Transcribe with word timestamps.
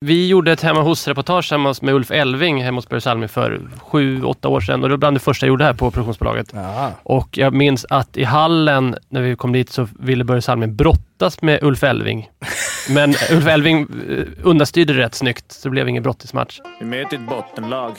Vi 0.00 0.28
gjorde 0.28 0.52
ett 0.52 0.60
hemma 0.62 0.80
hos-reportage 0.80 1.52
hos- 1.52 1.82
med 1.82 1.94
Ulf 1.94 2.10
Elving 2.10 2.62
hemma 2.64 2.76
hos 2.78 2.88
Börje 2.88 3.00
Salming 3.00 3.28
för 3.28 3.60
sju, 3.78 4.22
åtta 4.24 4.48
år 4.48 4.60
sedan 4.60 4.82
och 4.82 4.88
det 4.88 4.92
var 4.92 4.98
bland 4.98 5.16
det 5.16 5.20
första 5.20 5.46
jag 5.46 5.48
gjorde 5.48 5.64
här 5.64 5.72
på 5.74 5.90
produktionsbolaget. 5.90 6.50
Ja. 6.54 6.92
Och 7.02 7.38
jag 7.38 7.52
minns 7.54 7.86
att 7.90 8.16
i 8.16 8.24
hallen 8.24 8.96
när 9.08 9.22
vi 9.22 9.36
kom 9.36 9.52
dit 9.52 9.70
så 9.70 9.88
ville 9.98 10.24
Börje 10.24 10.42
Salming 10.42 10.76
brottas 10.76 11.42
med 11.42 11.62
Ulf 11.62 11.82
Elving. 11.82 12.30
Men 12.90 13.14
Ulf 13.30 13.46
Elving 13.46 13.80
eh, 14.10 14.24
undanstyrde 14.42 14.92
det 14.92 14.98
rätt 15.02 15.14
snyggt 15.14 15.52
så 15.52 15.68
det 15.68 15.70
blev 15.70 15.88
ingen 15.88 16.02
brottismatch. 16.02 16.60
Vi 16.80 16.86
möter 16.86 17.16
ett 17.16 17.28
bottenlag. 17.28 17.92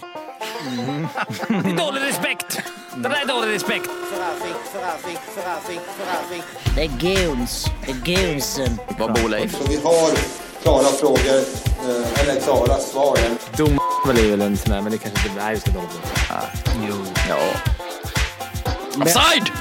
Det 1.47 1.55
är 1.55 1.77
dålig 1.85 2.01
respekt! 2.07 2.61
Det 2.95 3.09
där 3.09 3.21
är 3.23 3.27
dålig 3.27 3.55
respekt! 3.55 3.89
Det 6.75 6.83
är 6.83 6.87
goons. 7.27 7.65
Det 7.85 7.91
är 7.91 8.27
goonsen. 8.31 8.77
Vad 8.99 9.13
bor 9.13 9.29
Leif? 9.29 9.51
Så 9.55 9.63
vi 9.69 9.75
har 9.83 10.09
klara 10.61 10.83
frågor, 10.83 11.39
eh, 11.89 12.21
eller 12.21 12.41
klara 12.41 12.77
svar. 12.77 13.17
Dom 13.57 13.79
är 14.09 14.29
väl 14.29 14.41
en 14.41 14.57
sån 14.57 14.71
där, 14.73 14.81
men 14.81 14.91
det 14.91 14.97
kanske 14.97 15.27
inte... 15.27 15.41
Nej, 15.43 15.53
vi 15.53 15.59
ska 15.59 15.71
dåligt. 15.71 15.99
Jo. 16.87 16.95
Ja. 17.29 17.37
Offside! 19.01 19.43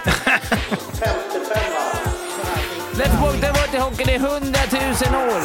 Let's 2.99 3.21
walk 3.23 3.41
the 3.41 3.47
water 3.47 3.79
hockeyn 3.79 4.09
i 4.09 4.19
hundratusen 4.19 5.15
år! 5.15 5.41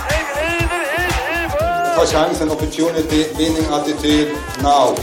Ta 1.95 2.05
chansen, 2.05 2.52
opportunity, 2.52 3.25
winning 3.38 3.66
attityd, 3.72 4.27
now. 4.63 4.97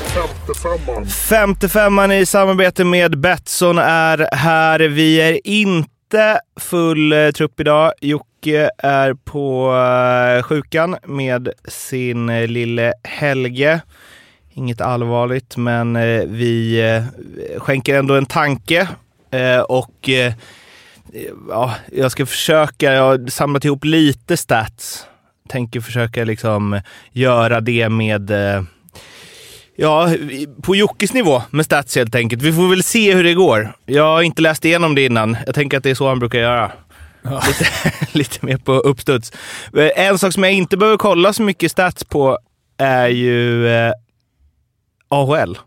55an 1.08 2.12
i 2.12 2.26
samarbete 2.26 2.84
med 2.84 3.20
Betsson 3.20 3.78
är 3.78 4.28
här. 4.36 4.80
Vi 4.80 5.20
är 5.20 5.40
inte 5.46 6.40
full 6.60 7.12
eh, 7.12 7.30
trupp 7.30 7.60
idag. 7.60 7.92
Jocke 8.00 8.29
är 8.78 9.14
på 9.14 9.72
eh, 10.36 10.42
sjukan 10.42 10.96
med 11.04 11.48
sin 11.68 12.28
eh, 12.28 12.48
lille 12.48 12.92
Helge. 13.04 13.80
Inget 14.54 14.80
allvarligt, 14.80 15.56
men 15.56 15.96
eh, 15.96 16.22
vi 16.26 16.82
skänker 17.58 17.98
ändå 17.98 18.14
en 18.14 18.26
tanke. 18.26 18.88
Och 19.68 20.10
ja, 21.48 21.74
jag 21.92 22.12
ska 22.12 22.26
försöka, 22.26 22.92
jag 22.92 23.02
har 23.02 23.30
samlat 23.30 23.64
ihop 23.64 23.84
lite 23.84 24.36
stats. 24.36 25.06
Tänker 25.48 25.80
försöka 25.80 26.24
liksom 26.24 26.80
göra 27.12 27.60
det 27.60 27.88
med 27.88 28.30
Ja, 29.76 30.10
på 30.62 30.76
Jockes 30.76 31.14
nivå 31.14 31.42
med 31.50 31.64
stats 31.64 31.96
helt 31.96 32.14
enkelt. 32.14 32.42
Vi 32.42 32.52
får 32.52 32.68
väl 32.68 32.82
se 32.82 33.14
hur 33.14 33.24
det 33.24 33.34
går. 33.34 33.72
Jag 33.86 34.04
har 34.04 34.22
inte 34.22 34.42
läst 34.42 34.64
igenom 34.64 34.94
det 34.94 35.04
innan. 35.04 35.36
Jag 35.46 35.54
tänker 35.54 35.76
att 35.76 35.82
det 35.82 35.90
är 35.90 35.94
så 35.94 36.08
han 36.08 36.18
brukar 36.18 36.38
göra. 36.38 36.72
Lite, 37.46 37.66
lite 38.12 38.46
mer 38.46 38.56
på 38.56 38.72
uppstuds. 38.72 39.32
En 39.96 40.18
sak 40.18 40.32
som 40.32 40.42
jag 40.44 40.52
inte 40.52 40.76
behöver 40.76 40.96
kolla 40.98 41.32
så 41.32 41.42
mycket 41.42 41.70
stats 41.70 42.04
på 42.04 42.38
är 42.78 43.08
ju 43.08 43.68
eh, 43.68 43.92
AHL. 45.08 45.58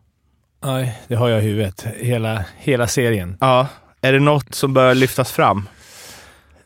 Nej, 0.66 1.00
det 1.08 1.16
har 1.16 1.30
jag 1.30 1.40
i 1.40 1.44
huvudet. 1.46 1.86
Hela, 2.00 2.44
hela 2.58 2.88
serien. 2.88 3.38
Ja. 3.42 3.68
Är 4.02 4.14
det 4.14 4.20
något 4.20 4.56
som 4.56 4.74
bör 4.74 4.96
lyftas 4.96 5.32
fram? 5.32 5.70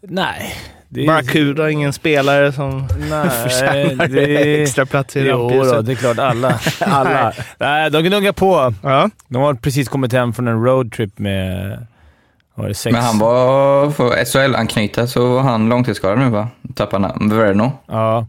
Nej. 0.01 0.55
Det 0.89 1.07
Barracuda 1.07 1.63
har 1.63 1.69
ingen 1.69 1.93
spelare 1.93 2.51
som 2.51 2.87
Nej, 3.09 3.29
förtjänar 3.29 4.07
det- 4.07 4.61
extra 4.63 4.85
plats 4.85 5.15
i 5.15 5.19
Jo 5.27 5.37
rampljuset. 5.49 5.85
det 5.85 5.91
är 5.91 5.95
klart 5.95 6.19
alla. 6.19 6.59
Alla. 6.79 7.33
Nej, 7.59 7.91
de 7.91 8.03
gnuggar 8.03 8.31
på. 8.31 8.73
Ja. 8.83 9.09
De 9.27 9.41
har 9.41 9.53
precis 9.53 9.89
kommit 9.89 10.13
hem 10.13 10.33
från 10.33 10.47
en 10.47 10.63
roadtrip 10.63 11.19
med... 11.19 11.87
Var 12.57 12.67
det 12.67 12.73
sex? 12.73 12.93
Men 12.93 13.03
han 13.03 13.19
var, 13.19 13.91
för 13.91 14.25
SHL-anknyta 14.25 15.07
så 15.07 15.33
var 15.35 15.41
han 15.41 15.69
långtidsskadad 15.69 16.19
nu 16.19 16.29
va? 16.29 16.47
Tappade 16.75 17.07
han 17.07 17.29
Verno. 17.29 17.71
Ja. 17.85 18.27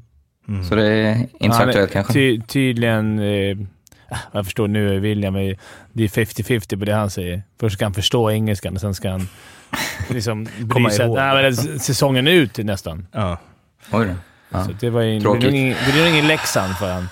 Så 0.69 0.75
det 0.75 0.87
är 0.87 1.27
inte 1.39 1.57
så 1.57 1.63
aktuellt 1.63 1.93
kanske. 1.93 2.13
Ty, 2.13 2.41
tydligen... 2.41 3.19
Eh, 3.19 3.57
jag 4.33 4.45
förstår 4.45 4.69
nu 4.69 4.95
är 4.97 5.01
William, 5.01 5.35
men 5.35 5.55
det 5.93 6.05
är 6.05 6.09
50-50 6.09 6.79
på 6.79 6.85
det 6.85 6.93
han 6.95 7.11
säger. 7.11 7.43
Först 7.61 7.77
ska 7.77 7.85
han 7.85 7.95
förstå 7.95 8.31
engelskan 8.31 8.75
och 8.75 8.81
sen 8.81 8.95
ska 8.95 9.11
han 9.11 9.29
liksom 10.09 10.45
bry 10.45 10.69
Komma 10.69 10.91
sig. 10.91 11.07
ihåg. 11.07 11.17
Nej, 11.17 11.55
säsongen 11.81 12.27
ut 12.29 12.59
nästan. 12.59 13.07
ja. 13.13 13.39
Oj 13.93 14.07
då. 14.07 14.13
Ja. 14.51 14.65
Så 14.65 14.71
det 14.81 14.91
var 14.91 15.03
ju 15.03 15.19
det 15.19 15.31
blir 15.39 15.55
ingen, 15.55 15.77
det 15.87 15.93
blir 15.93 16.03
nog 16.05 16.13
ingen 16.13 16.27
Leksand 16.27 16.77
för 16.77 16.93
han. 16.93 17.09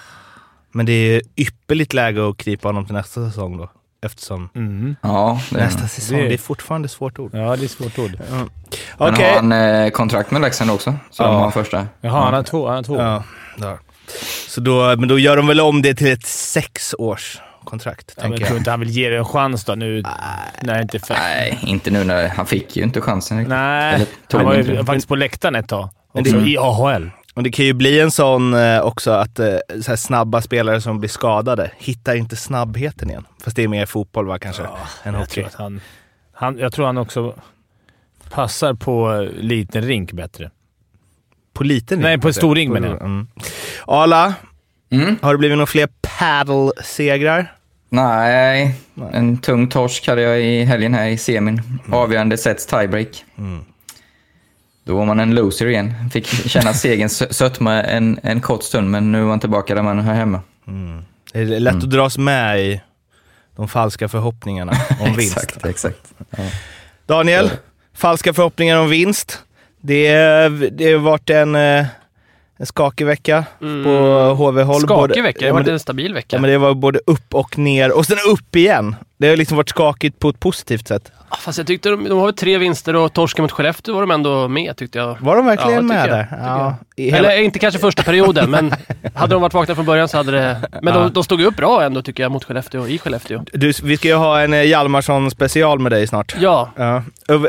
Men 0.72 0.86
det 0.86 0.92
är 0.92 1.22
ypperligt 1.36 1.92
läge 1.92 2.28
att 2.28 2.36
knipa 2.36 2.68
honom 2.68 2.86
till 2.86 2.94
nästa 2.94 3.30
säsong 3.30 3.56
då. 3.58 3.70
Eftersom 4.02 4.48
Mm. 4.54 4.96
Ja, 5.02 5.40
det 5.50 5.56
är 5.60 5.64
nästa 5.64 5.88
säsong, 5.88 6.18
Det- 6.18 6.28
det 6.28 6.34
är 6.34 6.38
fortfarande 6.38 6.86
ett 6.86 6.92
svårt 6.92 7.18
ord. 7.18 7.30
Ja, 7.34 7.56
det 7.56 7.64
är 7.64 7.68
svårt 7.68 7.98
ord. 7.98 8.12
Men 8.30 8.48
Okej. 9.14 9.28
har 9.28 9.36
han 9.36 9.52
eh, 9.52 9.90
kontrakt 9.90 10.30
med 10.30 10.40
Leksand 10.42 10.70
också? 10.70 10.94
Så 11.10 11.22
Ja. 11.22 11.26
de 11.26 11.42
har 11.42 11.50
första? 11.50 11.86
Jaha, 12.00 12.24
han 12.24 12.34
har 12.34 12.42
två. 12.42 12.66
Han 12.66 12.76
har 12.76 12.82
två. 12.82 12.96
Ja, 13.00 13.22
där. 13.56 13.78
Så 14.48 14.60
då, 14.60 14.96
men 14.96 15.08
då 15.08 15.18
gör 15.18 15.36
de 15.36 15.46
väl 15.46 15.60
om 15.60 15.82
det 15.82 15.94
till 15.94 16.12
ett 16.12 16.26
sexårskontrakt, 16.26 18.12
Ja, 18.16 18.22
men 18.22 18.30
tänker 18.30 18.40
jag 18.40 18.46
tror 18.48 18.58
inte 18.58 18.70
han 18.70 18.80
vill 18.80 18.90
ge 18.90 19.08
det 19.08 19.16
en 19.16 19.24
chans 19.24 19.64
då 19.64 19.74
nu 19.74 20.02
när 20.62 20.74
det 20.74 20.82
inte 20.82 20.98
fem. 20.98 21.16
Nej, 21.20 21.58
inte 21.62 21.90
nu 21.90 22.04
när 22.04 22.28
han 22.28 22.46
fick 22.46 22.76
ju 22.76 22.82
inte 22.82 23.00
chansen. 23.00 23.36
Nej, 23.48 23.94
Eller 23.94 24.06
han 24.32 24.44
var 24.44 24.54
ju 24.54 24.62
det. 24.62 24.84
faktiskt 24.84 25.08
på 25.08 25.14
läktaren 25.16 25.54
ett 25.54 25.68
tag. 25.68 25.88
Men 26.14 26.20
Också 26.22 26.36
det- 26.38 26.50
i 26.50 26.58
AHL. 26.58 27.10
Och 27.36 27.42
det 27.42 27.50
kan 27.50 27.64
ju 27.64 27.72
bli 27.72 28.00
en 28.00 28.10
sån 28.10 28.54
eh, 28.54 28.80
också 28.80 29.10
att 29.10 29.38
eh, 29.38 29.56
så 29.82 29.90
här 29.90 29.96
snabba 29.96 30.42
spelare 30.42 30.80
som 30.80 30.98
blir 30.98 31.08
skadade 31.10 31.70
hittar 31.78 32.14
inte 32.14 32.36
snabbheten 32.36 33.10
igen. 33.10 33.24
Fast 33.44 33.56
det 33.56 33.62
är 33.62 33.68
mer 33.68 33.86
fotboll 33.86 34.26
va, 34.26 34.38
kanske, 34.38 34.62
än 34.62 34.68
Jag 35.04 35.12
hockey. 35.12 35.34
tror, 35.34 35.46
att 35.46 35.54
han, 35.54 35.80
han, 36.32 36.58
jag 36.58 36.72
tror 36.72 36.86
han 36.86 36.98
också 36.98 37.34
passar 38.30 38.74
på 38.74 39.28
liten 39.36 39.82
rink 39.82 40.12
bättre. 40.12 40.50
På 41.52 41.64
liten 41.64 41.98
Nej, 42.00 42.10
rink, 42.12 42.22
på 42.22 42.28
alltså. 42.28 42.40
stor 42.40 42.54
ring 42.54 42.72
menar 42.72 42.88
jag. 42.88 43.00
Mm. 43.02 43.26
Arla, 43.86 44.34
Mm. 44.90 45.16
har 45.22 45.32
det 45.34 45.38
blivit 45.38 45.56
några 45.56 45.66
fler 45.66 45.88
paddle-segrar? 46.18 47.52
Nej, 47.88 48.74
en 49.12 49.38
tung 49.38 49.68
torsk 49.68 50.08
hade 50.08 50.22
jag 50.22 50.40
i 50.42 50.64
helgen 50.64 50.94
här 50.94 51.06
i 51.08 51.18
semin. 51.18 51.62
Avgörande 51.92 52.38
sets 52.38 52.66
tiebreak. 52.66 53.24
Då 54.86 54.96
var 54.96 55.04
man 55.06 55.20
en 55.20 55.34
loser 55.34 55.66
igen. 55.66 55.94
Fick 56.12 56.26
känna 56.26 56.74
segerns 56.74 57.22
sö- 57.22 57.32
sötma 57.32 57.82
en, 57.82 58.20
en 58.22 58.40
kort 58.40 58.62
stund, 58.62 58.90
men 58.90 59.12
nu 59.12 59.20
var 59.20 59.28
man 59.28 59.40
tillbaka 59.40 59.74
där 59.74 59.82
man 59.82 59.98
hör 59.98 60.14
hemma. 60.14 60.40
Det 61.32 61.40
är 61.40 61.44
lätt 61.60 61.74
att 61.74 61.90
dras 61.90 62.18
med 62.18 62.60
i 62.60 62.80
de 63.56 63.68
falska 63.68 64.08
förhoppningarna 64.08 64.72
om 65.00 65.14
vinst. 65.16 65.36
Exakt, 65.36 65.66
exakt. 65.66 65.98
Daniel, 67.06 67.50
falska 67.94 68.32
förhoppningar 68.34 68.78
om 68.78 68.88
vinst. 68.90 69.42
Det, 69.80 70.08
det 70.70 70.92
har 70.92 70.98
varit 70.98 71.30
en, 71.30 71.54
eh, 71.54 71.86
en 72.58 72.66
skakig 72.66 73.06
vecka 73.06 73.44
på 73.58 73.64
HV-håll. 74.36 74.80
Skakig 74.80 74.96
Både- 74.96 75.22
vecka, 75.22 75.38
det 75.40 75.46
Ja, 75.46 75.52
har 75.52 75.60
varit 75.60 75.68
en 75.68 75.80
stabil 75.80 76.14
vecka. 76.14 76.36
Ja, 76.36 76.40
men 76.40 76.50
det 76.50 76.58
var 76.58 76.74
både 76.74 77.00
upp 77.06 77.34
och 77.34 77.58
ner 77.58 77.92
och 77.92 78.06
sen 78.06 78.16
upp 78.32 78.56
igen. 78.56 78.96
Det 79.18 79.28
har 79.28 79.36
liksom 79.36 79.56
varit 79.56 79.68
skakigt 79.68 80.18
på 80.18 80.28
ett 80.28 80.40
positivt 80.40 80.88
sätt. 80.88 81.12
Fast 81.40 81.58
jag 81.58 81.66
tyckte 81.66 81.88
de, 81.88 82.04
de 82.08 82.18
har 82.18 82.26
ju 82.26 82.32
tre 82.32 82.58
vinster 82.58 82.96
och 82.96 83.12
torsken 83.12 83.42
mot 83.42 83.52
Skellefteå 83.52 83.94
var 83.94 84.00
de 84.00 84.10
ändå 84.10 84.48
med 84.48 84.76
tyckte 84.76 84.98
jag. 84.98 85.16
Var 85.20 85.36
de 85.36 85.46
verkligen 85.46 85.72
Ja, 85.74 85.82
med 85.82 86.08
där? 86.10 86.16
jag, 86.18 86.24
tycker 86.28 86.42
Ja, 86.46 86.76
hela, 86.96 87.32
Eller 87.32 87.42
inte 87.42 87.58
kanske 87.58 87.80
första 87.80 88.02
perioden, 88.02 88.50
men 88.50 88.72
hade 89.14 89.34
de 89.34 89.42
varit 89.42 89.54
vakna 89.54 89.74
från 89.74 89.84
början 89.86 90.08
så 90.08 90.16
hade 90.16 90.32
det... 90.32 90.56
Men 90.82 90.94
Ja. 90.94 91.00
de, 91.00 91.12
de 91.12 91.24
stod 91.24 91.40
upp 91.42 91.56
bra 91.56 91.82
ändå 91.84 92.02
tycker 92.02 92.22
jag 92.22 92.32
mot 92.32 92.44
Skellefteå, 92.44 92.86
i 92.88 92.98
Skellefteå. 92.98 93.40
du, 93.52 93.72
vi 93.82 93.96
ska 93.96 94.08
ju 94.08 94.14
ha 94.14 94.40
en 94.40 94.52
eh, 94.52 94.62
Hjalmarsson 94.62 95.30
special 95.30 95.78
med 95.78 95.92
dig 95.92 96.06
snart. 96.06 96.34
Ja, 96.40 96.70
Ja. 96.76 97.02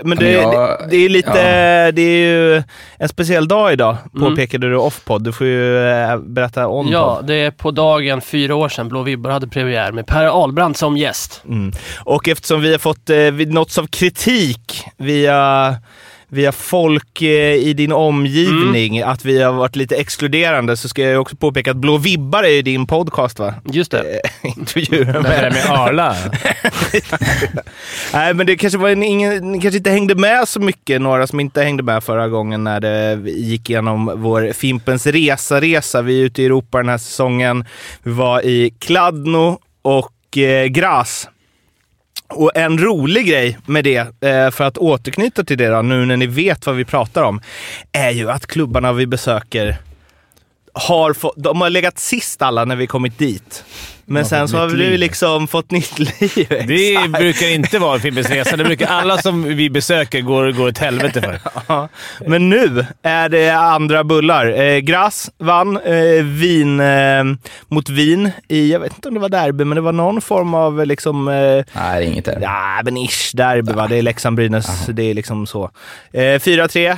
Men 0.03 0.17
det, 0.17 0.25
det, 0.25 0.77
det 0.89 0.95
är 1.05 1.09
lite, 1.09 1.29
ja. 1.39 1.91
det 1.91 2.01
är 2.01 2.17
ju 2.25 2.63
en 2.97 3.09
speciell 3.09 3.47
dag 3.47 3.73
idag, 3.73 3.97
Mm. 4.15 4.29
påpekade 4.29 4.69
du 4.69 4.75
off-podd. 4.77 5.23
Du 5.23 5.31
får 5.31 5.47
ju 5.47 5.87
eh, 5.89 6.17
berätta 6.17 6.67
on 6.67 6.87
ja, 6.87 7.19
det 7.23 7.33
är 7.35 7.51
på 7.51 7.71
dagen 7.71 8.21
fyra 8.21 8.55
år 8.55 8.69
sedan 8.69 8.89
Blå 8.89 9.01
Vibbar 9.03 9.31
hade 9.31 9.47
premiär 9.47 9.91
med 9.91 10.07
Per 10.07 10.25
Ahlbrand 10.43 10.77
som 10.77 10.97
gäst. 10.97 11.41
Mm. 11.47 11.71
Och 11.99 12.27
eftersom 12.27 12.61
vi 12.61 12.71
har 12.71 12.79
fått 12.79 13.09
eh, 13.09 13.17
vi 13.17 13.45
av 13.77 13.87
kritik 13.87 14.83
via, 14.97 15.75
via 16.27 16.51
folk 16.51 17.21
eh, 17.21 17.53
i 17.53 17.73
din 17.73 17.91
omgivning, 17.91 19.01
att 19.01 19.25
vi 19.25 19.41
har 19.41 19.53
varit 19.53 19.75
lite 19.75 19.95
exkluderande, 19.95 20.77
så 20.77 20.89
ska 20.89 21.01
jag 21.01 21.21
också 21.21 21.35
påpeka 21.35 21.71
att 21.71 21.77
Blå 21.77 21.97
Vibbar 21.97 22.43
är 22.43 22.49
ju 22.49 22.61
din 22.61 22.87
podcast 22.87 23.39
va? 23.39 23.53
Just 23.71 23.91
det. 23.91 23.99
Eh, 23.99 24.29
Intervjuer 24.57 25.05
Men 25.05 25.23
det 25.23 25.29
med... 25.29 25.53
med 25.53 25.69
Arla. 25.69 26.15
Nej, 28.13 28.33
men 28.33 28.47
det 28.47 28.55
kanske 28.55 28.79
var 28.79 28.89
en, 28.89 29.03
ingen, 29.03 29.51
ni 29.51 29.61
kanske 29.61 29.77
inte 29.77 29.91
hängde 29.91 30.15
med 30.15 30.47
så 30.47 30.59
mycket, 30.59 31.01
några 31.01 31.27
som 31.27 31.39
inte 31.39 31.63
hängde 31.63 31.83
med 31.83 32.03
förra 32.03 32.27
gången 32.27 32.63
när 32.63 32.79
det 32.79 33.29
gick 33.29 33.69
igenom 33.69 34.11
vår 34.15 34.53
Fimpens 34.53 35.07
Resa-resa. 35.07 36.01
Vi 36.01 36.21
är 36.21 36.25
ute 36.25 36.41
i 36.41 36.45
Europa 36.45 36.77
den 36.77 36.89
här 36.89 36.97
säsongen. 36.97 37.65
Vi 38.03 38.11
var 38.11 38.45
i 38.45 38.73
Kladno 38.79 39.59
och 39.81 40.37
eh, 40.37 40.65
Graz. 40.65 41.29
Och 42.29 42.51
en 42.55 42.77
rolig 42.77 43.27
grej 43.27 43.57
med 43.65 43.83
det, 43.83 44.23
eh, 44.23 44.51
för 44.51 44.63
att 44.63 44.77
återknyta 44.77 45.43
till 45.43 45.57
det 45.57 45.67
då, 45.67 45.81
nu 45.81 46.05
när 46.05 46.17
ni 46.17 46.27
vet 46.27 46.65
vad 46.65 46.75
vi 46.75 46.85
pratar 46.85 47.23
om, 47.23 47.41
är 47.91 48.11
ju 48.11 48.31
att 48.31 48.47
klubbarna 48.47 48.93
vi 48.93 49.07
besöker 49.07 49.77
har 50.73 51.13
få, 51.13 51.33
de 51.37 51.61
har 51.61 51.69
legat 51.69 51.99
sist 51.99 52.41
alla 52.41 52.65
när 52.65 52.75
vi 52.75 52.87
kommit 52.87 53.17
dit. 53.17 53.63
Men 54.09 54.25
sen 54.25 54.47
så 54.47 54.57
har 54.57 54.69
liv. 54.69 54.99
liksom 54.99 55.47
fått 55.47 55.71
nytt 55.71 55.99
liv. 56.21 56.47
Det 56.67 56.91
Exakt. 56.93 57.11
brukar 57.11 57.47
inte 57.47 57.79
vara 57.79 57.99
Fimpens 57.99 58.29
Resa. 58.29 58.57
Det 58.57 58.63
brukar 58.63 58.87
alla 58.87 59.17
som 59.17 59.43
vi 59.43 59.69
besöker 59.69 60.21
går, 60.21 60.51
går 60.51 60.67
åt 60.67 60.77
helvete 60.77 61.21
för. 61.21 61.39
Ja. 61.67 61.89
Men 62.27 62.49
nu 62.49 62.85
är 63.03 63.29
det 63.29 63.49
andra 63.49 64.03
bullar. 64.03 64.59
Eh, 64.61 64.77
Gras 64.79 65.31
vann 65.37 65.77
eh, 65.77 66.23
vin 66.23 66.79
eh, 66.79 67.23
mot 67.67 67.89
vin 67.89 68.31
i, 68.47 68.71
jag 68.71 68.79
vet 68.79 68.93
inte 68.95 69.07
om 69.07 69.13
det 69.13 69.19
var 69.19 69.29
derby, 69.29 69.63
men 69.63 69.75
det 69.75 69.81
var 69.81 69.91
någon 69.91 70.21
form 70.21 70.53
av 70.53 70.85
liksom... 70.85 71.27
Eh, 71.27 71.33
Nej, 71.33 71.65
det 71.73 71.77
är 71.79 72.01
inget 72.01 72.25
där. 72.25 72.39
Ja, 72.41 72.81
men 72.83 72.97
ish 72.97 73.31
derby 73.33 73.73
va. 73.73 73.87
Det 73.87 73.95
är 73.97 74.01
Leksand-Brynäs. 74.01 74.87
Det 74.87 75.03
är 75.03 75.13
liksom 75.13 75.47
så. 75.47 75.63
Eh, 76.13 76.19
4-3. 76.19 76.97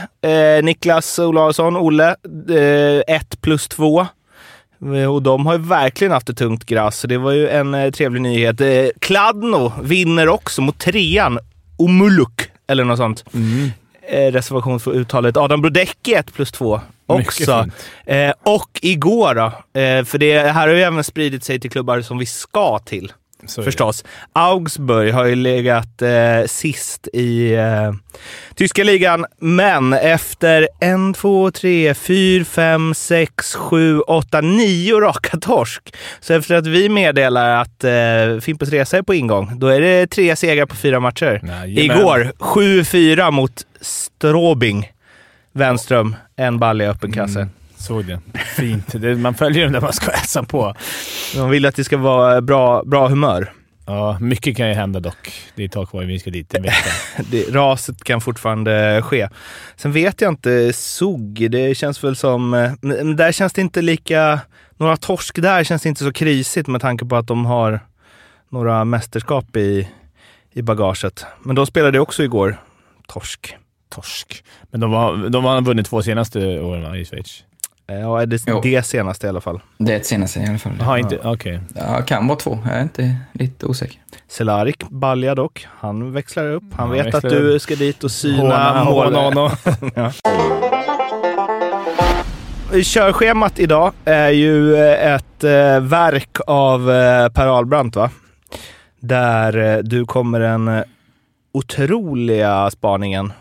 Eh, 0.58 0.64
Niklas 0.64 1.20
Olausson, 1.20 1.78
Olle. 1.78 2.08
Eh, 2.50 3.16
1 3.16 3.42
plus 3.42 3.68
2. 3.68 4.08
Eh, 4.96 5.14
Och 5.14 5.22
de 5.24 5.46
har 5.46 5.54
ju 5.54 5.60
verkligen 5.64 6.12
haft 6.14 6.28
det 6.28 6.34
tungt 6.34 6.66
gräs, 6.66 7.00
så 7.00 7.08
det 7.08 7.18
var 7.18 7.32
ju 7.32 7.50
en 7.50 7.74
eh, 7.74 7.92
trevlig 7.92 8.22
nyhet. 8.22 8.62
Eh, 8.62 8.86
Kladno 9.00 9.74
vinner 9.84 10.30
också 10.30 10.62
mot 10.62 10.80
trean, 10.80 11.40
Omuluk, 11.78 12.42
eller 12.68 12.84
något 12.84 12.98
sånt. 12.98 13.24
Eh, 14.10 14.32
reservation 14.32 14.80
för 14.80 14.92
uttalet. 14.92 15.38
Adam 15.38 15.62
Brodecki 15.62 16.14
1 16.14 16.34
plus 16.34 16.52
2 16.52 16.82
Mycket 17.18 17.28
också. 17.28 17.66
och 18.44 18.80
igår 18.82 19.36
då, 19.36 19.52
för 20.06 20.18
det 20.18 20.40
här 20.40 20.68
har 20.68 20.76
ju 20.76 20.82
även 20.82 21.04
spridit 21.04 21.44
sig 21.44 21.60
till 21.60 21.72
klubbar 21.72 22.02
som 22.02 22.18
vi 22.18 22.26
ska 22.26 22.80
till. 22.80 23.12
Så. 23.46 23.64
Förstås. 23.64 24.04
Augsburg 24.34 25.14
har 25.14 25.26
ju 25.26 25.36
legat 25.36 26.02
eh, 26.02 26.46
sist 26.46 27.08
i 27.14 27.54
eh, 27.54 27.92
tyska 28.56 28.84
ligan, 28.84 29.26
men 29.40 29.94
efter 29.94 30.68
en, 30.80 31.14
två, 31.14 31.52
tre, 31.52 31.94
fyra, 31.94 32.46
fem, 32.46 32.94
sex, 32.94 33.56
sju, 33.56 34.00
åtta, 34.00 34.42
nio 34.42 35.00
raka 35.00 35.38
torsk. 35.38 35.94
Så 36.20 36.34
efter 36.34 36.56
att 36.56 36.68
vi 36.68 36.90
meddelar 36.90 37.62
att 37.62 37.84
eh, 37.84 38.40
Fimpens 38.42 38.72
Resa 38.72 38.98
är 38.98 39.02
på 39.02 39.14
ingång, 39.14 39.60
då 39.60 39.68
är 39.68 39.82
det 39.82 40.08
tre 40.08 40.36
segrar 40.36 40.66
på 40.66 40.76
fyra 40.76 41.00
matcher. 41.00 41.42
Jajamän. 41.44 41.98
Igår 42.00 42.32
7-4 42.40 43.32
mot 43.32 43.66
Stråbing. 43.82 44.92
Wenström, 45.52 46.16
en 46.36 46.60
balle 46.60 46.84
i 46.84 46.88
öppen 46.88 47.12
kasse. 47.12 47.40
Mm, 47.40 47.54
såg 47.80 48.06
det. 48.06 48.20
Fint. 48.56 48.94
Man 49.18 49.34
följer 49.34 49.64
dem 49.64 49.74
där 49.74 49.82
man 49.82 49.94
ska 49.94 50.12
äsa 50.12 50.44
på. 50.44 50.76
De 51.36 51.50
vill 51.50 51.66
att 51.66 51.76
det 51.76 51.84
ska 51.84 51.98
vara 51.98 52.42
bra, 52.42 52.84
bra 52.84 53.08
humör. 53.08 53.54
Ja, 53.90 54.18
mycket 54.20 54.58
kan 54.58 54.68
ju 54.68 54.74
hända 54.74 55.00
dock. 55.00 55.34
Det 55.56 55.64
är 55.64 55.66
ett 55.66 55.72
tag 55.72 55.90
kvar 55.90 56.04
vi 56.04 56.20
ska 56.20 56.30
dit. 56.30 56.54
En 56.54 56.64
vecka. 56.64 56.90
det, 57.32 57.50
raset 57.50 58.04
kan 58.04 58.22
fortfarande 58.22 59.02
ske. 59.04 59.30
Sen 59.76 59.92
vet 59.92 60.22
jag 60.22 60.32
inte, 60.32 60.74
SOG, 60.74 61.52
det 61.52 61.78
känns 61.78 62.04
väl 62.04 62.16
som... 62.16 62.54
eh, 62.54 62.72
där 63.16 63.32
känns 63.32 63.54
det 63.54 63.62
inte 63.62 63.82
lika... 63.82 64.40
Några 64.78 64.98
torsk 64.98 65.42
där 65.42 65.64
känns 65.64 65.82
det 65.82 65.90
inte 65.90 66.04
så 66.04 66.14
krisigt 66.14 66.68
med 66.68 66.82
tanke 66.82 67.06
på 67.06 67.16
att 67.16 67.28
de 67.28 67.46
har 67.46 67.80
några 68.50 68.86
mästerskap 68.86 69.56
i, 69.56 69.88
i 70.54 70.62
bagaget. 70.62 71.26
Men 71.44 71.56
de 71.56 71.66
spelade 71.66 72.00
också 72.00 72.24
igår. 72.24 72.58
Torsk. 73.08 73.56
Torsk. 73.90 74.44
Men 74.72 74.80
de, 74.80 74.92
var, 74.92 75.30
de 75.30 75.46
har 75.46 75.62
vunnit 75.62 75.86
två 75.86 76.02
senaste 76.02 76.60
åren 76.60 76.96
i 76.96 77.06
Schweiz. 77.06 77.44
Eh, 77.90 78.00
Ja, 78.00 78.26
det, 78.26 78.44
Jo. 78.48 78.60
det 78.64 78.84
senaste 78.86 79.28
i 79.28 79.30
alla 79.30 79.42
fall. 79.42 79.60
Det 79.78 79.94
är 79.94 79.98
ett 79.98 80.06
senaste 80.06 80.40
i 80.40 80.46
alla 80.48 80.58
fall. 80.58 80.72
Jaha, 80.80 81.00
inte... 81.00 81.20
Okej. 81.24 81.60
Ja, 81.76 82.02
kan 82.02 82.28
vara 82.28 82.38
två. 82.40 82.60
Jag 82.66 82.74
är 82.78 82.82
inte 82.82 83.16
lite 83.34 83.66
osäker. 83.66 83.98
Selarik 84.28 84.84
balja 84.90 85.36
dock. 85.36 85.68
Han 85.80 86.12
växlar 86.12 86.52
upp. 86.52 86.64
Han 86.72 86.88
Han 86.88 86.92
vet 86.92 87.16
att 87.16 87.22
du 87.22 87.56
upp. 87.56 87.62
ska 87.62 87.76
dit 87.76 88.04
och 88.04 88.12
syna 88.12 88.42
Håna, 88.42 88.84
mål. 88.84 89.16
håna, 89.16 89.52
håna. 89.96 90.12
Körschemat 92.84 93.60
idag 93.60 93.92
är 94.06 94.30
ju 94.30 94.76
eh, 94.76 95.14
ett 95.16 95.44
eh, 95.44 95.80
verk 95.80 96.38
av 96.48 96.86
Per 97.30 97.48
Ahlbrandt, 97.48 97.96
va? 97.96 98.10
Där 99.00 99.82
du 99.84 100.06
kommer 100.06 100.40
den 100.40 100.84
otroliga 101.52 102.70
spaningen, 102.72 103.34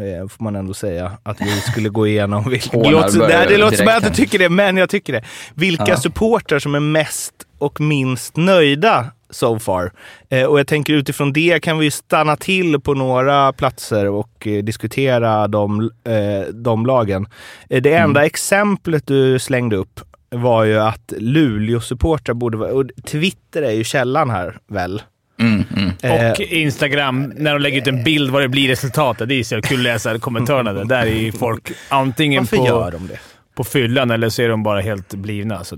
eh, 0.00 0.28
får 0.28 0.44
man 0.44 0.56
ändå 0.56 0.74
säga, 0.74 1.12
att 1.22 1.40
vi 1.40 1.60
skulle 1.60 1.88
gå 1.88 2.06
igenom. 2.06 2.50
Vilka, 2.50 2.78
det 2.78 2.90
låter, 2.90 3.18
börjar 3.18 3.38
nej, 3.38 3.46
det 3.48 3.56
låter 3.58 3.76
som 3.76 3.88
att 3.88 3.92
jag 3.94 4.02
inte 4.02 4.16
tycker 4.16 4.38
det, 4.38 4.48
men 4.48 4.76
jag 4.76 4.88
tycker 4.90 5.12
det. 5.12 5.24
Vilka 5.54 5.84
Ja. 5.88 5.96
supportrar 5.96 6.58
som 6.58 6.74
är 6.74 6.80
mest 6.80 7.34
och 7.58 7.80
minst 7.80 8.36
nöjda 8.36 9.06
so 9.30 9.58
far. 9.58 9.92
Eh, 10.28 10.44
och 10.44 10.58
jag 10.58 10.66
tänker 10.66 10.92
utifrån 10.92 11.32
det 11.32 11.62
kan 11.62 11.78
vi 11.78 11.90
stanna 11.90 12.36
till 12.36 12.80
på 12.80 12.94
några 12.94 13.52
platser 13.52 14.08
och 14.08 14.46
eh, 14.46 14.62
diskutera 14.64 15.48
de, 15.48 15.90
eh, 16.04 16.54
de 16.54 16.86
lagen. 16.86 17.26
Eh, 17.70 17.82
det 17.82 17.94
enda 17.94 18.24
exemplet 18.26 19.06
du 19.06 19.38
slängde 19.38 19.76
upp 19.76 20.00
var 20.30 20.64
ju 20.64 20.78
att 20.78 21.12
Luleå-supportrar 21.18 22.34
borde 22.34 22.58
vara... 22.58 22.72
Och 22.72 22.84
Twitter 23.06 23.62
är 23.62 23.70
ju 23.72 23.84
källan 23.84 24.30
här, 24.30 24.58
väl? 24.68 25.02
Mm, 25.42 25.64
mm. 26.02 26.30
Och 26.30 26.40
Instagram, 26.40 27.32
när 27.36 27.52
de 27.52 27.62
lägger 27.62 27.78
ut 27.80 27.86
en 27.86 28.04
bild 28.04 28.30
vad 28.30 28.42
det 28.42 28.48
blir 28.48 28.68
resultatet. 28.68 29.28
Det 29.28 29.34
är 29.34 29.44
så 29.44 29.62
kul 29.62 29.78
att 29.78 29.82
läsa 29.84 30.18
kommentarerna 30.18 30.72
där. 30.72 30.84
Där 30.84 31.06
är 31.06 31.32
folk 31.32 31.72
antingen 31.88 32.42
varför 32.42 32.56
på, 32.56 32.66
gör 32.66 32.90
de 32.90 33.06
det? 33.06 33.18
på 33.54 33.64
fyllan 33.64 34.10
eller 34.10 34.28
så 34.28 34.42
är 34.42 34.48
de 34.48 34.62
bara 34.62 34.80
helt 34.80 35.14
blivna. 35.14 35.64
Så, 35.64 35.76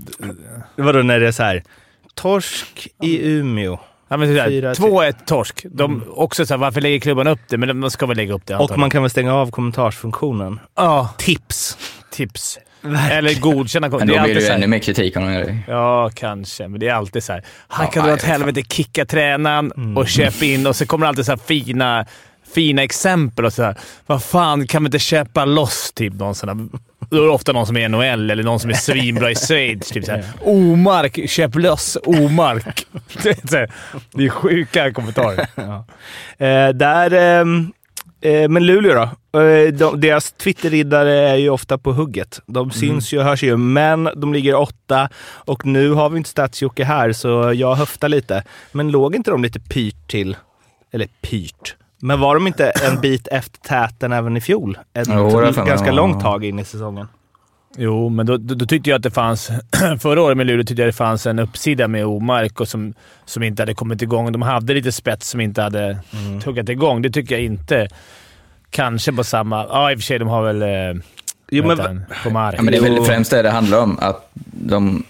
Vadå 0.75 1.01
när 1.01 1.19
det 1.19 1.27
är 1.27 1.31
så 1.31 1.43
här, 1.43 1.63
torsk 2.15 2.87
i 3.01 3.27
Umeå. 3.29 3.79
ja, 4.07 4.17
men 4.17 4.27
så 4.27 4.33
där, 4.33 4.47
Fyra, 4.47 4.73
2-1 4.73 5.13
torsk. 5.25 5.65
De, 5.71 6.03
också 6.09 6.45
så 6.45 6.53
här, 6.53 6.59
varför 6.59 6.81
lägger 6.81 6.99
klubban 6.99 7.27
upp 7.27 7.39
det? 7.49 7.57
Men 7.57 7.81
de 7.81 7.91
ska 7.91 8.05
väl 8.05 8.17
lägga 8.17 8.33
upp 8.33 8.45
det 8.45 8.53
Och 8.55 8.59
antagligen. 8.61 8.79
man 8.79 8.89
kan 8.89 9.01
väl 9.01 9.09
stänga 9.11 9.33
av 9.33 9.51
kommentarsfunktionen. 9.51 10.59
Ja, 10.75 11.09
Tips! 11.17 11.77
tips. 12.11 12.59
Eller 13.11 13.39
godkänna. 13.39 13.89
Men 13.89 14.07
då 14.07 14.21
blir 14.23 14.35
det 14.35 14.41
så 14.41 14.47
ju 14.47 14.53
ännu 14.53 14.67
mer 14.67 14.79
kritik 14.79 15.17
om 15.17 15.23
de 15.25 15.33
gör 15.33 15.43
det. 15.45 15.57
Ja, 15.67 16.11
kanske. 16.15 16.67
Men 16.67 16.79
det 16.79 16.87
är 16.87 16.93
alltid 16.93 17.23
så 17.23 17.33
här. 17.33 17.43
Han 17.67 17.85
Ja, 17.85 17.91
kan 17.91 18.05
dra 18.05 18.13
åt 18.13 18.23
helvete, 18.23 18.61
kicka 18.69 19.05
tränaren 19.05 19.71
Mm. 19.77 19.97
och 19.97 20.07
köpa 20.07 20.45
in 20.45 20.67
och 20.67 20.75
så 20.75 20.85
kommer 20.85 21.05
det 21.05 21.09
alltid 21.09 21.25
så 21.25 21.31
här 21.31 21.39
fina, 21.47 22.05
fina 22.55 22.83
exempel 22.83 23.45
och 23.45 23.53
så 23.53 23.63
här. 23.63 23.75
Vad 24.05 24.23
fan, 24.23 24.67
kan 24.67 24.83
vi 24.83 24.87
inte 24.87 24.99
köpa 24.99 25.45
loss 25.45 25.91
typ 25.95 26.13
någon 26.13 26.35
sån 26.35 26.49
här, 26.49 26.67
Då 27.09 27.17
är 27.17 27.21
det 27.21 27.29
ofta 27.29 27.51
någon 27.51 27.67
som 27.67 27.77
är 27.77 27.81
i 27.85 27.87
NHL 27.89 28.31
eller 28.31 28.43
någon 28.43 28.59
som 28.59 28.69
är 28.69 28.73
svinbra 28.73 29.31
i 29.31 29.35
Schweiz. 29.35 29.89
Typ 29.89 30.05
såhär. 30.05 30.23
Omark, 30.41 31.29
köp 31.29 31.55
loss 31.55 31.97
Omark. 32.03 32.85
Det 33.23 33.29
är, 33.43 33.47
så 33.47 33.57
här, 33.57 33.71
det 34.13 34.25
är 34.25 34.29
sjuka 34.29 34.93
kommentarer. 34.93 35.39
Eh, 36.37 36.69
där, 36.69 37.13
ehm, 37.13 37.71
eh, 38.21 38.49
men 38.49 38.65
Luleå 38.65 38.93
då? 38.93 39.09
Eh, 39.41 39.73
de, 39.73 40.01
deras 40.01 40.31
Twitterriddare 40.31 41.29
är 41.29 41.35
ju 41.35 41.49
ofta 41.49 41.77
på 41.77 41.93
hugget. 41.93 42.41
De 42.45 42.71
syns 42.71 43.13
ju 43.13 43.17
och 43.17 43.23
hörs 43.23 43.43
ju, 43.43 43.57
men 43.57 44.09
de 44.15 44.33
ligger 44.33 44.55
åtta 44.55 45.09
och 45.35 45.65
nu 45.65 45.91
har 45.91 46.09
vi 46.09 46.17
inte 46.17 46.29
stats 46.29 46.61
här 46.77 47.13
så 47.13 47.53
jag 47.55 47.75
höftar 47.75 48.09
lite. 48.09 48.43
Men 48.71 48.91
låg 48.91 49.15
inte 49.15 49.31
de 49.31 49.43
lite 49.43 49.59
pyrt 49.59 50.07
till? 50.07 50.37
Eller 50.91 51.07
pyrt? 51.21 51.75
Men 51.99 52.19
var 52.19 52.35
de 52.35 52.47
inte 52.47 52.69
en 52.69 53.01
bit 53.01 53.27
efter 53.27 53.59
täten 53.59 54.11
även 54.11 54.37
i 54.37 54.41
fjol? 54.41 54.77
Ett 54.93 55.07
Jo, 55.11 55.41
ganska 55.65 55.91
långt 55.91 56.21
tag 56.21 56.45
in 56.45 56.59
i 56.59 56.65
säsongen. 56.65 57.07
Jo, 57.77 58.09
men 58.09 58.25
då, 58.25 58.37
då, 58.37 58.55
då 58.55 58.65
tyckte 58.65 58.89
jag 58.89 58.97
att 58.97 59.03
det 59.03 59.11
fanns... 59.11 59.49
förra 59.99 60.21
året 60.21 60.37
med 60.37 60.47
Luleå 60.47 60.63
tyckte 60.63 60.81
jag 60.81 60.89
det 60.89 60.93
fanns 60.93 61.25
en 61.25 61.39
uppsida 61.39 61.87
med 61.87 62.05
Omark 62.05 62.59
och 62.59 62.67
som, 62.67 62.93
som 63.25 63.43
inte 63.43 63.61
hade 63.61 63.73
kommit 63.73 64.01
igång. 64.01 64.31
De 64.31 64.41
hade 64.41 64.73
lite 64.73 64.91
spets 64.91 65.29
som 65.29 65.41
inte 65.41 65.61
hade 65.61 65.99
tuggat 66.43 66.69
igång. 66.69 67.01
Det 67.01 67.09
tycker 67.09 67.35
jag 67.35 67.43
inte. 67.43 67.87
Kanske 68.75 69.11
på 69.13 69.23
samma... 69.23 69.65
Ja, 69.69 69.91
i 69.91 69.95
och 69.95 69.99
för 69.99 70.03
sig. 70.03 70.19
De 70.19 70.27
har 70.27 70.43
väl... 70.43 70.61
Eh, 70.61 71.01
Jo, 71.49 71.67
men, 71.67 71.79
han? 71.79 72.05
Ja, 72.57 72.61
men 72.61 72.71
det 72.71 72.77
är 72.77 72.81
väl 72.81 73.03
främst 73.05 73.31
det 73.31 73.41
det 73.41 73.49
handlar 73.49 73.81
om. 73.81 73.99
Att 74.01 74.29
de, 74.51 75.03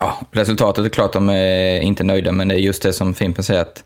ja, 0.00 0.18
resultatet 0.32 0.84
är 0.84 0.88
klart 0.88 1.12
de 1.12 1.28
är 1.28 1.80
inte 1.80 2.04
nöjda, 2.04 2.32
men 2.32 2.48
det 2.48 2.54
är 2.54 2.58
just 2.58 2.82
det 2.82 2.92
som 2.92 3.14
Fimpen 3.14 3.44
säger 3.44 3.60
att 3.62 3.84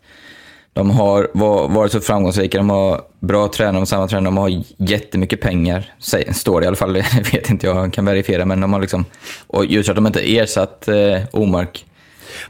de 0.73 0.89
har 0.91 1.29
va- 1.33 1.67
varit 1.67 1.91
så 1.91 2.01
framgångsrika, 2.01 2.57
de 2.57 2.69
har 2.69 3.01
bra 3.19 3.47
tränare, 3.47 3.81
har 3.81 3.85
samma 3.85 4.07
tränare, 4.07 4.25
de 4.25 4.37
har 4.37 4.63
jättemycket 4.77 5.41
pengar, 5.41 5.93
står 6.33 6.59
det 6.61 6.63
i 6.63 6.67
alla 6.67 6.75
fall, 6.75 6.93
det 7.13 7.33
vet 7.33 7.49
inte 7.49 7.67
jag, 7.67 7.93
kan 7.93 8.05
verifiera, 8.05 8.45
men 8.45 8.61
de 8.61 8.73
har 8.73 8.81
liksom, 8.81 9.05
och 9.47 9.65
just 9.65 9.89
att 9.89 9.95
de 9.95 10.07
inte 10.07 10.37
ersatt 10.37 10.87
eh, 10.87 11.21
Omark. 11.31 11.85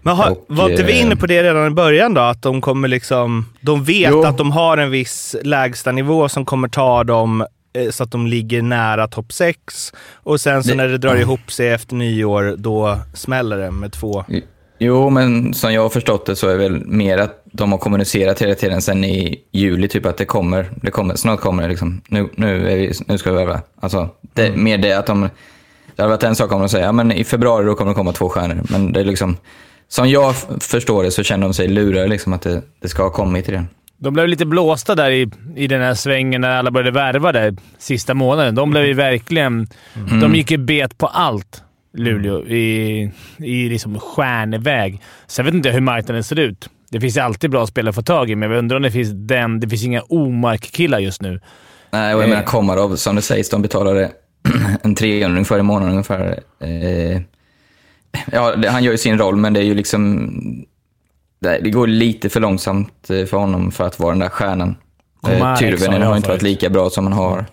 Men 0.01 0.15
har, 0.15 0.31
Och, 0.31 0.45
var 0.47 0.69
inte 0.69 0.83
vi 0.83 0.91
eh, 0.99 1.01
inne 1.05 1.15
på 1.15 1.25
det 1.27 1.43
redan 1.43 1.67
i 1.67 1.69
början 1.69 2.13
då? 2.13 2.21
Att 2.21 2.41
de 2.41 2.61
kommer 2.61 2.87
liksom... 2.87 3.45
De 3.61 3.83
vet 3.83 4.09
Jo. 4.11 4.23
att 4.23 4.37
de 4.37 4.51
har 4.51 4.77
en 4.77 4.91
viss 4.91 5.35
lägstanivå 5.43 6.29
som 6.29 6.45
kommer 6.45 6.67
ta 6.67 7.03
dem 7.03 7.45
eh, 7.73 7.89
så 7.91 8.03
att 8.03 8.11
de 8.11 8.27
ligger 8.27 8.61
nära 8.61 9.07
topp 9.07 9.33
6. 9.33 9.93
Och 10.13 10.41
sen 10.41 10.63
så 10.63 10.69
Det- 10.69 10.75
när 10.75 10.87
det 10.87 10.97
drar 10.97 11.15
ihop 11.15 11.51
sig 11.51 11.69
efter 11.69 11.95
nyår, 11.95 12.55
då 12.57 12.97
smäller 13.13 13.57
det 13.57 13.71
med 13.71 13.91
två. 13.91 14.25
Jo, 14.79 15.09
men 15.09 15.53
som 15.53 15.73
jag 15.73 15.81
har 15.81 15.89
förstått 15.89 16.25
det 16.25 16.35
så 16.35 16.47
är 16.47 16.51
det 16.51 16.57
väl 16.57 16.85
mer 16.85 17.17
att 17.17 17.41
de 17.51 17.71
har 17.71 17.79
kommunicerat 17.79 18.41
hela 18.41 18.55
tiden 18.55 18.81
sen 18.81 19.03
i 19.03 19.39
juli, 19.51 19.87
typ 19.87 20.05
att 20.05 20.17
det 20.17 20.25
kommer, 20.25 20.69
det 20.81 20.91
kommer 20.91 21.15
snart 21.15 21.39
kommer 21.39 21.63
det 21.63 21.69
liksom. 21.69 22.01
Nu, 22.07 22.29
nu, 22.35 22.59
vi, 22.59 22.93
nu 23.07 23.17
ska 23.17 23.31
vi 23.31 23.37
värva. 23.37 23.61
Alltså, 23.81 24.09
det, 24.33 24.51
mer 24.57 24.77
det 24.77 24.93
att 24.93 25.05
de... 25.05 25.29
Det 25.95 26.01
hade 26.01 26.09
varit 26.13 26.23
en 26.23 26.35
sak 26.35 26.51
om 26.51 26.59
de 26.59 26.69
säger, 26.69 26.85
ja 26.85 26.91
men 26.91 27.11
i 27.11 27.23
februari 27.23 27.65
då 27.65 27.75
kommer 27.75 27.91
det 27.91 27.95
komma 27.95 28.11
två 28.11 28.29
stjärnor. 28.29 28.61
Men 28.69 28.93
det 28.93 28.99
är 28.99 29.03
liksom... 29.05 29.37
Som 29.87 30.09
jag 30.09 30.35
förstår 30.61 31.03
det 31.03 31.11
så 31.11 31.23
känner 31.23 31.47
de 31.47 31.53
sig 31.53 31.67
lurade 31.67 32.07
liksom 32.07 32.33
att 32.33 32.41
det, 32.41 32.61
det 32.81 32.89
ska 32.89 33.03
ha 33.03 33.09
kommit 33.09 33.49
redan. 33.49 33.67
De 33.99 34.13
blev 34.13 34.27
lite 34.27 34.45
blåsta 34.45 34.95
där 34.95 35.11
i, 35.11 35.29
i 35.55 35.67
den 35.67 35.81
här 35.81 35.93
svängen 35.93 36.41
när 36.41 36.49
alla 36.49 36.71
började 36.71 36.91
värva 36.91 37.31
där 37.31 37.55
sista 37.77 38.13
månaden. 38.13 38.55
De 38.55 38.69
blev 38.71 38.85
ju 38.85 38.93
verkligen... 38.93 39.67
De 40.21 40.35
gick 40.35 40.51
ju 40.51 40.57
bet 40.57 40.97
på 40.97 41.07
allt. 41.07 41.63
Luleå 41.97 42.45
i, 42.47 43.11
i 43.37 43.69
liksom 43.69 43.99
stjärneväg. 43.99 45.01
Sen 45.27 45.45
vet 45.45 45.53
inte 45.53 45.69
jag 45.69 45.73
hur 45.73 45.81
marknaden 45.81 46.23
ser 46.23 46.39
ut. 46.39 46.69
Det 46.91 47.01
finns 47.01 47.17
alltid 47.17 47.49
bra 47.51 47.67
spelare 47.67 47.89
att 47.89 47.95
få 47.95 48.01
tag 48.01 48.29
i, 48.29 48.35
men 48.35 48.51
jag 48.51 48.59
undrar 48.59 48.77
om 48.77 48.83
det 48.83 48.91
finns 48.91 49.09
den... 49.13 49.59
Det 49.59 49.69
finns 49.69 49.83
inga 49.83 50.01
Omark-killar 50.01 50.99
just 50.99 51.21
nu. 51.21 51.41
Nej, 51.91 52.15
och 52.15 52.21
jag 52.21 52.25
Eh. 52.27 52.29
menar 52.29 52.43
Komarov, 52.43 52.95
som 52.95 53.15
det 53.15 53.21
sägs, 53.21 53.49
de 53.49 53.61
betalade 53.61 54.11
en 54.83 54.95
300 54.95 55.43
för 55.43 55.59
i 55.59 55.63
månaden 55.63 55.91
ungefär. 55.91 56.39
Eh, 56.61 57.21
ja, 58.31 58.55
han 58.67 58.83
gör 58.83 58.91
ju 58.91 58.97
sin 58.97 59.17
roll, 59.17 59.35
men 59.35 59.53
det 59.53 59.59
är 59.59 59.63
ju 59.63 59.73
liksom... 59.75 60.31
Det, 61.39 61.69
går 61.69 61.87
lite 61.87 62.29
för 62.29 62.39
långsamt 62.39 63.09
eh, 63.09 63.25
för 63.25 63.37
honom 63.37 63.71
för 63.71 63.83
att 63.83 63.99
vara 63.99 64.11
den 64.11 64.19
där 64.19 64.29
stjärnan. 64.29 64.75
Eh, 65.27 65.55
Tyrväinen 65.55 66.01
jag 66.01 66.07
har 66.07 66.17
inte 66.17 66.29
varit 66.29 66.41
lika 66.41 66.69
bra 66.69 66.89
som 66.89 67.03
han 67.03 67.13
har 67.13 67.45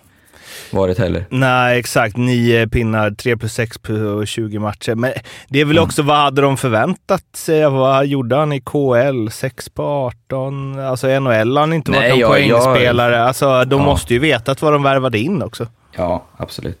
varit 0.71 0.97
heller. 0.99 1.25
Nej, 1.29 1.79
exakt. 1.79 2.17
Nio 2.17 2.67
pinnar, 2.67 3.11
3 3.11 3.37
plus 3.37 3.53
6 3.53 3.77
på 3.77 4.25
20 4.25 4.59
matcher. 4.59 4.95
Men 4.95 5.11
det 5.47 5.61
är 5.61 5.65
väl 5.65 5.79
också, 5.79 6.01
vad 6.01 6.17
hade 6.17 6.41
de 6.41 6.57
förväntat 6.57 7.23
sig? 7.35 7.69
Vad 7.69 8.05
gjorde 8.05 8.35
han 8.35 8.53
i 8.53 8.61
KL? 8.61 9.29
6 9.31 9.69
på 9.69 9.83
18? 9.83 10.79
Alltså 10.79 11.07
NHL 11.19 11.57
har 11.57 11.59
han 11.59 11.73
inte 11.73 11.91
varit 11.91 12.01
Nej, 12.01 12.09
någon 12.09 12.19
jag- 12.19 12.29
poängspelare. 12.31 13.23
Alltså, 13.23 13.65
de 13.65 13.79
Ja. 13.79 13.85
måste 13.85 14.13
ju 14.13 14.19
vetat 14.19 14.61
vad 14.61 14.73
de 14.73 14.83
värvade 14.83 15.19
in 15.19 15.41
också. 15.41 15.67
Ja, 15.97 16.25
absolut. 16.37 16.79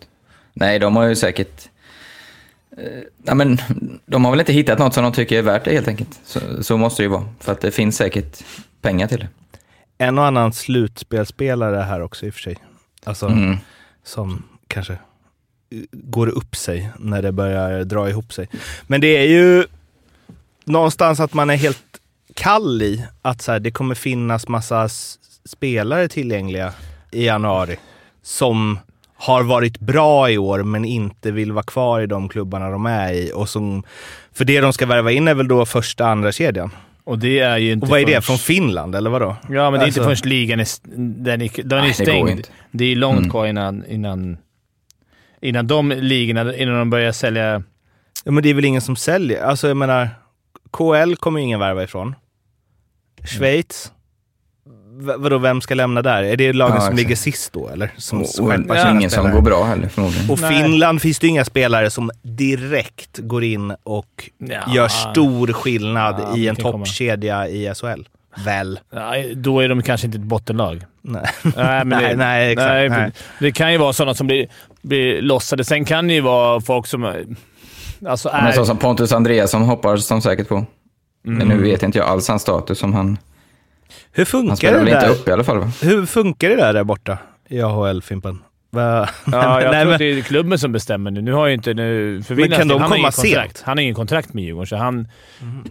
Nej, 0.53 0.79
de 0.79 0.95
har 0.95 1.03
ju 1.03 1.15
säkert... 1.15 1.61
Eh, 2.77 3.01
ja, 3.23 3.35
men, 3.35 3.57
de 4.05 4.25
har 4.25 4.31
väl 4.31 4.39
inte 4.39 4.53
hittat 4.53 4.79
något 4.79 4.93
som 4.93 5.03
de 5.03 5.11
tycker 5.13 5.37
är 5.37 5.41
värt 5.41 5.65
det 5.65 5.71
helt 5.73 5.87
enkelt. 5.87 6.19
Så, 6.25 6.63
så 6.63 6.77
måste 6.77 7.01
det 7.01 7.05
ju 7.05 7.09
vara. 7.09 7.27
För 7.39 7.51
att 7.51 7.61
det 7.61 7.71
finns 7.71 7.97
säkert 7.97 8.43
pengar 8.81 9.07
till 9.07 9.19
det. 9.19 9.27
En 9.97 10.17
och 10.17 10.25
annan 10.25 10.53
slutspelspelare 10.53 11.77
här 11.81 12.01
också 12.01 12.25
i 12.25 12.29
och 12.29 12.33
för 12.33 12.41
sig. 12.41 12.57
Alltså, 13.03 13.25
Mm. 13.27 13.57
som 14.03 14.43
kanske 14.67 14.97
går 15.91 16.27
upp 16.27 16.55
sig 16.55 16.89
när 16.99 17.21
det 17.21 17.31
börjar 17.31 17.83
dra 17.83 18.09
ihop 18.09 18.33
sig. 18.33 18.49
Men 18.87 19.01
det 19.01 19.17
är 19.17 19.27
ju 19.27 19.65
någonstans 20.65 21.19
att 21.19 21.33
man 21.33 21.49
är 21.49 21.55
helt 21.55 21.83
kall 22.33 22.81
i 22.81 23.05
att 23.21 23.41
så 23.41 23.51
här, 23.51 23.59
det 23.59 23.71
kommer 23.71 23.95
finnas 23.95 24.47
massa 24.47 24.89
spelare 25.45 26.07
tillgängliga 26.07 26.73
i 27.11 27.25
januari 27.25 27.77
som 28.21 28.79
har 29.17 29.43
varit 29.43 29.79
bra 29.79 30.29
i 30.31 30.37
år 30.37 30.63
men 30.63 30.85
inte 30.85 31.31
vill 31.31 31.51
vara 31.51 31.63
kvar 31.63 32.01
i 32.01 32.07
de 32.07 32.29
klubbarna 32.29 32.69
de 32.69 32.85
är 32.85 33.13
i. 33.13 33.31
Och 33.35 33.49
som, 33.49 33.83
för 34.33 34.45
det 34.45 34.61
de 34.61 34.73
ska 34.73 34.85
värva 34.85 35.11
in 35.11 35.27
är 35.27 35.33
väl 35.33 35.47
då 35.47 35.65
första 35.65 36.05
andra 36.07 36.31
kedjan. 36.31 36.71
Och 37.03 37.19
det 37.19 37.39
är 37.39 37.57
ju 37.57 37.71
inte 37.71 37.83
Och 37.85 37.89
vad 37.89 37.99
är 37.99 38.05
det? 38.05 38.11
förrän- 38.11 38.21
Från 38.21 38.37
Finland 38.37 38.95
eller 38.95 39.09
vadå? 39.09 39.35
Ja, 39.49 39.71
men 39.71 39.79
det 39.79 39.85
är 39.85 39.87
inte 39.87 40.01
Alltså- 40.01 40.23
förrän 40.23 40.29
ligan 40.29 40.59
är, 40.59 40.67
den 41.23 41.41
är, 41.41 41.63
den 41.63 41.77
är 41.77 41.81
Nej, 41.81 41.87
det 41.87 41.93
stängd. 41.93 42.29
inte. 42.29 42.49
Det 42.71 42.85
är 42.85 42.95
långt 42.95 43.17
Mm. 43.17 43.29
kvar 43.29 43.45
innan, 43.47 43.85
innan, 43.85 44.37
innan 45.41 45.67
de 45.67 45.89
ligorna, 45.91 46.55
innan 46.55 46.75
de 46.79 46.89
börjar 46.89 47.11
sälja... 47.11 47.63
Ja, 48.23 48.31
men 48.31 48.43
det 48.43 48.49
är 48.49 48.53
väl 48.53 48.65
ingen 48.65 48.81
som 48.81 48.95
säljer? 48.95 49.43
Alltså 49.43 49.67
jag 49.67 49.77
menar, 49.77 50.09
KL 50.71 51.15
kommer 51.15 51.39
ju 51.39 51.45
ingen 51.45 51.59
värva 51.59 51.83
ifrån. 51.83 52.15
Schweiz? 53.23 53.91
Vadå, 54.97 55.37
vem 55.37 55.61
ska 55.61 55.75
lämna 55.75 56.01
där? 56.01 56.23
Är 56.23 56.37
det 56.37 56.53
lagen 56.53 56.75
Ja, 56.75 56.81
som 56.81 56.95
ligger 56.95 57.15
sist 57.15 57.53
då 57.53 57.69
eller? 57.69 57.91
Som 57.97 58.21
Och, 58.21 58.25
och, 58.39 58.49
skeppar 58.49 58.75
och 58.75 58.81
sina 58.81 58.91
ingen 58.91 59.09
som 59.09 59.31
går 59.31 59.41
bra 59.41 59.63
heller 59.63 59.87
förmodligen. 59.87 60.29
Och 60.29 60.41
Nej. 60.41 60.63
Finland 60.63 61.01
finns 61.01 61.19
det 61.19 61.27
ju 61.27 61.31
inga 61.31 61.45
spelare 61.45 61.89
som 61.89 62.11
direkt 62.21 63.17
går 63.17 63.43
in 63.43 63.75
och 63.83 64.29
Ja. 64.37 64.73
gör 64.75 64.87
stor 64.87 65.47
skillnad 65.53 66.15
Ja, 66.19 66.37
i 66.37 66.47
en 66.47 66.55
toppkedja 66.55 67.47
i 67.47 67.73
SHL. 67.75 68.01
Väl? 68.45 68.79
Då 69.35 69.59
är 69.59 69.69
de 69.69 69.81
kanske 69.81 70.07
inte 70.07 70.17
ett 70.17 70.23
bottenlag. 70.23 70.83
Nej. 71.01 71.25
Nej, 71.43 71.85
men 71.85 71.89
Nej, 71.89 72.09
det, 72.09 72.15
nej, 72.15 72.51
exakt, 72.51 72.67
nej, 72.69 72.89
nej. 72.89 73.11
Det 73.39 73.51
kan 73.51 73.71
ju 73.71 73.77
vara 73.77 73.93
sådana 73.93 74.13
som 74.13 74.27
blir, 74.27 74.47
blir 74.81 75.21
lossade. 75.21 75.63
Sen 75.63 75.85
kan 75.85 76.07
det 76.07 76.13
ju 76.13 76.21
vara 76.21 76.61
folk 76.61 76.87
som... 76.87 77.25
Alltså 78.07 78.29
Men 78.33 78.45
är... 78.45 78.51
så 78.51 78.65
som 78.65 78.77
Pontus 78.77 79.11
Andreasson 79.11 79.61
hoppas 79.61 80.07
de 80.07 80.21
säkert 80.21 80.47
på. 80.47 80.65
Men 81.23 81.47
nu 81.47 81.57
vet 81.57 81.83
inte 81.83 81.97
jag 81.97 82.07
alls 82.07 82.27
hans 82.27 82.41
status. 82.41 82.79
Som 82.79 82.93
han, 82.93 83.17
Hur 84.11 84.25
funkar 84.25 84.71
det 84.85 84.85
där? 84.91 85.09
upp 85.09 85.27
i 85.27 85.31
alla 85.31 85.43
fall? 85.43 85.61
Hur 85.81 86.05
funkar 86.05 86.49
det 86.49 86.55
där, 86.55 86.73
där 86.73 86.83
borta 86.83 87.17
i 87.47 87.61
AHL, 87.61 88.01
Fimpen? 88.01 88.39
Va? 88.71 89.09
Ja, 89.31 89.61
jag 89.61 89.71
Nej, 89.71 89.81
tror 89.81 89.85
men- 89.85 89.91
att 89.93 89.99
det 89.99 90.05
är 90.05 90.21
klubben 90.21 90.59
som 90.59 90.71
bestämmer 90.71 91.11
nu. 91.11 91.21
Nu 91.21 91.31
har 91.33 91.47
ju 91.47 91.53
inte... 91.53 91.73
Nu, 91.73 92.21
för 92.27 92.35
Men 92.35 92.51
kan 92.51 92.67
de 92.67 92.81
han 92.81 92.91
komma 92.91 93.11
sent? 93.11 93.61
Han 93.65 93.77
har 93.77 93.81
ingen 93.81 93.95
kontrakt 93.95 94.33
med 94.33 94.43
Djurgården, 94.43 94.67
så 94.67 94.75
han... 94.75 95.07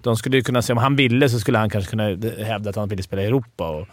De 0.03 0.17
skulle 0.17 0.37
ju 0.37 0.43
kunna 0.43 0.63
se... 0.63 0.73
Om 0.73 0.79
han 0.79 0.97
ville 0.97 1.29
så 1.29 1.39
skulle 1.41 1.59
han 1.59 1.71
kanske 1.71 1.91
kunna 1.91 2.05
hävda 2.45 2.71
att 2.71 2.77
han 2.77 2.89
ville 2.89 3.03
spela 3.03 3.23
i 3.23 3.27
Europa 3.27 3.69
och, 3.69 3.87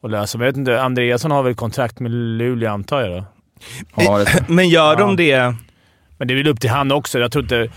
och 0.00 0.10
lösa. 0.10 0.38
Men 0.38 0.44
jag 0.44 0.52
vet 0.52 0.58
inte. 0.58 0.82
Andreasson 0.82 1.30
har 1.30 1.42
väl 1.42 1.54
kontrakt 1.54 2.00
med 2.00 2.10
Luleå, 2.12 2.70
antar 2.72 3.00
jag 3.00 3.10
då? 3.10 3.24
Ja, 3.96 4.18
det, 4.18 4.44
Men 4.48 4.68
gör 4.68 4.92
Ja. 4.92 4.98
de 4.98 5.16
det? 5.16 5.54
Men 6.18 6.28
det 6.28 6.34
är 6.34 6.36
väl 6.36 6.48
upp 6.48 6.60
till 6.60 6.70
han 6.70 6.92
också. 6.92 7.18
Jag 7.18 7.32
tror 7.32 7.42
inte... 7.44 7.68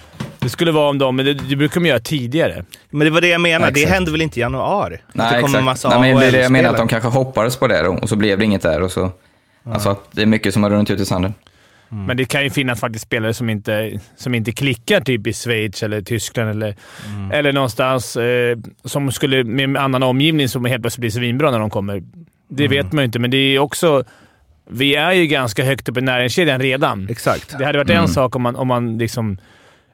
Det 0.48 0.52
skulle 0.52 0.72
vara 0.72 0.90
om 0.90 0.98
de... 0.98 1.16
Men 1.16 1.26
det, 1.26 1.34
det 1.34 1.56
brukar 1.56 1.82
de 1.82 1.88
göra 1.88 2.00
tidigare. 2.00 2.66
Men 2.90 3.06
det 3.06 3.12
var 3.12 3.22
det 3.22 3.28
jag 3.28 3.42
menade. 3.42 3.72
Det 3.72 3.86
händer 3.86 4.12
väl 4.12 4.22
inte 4.22 4.40
i 4.40 4.42
januari? 4.42 4.98
Nej, 5.14 5.34
det 5.34 5.42
kommer 5.42 5.48
exakt. 5.48 5.66
massa 5.66 6.00
Nej, 6.00 6.14
men 6.14 6.22
det 6.22 6.28
är 6.28 6.32
det 6.32 6.42
jag 6.42 6.52
menar, 6.52 6.70
att 6.70 6.78
de 6.78 6.88
kanske 6.88 7.10
hoppades 7.10 7.58
på 7.58 7.68
det 7.68 7.84
då, 7.84 7.92
och 8.02 8.10
så 8.10 8.16
blev 8.16 8.40
det 8.40 8.46
inget 8.46 8.62
där. 8.62 8.82
Och 8.82 8.92
så, 8.92 9.12
Alltså 9.64 9.90
att 9.90 10.12
det 10.12 10.22
är 10.22 10.26
mycket 10.26 10.54
som 10.54 10.64
har 10.64 10.70
runnit 10.70 10.90
ut 10.90 11.00
i 11.00 11.06
sanden. 11.06 11.34
Men 11.90 12.18
det 12.18 12.26
kan 12.26 12.44
ju 12.44 12.50
finnas 12.50 12.80
faktiskt 12.80 13.06
spelare 13.06 13.34
som 13.34 13.50
inte, 13.50 14.00
som 14.16 14.36
inte 14.36 14.52
klickar 14.52 15.02
typ 15.02 15.28
i 15.28 15.34
Schweiz 15.34 15.84
eller 15.84 16.02
Tyskland 16.02 16.50
eller, 16.50 16.76
eller 17.34 17.54
någonstans 17.54 18.18
eh, 18.18 18.58
som 18.86 19.12
skulle 19.12 19.44
med 19.44 19.64
en 19.64 19.78
annan 19.78 20.04
omgivning 20.04 20.50
som 20.50 20.66
helt 20.66 20.84
plötsligt 20.84 21.02
blir 21.02 21.12
svinbra 21.12 21.52
när 21.52 21.60
de 21.60 21.70
kommer. 21.70 22.04
Det 22.50 22.68
vet 22.68 22.92
man 22.92 23.02
ju 23.02 23.06
inte, 23.06 23.20
men 23.20 23.32
det 23.32 23.38
är 23.38 23.60
också... 23.60 24.04
Vi 24.70 24.96
är 24.96 25.12
ju 25.12 25.28
ganska 25.28 25.64
högt 25.64 25.90
upp 25.90 25.98
i 25.98 26.02
näringskedjan 26.02 26.62
redan. 26.62 27.08
Exakt. 27.10 27.58
Det 27.58 27.66
hade 27.66 27.78
varit 27.78 27.90
en 27.90 28.08
sak 28.08 28.36
om 28.36 28.42
man, 28.42 28.56
om 28.56 28.68
man 28.68 28.98
liksom... 28.98 29.38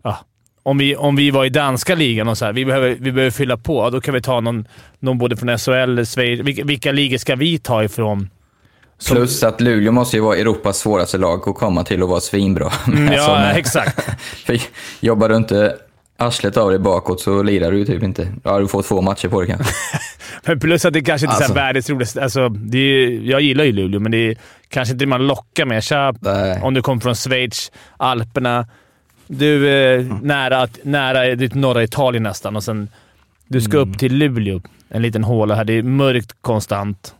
Ja, 0.04 0.20
om, 0.64 0.78
vi, 0.78 0.96
om 0.96 1.16
vi 1.16 1.32
var 1.32 1.46
i 1.46 1.50
danska 1.50 1.96
ligan 1.96 2.28
och 2.28 2.38
så 2.38 2.46
här, 2.46 2.54
vi 2.54 2.66
behöver, 2.66 2.90
vi 3.00 3.12
behöver 3.12 3.32
fylla 3.32 3.58
på, 3.58 3.90
då 3.90 4.02
kan 4.02 4.14
vi 4.14 4.22
ta 4.22 4.40
någon, 4.40 4.68
någon 5.00 5.18
både 5.18 5.38
från 5.38 5.58
SHL, 5.58 6.04
Schweiz... 6.06 6.40
Vilka, 6.40 6.64
vilka 6.64 6.92
ligor 6.92 7.18
ska 7.18 7.36
vi 7.36 7.60
ta 7.60 7.84
ifrån? 7.84 8.30
Som- 8.98 9.16
Plus 9.18 9.44
att 9.44 9.62
Luleå 9.62 9.92
måste 9.92 10.18
ju 10.18 10.24
vara 10.24 10.38
Europas 10.38 10.78
svåraste 10.78 11.18
lag 11.18 11.50
att 11.50 11.56
komma 11.56 11.84
till 11.84 12.04
och 12.04 12.10
vara 12.10 12.20
svinbra. 12.20 12.72
Mm, 12.88 13.14
ja, 13.14 13.28
när- 13.40 13.58
exakt. 13.58 14.02
För 14.46 14.58
jobbar 15.00 15.30
du 15.30 15.36
inte 15.36 15.76
arslet 16.18 16.58
av 16.58 16.70
dig 16.70 16.80
bakåt 16.80 17.22
så 17.22 17.44
lirar 17.44 17.72
du 17.72 17.78
ju 17.78 17.86
typ 17.86 18.04
inte. 18.04 18.28
Ja, 18.44 18.60
du 18.60 18.68
får 18.68 18.82
två 18.84 19.02
matcher 19.02 19.28
på 19.28 19.42
det 19.42 19.48
kanske. 19.48 19.74
Men 20.46 20.60
plus 20.60 20.86
att 20.86 20.94
det 20.94 21.02
kanske 21.02 21.26
inte 21.28 21.34
är 21.36 21.38
så 21.38 21.44
Alltså. 21.44 21.54
världens 21.54 21.90
roligaste... 21.90 22.24
Alltså, 22.24 22.50
det 22.50 22.78
är, 22.78 23.10
jag 23.30 23.42
gillar 23.42 23.64
ju 23.64 23.72
Luleå, 23.72 24.00
men 24.00 24.12
det 24.12 24.18
är 24.18 24.38
kanske 24.70 24.92
inte 24.94 25.06
det 25.06 25.10
man 25.10 25.28
lockar 25.28 25.66
med. 25.66 25.84
Tja, 25.84 26.14
om 26.62 26.74
du 26.74 26.82
kommer 26.82 27.02
från 27.02 27.16
Schweiz, 27.16 27.72
Alperna. 27.98 28.68
Du 29.28 29.70
är 29.70 30.00
Mm. 30.00 30.18
nära, 30.18 30.68
nära 30.84 31.36
ditt 31.36 31.54
norra 31.54 31.84
Italien 31.84 32.24
nästan 32.24 32.56
och 32.56 32.64
sen 32.64 32.90
du 33.48 33.62
ska 33.62 33.78
Mm. 33.78 33.90
upp 33.92 33.98
till 34.00 34.16
Luleå. 34.18 34.62
En 34.90 35.02
liten 35.02 35.24
håla 35.24 35.56
här. 35.56 35.64
Det 35.66 35.74
är 35.74 35.84
mörkt 35.84 36.36
konstant. 36.42 37.16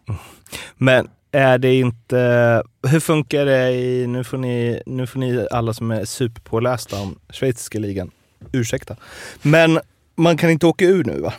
Men 0.78 1.08
är 1.32 1.58
det 1.58 1.76
inte... 1.80 2.64
Hur 2.88 3.00
funkar 3.00 3.46
det 3.46 3.72
i... 3.72 4.08
Nu 4.08 4.24
får 4.24 4.38
ni, 4.38 4.82
nu 4.86 5.08
får 5.08 5.20
ni 5.20 5.48
alla 5.52 5.74
som 5.74 5.92
är 5.92 6.06
superpålästa 6.06 7.02
om 7.02 7.20
schweiziska 7.30 7.80
ligan 7.80 8.12
ursäkta. 8.52 8.96
Men 9.42 9.80
man 10.16 10.38
kan 10.38 10.50
inte 10.50 10.66
åka 10.68 10.86
ur 10.86 11.04
nu 11.04 11.20
va? 11.22 11.34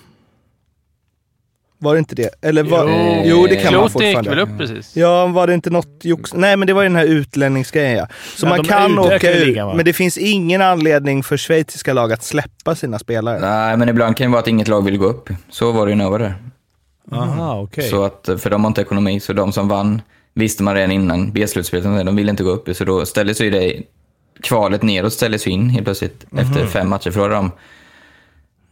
Var 1.84 1.94
det 1.94 1.98
inte 1.98 2.14
det? 2.14 2.30
Eller 2.42 2.62
var, 2.62 2.84
Jo. 2.88 3.22
jo, 3.24 3.46
det 3.46 3.56
kan 3.56 3.74
man 3.74 3.88
Kloten 3.88 4.06
gick 4.08 4.16
väl 4.16 4.24
fortfarande. 4.24 4.52
upp 4.54 4.58
precis? 4.58 4.96
Ja, 4.96 5.26
var 5.26 5.46
det 5.46 5.54
inte 5.54 5.70
något 5.70 6.00
jox? 6.02 6.34
Nej, 6.34 6.56
men 6.56 6.66
det 6.66 6.72
var 6.72 6.82
ju 6.82 6.88
den 6.88 6.96
här 6.96 7.04
utlänningsgrejen 7.06 7.96
ja. 7.98 8.06
Så 8.36 8.46
Ja, 8.46 8.50
man 8.50 8.64
kan 8.64 8.98
åka 8.98 9.32
ur, 9.32 9.62
va? 9.64 9.74
men 9.74 9.84
det 9.84 9.92
finns 9.92 10.18
ingen 10.18 10.62
anledning 10.62 11.22
för 11.22 11.36
schweiziska 11.36 11.92
lag 11.92 12.12
att 12.12 12.22
släppa 12.22 12.74
sina 12.74 12.98
spelare. 12.98 13.40
Nej, 13.40 13.76
men 13.76 13.88
ibland 13.88 14.16
kan 14.16 14.26
det 14.26 14.30
vara 14.32 14.40
att 14.40 14.48
inget 14.48 14.68
lag 14.68 14.84
vill 14.84 14.98
gå 14.98 15.06
upp. 15.06 15.28
Så 15.50 15.72
var 15.72 15.86
det 15.86 15.90
ju 15.92 15.96
Nova 15.96 16.18
där. 16.18 16.34
Aha, 17.12 17.60
okej. 17.62 17.84
Så 17.90 18.04
att, 18.04 18.28
för 18.38 18.50
de 18.50 18.64
har 18.64 18.68
inte 18.68 18.80
ekonomi, 18.80 19.20
så 19.20 19.32
de 19.32 19.52
som 19.52 19.68
vann 19.68 20.02
visste 20.34 20.62
man 20.62 20.74
redan 20.74 20.90
innan 20.92 21.32
B-slutspelet, 21.32 22.06
de 22.06 22.16
ville 22.16 22.30
inte 22.30 22.42
gå 22.42 22.50
upp. 22.50 22.76
Så 22.76 22.84
då 22.84 23.06
ställdes 23.06 23.40
ju 23.40 23.50
det 23.50 23.82
kvalet 24.42 24.82
neråt 24.82 25.12
ställdes 25.12 25.46
ju 25.46 25.50
in 25.50 25.68
helt 25.70 25.84
plötsligt 25.84 26.24
efter 26.38 26.66
fem 26.66 26.88
matcher. 26.88 27.10
För 27.10 27.20
då 27.20 27.24
hade 27.24 27.34
de 27.34 27.50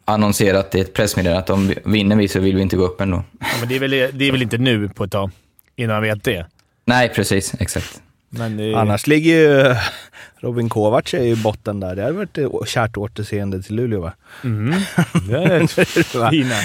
annonserat 0.04 0.74
i 0.74 0.80
ett 0.80 0.94
pressmeddelande 0.94 1.42
att 1.42 1.50
om 1.50 1.68
vi- 1.68 1.78
vinner 1.84 2.16
vi 2.16 2.28
så 2.28 2.40
vill 2.40 2.56
vi 2.56 2.62
inte 2.62 2.76
gå 2.76 2.84
upp 2.84 3.00
ändå. 3.00 3.24
Ja, 3.40 3.46
men 3.60 3.68
det, 3.68 3.76
är 3.76 3.80
väl, 3.80 3.90
det 3.90 4.24
är 4.28 4.32
väl 4.32 4.42
inte 4.42 4.58
nu 4.58 4.88
på 4.88 5.04
ett 5.04 5.12
tag, 5.12 5.30
innan 5.76 5.94
man 5.94 6.02
vet 6.02 6.24
det. 6.24 6.46
Nej, 6.84 7.08
precis. 7.08 7.54
Exakt. 7.58 8.02
Men 8.34 8.56
det 8.56 8.74
Annars 8.74 9.06
ligger 9.06 9.32
ju 9.34 9.74
Robin 10.40 10.68
Kovacs 10.68 11.14
är 11.14 11.24
ju 11.24 11.30
i 11.32 11.36
botten 11.36 11.80
där. 11.80 11.96
Det 11.96 12.02
hade 12.02 12.14
varit 12.14 12.38
ett 12.38 12.68
kärt 12.68 12.96
återseende 12.96 13.62
till 13.62 13.74
Luleå 13.76 14.00
va? 14.00 14.12
Mm. 14.44 14.72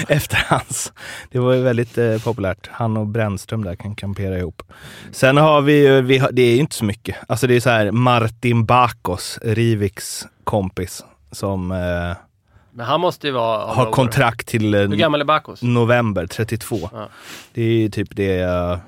Efter 0.08 0.44
hans. 0.46 0.92
Det 1.30 1.38
var 1.38 1.52
ju 1.54 1.62
väldigt 1.62 1.98
eh, 1.98 2.18
populärt. 2.22 2.68
Han 2.72 2.96
och 2.96 3.06
Brännström 3.06 3.64
där 3.64 3.76
kan 3.76 3.94
kampera 3.94 4.38
ihop. 4.38 4.62
Sen 5.12 5.36
har 5.36 5.60
vi 5.60 5.72
ju, 5.86 6.00
vi 6.02 6.18
har, 6.18 6.32
det 6.32 6.42
är 6.42 6.50
ju 6.54 6.60
inte 6.60 6.74
så 6.76 6.84
mycket. 6.84 7.16
Alltså 7.28 7.46
det 7.46 7.54
är 7.56 7.60
så 7.60 7.70
här 7.70 7.90
Martin 7.90 8.64
Bakos, 8.64 9.38
Riviks 9.42 10.26
kompis, 10.44 11.04
som 11.32 11.72
eh, 11.72 12.16
Men 12.78 12.86
han 12.86 13.00
måste 13.00 13.26
ju 13.26 13.32
vara... 13.32 13.74
har 13.74 13.92
kontrakt 13.92 14.46
till 14.46 14.74
eh, 14.74 14.80
Hur 14.80 14.96
gammal 14.96 15.20
är 15.20 15.24
Bakos? 15.24 15.62
november 15.62 16.26
32. 16.26 16.90
Ja. 16.92 17.08
Det 17.54 17.62
är 17.62 17.72
ju 17.72 17.88
typ 17.88 18.16
det 18.16 18.36
jag, 18.36 18.78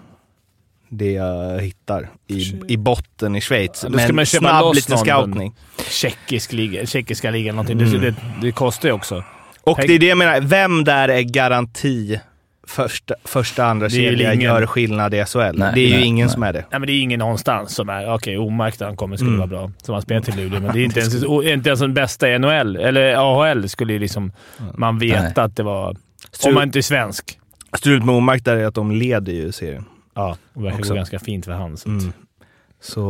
det 0.88 1.12
jag 1.12 1.61
hittar 1.61 2.11
i, 2.26 2.61
i 2.68 2.76
botten 2.76 3.37
i 3.37 3.40
Schweiz. 3.40 3.80
Ja, 3.82 3.88
då 3.88 3.99
ska 3.99 4.06
Men 4.06 4.16
man 4.16 4.25
köpa 4.25 4.49
snabb 4.49 4.75
liten 4.75 4.99
scoutning. 4.99 5.54
Tjeckisk 5.88 6.52
liga, 6.52 6.87
tjeckiska 6.87 7.30
ligan 7.30 7.56
någonting. 7.56 7.80
Mm. 7.80 8.00
Det, 8.00 8.11
det, 8.11 8.16
det 8.42 8.52
kostar 8.52 8.88
ju 8.88 8.92
också. 8.92 9.25
Och 9.61 9.76
Tänk- 9.76 9.88
det 9.88 9.94
är 9.94 9.99
det 9.99 10.06
jag 10.06 10.18
menar, 10.18 10.40
vem 10.40 10.85
där 10.85 11.09
är 11.09 11.23
garanti 11.23 12.20
första, 12.70 13.14
första 13.24 13.64
andra 13.64 13.88
Det 13.88 13.94
är 13.96 14.00
ju 14.00 14.08
kedja 14.10 14.34
ingen- 14.34 14.44
gör 14.44 14.66
skillnad 14.66 15.14
i 15.14 15.24
SHL? 15.24 15.38
Nej, 15.54 15.72
det 15.74 15.80
är 15.80 15.88
ju 15.88 15.94
nej, 15.94 16.04
ingen 16.04 16.26
nej. 16.26 16.32
som 16.34 16.42
är 16.42 16.52
det. 16.52 16.64
Nej, 16.70 16.80
men 16.80 16.86
det 16.86 16.92
är 16.92 17.02
ingen 17.02 17.18
någonstans 17.18 17.74
som 17.74 17.88
är... 17.88 18.14
Okej, 18.14 18.38
Omark 18.38 18.80
när 18.80 18.86
han 18.86 18.96
kommer 18.96 19.16
skulle 19.16 19.28
Mm. 19.34 19.38
vara 19.38 19.48
bra. 19.48 19.70
Som 19.82 19.94
har 19.94 20.00
spelat 20.02 20.24
till 20.24 20.36
Luleå, 20.36 20.60
men 20.60 20.72
det 20.72 20.80
är 20.80 20.84
inte 20.84 21.00
ens, 21.00 21.14
inte 21.24 21.68
ens 21.68 21.80
den 21.80 21.94
bästa 21.94 22.28
i 22.30 22.38
NHL. 22.38 22.76
Eller 22.76 23.14
AHL 23.14 23.68
skulle 23.68 23.92
ju 23.92 23.98
liksom... 23.98 24.32
Man 24.74 24.98
veta 24.98 25.22
Nej. 25.22 25.32
att 25.36 25.56
det 25.56 25.62
var... 25.62 25.96
Strul- 26.32 26.48
Om 26.48 26.54
man 26.54 26.62
inte 26.62 26.78
är 26.78 26.82
svensk. 26.82 27.38
Strulet 27.78 28.04
med 28.04 28.14
Omark 28.14 28.44
där 28.44 28.56
är 28.56 28.66
att 28.66 28.74
de 28.74 28.90
leder 28.92 29.32
ju 29.32 29.52
serien. 29.52 29.84
Ja, 30.14 30.36
det 30.54 30.62
verkar 30.62 30.78
Också. 30.78 30.92
gå 30.92 30.96
ganska 30.96 31.18
fint 31.18 31.44
för 31.44 31.52
han. 31.52 31.76
Så. 31.76 31.88
Mm. 31.88 32.12
Så 32.82 33.00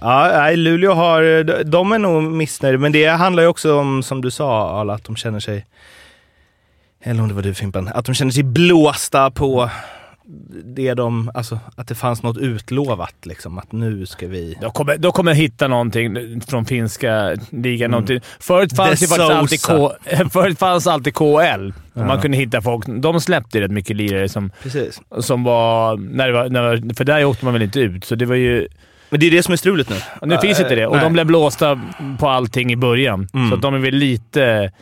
ja, 0.00 0.30
nej, 0.34 0.56
Luleå 0.56 0.92
har, 0.92 1.42
de- 1.44 1.62
de 1.70 1.92
är 1.92 1.98
nog 1.98 2.22
missnöjda. 2.22 2.78
Men 2.78 2.92
det 2.92 3.06
handlar 3.06 3.42
ju 3.42 3.48
också 3.48 3.78
om, 3.78 4.02
som 4.02 4.20
du 4.22 4.30
sa 4.30 4.80
Arla, 4.80 4.94
att 4.94 5.04
de 5.04 5.16
känner 5.16 5.40
sig, 5.40 5.66
eller 7.02 7.22
om 7.22 7.28
det 7.28 7.34
var 7.34 7.42
du 7.42 7.54
Fimpen, 7.54 7.88
att 7.88 8.04
de 8.04 8.14
känner 8.14 8.32
sig 8.32 8.42
blåsta 8.42 9.30
på 9.30 9.70
det 10.64 10.94
de, 10.94 11.30
alltså 11.34 11.58
att 11.76 11.88
det 11.88 11.94
fanns 11.94 12.22
något 12.22 12.38
utlovat 12.38 13.14
liksom. 13.26 13.58
Att 13.58 13.72
nu 13.72 14.06
ska 14.06 14.26
vi... 14.26 14.56
De 14.60 14.70
kommer, 14.70 14.96
de 14.96 15.12
kommer 15.12 15.34
hitta 15.34 15.68
någonting 15.68 16.40
från 16.40 16.64
finska 16.64 17.36
ligan. 17.50 17.90
Någonting. 17.90 18.20
Förut 18.40 18.76
fanns 18.76 19.00
De 19.00 19.04
ju 19.04 19.08
faktiskt 19.08 19.30
alltid, 19.30 19.62
K, 19.62 19.92
förut 20.30 20.58
fanns 20.58 20.86
alltid 20.86 21.14
KL. 21.14 21.72
Ja. 21.92 22.04
Man 22.04 22.20
kunde 22.20 22.36
hitta 22.36 22.62
folk. 22.62 22.86
De 22.86 23.20
släppte 23.20 23.60
rätt 23.60 23.70
mycket 23.70 23.96
lirare 23.96 24.28
som, 24.28 24.50
Precis. 24.62 25.00
som 25.18 25.44
var, 25.44 25.96
när 25.96 26.26
det 26.26 26.32
var, 26.32 26.48
när, 26.48 26.94
För 26.94 27.04
där 27.04 27.24
åkte 27.24 27.44
man 27.44 27.54
väl 27.54 27.62
inte 27.62 27.80
ut, 27.80 28.04
så 28.04 28.14
det 28.14 28.26
var 28.26 28.36
ju... 28.36 28.68
Men 29.10 29.20
det 29.20 29.26
är 29.26 29.30
det 29.30 29.42
som 29.42 29.52
är 29.52 29.56
strulet 29.56 29.88
nu. 29.90 29.96
Nu 30.22 30.34
Ja, 30.34 30.40
finns 30.40 30.60
inte 30.60 30.74
det 30.74 30.86
och 30.86 30.94
nej. 30.96 31.04
de 31.04 31.12
blev 31.12 31.26
blåsta 31.26 31.80
på 32.18 32.28
allting 32.28 32.72
i 32.72 32.76
början. 32.76 33.28
Mm. 33.34 33.50
Så 33.50 33.56
de 33.56 33.74
är 33.74 33.78
väl 33.78 33.94
lite... 33.94 34.72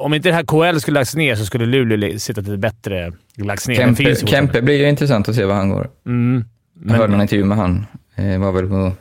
Om 0.00 0.14
inte 0.14 0.28
det 0.28 0.34
här 0.34 0.72
KL 0.72 0.78
skulle 0.80 1.00
lagts 1.00 1.14
ner 1.16 1.34
så 1.36 1.44
skulle 1.44 1.66
Luleå 1.66 2.18
sitta 2.18 2.40
lite 2.40 2.56
bättre 2.56 3.12
lagts 3.36 3.68
ner. 3.68 3.74
Det 3.74 3.80
Kempe, 3.96 4.26
Kempe 4.26 4.62
blir 4.62 4.76
ju 4.78 4.88
intressant 4.88 5.28
att 5.28 5.34
se 5.34 5.44
vad 5.44 5.56
han 5.56 5.68
går. 5.70 5.88
Mm. 6.06 6.44
Jag 6.86 6.92
hörde 6.94 7.08
Men, 7.08 7.14
en 7.14 7.20
intervju 7.22 7.44
med 7.44 7.58
han, 7.58 7.86
eh, 8.16 8.38
var 8.40 8.52
väl 8.52 8.68
på 8.68 8.92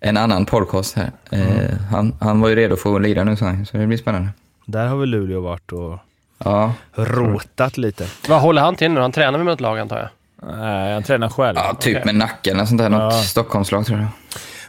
en 0.00 0.16
annan 0.16 0.46
podcast 0.46 0.96
här. 0.96 1.10
Eh, 1.30 1.40
Mm. 1.40 1.78
han, 1.90 2.14
han 2.20 2.40
var 2.40 2.48
ju 2.48 2.54
redo 2.56 2.76
för 2.76 2.96
att 2.96 3.02
lira 3.02 3.24
nu, 3.24 3.36
så 3.36 3.46
det 3.72 3.86
blir 3.86 3.98
spännande. 3.98 4.28
Där 4.66 4.86
har 4.86 4.96
väl 4.96 5.08
Luleå 5.08 5.40
varit 5.40 5.72
och 5.72 5.98
Ja, 6.44 6.72
rotat 6.94 7.78
lite. 7.78 8.06
Vad 8.28 8.40
håller 8.40 8.62
han 8.62 8.74
till 8.76 8.90
nu? 8.90 9.00
Han 9.00 9.12
tränar 9.12 9.38
med 9.38 9.46
något 9.46 9.60
lag 9.60 9.78
antar 9.78 9.96
jag? 9.98 10.08
nej, 10.58 10.92
han 10.94 11.02
tränar 11.02 11.28
själv. 11.28 11.56
ja 11.58 11.74
typ 11.80 11.96
Okej. 11.96 12.02
med 12.04 12.14
nacken 12.14 12.56
eller 12.56 12.64
sånt 12.66 12.80
där. 12.80 12.88
Något 12.88 13.00
Ja. 13.14 13.22
Stockholmslag 13.22 13.86
tror 13.86 13.98
jag. 13.98 14.08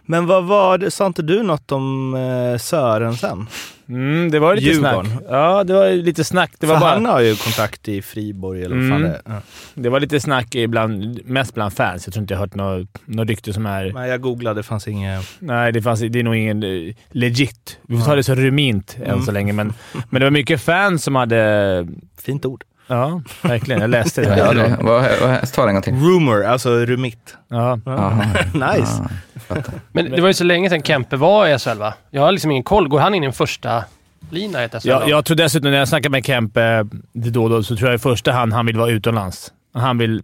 Men 0.06 0.26
vad 0.28 0.44
var 0.46 0.78
det, 0.78 0.92
sa 0.92 1.06
inte 1.08 1.22
du 1.22 1.44
något 1.44 1.72
om 1.72 2.16
eh, 2.16 2.58
Sörensen? 2.58 3.48
Mm, 3.90 4.32
det 4.32 4.40
var 4.40 4.54
ju 4.56 4.60
lite 4.62 4.68
Djurgården. 4.76 5.12
snack. 5.12 5.24
Ja, 5.30 5.64
det 5.64 5.74
var 5.74 5.90
lite 5.90 6.24
snack. 6.24 6.52
Det 6.60 6.68
var, 6.68 6.76
För 6.76 6.82
bara, 6.82 6.92
han 6.94 7.06
har 7.06 7.20
ju 7.22 7.36
kontakt 7.36 7.88
i 7.88 8.02
Friborg 8.02 8.64
eller 8.64 8.76
vad 8.76 8.90
fan 8.90 8.98
Mm. 8.98 9.12
det 9.12 9.22
är. 9.26 9.34
Ja. 9.34 9.42
det 9.74 9.90
var 9.90 10.00
lite 10.00 10.20
snack 10.20 10.56
ibland, 10.56 11.20
mest 11.26 11.54
bland 11.54 11.74
fans. 11.74 12.08
Jag 12.08 12.14
tror 12.14 12.22
inte 12.22 12.34
jag 12.34 12.40
hört 12.40 12.56
något, 12.56 12.88
något 13.06 13.28
rykte 13.28 13.54
som 13.54 13.66
är... 13.66 13.92
Men 13.94 14.08
jag 14.10 14.22
googlade, 14.22 14.60
det 14.60 14.64
fanns 14.64 14.88
inget... 14.88 15.26
Nej, 15.40 15.72
det, 15.72 15.82
fanns, 15.82 16.00
det 16.00 16.20
är 16.20 16.24
nog 16.24 16.36
ingen 16.36 16.64
eh, 16.64 16.94
legit. 17.12 17.80
Vi 17.88 17.98
får 17.98 18.06
ta 18.06 18.16
det 18.16 18.24
så 18.24 18.36
rumint 18.36 18.98
än 19.04 19.12
Mm. 19.12 19.22
så 19.26 19.32
länge, 19.32 19.54
men, 19.54 19.74
men 20.10 20.20
det 20.20 20.26
var 20.26 20.32
mycket 20.32 20.62
fans 20.62 21.04
som 21.04 21.16
hade... 21.16 21.88
Fint 22.22 22.46
ord. 22.46 22.64
Ja, 22.88 23.22
verkligen. 23.42 23.82
Jag 23.82 23.90
läste 23.90 24.22
det. 24.22 24.38
Ja, 24.38 24.54
det 24.54 24.78
vad, 24.82 25.06
vad, 25.22 25.54
ta 25.54 25.62
det 25.64 25.68
en 25.70 25.76
gång 25.76 25.82
till. 25.82 25.94
Rumor, 25.94 26.44
alltså 26.46 26.70
rumitt. 26.86 27.38
Ja. 27.48 27.76
Nice. 28.54 29.10
Ja. 29.48 29.56
Men 29.92 30.12
det 30.12 30.22
var 30.22 30.28
ju 30.28 30.34
så 30.34 30.44
länge 30.44 30.70
sedan 30.70 30.84
Kempe 30.84 31.16
var 31.18 31.48
i 31.48 31.60
SHL 31.60 31.78
va? 31.78 31.94
Jag 32.12 32.22
har 32.22 32.32
liksom 32.32 32.52
ingen 32.52 32.64
koll. 32.64 32.88
Går 32.88 33.00
han 33.00 33.16
in 33.16 33.24
i 33.24 33.26
en 33.26 33.34
första 33.34 33.84
lina 34.30 34.64
i 34.66 34.70
SHL? 34.70 34.78
Jag, 34.84 35.10
jag 35.10 35.26
tror 35.26 35.38
dessutom, 35.38 35.72
när 35.72 35.78
jag 35.78 35.88
snackar 35.88 36.10
med 36.10 36.26
Kempe 36.26 36.88
då 37.14 37.44
och 37.44 37.50
då, 37.50 37.64
så 37.64 37.76
tror 37.76 37.90
jag 37.90 37.96
i 37.96 38.00
första 38.00 38.32
hand 38.32 38.54
han 38.54 38.66
vill 38.66 38.78
vara 38.78 38.90
utomlands. 38.92 39.52
Han 39.74 39.98
vill 39.98 40.24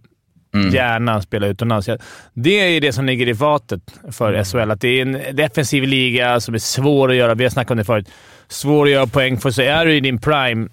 Mm. 0.54 0.74
gärna 0.74 1.22
spela 1.22 1.46
utomlands. 1.46 1.88
Det 2.34 2.50
är 2.76 2.80
det 2.80 2.92
som 2.92 3.04
ligger 3.04 3.28
i 3.28 3.34
fatet 3.34 3.80
för 4.12 4.44
SHL. 4.44 4.70
Att 4.70 4.80
det 4.80 4.88
är 4.88 5.02
en 5.02 5.36
defensiv 5.36 5.82
liga 5.84 6.40
som 6.40 6.54
är 6.54 6.58
svår 6.58 7.10
att 7.10 7.16
göra. 7.16 7.34
Vi 7.34 7.44
har 7.44 7.50
snackat 7.50 7.70
om 7.70 7.76
det 7.76 7.84
förut. 7.84 8.08
Svår 8.48 8.86
att 8.86 8.92
göra 8.92 9.06
poäng 9.06 9.38
för. 9.38 9.50
Så 9.50 9.62
är 9.62 9.86
du 9.86 9.94
i 9.96 10.00
din 10.00 10.18
prime, 10.18 10.68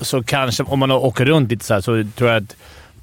så 0.00 0.22
kanske 0.22 0.62
om 0.62 0.78
man 0.78 0.90
åker 0.90 1.24
runt 1.24 1.50
lite 1.50 1.64
så, 1.64 1.74
här, 1.74 1.80
så 1.80 2.04
tror 2.16 2.30
jag 2.30 2.42
att 2.42 2.56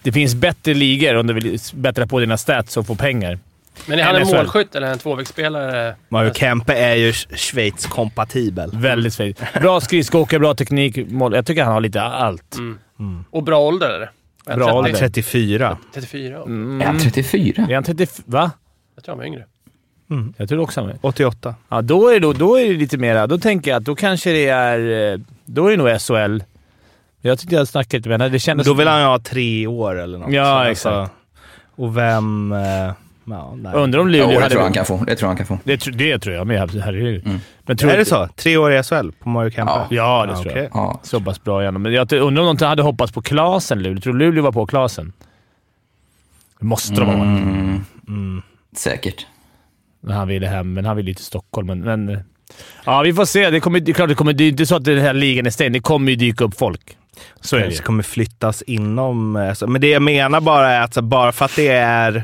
det 0.04 0.12
finns 0.12 0.36
bättre 0.36 0.74
ligor 0.74 1.16
om 1.16 1.28
du 1.28 1.34
vill 1.34 1.60
bättra 1.74 2.08
på 2.08 2.20
dina 2.20 2.38
stats 2.38 2.78
och 2.78 2.88
få 2.88 2.96
pengar. 2.96 3.40
Men 3.86 4.00
är 4.00 4.04
han 4.04 4.16
en 4.16 4.28
målskytt 4.28 4.76
eller 4.76 4.88
en 4.88 4.98
tvåvägsspelare? 5.00 5.96
Mario 6.10 6.34
Kempe 6.34 6.74
är 6.74 6.96
ju 6.96 7.12
Schweiz-kompatibel. 7.12 8.70
Väldigt 8.74 9.16
fint. 9.16 9.42
Bra 9.62 9.82
skridskoåkare, 9.82 10.40
bra 10.40 10.54
teknik. 10.56 10.98
Mål. 11.12 11.34
Jag 11.36 11.46
tycker 11.46 11.64
han 11.64 11.74
har 11.74 11.82
lite 11.82 12.02
allt. 12.02 12.56
Mm. 13.00 13.26
Och 13.30 13.44
bra 13.44 13.60
ålder 13.60 13.90
eller? 13.90 14.12
Bra 14.46 14.66
30? 14.66 14.72
ålder. 14.72 14.94
34. 14.94 15.78
34? 15.94 16.38
Mm. 16.38 16.82
Är 16.82 16.86
han 16.86 17.00
34? 17.00 17.68
Är 17.70 17.74
han 17.76 17.84
30... 17.84 18.08
Va? 18.26 18.52
Jag 18.96 19.04
tror 19.04 19.12
han 19.14 19.18
var 19.18 19.26
yngre. 19.26 19.46
Jag 20.38 20.50
tror 20.50 20.60
också 20.60 20.82
han 20.82 20.90
är. 20.90 20.98
88. 21.02 21.56
Ja, 21.70 21.82
då 21.82 22.10
är, 22.10 22.14
det, 22.14 22.20
då, 22.20 22.34
då 22.34 22.60
är 22.60 22.66
det 22.68 22.74
lite 22.74 22.98
mera... 22.98 23.28
Då 23.28 23.38
tänker 23.38 23.72
jag 23.72 23.78
att 23.78 23.86
då 23.86 23.96
kanske 23.96 24.32
det 24.32 24.48
är... 24.48 25.12
eh, 25.14 25.20
Då 25.46 25.68
är 25.68 25.72
det 25.72 25.78
nog 25.78 26.02
SHL. 26.02 26.44
Jag 27.26 27.40
tyckte 27.40 27.56
jag 27.56 27.68
snackade 27.68 27.98
lite 27.98 28.10
med 28.10 28.22
henne. 28.22 28.32
Det 28.34 28.40
kändes... 28.40 28.68
då 28.68 28.74
vill 28.74 28.88
han 28.88 29.00
ju 29.00 29.06
ha 29.06 29.20
tre 29.20 29.68
år 29.68 30.00
eller 30.00 30.18
något. 30.18 30.34
Ja, 30.34 30.44
Så 30.46 30.50
alltså- 30.50 30.90
exakt. 30.90 31.14
Och 31.76 31.98
vem... 31.98 32.52
eh, 32.52 32.92
Ja. 33.26 33.54
Undrar 33.74 34.00
om 34.00 34.08
Luleå 34.08 34.28
det 34.28 34.34
hade... 34.36 34.50
tror 34.50 34.60
jag 34.60 34.64
han 34.66 34.74
kan 34.74 34.86
få. 34.86 35.04
Det 35.08 35.16
tror 35.16 35.28
han 35.28 35.38
kan 35.38 35.46
få. 35.46 35.60
Det, 35.64 35.76
tr- 35.76 35.92
det 35.92 36.20
tror 36.20 36.36
jag 36.36 36.48
med. 36.48 36.72
Herregud. 36.72 37.26
Mm. 37.26 37.40
Men 37.66 37.78
tror 37.78 37.92
Är 37.92 37.98
det 37.98 38.06
så? 38.06 38.28
Tre 38.36 38.58
år 38.58 38.74
i 38.74 38.84
SHL 38.84 39.10
på 39.20 39.30
Mario 39.30 39.52
Kempe? 39.52 39.74
Ja. 39.74 39.88
Ja, 39.90 40.26
det 40.26 40.32
Ja, 40.32 40.42
tror 40.42 40.52
okej. 40.52 40.64
jag. 40.74 40.82
Ja. 40.84 41.00
Så 41.04 41.22
pass 41.22 41.44
bra 41.44 41.62
igen. 41.62 41.82
Men 41.82 41.94
jag 41.94 42.12
undrar 42.14 42.44
om 42.44 42.58
de 42.58 42.66
hade 42.66 42.82
hoppats 42.84 43.12
på 43.14 43.22
Klasen, 43.22 43.84
Luleå. 43.84 44.02
Tror 44.02 44.14
du 44.14 44.20
Luleå 44.20 44.44
var 44.44 44.52
på 44.52 44.66
Klasen? 44.66 45.14
Det 46.60 46.66
måste 46.66 46.94
de 46.96 47.06
ha 47.06 47.18
varit. 47.18 47.22
Mm, 47.44 47.86
Mm. 48.08 48.42
säkert. 48.76 49.26
Han 50.08 50.28
ville 50.28 50.48
hem, 50.48 50.74
men 50.74 50.86
han 50.86 50.96
ville 50.98 51.10
ju 51.10 51.16
till 51.16 51.26
Stockholm. 51.26 51.68
Men, 51.68 51.80
men, 51.82 52.20
ja, 52.86 53.02
vi 53.02 53.14
får 53.14 53.26
se. 53.26 53.50
Det, 53.50 53.60
kommer, 53.60 53.80
det 53.80 53.92
är 53.92 53.94
klart, 53.94 54.10
det, 54.10 54.16
kommer, 54.16 54.34
det 54.34 54.44
är 54.44 54.50
inte 54.50 54.66
så 54.66 54.76
att 54.76 54.84
den 54.86 55.00
här 55.00 55.14
ligan 55.14 55.46
är 55.46 55.50
stängd. 55.50 55.74
Det 55.76 55.80
kommer 55.80 56.10
ju 56.12 56.16
dyka 56.16 56.44
upp 56.44 56.58
folk. 56.58 56.98
Så 57.42 57.56
det 57.56 57.62
kanske 57.62 57.80
ju. 57.80 57.86
kommer 57.86 58.04
flyttas 58.04 58.62
inom... 58.62 59.36
eh, 59.36 59.68
Men 59.68 59.82
det 59.82 59.88
jag 59.90 60.02
menar 60.02 60.42
bara 60.42 60.70
är 60.72 60.82
att 60.82 60.94
så 60.94 61.02
bara 61.02 61.32
för 61.32 61.46
att 61.46 61.56
det 61.56 61.68
är... 61.68 62.24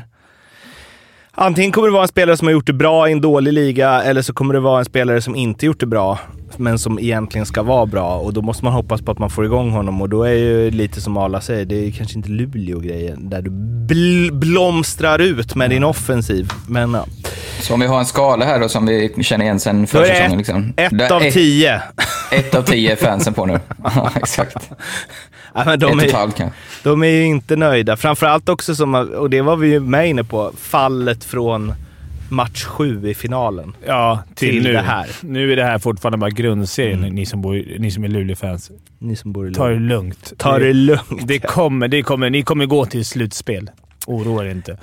Antingen 1.32 1.72
kommer 1.72 1.88
det 1.88 1.92
vara 1.92 2.02
en 2.02 2.08
spelare 2.08 2.36
som 2.36 2.46
har 2.46 2.52
gjort 2.52 2.66
det 2.66 2.72
bra 2.72 3.08
i 3.08 3.12
en 3.12 3.20
dålig 3.20 3.52
liga, 3.52 4.02
eller 4.02 4.22
så 4.22 4.32
kommer 4.32 4.54
det 4.54 4.60
vara 4.60 4.78
en 4.78 4.84
spelare 4.84 5.22
som 5.22 5.36
inte 5.36 5.66
gjort 5.66 5.80
det 5.80 5.86
bra, 5.86 6.18
men 6.58 6.78
som 6.78 6.98
egentligen 6.98 7.46
ska 7.46 7.62
vara 7.62 7.86
bra. 7.86 8.14
Och 8.16 8.32
då 8.32 8.42
måste 8.42 8.64
man 8.64 8.72
hoppas 8.74 9.02
på 9.02 9.10
att 9.12 9.18
man 9.18 9.30
får 9.30 9.44
igång 9.44 9.70
honom 9.70 10.02
och 10.02 10.08
då 10.08 10.22
är 10.22 10.32
ju 10.32 10.70
lite 10.70 11.00
som 11.00 11.16
Arla 11.16 11.40
säger, 11.40 11.64
det 11.64 11.86
är 11.86 11.90
kanske 11.90 12.16
inte 12.16 12.28
Luleå-grejen 12.28 13.30
där 13.30 13.42
du 13.42 13.50
bl- 13.94 14.32
blomstrar 14.32 15.18
ut 15.18 15.54
med 15.54 15.70
din 15.70 15.84
offensiv. 15.84 16.50
Men 16.68 16.94
ja. 16.94 17.06
Så 17.60 17.74
om 17.74 17.80
vi 17.80 17.86
har 17.86 17.98
en 17.98 18.06
skala 18.06 18.44
här 18.44 18.60
då 18.60 18.68
som 18.68 18.86
vi 18.86 19.14
känner 19.22 19.44
igen 19.44 19.60
sen 19.60 19.82
är 19.82 19.86
försäsongen. 19.86 20.30
ett, 20.32 20.36
Liksom. 20.38 20.72
ett 20.76 20.98
Där 20.98 21.12
av 21.12 21.22
ett, 21.22 21.34
tio. 21.34 21.82
ett 22.32 22.54
av 22.54 22.62
tio 22.62 22.92
är 22.92 22.96
fansen 22.96 23.34
på 23.34 23.46
nu. 23.46 23.60
Ja, 23.84 24.10
exakt. 24.16 24.56
Ja, 25.54 25.62
men 25.64 25.74
Ett 25.74 25.80
de, 25.80 25.98
är, 26.00 26.04
totalt 26.04 26.36
kanske. 26.36 26.58
de 26.82 27.02
är 27.02 27.06
ju 27.08 27.24
inte 27.24 27.56
nöjda. 27.56 27.96
Framförallt 27.96 28.48
också, 28.48 28.74
som, 28.74 28.94
och 28.94 29.30
det 29.30 29.40
var 29.42 29.56
vi 29.56 29.68
ju 29.68 29.80
med 29.80 30.08
inne 30.08 30.24
på, 30.24 30.52
fallet 30.60 31.24
från 31.24 31.74
match 32.30 32.64
sju 32.64 33.08
i 33.08 33.14
finalen. 33.14 33.76
Ja, 33.86 34.22
till, 34.34 34.48
till 34.50 34.62
nu. 34.62 34.72
det 34.72 34.80
här. 34.80 35.06
Nu 35.20 35.52
är 35.52 35.56
det 35.56 35.64
här 35.64 35.78
fortfarande 35.78 36.18
bara 36.18 36.30
grundserien, 36.30 36.98
Mm. 36.98 37.14
ni, 37.14 37.26
som 37.26 37.42
bor, 37.42 37.78
ni 37.78 37.90
som 37.90 38.04
är 38.04 38.08
Luleå-fans. 38.08 38.70
Ni 38.98 39.16
som 39.16 39.32
bor 39.32 39.50
i 39.50 39.54
Ta 39.54 39.68
det 39.68 39.78
lugnt. 39.78 40.32
Ta 40.38 40.58
det 40.58 40.72
lugnt. 40.72 41.20
Det 41.28 41.38
kommer, 41.38 41.88
det 41.88 42.02
kommer, 42.02 42.30
ni 42.30 42.42
kommer 42.42 42.66
gå 42.66 42.86
till 42.86 43.04
slutspel. 43.04 43.70
Oroa 44.06 44.44
er 44.46 44.50
inte. 44.50 44.78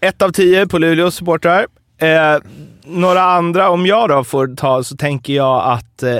Ett 0.00 0.22
av 0.22 0.30
tio 0.30 0.66
på 0.66 0.78
Luleås 0.78 1.14
supportrar. 1.14 1.66
Eh, 1.98 2.36
några 2.84 3.22
andra, 3.22 3.70
om 3.70 3.86
jag 3.86 4.08
då 4.08 4.24
får 4.24 4.56
ta, 4.56 4.84
så 4.84 4.96
tänker 4.96 5.32
jag 5.32 5.72
att 5.72 6.02
eh, 6.02 6.18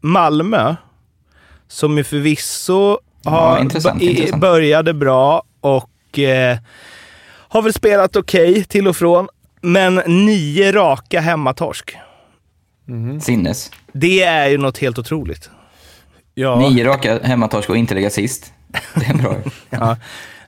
Malmö, 0.00 0.74
som 1.68 1.98
ju 1.98 2.04
förvisso 2.04 2.98
har, 3.24 3.60
intressant, 3.60 3.98
b- 4.00 4.04
i- 4.06 4.10
intressant. 4.10 4.40
började 4.42 4.94
bra 4.94 5.42
och 5.60 6.18
eh, 6.18 6.58
har 7.48 7.62
väl 7.62 7.72
spelat 7.72 8.16
okej 8.16 8.64
till 8.64 8.88
och 8.88 8.96
från, 8.96 9.28
men 9.62 9.94
nio 10.06 10.72
raka 10.72 11.20
hemmatorsk. 11.20 11.96
Sinnes. 13.20 13.70
Det 13.92 14.22
är 14.22 14.48
ju 14.48 14.58
något 14.58 14.78
helt 14.78 14.98
otroligt. 14.98 15.50
Ja, 16.34 16.58
Nio 16.70 16.84
raka 16.84 17.18
hemmatorsk 17.22 17.70
och 17.70 17.76
inte 17.76 17.94
lägga 17.94 18.10
sist. 18.10 18.52
Det 18.94 19.06
är 19.06 19.14
bra. 19.14 19.36
Ja. 19.70 19.96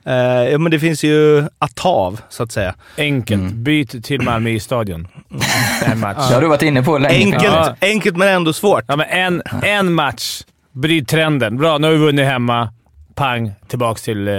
Eh, 0.07 0.49
ja, 0.51 0.57
men 0.57 0.71
det 0.71 0.79
finns 0.79 1.03
ju 1.03 1.43
att 1.59 1.75
ta 1.75 1.89
av, 1.89 2.21
så 2.29 2.43
att 2.43 2.51
säga. 2.51 2.75
enkelt. 2.97 3.41
Mm. 3.41 3.63
Byt 3.63 4.03
till 4.05 4.21
Malmö 4.21 4.49
i 4.49 4.59
stadion. 4.59 5.07
En 5.85 5.99
match. 5.99 6.27
Det 6.29 6.33
har 6.33 6.41
du 6.41 6.47
varit 6.47 6.61
inne 6.61 6.83
på 6.83 6.97
länge. 6.97 7.15
Enkelt, 7.25 7.43
Ja. 7.43 7.75
enkelt 7.81 8.17
men 8.17 8.27
ändå 8.27 8.53
svårt. 8.53 8.83
Ja, 8.87 8.95
men 8.95 9.07
en, 9.09 9.41
en 9.63 9.93
match. 9.93 10.41
Bryt 10.71 11.07
trenden. 11.07 11.57
Bra, 11.57 11.77
nu 11.77 11.87
har 11.87 11.91
vi 11.93 11.99
vunnit 11.99 12.25
hemma. 12.25 12.73
Pang, 13.15 13.51
tillbaks 13.67 14.01
till 14.01 14.27
eh, 14.27 14.33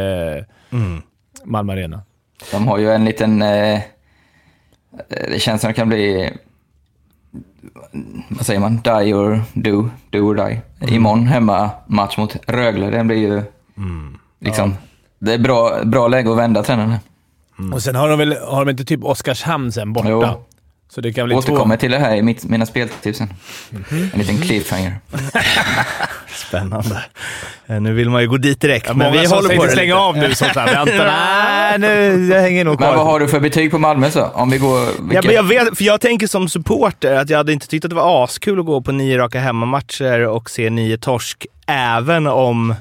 Mm. 0.72 1.02
Malmö 1.44 1.72
Arena. 1.72 2.02
De 2.52 2.68
har 2.68 2.78
ju 2.78 2.90
en 2.90 3.04
liten... 3.04 3.42
Eh, 3.42 3.80
det 5.08 5.42
känns 5.42 5.60
som 5.60 5.68
det 5.68 5.74
kan 5.74 5.88
bli... 5.88 6.30
Vad 8.28 8.46
säger 8.46 8.60
man? 8.60 8.76
Die 8.76 9.14
or 9.14 9.42
do, 9.54 9.90
do 10.10 10.18
or 10.18 10.34
die. 10.34 10.60
Imorgon 10.94 11.26
hemma 11.26 11.70
match 11.86 12.16
mot 12.18 12.36
Rögle. 12.46 12.90
Den 12.90 13.06
blir 13.06 13.16
ju... 13.16 13.42
Liksom, 14.40 14.74
Det 15.18 15.34
är 15.34 15.38
bra, 15.38 15.84
bra 15.84 16.08
läge 16.08 16.30
att 16.30 16.38
vända 16.38 16.62
trenden. 16.62 16.90
här. 16.90 17.00
Och 17.74 17.82
sen 17.82 17.94
har 17.94 18.08
de 18.08 18.18
väl 18.18 18.36
har 18.48 18.64
de 18.64 18.70
inte 18.70 18.84
typ 18.84 19.04
Oskarshamn 19.04 19.72
sen 19.72 19.92
borta? 19.92 20.08
Jo. 20.10 20.44
Så 20.88 21.00
det 21.00 21.12
kan 21.12 21.26
bli 21.26 21.34
Återkommer 21.36 21.76
till 21.76 21.90
det 21.90 21.98
här 21.98 22.16
i 22.16 22.22
mitt, 22.22 22.44
mina 22.44 22.66
speltips 22.66 23.18
sen. 23.18 23.28
Mhm. 23.70 24.10
En 24.12 24.18
liten 24.18 24.38
cliffhanger. 24.38 24.98
Spännande. 26.36 27.04
Eh, 27.66 27.80
Nu 27.80 27.92
vill 27.92 28.10
man 28.10 28.22
ju 28.22 28.28
gå 28.28 28.36
dit 28.36 28.60
direkt, 28.60 28.86
två... 28.86 28.94
men 28.94 29.12
vi 29.12 29.26
håller 29.26 29.56
på 29.56 29.64
det 29.64 29.70
slänga 29.70 29.96
av 29.96 30.16
nu 30.16 30.34
sånt 30.34 30.52
här. 30.56 30.66
Vänta, 30.66 31.04
nej, 31.04 31.78
nu, 31.78 32.26
jag 32.34 32.40
hänger 32.40 32.64
nog 32.64 32.80
Men 32.80 32.86
vad 32.88 32.96
kvar. 32.96 33.04
har 33.04 33.20
du 33.20 33.28
för 33.28 33.40
betyg 33.40 33.70
på 33.70 33.78
Malmö 33.78 34.10
så? 34.10 34.24
Om 34.24 34.50
vi 34.50 34.58
går... 34.58 34.80
Ja, 35.12 35.20
men 35.24 35.34
jag, 35.34 35.42
vet, 35.42 35.76
för 35.78 35.84
jag 35.84 36.00
tänker 36.00 36.26
som 36.26 36.48
supporter 36.48 37.14
att 37.14 37.30
jag 37.30 37.36
hade 37.38 37.52
inte 37.52 37.66
tyckt 37.68 37.84
att 37.84 37.90
det 37.90 37.94
var 37.96 38.24
askul 38.24 38.60
att 38.60 38.66
gå 38.66 38.80
på 38.82 38.92
nio 38.92 39.18
raka 39.18 39.40
hemmamatcher 39.40 40.26
och 40.26 40.50
se 40.50 40.70
nio 40.70 40.98
torsk, 40.98 41.46
även 41.66 42.26
om 42.26 42.74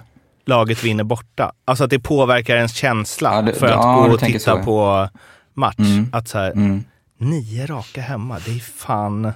laget 0.47 0.83
vinner 0.83 1.03
borta. 1.03 1.51
Alltså 1.67 1.83
att 1.83 1.89
det 1.89 1.99
påverkar 1.99 2.55
ens 2.55 2.75
känsla 2.75 3.35
Ja, 3.35 3.41
det- 3.41 3.53
för 3.53 3.65
att 3.65 3.71
ja, 3.71 3.93
gå 4.07 4.13
och 4.13 4.19
titta 4.19 4.39
så, 4.39 4.49
ja. 4.49 4.63
på 4.63 5.09
match. 5.53 5.75
Mm. 5.79 6.09
Att 6.13 6.27
så 6.27 6.37
här, 6.37 6.51
Mm. 6.51 6.83
nio 7.19 7.65
raka 7.65 8.01
hemma, 8.01 8.37
det 8.45 8.51
är 8.51 8.59
fan... 8.77 9.33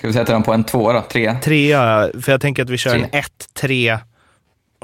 Ska 0.00 0.06
vi 0.06 0.12
sätta 0.12 0.32
dem 0.32 0.42
på 0.42 0.52
en 0.52 0.64
tvåa 0.64 0.92
då? 0.92 1.02
Tre? 1.10 1.34
Trea, 1.42 2.10
för 2.22 2.32
jag 2.32 2.40
tänker 2.40 2.62
att 2.62 2.70
vi 2.70 2.78
kör 2.78 2.90
Tre. 2.90 3.00
en 3.12 3.18
1, 3.18 3.26
3. 3.54 3.98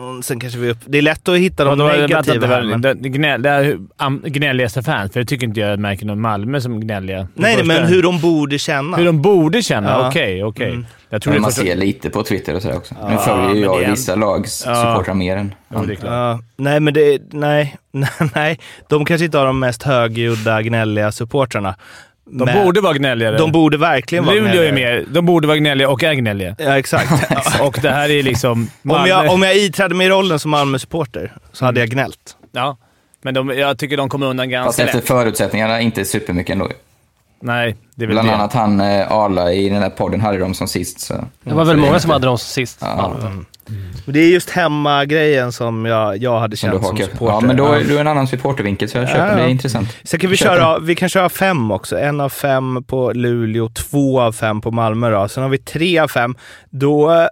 Mm, 0.00 0.22
sen 0.22 0.40
kanske 0.40 0.58
vi 0.58 0.70
upp... 0.70 0.78
Det 0.86 0.98
är 0.98 1.02
lätt 1.02 1.28
att 1.28 1.38
hitta 1.38 1.64
de 1.64 1.78
negativa 1.78 2.46
här. 2.46 2.62
Men... 2.62 2.80
det, 2.80 2.94
gnäll, 2.94 3.42
det 3.42 3.50
är 3.50 4.28
gnälligaste 4.28 4.82
fans, 4.82 5.12
för 5.12 5.20
jag 5.20 5.28
tycker 5.28 5.46
inte 5.46 5.60
jag 5.60 5.78
märker 5.78 6.06
någon 6.06 6.20
Malmö 6.20 6.60
som 6.60 6.80
gnälliga. 6.80 7.28
Nej, 7.34 7.56
nej, 7.56 7.64
men 7.64 7.86
hur 7.86 8.02
de 8.02 8.20
borde 8.20 8.58
känna. 8.58 8.96
hur 8.96 9.04
de 9.04 9.22
borde 9.22 9.62
känna. 9.62 9.90
Ja. 9.90 10.08
Okej, 10.08 10.44
okej. 10.44 10.70
Mm. 10.70 10.86
Jag 11.10 11.22
tror 11.22 11.32
Men 11.32 11.40
det 11.40 11.42
man 11.42 11.52
ser 11.52 11.76
lite 11.76 12.10
på 12.10 12.22
Twitter 12.22 12.54
och 12.54 12.62
sådär 12.62 12.76
också. 12.76 12.94
nu 12.94 13.12
Ja, 13.12 13.18
följer 13.18 13.46
men 13.48 13.56
ju 13.56 13.62
jag 13.62 13.80
det 13.80 13.90
vissa 13.90 14.14
lags 14.14 14.62
Ja. 14.66 14.74
supportrar 14.74 15.14
mer 15.14 15.36
än 15.36 15.54
Ja, 15.68 15.82
det 15.86 15.92
är 15.92 15.96
klart. 15.96 16.12
Ja, 16.12 16.40
nej, 16.56 16.80
men 16.80 16.94
det... 16.94 17.22
Nej, 17.32 17.76
nej. 18.34 18.58
De 18.88 19.04
kanske 19.04 19.24
inte 19.24 19.38
har 19.38 19.46
de 19.46 19.58
mest 19.58 19.82
högljudda, 19.82 20.62
gnälliga 20.62 21.12
supportrarna. 21.12 21.74
De 22.30 22.44
Men 22.44 22.64
borde 22.64 22.80
vara 22.80 22.92
gnälligare. 22.94 23.38
De 23.38 23.52
borde 23.52 23.76
verkligen 23.78 24.24
vara 24.24 24.34
Luleå 24.34 24.48
är 24.62 24.70
gnälliga. 24.72 24.72
mer. 24.94 25.04
De 25.08 25.26
borde 25.26 25.46
vara 25.46 25.58
gnälliga 25.58 25.88
och 25.88 26.02
är 26.02 26.14
gnälliga. 26.14 26.54
Ja, 26.58 26.78
exakt. 26.78 27.12
Och 27.60 27.78
det 27.82 27.90
här 27.90 28.10
är 28.10 28.22
liksom... 28.22 28.52
om, 28.52 28.68
Malmö- 28.82 29.06
jag, 29.08 29.30
om 29.32 29.42
jag 29.42 29.56
iträdde 29.56 29.94
mig 29.94 30.08
rollen 30.08 30.38
som 30.38 30.50
Malmö-supporter 30.50 31.32
så 31.52 31.64
hade 31.64 31.80
jag 31.80 31.88
gnällt. 31.88 32.36
Ja, 32.52 32.76
men 33.22 33.34
de, 33.34 33.48
jag 33.50 33.78
tycker 33.78 33.96
de 33.96 34.08
kommer 34.08 34.26
undan 34.26 34.46
Fast 34.46 34.52
ganska 34.52 34.82
efter 34.84 34.98
lätt. 34.98 35.06
förutsättningarna 35.08 35.80
inte 35.80 36.04
supermycket 36.04 36.52
ändå. 36.52 36.68
Nej, 37.42 37.76
det 37.94 38.04
är 38.04 38.06
väl 38.06 38.14
Bland 38.14 38.28
det. 38.28 38.34
annat 38.34 38.52
han 38.52 38.80
eh, 38.80 39.12
Arla 39.12 39.52
i 39.52 39.68
den 39.68 39.82
här 39.82 39.90
podden 39.90 40.20
hade 40.20 40.38
dem 40.38 40.54
som 40.54 40.68
sist. 40.68 41.00
Så. 41.00 41.14
Det 41.42 41.54
var 41.54 41.64
väl 41.64 41.76
många 41.76 42.00
som 42.00 42.10
hade 42.10 42.26
dem 42.26 42.38
sist. 42.38 42.78
Ja, 42.80 43.14
Men 44.04 44.12
Det 44.14 44.20
är 44.20 44.28
just 44.28 44.50
hemma-grejen 44.50 45.52
som 45.52 45.84
jag, 45.84 46.16
jag 46.22 46.40
hade 46.40 46.56
som 46.56 46.70
känt 46.70 46.86
som 46.86 46.96
upp. 46.96 47.02
supporter. 47.04 47.34
Ja, 47.34 47.40
men 47.40 47.56
då 47.56 47.72
är 47.72 47.84
du 47.84 47.98
en 47.98 48.06
annan 48.06 48.26
supportervinkel, 48.26 48.88
så 48.88 48.98
jag 48.98 49.08
köper 49.08 49.28
Ja, 49.28 49.34
det. 49.34 49.40
ja. 49.40 49.46
är 49.46 49.50
intressant. 49.50 49.88
Sen 50.04 50.20
kan 50.20 50.30
vi 50.30 50.36
Köper 50.36 50.56
köra, 50.56 50.78
vi 50.78 50.94
kan 50.94 51.08
köra 51.08 51.28
fem 51.28 51.70
också. 51.70 51.98
En 51.98 52.20
av 52.20 52.28
fem 52.28 52.84
på 52.86 53.12
Luleå, 53.12 53.68
två 53.68 54.20
av 54.20 54.32
fem 54.32 54.60
på 54.60 54.70
Malmö 54.70 55.10
då. 55.10 55.28
Sen 55.28 55.42
har 55.42 55.50
vi 55.50 55.58
tre 55.58 55.98
av 55.98 56.08
fem. 56.08 56.36
Då... 56.70 57.28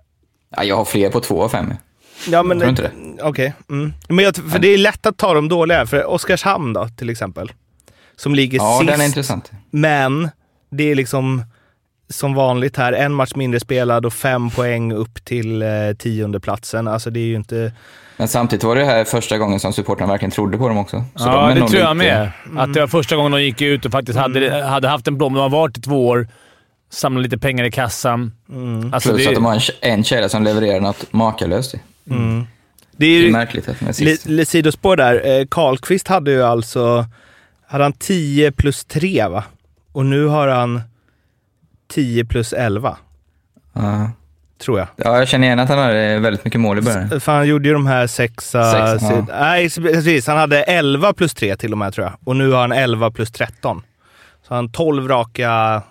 Ja, 0.57 0.65
jag 0.65 0.77
har 0.77 0.85
fler 0.85 1.11
på 1.11 1.21
två 1.21 1.43
av 1.43 1.49
fem. 1.49 1.75
Ja, 2.29 2.43
men... 2.43 2.59
Tror 2.59 2.71
inte 2.71 2.83
det? 2.83 2.91
Okej. 3.23 3.53
Mm. 3.71 3.93
Men 4.09 4.25
jag, 4.25 4.37
för 4.37 4.59
det 4.59 4.69
är 4.69 4.79
lätt 4.79 5.07
att 5.07 5.17
ta 5.17 5.35
de 5.35 5.49
dåliga. 5.49 5.87
För 5.87 6.05
Oskarshamn 6.11 6.73
då, 6.73 6.89
till 6.89 7.11
exempel. 7.11 7.53
Som 8.17 8.35
ligger 8.35 8.59
Ja, 8.59 8.79
sist. 8.81 8.91
den 8.91 9.01
är 9.01 9.05
intressant. 9.05 9.51
Men 9.71 10.29
det 10.71 10.91
är 10.91 10.95
liksom 10.95 11.43
som 12.09 12.35
vanligt 12.35 12.77
här, 12.77 12.93
en 12.93 13.13
match 13.13 13.33
mindre 13.35 13.61
spelad 13.61 14.07
och 14.07 14.13
fem 14.13 14.51
poäng 14.51 14.93
upp 14.93 15.25
till 15.25 15.63
eh, 15.63 15.69
tionde 15.99 16.41
platsen. 16.41 16.89
Alltså 16.89 17.11
det 17.11 17.21
är 17.21 17.25
ju 17.27 17.35
inte... 17.37 17.73
Men 18.17 18.29
samtidigt 18.29 18.65
var 18.65 18.77
det 18.77 18.85
här 18.85 19.05
första 19.05 19.39
gången 19.39 19.61
som 19.61 19.73
supportrarna 19.73 20.13
verkligen 20.13 20.31
trodde 20.31 20.59
på 20.59 20.69
dem 20.69 20.79
också. 20.79 21.05
Så 21.17 21.25
de 21.25 21.31
Ja, 21.35 21.51
är 21.51 21.55
det 21.55 21.69
tror 21.69 21.81
jag 21.81 21.97
lite- 21.97 22.09
med. 22.51 22.63
Att 22.63 22.75
det 22.75 22.81
var 22.81 22.87
första 22.87 23.17
gången 23.17 23.33
de 23.33 23.43
gick 23.43 23.61
ut 23.61 23.85
och 23.85 23.93
faktiskt 23.93 24.19
hade, 24.19 24.63
hade 24.65 24.89
haft 24.89 25.09
en 25.09 25.19
blom. 25.19 25.35
De 25.35 25.41
har 25.41 25.49
varit 25.49 25.79
i 25.79 25.81
två 25.81 26.09
år, 26.09 26.29
samlat 26.91 27.23
lite 27.23 27.39
pengar 27.39 27.65
i 27.65 27.71
kassan. 27.71 28.33
Alltså, 28.93 29.09
Plus 29.09 29.23
det, 29.23 29.29
att 29.29 29.35
de 29.35 29.45
har 29.45 29.55
en, 29.55 29.61
en 29.93 30.03
där 30.03 30.29
som 30.29 30.43
levererar 30.45 30.81
något 30.81 31.13
makalöst. 31.13 31.75
Det 32.05 32.15
är 32.15 32.47
Det 32.97 33.07
ju 33.07 33.27
är 33.29 33.33
märkligt 33.33 33.69
att 33.69 33.81
de 33.81 33.87
är 33.87 33.93
sist. 33.93 34.27
li, 34.27 34.47
sidospår 34.47 34.97
där. 34.97 35.39
Eh, 35.41 35.47
Karlqvist 35.51 36.09
hade 36.09 36.31
ju 36.31 36.43
alltså... 36.43 37.07
Hade 37.67 37.85
han 37.85 37.93
10 37.93 38.53
plus 38.53 38.85
3 38.85 39.29
va? 39.29 39.45
Och 39.93 40.07
nu 40.07 40.27
har 40.27 40.49
han 40.49 40.81
10 41.95 42.25
plus 42.25 42.53
11, 42.53 42.97
Ja. 43.73 44.11
tror 44.65 44.79
jag. 44.79 44.89
ja, 44.97 45.19
jag 45.19 45.29
känner 45.29 45.47
igen 45.47 45.59
att 45.59 45.69
han 45.69 45.79
hade 45.79 46.19
väldigt 46.19 46.45
mycket 46.45 46.61
mål 46.61 46.79
i 46.79 46.83
början. 46.83 47.21
För 47.21 47.33
han 47.33 47.47
gjorde 47.47 47.69
ju 47.69 47.75
de 47.75 47.87
här 47.87 48.07
sexa... 48.07 48.73
Sex, 48.73 49.03
ja. 49.11 49.27
Nej, 49.41 49.71
precis. 49.71 50.27
Han 50.27 50.37
hade 50.37 50.63
11 50.63 51.13
plus 51.13 51.35
3 51.35 51.57
till 51.57 51.73
och 51.73 51.79
med 51.79 51.95
tror 51.95 52.07
jag. 52.07 52.15
Och 52.25 52.37
nu 52.37 52.51
har 52.51 52.61
han 52.61 52.73
11 52.73 53.11
plus 53.11 53.31
13. 53.33 53.83
Så 54.49 54.55
han 54.55 54.73
12 54.73 55.09
raka 55.09 55.83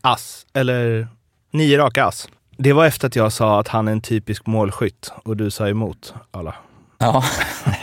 ass. 0.00 0.46
Eller 0.54 1.08
9 1.52 1.78
raka 1.78 2.04
ass. 2.04 2.28
Det 2.56 2.72
var 2.72 2.86
efter 2.86 3.06
att 3.06 3.16
jag 3.16 3.32
sa 3.32 3.60
att 3.60 3.68
han 3.68 3.88
är 3.88 3.92
en 3.92 4.00
typisk 4.00 4.46
målskytt 4.46 5.12
och 5.24 5.36
du 5.36 5.50
sa 5.50 5.68
emot 5.68 6.14
alla. 6.30 6.54
Ja, 6.98 7.24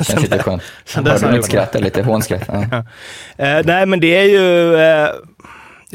känns 0.00 0.22
lite 0.22 0.38
skönt. 0.42 0.62
sen 0.84 1.04
dess 1.04 1.22
har 1.22 1.42
skratt, 1.42 1.74
lite 1.80 2.02
hånskratt. 2.02 2.42
Ja. 2.48 2.84
Eh, 3.36 3.60
nej, 3.64 3.86
men 3.86 4.00
det 4.00 4.16
är 4.16 4.24
ju... 4.24 4.76
Eh, 4.76 5.08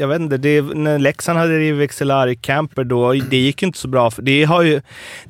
jag 0.00 0.08
vet 0.08 0.20
inte, 0.20 0.36
det, 0.36 0.62
när 0.62 0.98
Leksand 0.98 1.38
hade 1.38 1.58
rivit 1.58 1.90
Xelari 1.90 2.36
Camper 2.36 2.84
då, 2.84 3.12
det 3.12 3.36
gick 3.36 3.62
ju 3.62 3.66
inte 3.66 3.78
så 3.78 3.88
bra. 3.88 4.10
För 4.10 4.22
det 4.22 4.44
har 4.44 4.62
ju, 4.62 4.82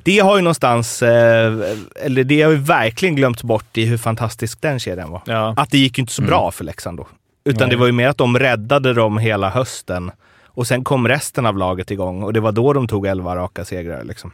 det 0.03 0.19
har 0.19 0.35
ju 0.35 0.41
någonstans, 0.41 1.01
eh, 1.03 1.53
eller 1.95 2.23
det 2.23 2.41
har 2.41 2.51
ju 2.51 2.57
verkligen 2.57 3.15
glömt 3.15 3.43
bort 3.43 3.77
i 3.77 3.85
hur 3.85 3.97
fantastisk 3.97 4.61
den 4.61 4.79
kedjan 4.79 5.11
var. 5.11 5.21
ja. 5.25 5.53
Att 5.57 5.69
det 5.71 5.77
gick 5.77 5.97
ju 5.97 6.01
inte 6.01 6.13
så 6.13 6.21
bra 6.21 6.51
för 6.51 6.63
Leksand 6.63 6.97
då. 6.97 7.07
Utan 7.43 7.67
Nej. 7.67 7.69
det 7.75 7.79
var 7.79 7.85
ju 7.85 7.91
mer 7.91 8.07
att 8.07 8.17
de 8.17 8.39
räddade 8.39 8.93
dem 8.93 9.17
hela 9.17 9.49
hösten. 9.49 10.11
Och 10.53 10.67
sen 10.67 10.83
kom 10.83 11.07
resten 11.07 11.45
av 11.45 11.57
laget 11.57 11.91
igång 11.91 12.23
och 12.23 12.33
det 12.33 12.39
var 12.39 12.51
då 12.51 12.73
de 12.73 12.87
tog 12.87 13.05
11 13.07 13.35
raka 13.35 13.65
segrar. 13.65 14.03
Liksom. 14.03 14.31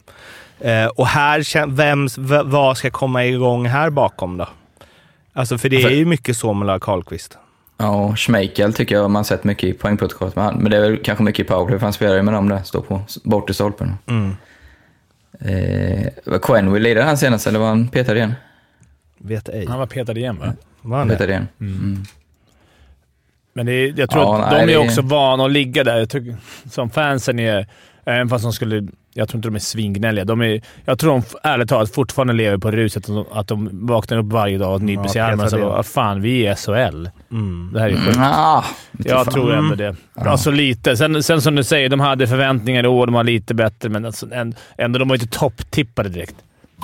Eh, 0.60 0.86
och 0.86 1.06
här, 1.06 1.40
kän- 1.40 1.74
vems, 1.76 2.18
v- 2.18 2.42
vad 2.44 2.76
ska 2.76 2.90
komma 2.90 3.24
igång 3.24 3.66
här 3.66 3.90
bakom 3.90 4.36
då? 4.36 4.48
Alltså 5.32 5.58
för 5.58 5.68
det 5.68 5.82
är 5.82 5.90
ju 5.90 6.04
mycket 6.04 6.36
Suomela 6.36 6.78
Karlqvist. 6.78 7.38
Ja, 7.80 7.88
och 8.04 8.18
Schmeichel 8.18 8.72
tycker 8.74 8.94
jag 8.94 9.10
man 9.10 9.24
sett 9.24 9.44
mycket 9.44 9.64
i 9.64 9.72
poängprotokollet 9.72 10.36
med 10.36 10.44
han. 10.44 10.58
Men 10.58 10.70
det 10.70 10.76
är 10.76 10.80
väl 10.80 10.96
kanske 11.02 11.24
mycket 11.24 11.46
i 11.46 11.48
powerplay, 11.48 11.78
för 11.78 11.86
han 11.86 11.92
spelar 11.92 12.16
ju 12.16 12.22
med 12.22 12.34
dem 12.34 12.48
där, 12.48 12.62
står 12.62 12.80
på 12.80 13.00
bort 13.24 13.50
i 13.50 13.54
stolpen. 13.54 13.94
Mm. 14.06 14.36
Eh, 15.40 16.38
Quenville 16.42 16.88
lirade 16.88 17.06
han 17.06 17.18
senast, 17.18 17.46
eller 17.46 17.58
var 17.58 17.68
han 17.68 17.88
petad 17.88 18.16
igen? 18.16 18.34
Vet 19.18 19.48
ej. 19.48 19.66
Han 19.68 19.78
var 19.78 19.86
petad 19.86 20.12
igen, 20.18 20.38
va? 20.38 20.52
Var 20.82 20.98
han 20.98 21.08
Petad 21.08 21.26
det? 21.26 21.30
igen. 21.32 21.48
Mm. 21.60 22.02
Men 23.52 23.66
det 23.66 23.86
jag 23.86 24.10
tror 24.10 24.22
Ja, 24.22 24.42
att 24.44 24.52
nej, 24.52 24.66
de 24.66 24.72
är 24.72 24.78
det- 24.78 24.84
också 24.88 25.02
vana 25.02 25.44
att 25.44 25.52
ligga 25.52 25.84
där. 25.84 25.98
Jag 25.98 26.10
tycker, 26.10 26.36
som 26.70 26.90
fansen 26.90 27.38
är, 27.38 27.66
även 28.08 28.28
fast 28.28 28.42
de 28.44 28.52
skulle... 28.52 28.88
Jag 29.14 29.28
tror 29.28 29.38
inte 29.38 29.48
de 29.48 29.54
är 29.54 29.58
svingnälliga. 29.58 30.24
De 30.24 30.42
är, 30.42 30.60
jag 30.84 30.98
tror 30.98 31.10
de 31.12 31.22
ärligt 31.48 31.68
talat 31.68 31.94
fortfarande 31.94 32.32
lever 32.32 32.58
på 32.58 32.70
ruset. 32.70 33.02
Att 33.02 33.14
de, 33.14 33.24
att 33.32 33.48
de 33.48 33.68
vaknar 33.72 34.18
upp 34.18 34.32
varje 34.32 34.58
dag 34.58 34.74
och 34.74 34.82
nyper 34.82 35.02
Ja, 35.02 35.08
sig 35.08 35.18
i 35.18 35.22
armarna 35.22 35.66
och. 35.66 35.72
"Vad 35.72 35.86
fan, 35.86 36.20
vi 36.22 36.46
är 36.46 36.54
SHL. 36.54 37.08
Mm. 37.32 37.70
Det 37.74 37.80
här 37.80 37.88
är 37.88 37.94
sjukt. 37.96 38.16
Mm. 38.16 38.28
Ah, 38.34 38.64
Jag 39.04 39.24
fan. 39.24 39.34
tror 39.34 39.54
ändå 39.54 39.74
det. 39.74 39.96
Alltså 40.14 40.50
lite. 40.50 40.96
Sen, 40.96 41.22
sen 41.22 41.42
som 41.42 41.54
du 41.54 41.64
säger, 41.64 41.88
de 41.88 42.00
hade 42.00 42.26
förväntningar 42.26 42.84
i 42.84 42.88
år. 42.88 43.06
De 43.06 43.12
var 43.14 43.24
lite 43.24 43.54
bättre, 43.54 43.88
men 43.88 44.04
alltså, 44.04 44.26
ändå, 44.78 44.98
de 44.98 45.08
var 45.08 45.14
inte 45.16 45.38
topptippade 45.38 46.08
direkt. 46.08 46.34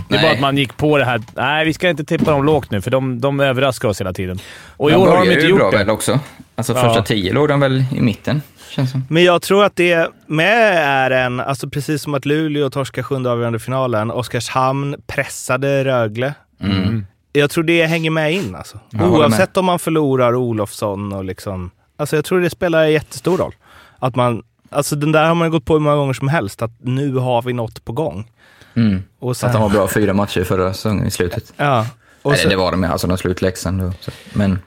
Det 0.08 0.14
är 0.14 0.18
Nej. 0.18 0.22
bara 0.28 0.34
att 0.34 0.40
man 0.40 0.56
gick 0.58 0.76
på 0.76 0.98
det 0.98 1.04
här. 1.04 1.22
Nej, 1.37 1.64
vi 1.64 1.72
ska 1.72 1.88
inte 1.88 2.04
tippa 2.04 2.30
dem 2.30 2.44
lågt 2.44 2.70
nu, 2.70 2.80
för 2.80 2.90
de, 2.90 3.20
de 3.20 3.40
överraskar 3.40 3.88
oss 3.88 4.00
hela 4.00 4.12
tiden. 4.12 4.38
Och 4.76 4.90
i 4.90 4.94
år 4.94 4.98
har 4.98 5.06
de 5.06 5.10
började 5.12 5.30
inte 5.32 5.44
ju 5.44 5.50
gjort 5.50 5.58
bra 5.60 5.70
det. 5.70 5.76
väl 5.76 5.90
också. 5.90 6.20
Alltså 6.54 6.72
Ja. 6.72 6.82
första 6.82 7.02
tio 7.02 7.32
låg 7.32 7.48
de 7.48 7.60
väl 7.60 7.84
i 7.96 8.00
mitten, 8.00 8.42
känns 8.74 8.90
som. 8.90 9.06
Men 9.08 9.24
jag 9.24 9.42
tror 9.42 9.64
att 9.64 9.76
det 9.76 10.10
med 10.26 10.76
är 10.78 11.10
en, 11.10 11.40
alltså 11.40 11.68
precis 11.68 12.02
som 12.02 12.14
att 12.14 12.24
Luleå 12.26 12.70
torskade 12.70 13.02
sjunde 13.02 13.30
avgörande 13.30 13.58
finalen, 13.58 14.10
Oskarshamn 14.10 14.96
pressade 15.06 15.84
Rögle. 15.84 16.34
Mm. 16.60 17.06
Jag 17.32 17.50
tror 17.50 17.64
det 17.64 17.87
hänger 17.87 18.10
med 18.10 18.32
in 18.32 18.54
alltså. 18.54 18.78
Jag 18.90 19.12
Oavsett 19.12 19.56
om 19.56 19.64
man 19.64 19.78
förlorar 19.78 20.34
Olofsson 20.34 21.12
och 21.12 21.24
liksom... 21.24 21.70
Alltså 21.96 22.16
jag 22.16 22.24
tror 22.24 22.40
det 22.40 22.50
spelar 22.50 22.84
jättestor 22.84 23.38
roll. 23.38 23.54
Att 23.98 24.16
man, 24.16 24.42
alltså 24.70 24.96
den 24.96 25.12
där 25.12 25.24
har 25.28 25.34
man 25.34 25.46
ju 25.46 25.52
gått 25.52 25.64
på 25.64 25.72
hur 25.72 25.80
många 25.80 25.96
gånger 25.96 26.12
som 26.12 26.28
helst, 26.28 26.62
att 26.62 26.70
nu 26.80 27.14
har 27.14 27.42
vi 27.42 27.52
något 27.52 27.84
på 27.84 27.92
gång. 27.92 28.30
Mm. 28.74 29.02
Och 29.18 29.37
sen, 29.37 29.46
Att 29.46 29.52
de 29.52 29.62
var 29.62 29.70
bra 29.70 29.88
fyra 29.88 30.12
matcher 30.12 30.44
förra 30.44 30.72
säsongen 30.72 31.06
i 31.06 31.10
slutet. 31.10 31.52
Ja. 31.56 31.87
Och 32.22 32.32
Eller 32.32 32.42
sen, 32.42 32.50
det 32.50 32.56
var 32.56 32.70
de 32.70 32.80
med, 32.80 32.90
alltså 32.90 33.06
de. 33.06 33.92
Så. 34.00 34.10
Men 34.32 34.58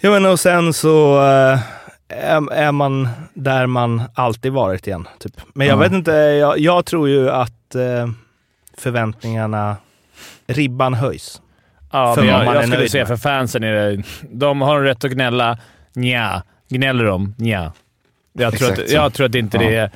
ja, 0.00 0.10
men 0.10 0.26
och 0.26 0.40
sen 0.40 0.72
så 0.72 1.24
eh, 1.26 1.58
är, 2.08 2.52
är 2.52 2.72
man 2.72 3.08
där 3.34 3.66
man 3.66 4.02
alltid 4.14 4.52
varit 4.52 4.86
igen. 4.86 5.08
Typ. 5.18 5.40
Men 5.54 5.66
jag 5.66 5.74
Ja. 5.76 5.80
vet 5.80 5.92
inte, 5.92 6.10
jag, 6.12 6.58
jag 6.58 6.84
tror 6.84 7.08
ju 7.08 7.30
att 7.30 7.74
eh, 7.74 8.08
förväntningarna, 8.78 9.76
ribban 10.46 10.94
höjs. 10.94 11.42
Ja, 11.92 12.14
För 12.14 12.24
jag, 12.24 12.44
man 12.44 12.54
jag 12.54 12.68
skulle 12.68 12.88
säga 12.88 13.06
för 13.06 13.16
fansen 13.16 13.64
är 13.64 13.72
det... 13.72 14.02
De 14.30 14.60
har 14.60 14.80
rätt 14.80 15.04
att 15.04 15.10
gnälla. 15.10 15.58
Nja. 15.94 16.42
Gnäller 16.68 17.04
de? 17.04 17.34
Nja. 17.38 17.72
Jag 18.32 18.58
tror, 18.58 18.72
att, 18.72 18.90
jag 18.90 19.12
tror 19.14 19.26
att 19.26 19.34
inte 19.34 19.58
det 19.58 19.74
är... 19.76 19.90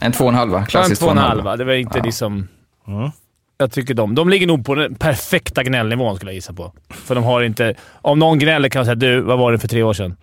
En 0.00 0.12
två 0.12 0.24
och 0.24 0.30
en 0.30 0.36
halva. 0.36 0.58
En 0.58 0.66
Klassisk 0.66 1.00
två 1.00 1.06
och 1.06 1.12
en 1.12 1.18
halva. 1.18 1.56
Det 1.56 1.64
var 1.64 1.72
inte 1.72 1.98
Ja. 1.98 2.04
liksom... 2.04 2.48
Mm. 2.86 3.10
Jag 3.58 3.72
tycker 3.72 3.94
de, 3.94 4.14
de 4.14 4.28
ligger 4.28 4.46
nog 4.46 4.66
på 4.66 4.74
den 4.74 4.94
perfekta 4.94 5.62
gnällnivån 5.62 6.16
skulle 6.16 6.30
jag 6.30 6.34
gissa 6.34 6.52
på. 6.52 6.72
För 6.90 7.14
de 7.14 7.24
har 7.24 7.42
inte... 7.42 7.74
Om 7.92 8.18
någon 8.18 8.38
gnäller 8.38 8.68
kan 8.68 8.80
man 8.80 8.84
säga 8.86 8.94
du, 8.94 9.20
vad 9.20 9.38
var 9.38 9.52
det 9.52 9.58
för 9.58 9.68
tre 9.68 9.82
år 9.82 9.92
sedan? 9.92 10.16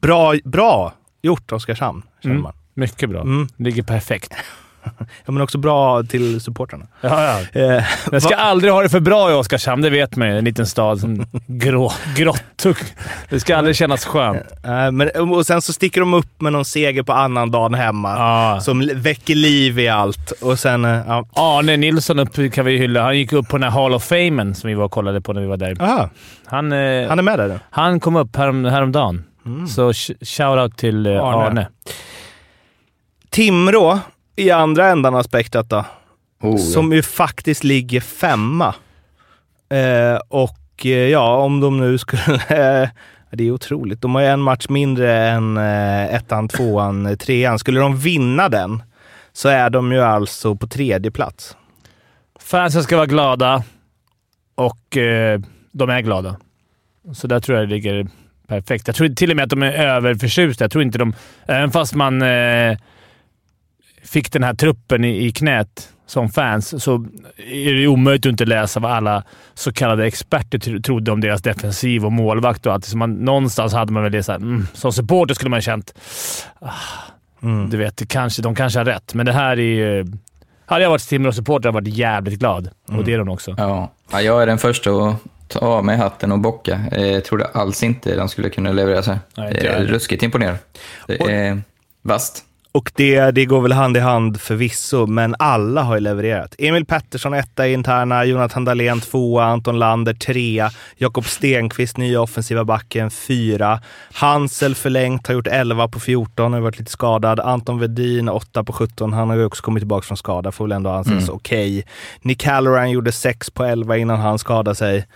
Bra, 0.00 0.34
bra 0.44 0.92
gjort 1.22 1.52
Oskarshamn, 1.52 2.02
känner 2.22 2.34
Mm. 2.34 2.42
man. 2.42 2.52
Mycket 2.74 3.10
bra. 3.10 3.20
Mm. 3.20 3.48
Ligger 3.56 3.82
perfekt. 3.82 4.32
Ja, 5.24 5.32
men 5.32 5.42
också 5.42 5.58
bra 5.58 6.02
till 6.02 6.40
supportrarna. 6.40 6.86
Ja, 7.00 7.24
ja. 7.54 7.60
Eh, 7.76 7.84
Jag 8.12 8.22
ska 8.22 8.36
va- 8.36 8.42
aldrig 8.42 8.72
ha 8.72 8.82
det 8.82 8.88
för 8.88 9.00
bra 9.00 9.30
i 9.30 9.34
Oskarshamn, 9.34 9.82
det 9.82 9.90
vet 9.90 10.16
man 10.16 10.28
ju. 10.28 10.38
En 10.38 10.44
liten 10.44 10.66
stad 10.66 11.00
som 11.00 11.24
grå, 11.46 11.92
grottuk. 12.16 12.78
Det 13.28 13.40
ska 13.40 13.56
aldrig 13.56 13.76
kännas 13.76 14.04
skönt. 14.04 14.42
eh, 14.64 14.90
men, 14.90 15.10
och 15.32 15.46
sen 15.46 15.62
så 15.62 15.72
sticker 15.72 16.00
de 16.00 16.14
upp 16.14 16.40
med 16.40 16.52
någon 16.52 16.64
seger 16.64 17.02
på 17.02 17.12
annan 17.12 17.50
dagen 17.50 17.74
hemma. 17.74 18.16
Ja. 18.18 18.60
Som 18.60 18.90
väcker 18.94 19.34
liv 19.34 19.78
i 19.78 19.88
allt. 19.88 20.30
Och 20.30 20.58
sen, 20.58 20.84
eh, 20.84 20.98
ja. 21.06 21.26
Arne 21.32 21.76
Nilsson 21.76 22.18
upp, 22.18 22.52
kan 22.54 22.64
vi 22.64 22.76
hylla. 22.78 23.02
Han 23.02 23.18
gick 23.18 23.32
upp 23.32 23.48
på 23.48 23.58
den 23.58 23.72
här 23.72 23.80
Hall 23.82 23.94
of 23.94 24.04
Famen 24.04 24.54
som 24.54 24.68
vi 24.68 24.74
var 24.74 24.84
och 24.84 24.90
kollade 24.92 25.20
på 25.20 25.32
när 25.32 25.40
vi 25.40 25.46
var 25.46 25.56
där. 25.56 25.76
Aha, 25.82 26.08
Han, 26.46 26.72
eh, 26.72 27.08
han 27.08 27.18
är 27.18 27.22
med 27.22 27.38
där 27.38 27.48
nu. 27.48 27.60
han 27.70 28.00
kom 28.00 28.16
upp 28.16 28.36
härom, 28.36 28.64
häromdagen. 28.64 29.24
Så 29.74 29.92
sh- 29.92 30.24
shout-out 30.24 30.76
till 30.76 31.06
eh, 31.06 31.24
Arne. 31.24 31.46
Arne. 31.46 31.68
Timrå 33.30 33.98
i 34.36 34.50
andra 34.50 34.88
ändan 34.88 35.14
av 35.14 35.22
spektrat 35.22 35.68
då. 35.70 35.84
Oh, 36.42 36.56
Som 36.56 36.92
ju 36.92 37.02
faktiskt 37.02 37.64
ligger 37.64 38.00
femma. 38.00 38.74
Eh, 39.70 40.20
och 40.28 40.86
eh, 40.86 40.90
ja, 40.90 41.36
om 41.36 41.60
de 41.60 41.80
nu 41.80 41.98
skulle... 41.98 42.34
Eh, 42.34 42.88
det 43.32 43.44
är 43.44 43.50
otroligt. 43.50 44.00
De 44.02 44.14
har 44.14 44.22
ju 44.22 44.28
en 44.28 44.40
match 44.40 44.66
mindre 44.68 45.28
än 45.28 45.56
eh, 45.56 46.14
ettan, 46.14 46.48
tvåan, 46.48 47.16
trean. 47.16 47.58
Skulle 47.58 47.80
de 47.80 47.96
vinna 47.96 48.48
den 48.48 48.82
så 49.32 49.48
är 49.48 49.70
de 49.70 49.92
ju 49.92 50.00
alltså 50.00 50.54
på 50.54 50.66
tredje 50.66 51.10
plats. 51.10 51.56
Fansen 52.40 52.82
ska 52.82 52.96
vara 52.96 53.06
glada 53.06 53.62
och 54.54 54.96
eh, 54.96 55.40
de 55.72 55.90
är 55.90 56.00
glada. 56.00 56.36
Så 57.14 57.26
där 57.26 57.40
tror 57.40 57.58
jag 57.58 57.68
det 57.68 57.74
ligger 57.74 58.08
perfekt. 58.50 58.86
Jag 58.86 58.96
tror 58.96 59.08
till 59.08 59.30
och 59.30 59.36
med 59.36 59.42
att 59.42 59.50
de 59.50 59.62
är 59.62 59.72
överförtjusta. 59.72 60.64
Jag 60.64 60.70
tror 60.70 60.84
inte 60.84 60.98
de... 60.98 61.14
Även 61.46 61.70
fast 61.70 61.94
man 61.94 62.22
eh, 62.22 62.78
fick 64.04 64.32
den 64.32 64.42
här 64.42 64.54
truppen 64.54 65.04
i, 65.04 65.26
i 65.26 65.32
knät 65.32 65.88
som 66.06 66.28
fans 66.28 66.82
så 66.82 67.06
är 67.36 67.74
det 67.74 67.86
omöjligt 67.86 68.26
att 68.26 68.30
inte 68.30 68.44
läsa 68.44 68.80
vad 68.80 68.92
alla 68.92 69.24
så 69.54 69.72
kallade 69.72 70.06
experter 70.06 70.58
tro- 70.58 70.82
trodde 70.82 71.12
om 71.12 71.20
deras 71.20 71.42
defensiv 71.42 72.04
och 72.04 72.12
målvakt 72.12 72.66
och 72.66 72.72
allt. 72.72 72.84
Så 72.84 72.96
man, 72.96 73.12
någonstans 73.12 73.72
hade 73.72 73.92
man 73.92 74.02
väl 74.02 74.12
det 74.12 74.22
såhär, 74.22 74.38
mm, 74.38 74.66
Som 74.72 74.92
supporter 74.92 75.34
skulle 75.34 75.50
man 75.50 75.56
ha 75.56 75.62
känt 75.62 75.94
ah, 76.60 76.70
du 77.70 77.76
vet, 77.76 77.96
det 77.96 78.06
kanske, 78.06 78.42
de 78.42 78.54
kanske 78.54 78.78
har 78.78 78.84
rätt, 78.84 79.14
men 79.14 79.26
det 79.26 79.32
här 79.32 79.50
är 79.52 79.62
ju... 79.62 80.06
Hade 80.66 80.82
jag 80.82 80.90
varit 80.90 81.08
Timrå-supporter 81.08 81.68
hade 81.68 81.78
jag 81.78 81.82
varit 81.82 81.96
jävligt 81.96 82.38
glad. 82.38 82.70
Och 82.86 83.04
det 83.04 83.12
är 83.12 83.18
de 83.18 83.28
också. 83.28 83.54
Ja. 83.58 83.92
ja, 84.12 84.22
jag 84.22 84.42
är 84.42 84.46
den 84.46 84.58
första 84.58 84.90
att 84.90 85.16
ta 85.50 85.58
av 85.58 85.84
mig 85.84 85.96
hatten 85.96 86.32
och 86.32 86.38
bocka. 86.38 86.80
Eh, 86.92 87.06
Jag 87.06 87.24
trodde 87.24 87.44
alls 87.44 87.82
inte 87.82 88.16
de 88.16 88.28
skulle 88.28 88.50
kunna 88.50 88.72
leverera 88.72 89.02
så 89.02 89.10
här. 89.10 89.20
Nej, 89.36 89.48
inte 89.48 89.60
Det 89.60 89.66
jag 89.66 89.76
är 89.76 89.84
ruskigt. 89.84 90.20
Det 90.20 91.62
vasst. 92.02 92.44
Och 92.72 92.92
det, 92.94 93.30
det 93.30 93.44
går 93.44 93.60
väl 93.60 93.72
hand 93.72 93.96
i 93.96 94.00
hand 94.00 94.40
förvisso, 94.40 95.06
men 95.06 95.34
alla 95.38 95.82
har 95.82 95.94
ju 95.94 96.00
levererat. 96.00 96.54
Emil 96.58 96.84
Pettersson 96.86 97.34
etta 97.34 97.68
i 97.68 97.72
interna, 97.72 98.24
Jonathan 98.24 98.64
Dahlén 98.64 99.00
tvåa, 99.00 99.44
Anton 99.44 99.78
Lander 99.78 100.14
trea, 100.14 100.70
Jakob 100.96 101.24
Stenqvist 101.24 101.96
nya 101.96 102.20
offensiva 102.20 102.64
backen 102.64 103.10
fyra, 103.10 103.80
Hansel 104.12 104.74
förlängt, 104.74 105.26
har 105.26 105.34
gjort 105.34 105.46
11 105.46 105.88
på 105.88 106.00
14, 106.00 106.52
har 106.52 106.60
varit 106.60 106.78
lite 106.78 106.90
skadad. 106.90 107.40
Anton 107.40 107.78
Vedin 107.78 108.28
8 108.28 108.64
på 108.64 108.72
17, 108.72 109.12
han 109.12 109.28
har 109.30 109.36
ju 109.36 109.44
också 109.44 109.62
kommit 109.62 109.80
tillbaka 109.80 110.06
från 110.06 110.16
skada, 110.16 110.52
får 110.52 110.64
väl 110.64 110.72
ändå 110.72 110.90
anses 110.90 111.28
okej. 111.28 111.84
Nick 112.22 112.44
Halloran 112.44 112.90
gjorde 112.90 113.12
6 113.12 113.50
på 113.50 113.64
11 113.64 113.96
innan 113.96 114.20
han 114.20 114.38
skadade 114.38 114.74
sig. 114.74 115.06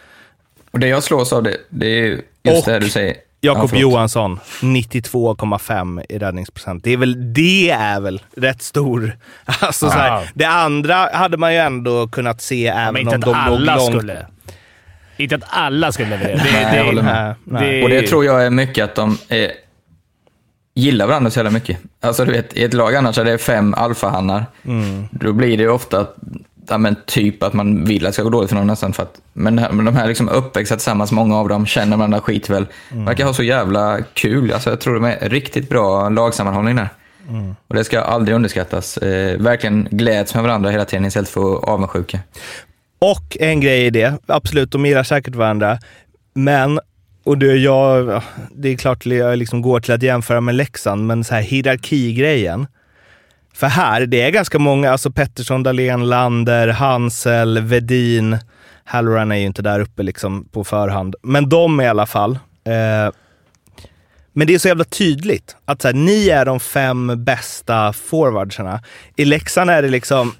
Och 0.75 0.81
det 0.81 0.87
jag 0.89 1.03
slås 1.03 1.33
av, 1.33 1.43
det, 1.43 1.57
det 1.69 1.87
är 1.87 2.03
ju 2.03 2.23
just 2.45 2.59
Och 2.59 2.65
det 2.67 2.73
här 2.73 2.81
du 2.81 2.89
säger. 2.89 3.17
Jakob 3.41 3.71
Ja. 3.73 3.79
Johansson, 3.79 4.41
92,5 4.61 6.05
i 6.09 6.19
räddningsprocent. 6.19 6.85
Det 6.85 6.93
är 6.93 6.97
väl, 6.97 7.33
det 7.35 7.71
är 7.71 8.01
väl 8.01 8.23
rätt 8.37 8.63
stor... 8.63 9.17
Alltså, 9.45 9.91
så 9.91 9.97
Ja. 9.97 10.01
här, 10.03 10.31
det 10.35 10.45
andra 10.45 10.95
hade 11.13 11.37
man 11.37 11.53
ju 11.53 11.59
ändå 11.59 12.09
kunnat 12.09 12.41
se 12.43 12.73
Men 12.75 12.83
även 12.89 13.01
inte 13.01 13.15
om 13.15 13.35
att 13.35 13.47
de 13.47 13.51
låg 13.51 13.61
alla 13.61 13.77
långt. 13.77 13.97
skulle. 13.99 14.27
Inte 15.17 15.35
att 15.35 15.45
alla 15.49 15.93
skulle 15.93 16.09
leverera. 16.11 16.37
Det, 16.37 16.43
Nej, 16.53 16.65
det, 16.71 16.77
jag 16.77 16.85
håller 16.85 17.03
med. 17.03 17.35
Nej, 17.45 17.63
nej. 17.63 17.83
Och 17.83 17.89
det 17.89 18.03
tror 18.03 18.25
jag 18.25 18.47
är 18.47 18.51
mycket 18.51 18.85
att 18.85 18.95
de 18.95 19.19
eh, 19.29 19.51
gillar 20.75 21.07
varandra 21.07 21.31
så 21.31 21.39
jävla 21.39 21.51
mycket. 21.51 21.79
Alltså 22.01 22.25
du 22.25 22.33
vet, 22.33 22.57
i 22.57 22.65
ett 22.65 22.75
lag 22.75 22.95
annars 22.97 23.19
är 23.19 23.25
det 23.25 23.39
fem 23.39 23.75
alfahannar. 23.75 24.47
Mm. 24.67 25.05
Då 25.11 25.33
blir 25.33 25.57
det 25.57 25.63
ju 25.63 25.69
ofta 25.71 26.01
att, 26.01 26.17
ja, 26.69 26.79
men 26.79 26.97
typ 27.07 27.43
att 27.43 27.53
man 27.53 27.85
vill 27.85 28.07
att 28.07 28.09
det 28.09 28.13
ska 28.13 28.23
gå 28.23 28.31
dåligt 28.31 28.51
för 28.51 28.57
någon 28.57 28.67
nästan. 28.67 28.93
För 28.93 29.03
att, 29.03 29.21
men, 29.33 29.57
de 29.57 29.97
här 29.97 30.09
liksom 30.09 30.29
uppväxta 30.29 30.77
tillsammans, 30.77 31.13
många 31.13 31.37
av 31.37 31.49
dem 31.49 31.67
känner 31.67 31.97
varandra 31.97 32.21
skitväl. 32.21 32.67
Mm. 32.93 33.05
Verkar 33.05 33.25
ha 33.25 33.35
så 33.35 33.43
jävla 33.43 34.03
kul. 34.15 34.53
Alltså, 34.53 34.71
jag 34.71 34.81
tror 34.81 34.95
de 34.95 35.05
är 35.05 35.29
riktigt 35.29 35.69
bra 35.69 36.09
lagsammanhållning 36.09 36.77
där. 36.77 36.89
Mm. 37.29 37.57
Och 37.69 37.75
det 37.75 37.85
ska 37.85 38.01
aldrig 38.01 38.35
underskattas. 38.37 38.97
Eh, 38.99 39.39
verkligen 39.39 39.89
gläds 39.91 40.35
med 40.35 40.43
varandra 40.43 40.71
hela 40.71 40.85
tiden 40.85 41.05
istället 41.05 41.29
för 41.29 41.71
avundsjuka. 41.71 42.19
Och 42.99 43.37
en 43.41 43.61
grej 43.61 43.87
i 43.87 43.91
det, 43.91 44.19
absolut, 44.27 44.71
de 44.71 44.87
gillar 44.87 45.03
säkert 45.03 45.35
varandra. 45.35 45.79
Men, 46.35 46.81
och 47.25 47.39
det, 47.39 47.57
jag, 47.57 48.09
ja, 48.09 48.23
det 48.55 48.69
är 48.69 48.77
klart 48.77 49.07
jag 49.07 49.39
liksom 49.39 49.63
går 49.63 49.81
till 49.81 49.95
att 49.95 50.03
jämföra 50.03 50.41
med 50.41 50.55
Leksand, 50.55 51.07
men 51.07 51.25
så 51.25 51.35
här 51.35 51.43
hierarkigrejen. 51.43 52.67
För 53.55 53.67
här, 53.67 54.07
det 54.07 54.23
är 54.23 54.31
ganska 54.31 54.59
många, 54.59 54.91
alltså 54.91 55.11
Pettersson, 55.11 55.63
Dahlén, 55.63 56.09
Lander, 56.09 56.69
Hansel, 56.69 57.59
Vedin. 57.63 58.39
Halloran 58.85 59.33
är 59.33 59.37
ju 59.37 59.47
inte 59.47 59.63
där 59.63 59.81
uppe 59.81 60.03
liksom 60.03 60.49
på 60.53 60.65
förhand. 60.65 61.15
Men 61.23 61.49
de 61.49 61.81
i 61.81 61.87
alla 61.87 62.07
fall. 62.07 62.33
Eh, 62.65 63.15
men 64.33 64.47
det 64.47 64.55
är 64.55 64.59
så 64.59 64.69
jävla 64.69 64.85
tydligt 64.85 65.57
att 65.65 65.83
så 65.83 65.89
här, 65.89 65.95
ni 65.95 66.29
är 66.29 66.45
de 66.45 66.61
fem 66.61 67.25
bästa 67.25 67.93
forwardsarna. 67.93 68.81
I 69.17 69.25
Leksand 69.25 69.71
är 69.71 69.83
det 69.83 69.89
liksom, 69.89 70.35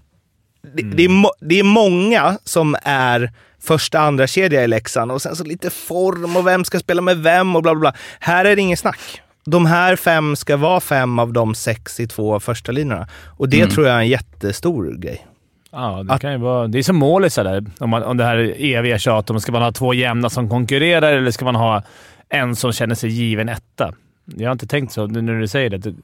det, 0.75 0.83
det, 0.83 1.05
är, 1.05 1.45
det 1.49 1.59
är 1.59 1.65
många 1.65 2.39
som 2.45 2.77
är 2.83 3.33
första, 3.63 4.01
andra 4.01 4.27
kedja 4.27 4.65
i 4.65 4.69
Leksand 4.69 5.13
och 5.13 5.23
sen 5.23 5.37
så 5.37 5.45
lite 5.45 5.71
form 5.71 6.37
och 6.37 6.47
vem 6.47 6.65
ska 6.65 6.79
spela 6.79 7.03
med 7.03 7.19
vem 7.19 7.57
och 7.57 7.63
bla 7.63 7.75
bla 7.75 7.81
bla. 7.81 7.95
Här 8.21 8.45
är 8.45 8.57
det 8.57 8.63
ingen 8.63 8.77
snack. 8.77 9.23
De 9.47 9.67
här 9.67 9.97
fem 9.97 10.37
ska 10.37 10.57
vara 10.57 10.81
fem 10.81 11.19
av 11.19 11.33
de 11.33 11.55
sex 11.55 12.01
i 12.01 12.07
två 12.07 12.41
första 12.41 12.73
linjerna. 12.73 13.09
Och 13.27 13.49
det 13.49 13.67
tror 13.67 13.87
jag 13.87 13.97
är 13.97 14.01
en 14.01 14.09
jättestor 14.09 14.95
grej. 14.99 15.27
ja, 15.73 16.03
det, 16.03 16.19
kan 16.19 16.33
ju 16.33 16.39
vara, 16.39 16.67
det 16.69 16.79
är 16.79 16.83
som 16.83 16.97
målet 16.97 17.35
där. 17.35 17.65
Om, 17.79 17.91
man, 17.91 18.03
om 18.03 18.17
det 18.17 18.25
här 18.25 18.55
eviga 18.59 18.99
tjatet 18.99 19.31
om 19.31 19.41
ska 19.41 19.53
man 19.53 19.63
ha 19.63 19.73
två 19.73 19.95
jämna 19.95 20.31
som 20.31 20.49
konkurrerar 20.49 21.13
eller 21.13 21.31
ska 21.31 21.45
man 21.45 21.55
ha 21.55 21.83
en 22.29 22.57
som 22.57 22.73
känner 22.73 22.95
sig 22.95 23.11
given 23.11 23.49
etta? 23.49 23.93
Jag 24.37 24.49
har 24.49 24.53
inte 24.53 24.67
tänkt 24.67 24.93
så 24.93 25.07
nu 25.07 25.23
när 25.23 25.41
du 25.41 25.49
säger 25.49 25.71
det. 25.71 25.95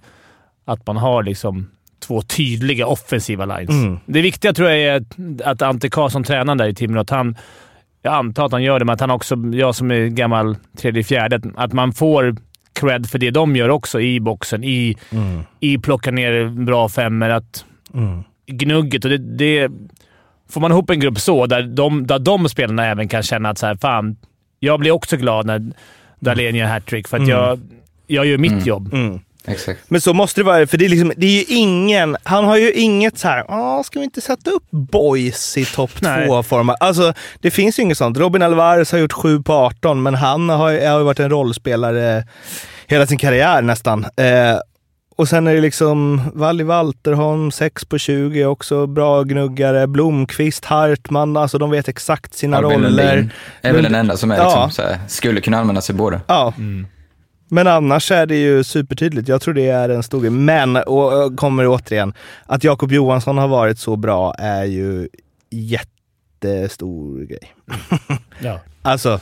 Att 0.64 0.86
man 0.86 0.96
har 0.96 1.22
liksom 1.22 1.70
två 2.06 2.22
tydliga 2.22 2.86
offensiva 2.86 3.44
lines. 3.44 3.70
Mm. 3.70 3.98
Det 4.06 4.22
viktiga 4.22 4.52
tror 4.52 4.68
jag 4.70 4.78
är 4.78 4.96
att, 4.96 5.40
att 5.46 5.62
Ante 5.62 5.90
Karlsson, 5.90 6.24
tränaren 6.24 6.58
där 6.58 6.68
i 6.68 6.74
Timrå, 6.74 7.00
att 7.00 7.10
han... 7.10 7.36
Jag 8.02 8.14
antar 8.14 8.46
att 8.46 8.52
han 8.52 8.62
gör 8.62 8.78
det, 8.78 8.84
men 8.84 8.92
att 8.94 9.00
han 9.00 9.10
också, 9.10 9.36
jag 9.52 9.74
som 9.74 9.90
är 9.90 10.06
gammal 10.06 10.56
tredje, 10.78 11.04
fjärde, 11.04 11.36
att- 11.36 11.56
att 11.64 11.72
man 11.72 11.92
får 11.92 12.36
cred 12.72 13.06
för 13.10 13.18
det 13.18 13.30
de 13.30 13.56
gör 13.56 13.68
också 13.68 14.00
i 14.00 14.20
boxen. 14.20 14.64
I, 14.64 14.96
i 15.60 15.78
plocka 15.78 16.10
ner 16.10 16.48
bra 16.48 16.88
femmer. 16.88 17.30
Att 17.30 17.64
Mm. 17.94 18.22
gnugget 18.46 19.04
och 19.04 19.10
det, 19.10 19.18
det... 19.18 19.70
Får 20.48 20.60
man 20.60 20.70
ihop 20.70 20.90
en 20.90 21.00
grupp 21.00 21.18
så, 21.18 21.46
där 21.46 21.62
de, 21.62 22.06
där 22.06 22.18
de 22.18 22.48
spelarna 22.48 22.86
även 22.86 23.08
kan 23.08 23.22
känna 23.22 23.48
att 23.48 23.58
så 23.58 23.66
här, 23.66 23.74
fan, 23.74 24.16
jag 24.58 24.80
blir 24.80 24.90
också 24.90 25.16
glad 25.16 25.46
när 25.46 25.72
Dahlén 26.20 26.54
gör 26.54 26.66
hattrick 26.66 27.08
för 27.08 27.16
att 27.16 27.28
jag, 27.28 27.60
jag 28.06 28.26
gör 28.26 28.38
mitt 28.38 28.66
jobb. 28.66 28.94
Mm. 29.46 29.54
Exakt. 29.54 29.80
Men 29.88 30.00
så 30.00 30.12
måste 30.14 30.40
det 30.40 30.44
vara, 30.44 30.66
för 30.66 30.78
det 30.78 30.84
är, 30.84 30.88
liksom, 30.88 31.12
det 31.16 31.26
är 31.26 31.30
ju 31.38 31.44
ingen, 31.56 32.16
han 32.22 32.44
har 32.44 32.56
ju 32.56 32.72
inget 32.72 33.18
så 33.18 33.28
här, 33.28 33.44
"Ah, 33.48 33.82
ska 33.82 33.98
vi 33.98 34.04
inte 34.04 34.20
sätta 34.20 34.50
upp 34.50 34.70
boys 34.70 35.56
i 35.56 35.64
topp 35.64 35.90
Nej. 36.02 36.26
två-format? 36.26 36.76
Alltså, 36.80 37.12
det 37.40 37.50
finns 37.50 37.78
ju 37.78 37.82
inget 37.82 37.98
sånt. 37.98 38.18
Robin 38.18 38.42
Alvarez 38.42 38.92
har 38.92 38.98
gjort 38.98 39.12
7 39.12 39.42
på 39.42 39.52
18, 39.52 40.02
men 40.02 40.14
han 40.14 40.48
har, 40.48 40.88
har 40.88 40.98
ju 40.98 41.04
varit 41.04 41.20
en 41.20 41.30
rollspelare 41.30 42.24
hela 42.86 43.06
sin 43.06 43.18
karriär 43.18 43.62
nästan. 43.62 44.04
Eh, 44.16 44.58
och 45.16 45.28
sen 45.28 45.46
är 45.46 45.54
det 45.54 45.60
liksom 45.60 46.22
Valli 46.34 46.64
Walterholm, 46.64 47.50
6 47.50 47.84
på 47.84 47.98
20, 47.98 48.44
också 48.44 48.86
bra 48.86 49.22
gnuggare. 49.22 49.86
Blomqvist, 49.86 50.64
Hartman, 50.64 51.36
alltså 51.36 51.58
de 51.58 51.70
vet 51.70 51.88
exakt 51.88 52.34
sina 52.34 52.56
Albin 52.56 52.70
roller. 52.82 53.16
Lundin 53.16 53.30
är 53.62 53.72
väl 53.72 53.82
den 53.82 53.94
enda 53.94 54.16
som 54.16 54.30
är 54.30 54.36
Ja. 54.36 54.44
liksom, 54.44 54.70
så 54.70 54.82
här, 54.82 54.98
skulle 55.08 55.40
kunna 55.40 55.58
använda 55.58 55.80
sig 55.80 55.94
båda. 55.94 56.20
Ja. 56.26 56.54
Men 57.50 57.66
annars 57.66 58.10
är 58.12 58.26
det 58.26 58.36
ju 58.36 58.64
supertydligt. 58.64 59.28
Jag 59.28 59.40
tror 59.40 59.54
det 59.54 59.68
är 59.68 59.88
en 59.88 60.02
stor 60.02 60.20
grej. 60.20 60.30
Men, 60.30 60.76
och 60.76 61.24
och 61.24 61.36
kommer 61.36 61.66
återigen, 61.68 62.14
att 62.46 62.64
Jakob 62.64 62.92
Johansson 62.92 63.38
har 63.38 63.48
varit 63.48 63.78
så 63.78 63.96
bra 63.96 64.34
är 64.38 64.64
ju 64.64 65.08
jättestor 65.50 67.24
grej. 67.24 67.54
Ja. 68.38 68.60
Alltså, 68.82 69.20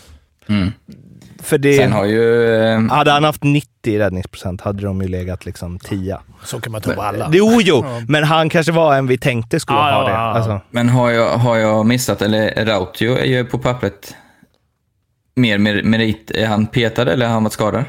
Mm. 0.49 0.73
för 1.43 1.59
det... 1.59 1.77
Sen 1.77 1.93
har 1.93 2.05
ju... 2.05 2.55
eh, 2.65 2.81
Hade 2.81 3.11
han 3.11 3.25
haft 3.25 3.43
90 3.45 3.99
räddningsprocent 3.99 4.61
hade 4.61 4.83
de 4.83 5.03
ju 5.03 5.09
legat 5.09 5.47
liksom 5.47 5.79
10. 5.79 6.19
Så 6.45 6.61
kan 6.61 6.73
man 6.73 6.81
tro 6.81 6.95
på 6.95 7.03
alla. 7.03 7.31
Jo, 7.33 7.59
jo, 7.63 7.85
Ja. 7.85 8.03
men 8.09 8.25
han 8.25 8.49
kanske 8.51 8.73
var 8.73 8.97
en 8.97 9.07
vi 9.07 9.19
tänkte 9.19 9.61
skulle 9.61 9.79
Ja, 9.79 9.93
ha 9.95 10.09
det. 10.09 10.17
Alltså, 10.17 10.61
Men 10.71 10.89
har 10.89 11.11
jag, 11.11 11.31
har 11.39 11.57
jag 11.57 11.87
missat, 11.87 12.23
eller 12.23 12.65
Rautio 12.67 13.17
är 13.19 13.25
ju 13.25 13.45
på 13.45 13.59
pappret 13.59 14.15
mer 15.37 15.59
mer- 15.59 15.83
merit. 15.83 16.31
Är 16.31 16.47
han 16.47 16.67
petad 16.67 17.03
eller 17.13 17.27
har 17.27 17.33
han 17.33 17.45
varit 17.45 17.53
skadad? 17.53 17.85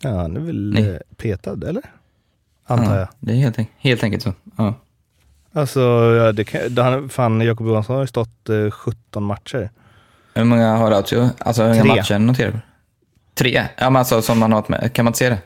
Ja, 0.00 0.10
han 0.16 0.36
är 0.36 0.40
väl 0.40 0.70
Nej. 0.74 0.90
eh, 0.90 0.96
petad, 1.16 1.64
eller? 1.68 1.82
Antar 2.66 2.92
jag. 2.94 3.02
Ja, 3.02 3.08
det 3.20 3.32
är 3.32 3.36
helt, 3.36 3.58
en- 3.58 3.66
helt 3.78 4.04
enkelt 4.04 4.22
så. 4.22 4.32
Ja. 4.56 4.74
Alltså, 5.52 5.80
ja, 6.16 6.32
det 6.32 6.44
kan, 6.44 6.60
det, 6.74 6.82
han, 6.82 7.08
fan, 7.08 7.40
Jakob 7.40 7.66
Johansson 7.66 7.94
har 7.96 8.02
ju 8.02 8.06
stått 8.06 8.48
eh, 8.48 8.70
17 8.70 9.22
matcher. 9.24 9.70
Hur 10.34 10.44
många 10.44 10.76
har 10.76 10.90
Rautio? 10.90 11.30
Alltså 11.38 11.62
hur 11.62 11.68
många 11.70 11.82
Tre. 11.82 11.96
matcher 11.96 12.18
noterar 12.18 12.50
du? 12.52 12.58
Tre? 13.34 13.64
Ja, 13.78 13.90
men 13.90 13.96
alltså 13.96 14.22
som 14.22 14.38
man 14.38 14.52
har 14.52 14.64
med. 14.68 14.92
Kan 14.92 15.04
man 15.04 15.10
inte 15.10 15.18
se 15.18 15.28
det? 15.28 15.38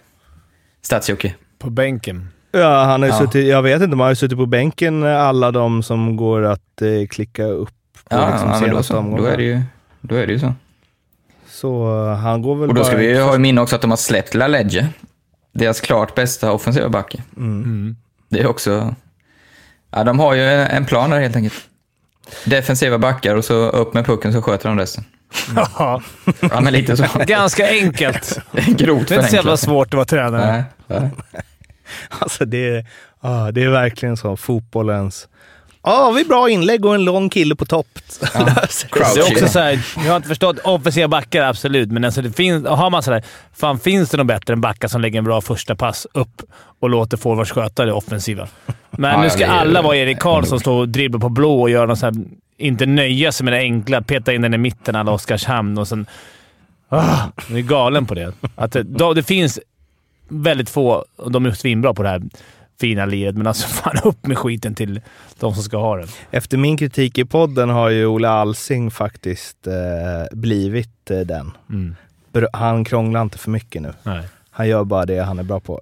Statsjocke. 0.83 1.35
På 1.59 1.71
bänken. 1.71 2.29
Ja, 2.53 2.85
han 2.85 3.03
har 3.03 3.09
ju 3.09 3.15
Ja. 3.15 3.19
suttit, 3.21 3.47
jag 3.49 3.63
vet 3.63 3.83
inte, 3.83 3.97
man 3.97 4.05
har 4.05 4.11
ju 4.11 4.17
suttit 4.17 4.39
på 4.39 4.47
bänken 4.47 5.03
eh, 5.03 5.21
alla 5.23 5.51
de 5.51 5.83
som 5.83 6.17
går 6.17 6.43
att 6.45 6.83
eh, 6.83 7.07
klicka 7.11 7.45
upp 7.45 7.69
på 8.09 8.17
Ja, 8.17 8.31
liksom, 8.31 8.49
ja 8.49 8.55
då 8.61 8.67
senaste 8.67 8.93
så. 8.93 9.15
Då 9.17 9.25
är 9.25 9.37
det 9.37 9.43
ju, 9.43 9.63
då 10.01 10.15
är 10.15 10.27
det 10.27 10.33
ju 10.33 10.39
så. 10.39 10.53
Så 11.65 12.07
eh, 12.11 12.17
han 12.17 12.43
går 12.43 12.57
väl 12.57 12.69
Och 12.69 12.75
då 12.75 12.81
bara... 12.81 12.89
ska 12.89 12.97
vi 12.97 13.09
ju 13.09 13.21
ha 13.21 13.35
i 13.35 13.39
minne 13.39 13.61
också 13.61 13.77
att 13.77 13.83
de 13.83 13.91
har 13.91 13.97
släppt 13.97 14.35
La 14.35 14.47
Ledge. 14.47 14.87
Deras 15.53 15.81
klart 15.81 16.15
bästa 16.15 16.53
offensiva 16.53 16.89
back. 16.89 17.15
Mm. 17.37 17.97
Det 18.29 18.41
är 18.41 18.47
också... 18.47 18.95
Ja, 19.91 20.05
de 20.05 20.19
har 20.19 20.35
ju 20.35 20.43
en 20.43 20.85
plan 20.85 21.11
där 21.11 21.21
helt 21.21 21.37
enkelt. 21.37 21.55
Defensiva 22.45 22.99
backar 22.99 23.35
och 23.35 23.45
så 23.45 23.55
upp 23.55 23.95
med 23.95 24.07
pucken 24.07 24.33
så 24.33 24.43
sköter 24.43 24.69
de 24.69 24.79
resten. 24.79 25.05
Ja. 25.57 26.03
Ja, 26.41 26.61
men 26.61 26.73
lite 26.73 26.97
så. 26.97 27.05
Ganska 27.27 27.69
enkelt. 27.69 28.39
Grovt 28.67 29.09
Det 29.09 29.15
är 29.15 29.19
inte 29.19 29.31
så 29.31 29.37
jävla 29.37 29.57
svårt 29.57 29.87
att 29.87 29.95
vara 29.95 30.05
tränare. 30.05 30.53
Nej, 30.53 30.65
nej. 31.01 31.11
Alltså 32.09 32.45
det, 32.45 32.69
är- 32.77 32.87
ja, 33.21 33.51
det 33.53 33.63
är 33.63 33.69
verkligen 33.69 34.17
så, 34.17 34.37
fotbollens... 34.37 35.29
Ja, 35.85 36.11
vi 36.11 36.25
bra 36.25 36.51
inlägg 36.51 36.85
och 36.85 36.95
en 36.95 37.05
lång 37.05 37.29
kille 37.31 37.57
på 37.57 37.65
topp. 37.65 37.87
Ja. 38.35 38.45
Det 39.15 39.21
är 39.21 39.33
också 39.33 39.49
så 39.49 39.59
här, 39.59 39.87
jag 39.97 40.03
har 40.11 40.17
inte 40.17 40.29
förstått. 40.29 40.59
Offensiva 40.65 41.09
backar, 41.09 41.43
absolut. 41.43 41.91
Men 41.93 42.05
alltså 42.05 42.23
det 42.23 42.33
finns, 42.33 42.67
har 42.67 42.91
man 42.91 43.03
sådär, 43.03 43.23
fan 43.55 43.79
finns 43.79 44.11
det 44.11 44.17
något 44.17 44.27
bättre 44.27 44.53
än 44.53 44.61
backar 44.61 44.89
som 44.89 45.01
lägger 45.01 45.19
en 45.19 45.25
bra 45.25 45.41
första 45.41 45.75
pass 45.77 46.07
upp 46.13 46.43
och 46.81 46.91
låter 46.91 47.17
forwards 47.17 47.51
sköta 47.51 47.85
det 47.85 47.93
offensiva? 47.93 48.49
Men 48.91 49.11
Ja, 49.11 49.19
nu 49.19 49.25
ja, 49.25 49.31
ska 49.31 49.39
det 49.39 49.45
är- 49.45 49.49
alla 49.59 49.83
vara 49.83 49.97
Erik 49.97 50.19
Karlsson 50.19 50.61
stå 50.61 50.79
och 50.79 50.89
dribbla 50.89 51.19
på 51.21 51.29
blå 51.29 51.61
och 51.61 51.71
göra 51.71 51.87
något 51.87 51.99
så 51.99 52.07
här, 52.07 52.15
inte 52.59 52.87
nöja 52.87 53.33
sig 53.33 53.45
med 53.45 53.53
det 53.53 53.59
enkla. 53.59 54.03
Peta 54.03 54.33
in 54.35 54.43
den 54.43 54.55
i 54.55 54.59
mitten 54.59 54.97
alla 54.97 55.13
Oskarshamn 55.13 55.79
och 55.79 55.89
sen... 55.89 56.07
Ah, 56.89 57.17
jag 57.49 57.59
är 57.59 57.63
galen 57.63 58.07
på 58.07 58.15
det. 58.15 58.33
Att 58.57 58.73
det, 58.73 58.83
då, 58.83 59.15
det 59.15 59.23
finns 59.23 59.61
väldigt 60.29 60.71
få, 60.71 61.05
och 61.17 61.33
de 61.33 61.47
är 61.47 61.51
svinbra 61.51 61.95
på 61.95 62.03
det 62.03 62.09
här 62.09 62.23
fina 62.81 63.07
liret, 63.07 63.37
men 63.37 63.47
alltså 63.47 63.69
fan 63.83 63.97
upp 64.05 64.27
med 64.27 64.39
skiten 64.39 64.75
till 64.75 65.01
de 65.41 65.55
som 65.55 65.63
ska 65.63 65.77
ha 65.77 65.97
den. 65.97 66.09
Efter 66.31 66.59
min 66.59 66.77
kritik 66.77 67.19
i 67.19 67.25
podden 67.25 67.71
har 67.71 67.89
ju 67.89 68.07
Ola 68.07 68.31
Alsing 68.31 68.91
faktiskt 68.91 69.67
eh, 69.67 70.37
blivit 70.37 71.11
eh, 71.11 71.19
den. 71.19 71.53
Mm. 71.71 71.97
Han 72.53 72.85
krånglar 72.85 73.23
inte 73.23 73.39
för 73.39 73.51
mycket 73.51 73.83
nu. 73.83 73.93
Nej. 74.03 74.23
Han 74.51 74.69
gör 74.69 74.85
bara 74.85 75.07
det 75.07 75.19
han 75.19 75.39
är 75.39 75.43
bra 75.43 75.61
på. 75.61 75.81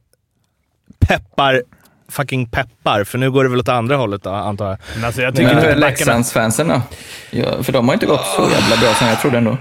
Peppar, 0.98 1.62
fucking 2.08 2.46
peppar, 2.46 3.04
för 3.04 3.18
nu 3.18 3.30
går 3.30 3.44
det 3.44 3.50
väl 3.50 3.58
åt 3.58 3.68
andra 3.68 3.96
hållet 3.96 4.22
då, 4.22 4.30
antar 4.30 4.68
jag. 4.68 4.78
Men 4.94 5.04
alltså, 5.04 5.22
jag 5.22 5.36
Tycker 5.36 5.54
backarna... 5.54 5.74
Leksandsfansen 5.74 6.68
då? 6.68 6.82
Ja, 7.30 7.62
för 7.62 7.72
de 7.72 7.88
har 7.88 7.94
inte 7.94 8.06
gått 8.06 8.26
så 8.36 8.42
jävla 8.42 8.76
bra 8.76 8.94
som 8.94 9.06
jag 9.06 9.20
trodde 9.20 9.38
ändå. 9.38 9.56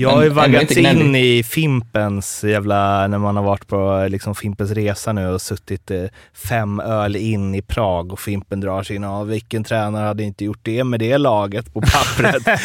Jag 0.00 0.10
har 0.10 0.22
ju 0.22 0.28
vaggats 0.28 0.76
in 0.76 1.16
i 1.16 1.42
Fimpens 1.42 2.44
jävla, 2.44 3.06
när 3.06 3.18
man 3.18 3.36
har 3.36 3.42
varit 3.42 3.66
på 3.66 4.06
liksom 4.10 4.34
Fimpens 4.34 4.70
resa 4.70 5.12
nu 5.12 5.28
och 5.28 5.42
suttit 5.42 5.90
eh, 5.90 6.04
fem 6.34 6.80
öl 6.80 7.16
in 7.16 7.54
i 7.54 7.62
Prag 7.62 8.12
och 8.12 8.20
Fimpen 8.20 8.60
drar 8.60 8.82
sig 8.82 8.96
in. 8.96 9.02
Ja, 9.02 9.22
vilken 9.22 9.64
tränare 9.64 10.06
hade 10.06 10.22
inte 10.22 10.44
gjort 10.44 10.58
det 10.62 10.84
med 10.84 11.00
det 11.00 11.18
laget 11.18 11.74
på 11.74 11.80
pappret? 11.80 12.42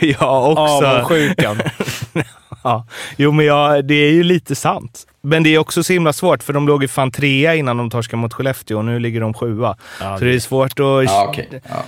jag 0.00 0.50
också. 0.50 0.86
Avundsjukan. 0.86 1.60
Ja. 2.64 2.86
Jo, 3.16 3.32
men 3.32 3.46
jag, 3.46 3.84
det 3.84 3.94
är 3.94 4.10
ju 4.10 4.22
lite 4.22 4.54
sant. 4.54 5.06
Men 5.20 5.42
det 5.42 5.54
är 5.54 5.58
också 5.58 5.82
så 5.84 5.92
himla 5.92 6.12
svårt, 6.12 6.42
för 6.42 6.52
de 6.52 6.66
låg 6.66 6.82
ju 6.82 6.88
fan 6.88 7.10
trea 7.10 7.54
innan 7.54 7.76
de 7.76 7.90
torskade 7.90 8.20
mot 8.20 8.32
Skellefteå 8.32 8.78
och 8.78 8.84
nu 8.84 8.98
ligger 8.98 9.20
de 9.20 9.34
sjua. 9.34 9.76
Ja, 10.00 10.18
så 10.18 10.24
det 10.24 10.34
är 10.34 10.40
svårt 10.40 10.72
att... 10.72 11.04
Ja, 11.04 11.26
okej. 11.28 11.48
Ja. 11.68 11.84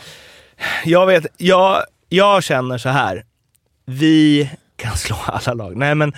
Jag 0.84 1.06
vet, 1.06 1.26
jag, 1.36 1.82
jag 2.08 2.42
känner 2.42 2.78
så 2.78 2.88
här. 2.88 3.24
Vi 3.86 4.50
kan 4.76 4.92
slå 4.96 5.16
alla 5.26 5.54
lag. 5.54 5.76
Nej, 5.76 5.94
men 5.94 6.12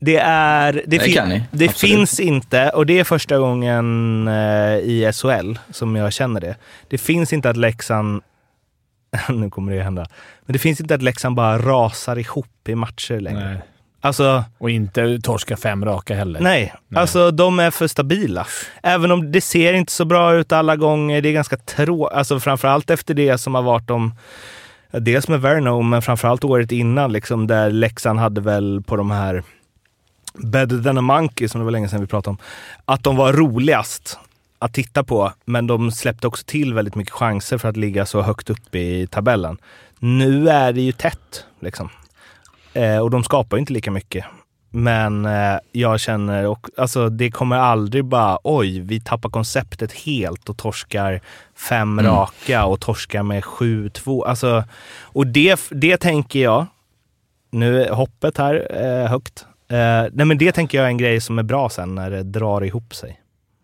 det 0.00 0.16
är... 0.16 0.72
Det, 0.72 0.82
Det 0.86 0.98
fin- 0.98 1.14
kan 1.14 1.28
ni, 1.28 1.42
det 1.50 1.68
absolut. 1.68 1.78
finns 1.96 2.20
inte, 2.20 2.70
och 2.70 2.86
det 2.86 2.98
är 2.98 3.04
första 3.04 3.38
gången 3.38 4.28
eh, 4.28 4.76
i 4.76 5.10
SHL 5.14 5.54
som 5.70 5.96
jag 5.96 6.12
känner 6.12 6.40
det. 6.40 6.56
Det 6.88 6.98
finns 6.98 7.32
inte 7.32 7.50
att 7.50 7.56
Leksand... 7.56 8.22
nu 9.28 9.50
kommer 9.50 9.72
det 9.76 9.82
hända. 9.82 10.06
Men 10.46 10.52
det 10.52 10.58
finns 10.58 10.80
inte 10.80 10.94
att 10.94 11.02
Leksand 11.02 11.36
bara 11.36 11.58
rasar 11.58 12.18
ihop 12.18 12.68
i 12.68 12.74
matcher 12.74 13.20
längre. 13.20 13.44
Nej. 13.44 13.60
Alltså... 14.02 14.44
Och 14.58 14.70
inte 14.70 15.18
torska 15.20 15.56
fem 15.56 15.84
raka 15.84 16.14
heller. 16.14 16.40
Nej, 16.40 16.74
Nej. 16.88 17.00
alltså 17.00 17.30
de 17.30 17.58
är 17.58 17.70
för 17.70 17.86
stabila. 17.86 18.46
Även 18.82 19.10
om 19.10 19.32
det 19.32 19.40
ser 19.40 19.72
inte 19.74 19.92
så 19.92 20.04
bra 20.04 20.34
ut 20.34 20.52
alla 20.52 20.76
gånger. 20.76 21.22
Det 21.22 21.28
är 21.28 21.32
ganska 21.32 21.56
tråkigt. 21.56 22.16
Alltså 22.16 22.40
framförallt 22.40 22.90
efter 22.90 23.14
det 23.14 23.38
som 23.38 23.54
har 23.54 23.62
varit 23.62 23.90
om 23.90 24.14
Dels 24.90 25.28
med 25.28 25.40
Verno, 25.40 25.82
men 25.82 26.02
framförallt 26.02 26.44
året 26.44 26.72
innan, 26.72 27.12
liksom, 27.12 27.46
där 27.46 27.70
Leksand 27.70 28.18
hade 28.18 28.40
väl 28.40 28.82
på 28.86 28.96
de 28.96 29.10
här 29.10 29.42
Better 30.34 30.82
than 30.82 30.98
a 30.98 31.00
monkey, 31.00 31.48
som 31.48 31.60
det 31.60 31.64
var 31.64 31.70
länge 31.70 31.88
sedan 31.88 32.00
vi 32.00 32.06
pratade 32.06 32.30
om, 32.30 32.38
att 32.84 33.04
de 33.04 33.16
var 33.16 33.32
roligast 33.32 34.18
att 34.58 34.74
titta 34.74 35.04
på, 35.04 35.32
men 35.44 35.66
de 35.66 35.92
släppte 35.92 36.26
också 36.26 36.44
till 36.46 36.74
väldigt 36.74 36.94
mycket 36.94 37.12
chanser 37.12 37.58
för 37.58 37.68
att 37.68 37.76
ligga 37.76 38.06
så 38.06 38.22
högt 38.22 38.50
upp 38.50 38.74
i 38.74 39.06
tabellen. 39.06 39.58
Nu 39.98 40.48
är 40.48 40.72
det 40.72 40.80
ju 40.80 40.92
tätt, 40.92 41.44
liksom. 41.60 41.88
Eh, 42.72 42.98
och 42.98 43.10
de 43.10 43.24
skapar 43.24 43.56
ju 43.56 43.60
inte 43.60 43.72
lika 43.72 43.90
mycket. 43.90 44.24
Men 44.70 45.26
eh, 45.26 45.58
jag 45.72 46.00
känner, 46.00 46.46
och, 46.46 46.66
alltså 46.76 47.08
det 47.08 47.30
kommer 47.30 47.56
aldrig 47.56 48.04
bara, 48.04 48.38
oj, 48.44 48.80
vi 48.80 49.00
tappar 49.00 49.30
konceptet 49.30 49.92
helt 49.92 50.48
och 50.48 50.56
torskar 50.56 51.20
fem 51.56 51.98
Mm. 51.98 52.12
raka 52.12 52.64
och 52.64 52.80
torskar 52.80 53.22
med 53.22 53.42
7-2. 53.42 54.24
Alltså, 54.26 54.64
och 55.02 55.26
det, 55.26 55.60
det 55.70 55.96
tänker 55.96 56.38
jag, 56.42 56.66
nu 57.50 57.82
är 57.84 57.90
hoppet 57.92 58.38
här 58.38 58.66
eh, 58.84 59.10
högt. 59.10 59.46
Eh, 59.68 59.76
nej 60.12 60.26
men 60.26 60.38
det 60.38 60.52
tänker 60.52 60.78
jag 60.78 60.84
är 60.84 60.88
en 60.90 60.98
grej 60.98 61.20
som 61.20 61.38
är 61.38 61.42
bra 61.42 61.68
sen 61.68 61.94
när 61.94 62.10
det 62.10 62.22
drar 62.22 62.64
ihop 62.64 62.94
sig. 62.94 63.20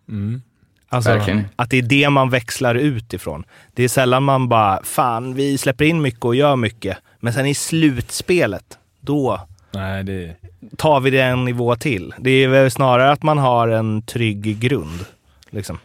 Mm. 0.09 0.43
Alltså, 0.89 1.11
Verkligen. 1.11 1.45
att 1.57 1.71
det 1.71 1.77
är 1.79 1.83
det 1.83 2.11
man 2.11 2.31
växlar 2.31 2.75
ut 2.75 3.13
ifrån. 3.13 3.45
Det 3.75 3.83
är 3.85 3.89
sällan 3.89 4.23
man 4.23 4.49
bara, 4.49 4.83
fan 4.85 5.35
vi 5.35 5.59
släpper 5.59 5.85
in 5.85 6.03
mycket 6.03 6.25
och 6.25 6.35
gör 6.35 6.57
mycket. 6.57 6.99
Men 7.21 7.33
sen 7.33 7.47
i 7.47 7.55
slutspelet, 7.55 8.79
då 9.01 9.41
Nej, 9.71 10.05
det... 10.05 10.37
tar 10.77 11.01
vi 11.01 11.11
det 11.11 11.21
en 11.21 11.45
nivå 11.45 11.77
till. 11.77 12.15
Det 12.19 12.31
är 12.31 12.49
väl 12.49 12.71
snarare 12.71 13.11
att 13.11 13.23
man 13.23 13.39
har 13.39 13.69
en 13.69 14.03
trygg 14.03 14.59
grund. 14.61 15.05
Liksom. 15.51 15.79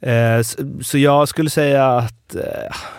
Eh, 0.00 0.42
så, 0.42 0.62
så 0.82 0.98
jag 0.98 1.28
skulle 1.28 1.50
säga 1.50 1.86
att... 1.96 2.34
Eh, 2.34 2.42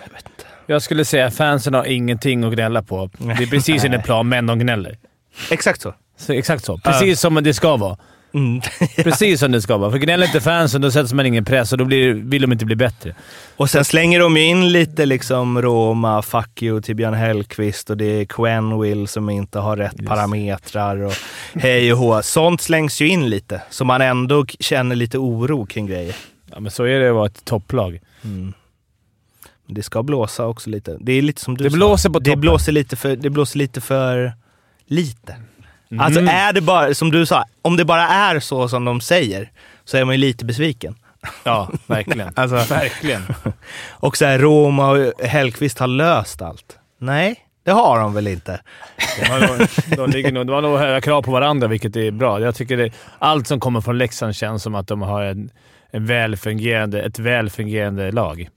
jag 0.05 0.13
vet 0.13 0.25
inte. 0.25 0.45
Jag 0.65 0.81
skulle 0.81 1.05
säga 1.05 1.25
att 1.25 1.35
fansen 1.35 1.73
har 1.73 1.85
ingenting 1.85 2.43
att 2.43 2.53
gnälla 2.53 2.83
på. 2.83 3.09
Det 3.17 3.43
är 3.43 3.47
precis 3.47 3.83
enligt 3.85 4.03
plan, 4.03 4.29
men 4.29 4.45
de 4.45 4.59
gnäller. 4.59 4.97
Exakt 5.51 5.81
så. 5.81 5.93
Så, 6.17 6.33
exakt 6.33 6.65
så. 6.65 6.77
Precis 6.77 7.19
som 7.19 7.43
det 7.43 7.53
ska 7.53 7.77
vara. 7.77 7.97
Mm. 8.33 8.61
Precis 8.95 9.39
som 9.39 9.51
det 9.51 9.61
ska 9.61 9.77
vara. 9.77 9.91
För 9.91 9.97
gnäller 9.97 10.25
inte 10.25 10.41
fansen, 10.41 10.81
då 10.81 10.91
sätter 10.91 11.15
man 11.15 11.25
ingen 11.25 11.45
press 11.45 11.71
och 11.71 11.77
då 11.77 11.85
blir, 11.85 12.13
vill 12.13 12.41
de 12.41 12.51
inte 12.51 12.65
bli 12.65 12.75
bättre. 12.75 13.15
Och 13.57 13.69
sen 13.69 13.85
slänger 13.85 14.19
de 14.19 14.37
ju 14.37 14.43
in 14.45 14.71
lite 14.71 15.05
liksom 15.05 15.61
Roma, 15.61 16.21
fuck 16.21 16.61
you 16.63 16.81
till 16.81 16.95
Björn 16.95 17.13
Hellkvist 17.13 17.89
och 17.89 17.97
det 17.97 18.05
är 18.05 18.25
Quenville 18.25 19.07
som 19.07 19.29
inte 19.29 19.59
har 19.59 19.77
rätt 19.77 20.05
parametrar 20.05 20.97
och 20.97 21.13
hej 21.53 21.93
och 21.93 21.99
hå. 21.99 22.21
Sånt 22.21 22.61
slängs 22.61 23.01
ju 23.01 23.07
in 23.07 23.29
lite, 23.29 23.61
så 23.69 23.85
man 23.85 24.01
ändå 24.01 24.45
känner 24.59 24.95
lite 24.95 25.17
oro 25.17 25.65
kring 25.65 25.85
grejer. 25.87 26.15
Ja, 26.51 26.59
men 26.59 26.71
så 26.71 26.83
är 26.83 26.99
det 26.99 27.09
att 27.09 27.15
vara 27.15 27.25
ett 27.25 27.45
topplag. 27.45 27.99
Mm. 28.23 28.53
Men 29.65 29.75
Det 29.75 29.83
ska 29.83 30.03
blåsa 30.03 30.45
också 30.45 30.69
lite. 30.69 30.97
Det 30.99 31.11
är 31.13 31.21
lite 31.21 31.41
som 31.41 31.57
du 31.57 31.63
Det 31.63 31.69
sa. 31.69 31.75
blåser 31.77 32.09
på 32.09 32.19
det 32.19 32.25
toppen. 32.25 32.41
blåser 32.41 32.71
lite 32.71 32.95
för 32.95 33.15
Det 33.15 33.29
blåser 33.29 33.57
lite 33.59 33.81
för 33.81 34.33
lite. 34.85 35.35
Alltså 35.99 36.19
Mm. 36.19 36.35
är 36.35 36.53
det 36.53 36.61
bara, 36.61 36.93
som 36.93 37.11
du 37.11 37.25
sa, 37.25 37.43
om 37.61 37.77
det 37.77 37.85
bara 37.85 38.07
är 38.07 38.39
så 38.39 38.69
som 38.69 38.85
de 38.85 39.01
säger 39.01 39.51
så 39.85 39.97
är 39.97 40.05
man 40.05 40.15
ju 40.15 40.19
lite 40.21 40.45
besviken. 40.45 40.95
Ja, 41.43 41.69
verkligen. 41.87 42.31
Alltså- 42.35 42.73
verkligen. 42.73 43.21
Och 43.89 44.17
så 44.17 44.25
här, 44.25 44.39
Roma 44.39 44.89
och 44.91 45.13
Hellkvist 45.25 45.79
har 45.79 45.87
löst 45.87 46.41
allt. 46.41 46.77
Nej, 46.99 47.35
det 47.63 47.71
har 47.71 47.99
de 47.99 48.13
väl 48.13 48.27
inte. 48.27 48.59
De 49.19 49.29
har, 49.29 49.39
nog- 49.39 49.67
de, 49.97 50.09
ligger 50.17 50.31
nog, 50.31 50.47
de 50.47 50.53
har 50.53 50.61
nog 50.61 50.79
höga 50.79 51.01
krav 51.01 51.21
på 51.21 51.31
varandra, 51.31 51.67
vilket 51.67 51.95
är 51.95 52.11
bra. 52.11 52.39
Jag 52.41 52.55
tycker 52.55 52.77
det, 52.77 52.91
allt 53.19 53.47
som 53.47 53.59
kommer 53.59 53.81
från 53.81 53.97
Leksand 53.97 54.35
känns 54.35 54.63
som 54.63 54.75
att 54.75 54.87
de 54.87 55.01
har 55.01 55.23
en, 55.23 55.49
en 55.91 56.05
välfungerande, 56.05 57.01
ett 57.01 57.19
välfungerande 57.19 58.11
lag. 58.11 58.49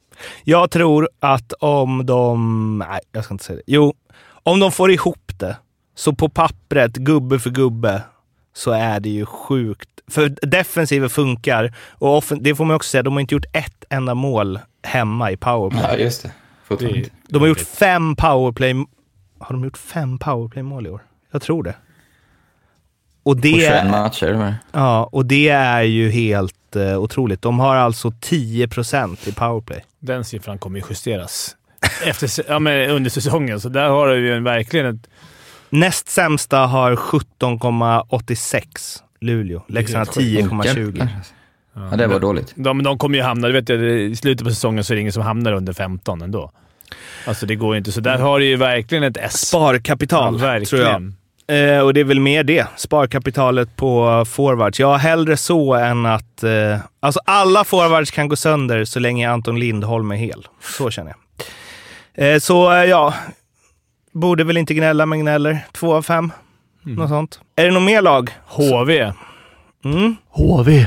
Jag 0.45 0.71
tror 0.71 1.09
att 1.21 1.53
om 1.53 2.07
de... 2.07 2.79
Nej, 2.89 3.01
jag 3.13 3.25
ska 3.25 3.35
inte 3.35 3.45
säga 3.45 3.57
det. 3.57 3.63
Jo, 3.67 3.95
om 4.43 4.61
de 4.61 4.73
får 4.73 4.91
ihop 4.91 5.33
det, 5.39 5.57
så 5.95 6.13
på 6.13 6.29
pappret, 6.29 6.93
gubbe 6.93 7.39
för 7.39 7.51
gubbe, 7.51 8.03
så 8.55 8.71
är 8.71 9.01
det 9.01 9.09
ju 9.09 9.27
sjukt. 9.27 9.89
För 10.11 10.29
defensiven 10.47 11.11
funkar 11.11 11.75
och 11.91 12.09
offen- 12.23 12.39
det 12.43 12.55
får 12.55 12.65
man 12.65 12.77
också 12.77 12.91
säga, 12.91 13.03
de 13.03 13.13
har 13.13 13.21
inte 13.21 13.35
gjort 13.35 13.45
ett 13.53 13.85
enda 13.91 14.15
mål 14.15 14.59
hemma 14.83 15.31
i 15.31 15.37
powerplay. 15.37 15.83
Ja, 15.89 15.97
just 15.97 16.23
det. 16.23 16.33
Fortfarande. 16.65 17.01
Det- 17.01 17.11
De 17.29 17.39
har 17.43 17.49
gjort 17.49 17.61
fem 17.61 18.17
powerplay... 18.17 18.75
Har 19.39 19.53
de 19.55 19.65
gjort 19.65 19.77
fem 19.79 20.19
powerplay-mål 20.19 20.87
i 20.87 20.91
år? 20.91 21.03
Jag 21.31 21.43
tror 21.43 21.63
det. 21.63 21.75
Och 23.23 23.37
På 23.37 23.41
det, 23.43 23.49
21 23.53 23.91
matcher. 23.91 24.55
ja, 24.73 25.09
och 25.13 25.27
det 25.27 25.49
är 25.49 25.83
ju 25.83 26.11
helt 26.11 26.77
eh, 26.77 26.99
otroligt. 26.99 27.43
De 27.43 27.59
har 27.61 27.77
alltså 27.77 28.13
10 28.21 28.69
procent 28.69 29.27
i 29.29 29.33
powerplay. 29.33 29.85
Den 29.99 30.25
siffran 30.25 30.59
kommer 30.59 30.79
ju 30.79 30.85
justeras 30.91 31.57
efter, 32.07 32.45
ja, 32.49 32.59
men 32.59 32.91
under 32.91 33.11
säsongen, 33.11 33.61
så 33.61 33.69
där 33.69 33.89
har 33.89 34.09
du 34.09 34.27
ju 34.27 34.35
en, 34.37 34.45
verkligen 34.45 34.87
ett... 34.87 35.09
Näst 35.73 36.09
sämsta 36.09 36.59
har 36.59 36.97
17,86 36.97 38.63
Luleå. 39.21 39.63
Leksand 39.69 40.07
har 40.09 40.15
10,20. 40.15 41.09
Ja, 41.91 41.97
det 41.97 42.07
var 42.07 42.21
dåligt. 42.21 42.53
De, 42.57 42.83
de 42.83 42.99
kommer 42.99 43.19
ju 43.19 43.25
hamna... 43.25 43.49
Du 43.49 43.53
vet, 43.61 43.71
I 43.71 44.17
slutet 44.17 44.45
på 44.45 44.51
säsongen 44.51 44.85
så 44.85 44.93
är 44.93 44.95
det 44.95 45.01
ingen 45.01 45.13
som 45.13 45.23
hamnar 45.23 45.53
under 45.53 45.73
15 45.73 46.23
ändå. 46.23 46.51
Alltså 47.27 47.47
det 47.47 47.55
går 47.55 47.75
ju 47.75 47.79
inte. 47.79 47.93
Så 47.93 48.01
där 48.01 48.19
har 48.19 48.39
du 48.39 48.45
ju 48.45 48.57
verkligen 48.57 49.05
ett 49.05 49.17
S. 49.17 49.49
Sparkapital, 49.49 50.35
Ja, 50.41 50.47
verkligen. 50.47 50.67
tror 50.67 50.81
jag. 50.81 51.75
Eh, 51.77 51.81
och 51.81 51.95
det 51.95 52.01
är 52.01 52.05
väl 52.05 52.21
mer 52.21 52.45
det. 52.45 52.67
Sparkapitalet 52.77 53.77
på 53.77 54.25
forwards. 54.29 54.81
Ja, 54.81 54.97
hellre 54.97 55.37
så 55.37 55.75
än 55.75 56.07
att... 56.07 56.43
Eh, 56.43 56.79
alltså 57.01 57.21
alla 57.25 57.65
forwards 57.65 58.11
kan 58.11 58.29
gå 58.29 58.37
sönder 58.37 58.85
så 58.85 59.01
länge 59.01 59.31
Anton 59.31 59.61
Lindholm 59.61 60.11
är 60.11 60.17
hel. 60.17 60.47
Så 60.79 60.91
känner 60.91 61.15
jag. 62.15 62.35
Eh, 62.35 62.39
så 62.39 62.73
eh, 62.73 62.85
ja, 62.85 63.15
borde 64.13 64.45
väl 64.45 64.57
inte 64.57 64.75
gnälla 64.75 65.07
men 65.07 65.21
gnäller. 65.21 65.67
Två 65.73 65.95
av 65.95 66.03
fem. 66.03 66.33
Mm. 66.87 66.97
Något 66.99 67.09
sånt. 67.09 67.41
Är 67.57 67.65
det 67.65 67.71
något 67.71 67.83
mer 67.83 68.03
lag? 68.03 68.31
HV. 68.47 69.13
Mm. 69.85 70.17
HV. 70.29 70.87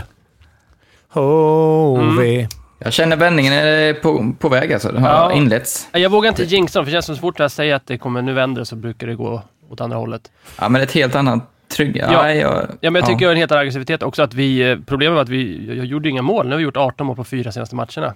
HV. 1.10 2.48
Jag 2.80 2.94
känner 2.94 3.16
vändningen 3.18 3.54
är 3.54 3.94
på, 3.94 4.34
på 4.40 4.50
väg 4.50 4.74
alltså. 4.74 4.92
Den 4.92 5.04
har 5.04 5.10
Ja. 5.10 5.32
inletts. 5.34 5.88
Jag 5.92 6.10
vågar 6.10 6.30
inte 6.30 6.44
jinxa 6.44 6.80
dem, 6.80 6.86
för 6.86 6.92
det 6.92 6.96
känns 6.96 7.06
som 7.06 7.16
så 7.16 7.22
fort 7.22 7.40
jag 7.40 7.52
säger 7.52 7.76
att 7.76 7.88
det 7.88 7.98
kommer 7.98 8.22
nu 8.22 8.34
vänder 8.34 8.64
så 8.64 8.76
brukar 8.76 9.08
det 9.08 9.16
gå 9.16 9.42
åt 9.70 9.82
andra 9.82 9.98
hållet. 9.98 10.32
Ja, 10.60 10.70
men 10.70 10.82
ett 10.82 10.92
helt 10.92 11.16
annat 11.16 11.40
trygg... 11.76 11.98
Ja, 11.98 12.08
Ja. 12.12 12.32
jag, 12.34 12.68
Ja, 12.82 12.92
men 12.92 12.96
jag 12.96 13.06
tycker 13.06 13.22
jag 13.26 13.30
har 13.30 13.34
en 13.34 13.40
helt 13.40 13.52
annan 13.52 13.62
aggressivitet 13.62 14.04
också. 14.04 14.24
Att 14.24 14.34
vi, 14.34 14.72
eh, 14.72 14.78
problemet 14.86 15.16
var 15.16 15.22
att 15.22 15.30
vi 15.30 15.66
jag 15.78 15.86
gjorde 15.86 16.10
inga 16.10 16.22
mål. 16.22 16.46
Nu 16.46 16.52
har 16.52 16.58
vi 16.58 16.64
gjort 16.64 16.78
18 16.78 17.08
mål 17.08 17.16
på 17.16 17.24
fyra 17.24 17.52
senaste 17.52 17.76
matcherna. 17.76 18.14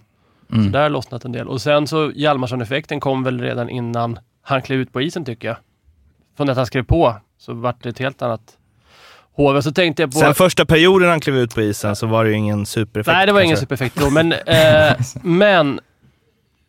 Så 0.49 0.55
Mm. 0.55 0.71
där 0.71 0.81
har 0.81 0.89
lossnat 0.89 1.25
en 1.25 1.31
del. 1.31 1.47
Och 1.47 1.61
sen 1.61 1.87
så 1.87 2.11
Hjalmarsson-effekten 2.15 2.99
kom 2.99 3.23
väl 3.23 3.41
redan 3.41 3.69
innan 3.69 4.19
han 4.41 4.61
klev 4.61 4.79
ut 4.79 4.93
på 4.93 5.01
isen 5.01 5.25
tycker 5.25 5.47
jag. 5.47 5.57
Från 6.37 6.49
att 6.49 6.57
han 6.57 6.65
skrev 6.65 6.83
på 6.83 7.15
så 7.37 7.53
vart 7.53 7.83
det 7.83 7.89
ett 7.89 7.99
helt 7.99 8.21
annat 8.21 8.57
HV. 9.35 9.61
Så 9.61 9.71
tänkte 9.71 10.03
jag 10.03 10.11
på... 10.11 10.19
Sen 10.19 10.35
första 10.35 10.65
perioden 10.65 11.09
han 11.09 11.19
klev 11.19 11.37
ut 11.37 11.55
på 11.55 11.61
isen 11.61 11.95
så 11.95 12.07
var 12.07 12.23
det 12.23 12.29
ju 12.29 12.35
ingen 12.35 12.65
supereffekt. 12.65 13.15
Nej, 13.15 13.25
det 13.25 13.31
var 13.31 13.41
ingen 13.41 13.55
kanske. 13.55 13.65
supereffekt 13.65 13.95
då, 13.95 14.09
men, 14.09 14.31
eh, 14.31 14.95
men 15.23 15.79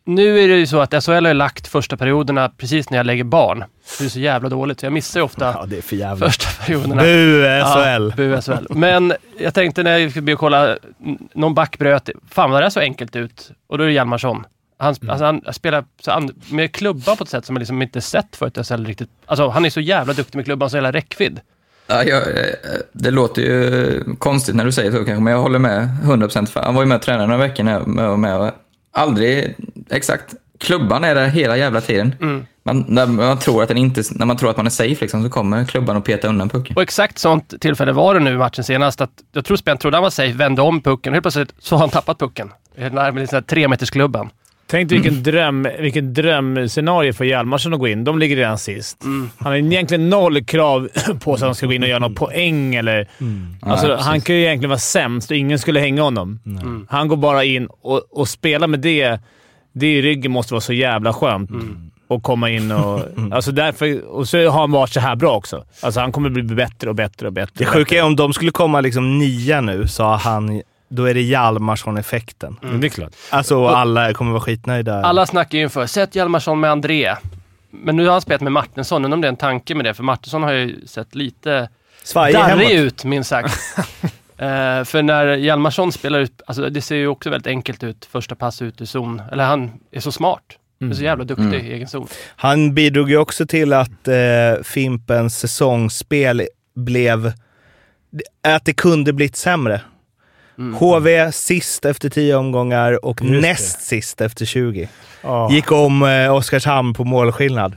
nu 0.05 0.39
är 0.39 0.47
det 0.47 0.55
ju 0.55 0.67
så 0.67 0.79
att 0.79 1.03
SHL 1.03 1.25
har 1.25 1.33
lagt 1.33 1.67
första 1.67 1.97
perioderna 1.97 2.49
precis 2.57 2.89
när 2.89 2.97
jag 2.97 3.05
lägger 3.05 3.23
barn. 3.23 3.63
Det 3.99 4.05
är 4.05 4.09
så 4.09 4.19
jävla 4.19 4.49
dåligt, 4.49 4.79
så 4.79 4.85
jag 4.85 4.93
missar 4.93 5.19
ju 5.19 5.23
ofta 5.23 5.45
Ja, 5.45 5.65
det 5.67 5.77
är 5.77 5.81
för 5.81 5.95
jävla... 5.95 6.25
första 6.25 6.63
perioderna. 6.65 7.01
Bu 7.01 7.41
SHL! 7.43 8.09
Ja, 8.09 8.15
bu 8.15 8.41
SHL. 8.41 8.65
Men 8.69 9.13
jag 9.37 9.53
tänkte 9.53 9.83
när 9.83 9.97
jag 9.97 10.11
skulle 10.11 10.23
be 10.23 10.33
och 10.33 10.39
kolla, 10.39 10.77
någon 11.33 11.53
back 11.53 11.77
bröt. 11.77 12.09
Fan 12.29 12.51
vad 12.51 12.61
det 12.61 12.65
är 12.65 12.69
så 12.69 12.79
enkelt 12.79 13.15
ut. 13.15 13.51
Och 13.67 13.77
då 13.77 13.83
är 13.83 13.87
det 13.87 13.93
Hjalmarsson. 13.93 14.45
Han, 14.81 14.95
Mm. 15.01 15.09
alltså 15.09 15.25
han 15.25 15.41
spelar 15.53 15.85
så 16.01 16.11
an, 16.11 16.29
med 16.51 16.71
klubban 16.71 17.17
på 17.17 17.23
ett 17.23 17.29
sätt 17.29 17.45
som 17.45 17.53
man 17.53 17.59
liksom 17.59 17.81
inte 17.81 18.01
sett 18.01 18.35
förut 18.35 18.57
SHL 18.67 18.85
riktigt. 18.85 19.09
Alltså 19.25 19.49
han 19.49 19.65
är 19.65 19.69
så 19.69 19.79
jävla 19.81 20.13
duktig 20.13 20.35
med 20.35 20.45
klubban, 20.45 20.69
så 20.69 20.77
jävla 20.77 20.91
räckvidd. 20.91 21.39
Ja, 21.87 22.03
jag, 22.03 22.21
eh, 22.27 22.45
det 22.93 23.11
låter 23.11 23.41
ju 23.41 24.03
konstigt 24.19 24.55
när 24.55 24.65
du 24.65 24.71
säger 24.71 24.91
så 24.91 24.97
kanske, 24.97 25.23
men 25.23 25.33
jag 25.33 25.39
håller 25.41 25.59
med 25.59 25.89
100%. 26.03 26.49
För 26.49 26.59
han 26.59 26.75
var 26.75 26.81
ju 26.81 26.87
med 26.87 26.95
och 26.95 27.01
tränade 27.01 27.27
några 27.27 27.47
veckor 27.47 27.63
när 27.63 27.71
jag 28.03 28.09
var 28.09 28.17
med 28.17 28.37
och 28.37 28.51
aldrig 28.91 29.55
exakt. 29.89 30.33
Klubban 30.59 31.03
är 31.03 31.15
där 31.15 31.27
hela 31.27 31.57
jävla 31.57 31.81
tiden. 31.81 32.15
Mm. 32.21 32.45
Man, 32.63 32.85
när, 32.87 33.05
man 33.07 33.39
tror 33.39 33.61
att 33.63 33.67
den 33.67 33.77
inte, 33.77 34.03
när 34.11 34.25
man 34.25 34.37
tror 34.37 34.49
att 34.49 34.57
man 34.57 34.65
är 34.65 34.69
safe 34.69 34.97
liksom, 35.01 35.23
så 35.23 35.29
kommer 35.29 35.65
klubban 35.65 35.97
och 35.97 36.05
peta 36.05 36.27
undan 36.27 36.49
pucken. 36.49 36.75
Och 36.75 36.81
exakt 36.81 37.17
sånt 37.19 37.53
tillfälle 37.61 37.91
var 37.91 38.13
det 38.13 38.19
nu 38.19 38.37
matchen 38.37 38.63
senast. 38.63 39.01
Att 39.01 39.11
jag 39.31 39.45
tror 39.45 39.57
Spent 39.57 39.79
trodde 39.81 39.97
han 39.97 40.03
var 40.03 40.09
safe, 40.09 40.33
vände 40.33 40.61
om 40.61 40.81
pucken 40.81 41.11
och 41.13 41.15
helt 41.15 41.23
plötsligt 41.23 41.53
så 41.59 41.75
har 41.75 41.79
han 41.79 41.89
tappat 41.89 42.19
pucken. 42.19 42.51
Närmare 42.75 43.11
den 43.11 43.27
här 43.31 43.41
tremetersklubban. 43.41 44.29
Tänk 44.71 44.89
dig 44.89 44.99
vilken, 44.99 45.23
dröm, 45.23 45.67
vilken 45.79 46.13
drömscenario 46.13 47.13
för 47.13 47.25
Hjalmarsson 47.25 47.73
att 47.73 47.79
gå 47.79 47.87
in. 47.87 48.03
De 48.03 48.19
ligger 48.19 48.35
redan 48.35 48.57
sist. 48.57 48.97
Han 49.37 49.51
har 49.51 49.55
egentligen 49.55 50.09
noll 50.09 50.43
krav 50.45 50.89
på 51.19 51.37
sig 51.37 51.45
att 51.45 51.47
han 51.47 51.55
ska 51.55 51.65
gå 51.65 51.73
in 51.73 51.83
och 51.83 51.89
göra 51.89 51.99
någon 51.99 52.15
poäng 52.15 52.75
eller... 52.75 53.07
Alltså, 53.61 53.87
Ja, 53.87 53.97
han 53.99 54.21
kan 54.21 54.35
ju 54.35 54.41
egentligen 54.41 54.69
vara 54.69 54.79
sämst 54.79 55.31
och 55.31 55.37
ingen 55.37 55.59
skulle 55.59 55.79
hänga 55.79 56.01
honom. 56.01 56.39
Han 56.89 57.07
går 57.07 57.17
bara 57.17 57.43
in 57.43 57.67
och, 57.81 58.01
och 58.11 58.27
spelar 58.27 58.67
med 58.67 58.79
det. 58.79 59.19
Det 59.73 59.87
i 59.87 60.01
ryggen 60.01 60.31
måste 60.31 60.53
vara 60.53 60.61
så 60.61 60.73
jävla 60.73 61.13
skönt. 61.13 61.49
Och 62.07 62.23
komma 62.23 62.49
in 62.49 62.71
och... 62.71 62.99
Alltså 63.31 63.51
därför, 63.51 64.05
och 64.05 64.27
så 64.27 64.49
har 64.49 64.59
han 64.59 64.71
varit 64.71 64.89
så 64.89 64.99
här 64.99 65.15
bra 65.15 65.35
också. 65.35 65.63
Alltså 65.81 65.99
han 65.99 66.11
kommer 66.11 66.29
bli 66.29 66.43
bättre 66.43 66.89
och 66.89 66.95
bättre 66.95 67.27
och 67.27 67.33
bättre. 67.33 67.53
Det 67.57 67.65
sjuka 67.65 67.97
är 67.97 68.03
om 68.03 68.15
de 68.15 68.33
skulle 68.33 68.51
komma 68.51 68.81
liksom 68.81 69.19
nia 69.19 69.61
nu, 69.61 69.87
sa 69.87 70.15
han, 70.15 70.61
då 70.91 71.05
är 71.05 71.13
det 71.13 71.21
Hjalmarsson-effekten. 71.21 72.57
bättre. 72.61 72.77
Det 72.77 72.87
är 72.87 72.89
klart. 72.89 73.11
Alltså 73.29 73.57
och 73.57 73.77
alla 73.77 74.13
kommer 74.13 74.31
vara 74.31 74.41
skitnöjda. 74.41 75.03
Alla 75.03 75.25
snackar 75.25 75.57
ju 75.57 75.63
inför, 75.63 75.85
sätt 75.85 76.15
Hjalmarsson 76.15 76.59
med 76.59 76.71
André. 76.71 77.15
Men 77.69 77.95
nu 77.95 78.05
har 78.05 78.11
han 78.11 78.21
spelat 78.21 78.41
med 78.41 78.51
Martinsson, 78.51 79.05
undrar 79.05 79.15
om 79.15 79.21
det 79.21 79.27
är 79.27 79.29
en 79.29 79.37
tanke 79.37 79.75
med 79.75 79.85
det, 79.85 79.93
för 79.93 80.03
Martinsson 80.03 80.43
har 80.43 80.51
ju 80.51 80.87
sett 80.87 81.15
lite 81.15 81.69
darrig 82.13 82.71
ut, 82.71 83.03
minst 83.03 83.29
sagt. 83.29 83.53
Eh, 84.37 84.83
för 84.83 85.01
när 85.01 85.27
Hjalmarsson 85.27 85.91
spelar 85.91 86.19
ut, 86.19 86.41
alltså 86.45 86.69
det 86.69 86.81
ser 86.81 86.95
ju 86.95 87.07
också 87.07 87.29
väldigt 87.29 87.47
enkelt 87.47 87.83
ut, 87.83 88.05
första 88.05 88.35
pass 88.35 88.61
ut 88.61 88.81
ur 88.81 88.85
zon. 88.85 89.21
Eller 89.31 89.43
han 89.43 89.71
är 89.91 89.99
så 89.99 90.11
smart. 90.11 90.43
Är 90.89 90.93
så 90.93 91.03
jävla 91.03 91.23
duktig 91.23 91.53
i 91.53 91.73
egen 91.73 91.87
zon. 91.87 92.07
Han 92.35 92.73
bidrog 92.73 93.09
ju 93.09 93.17
också 93.17 93.45
till 93.45 93.73
att 93.73 94.07
eh, 94.07 94.63
Fimpens 94.63 95.39
säsongsspel 95.39 96.47
blev... 96.75 97.33
Att 98.43 98.65
det 98.65 98.73
kunde 98.73 99.13
blivit 99.13 99.35
sämre. 99.35 99.81
Mm. 100.57 100.73
HV 100.75 101.31
sist 101.31 101.85
efter 101.85 102.09
10 102.09 102.35
omgångar 102.35 103.05
och 103.05 103.21
Just 103.21 103.33
det. 103.33 103.47
näst 103.47 103.81
sist 103.81 104.21
efter 104.21 104.45
20. 104.45 104.89
Ja. 105.21 105.51
Gick 105.51 105.71
om 105.71 106.03
eh, 106.03 106.35
Oskarshamn 106.35 106.93
på 106.93 107.03
målskillnad. 107.03 107.75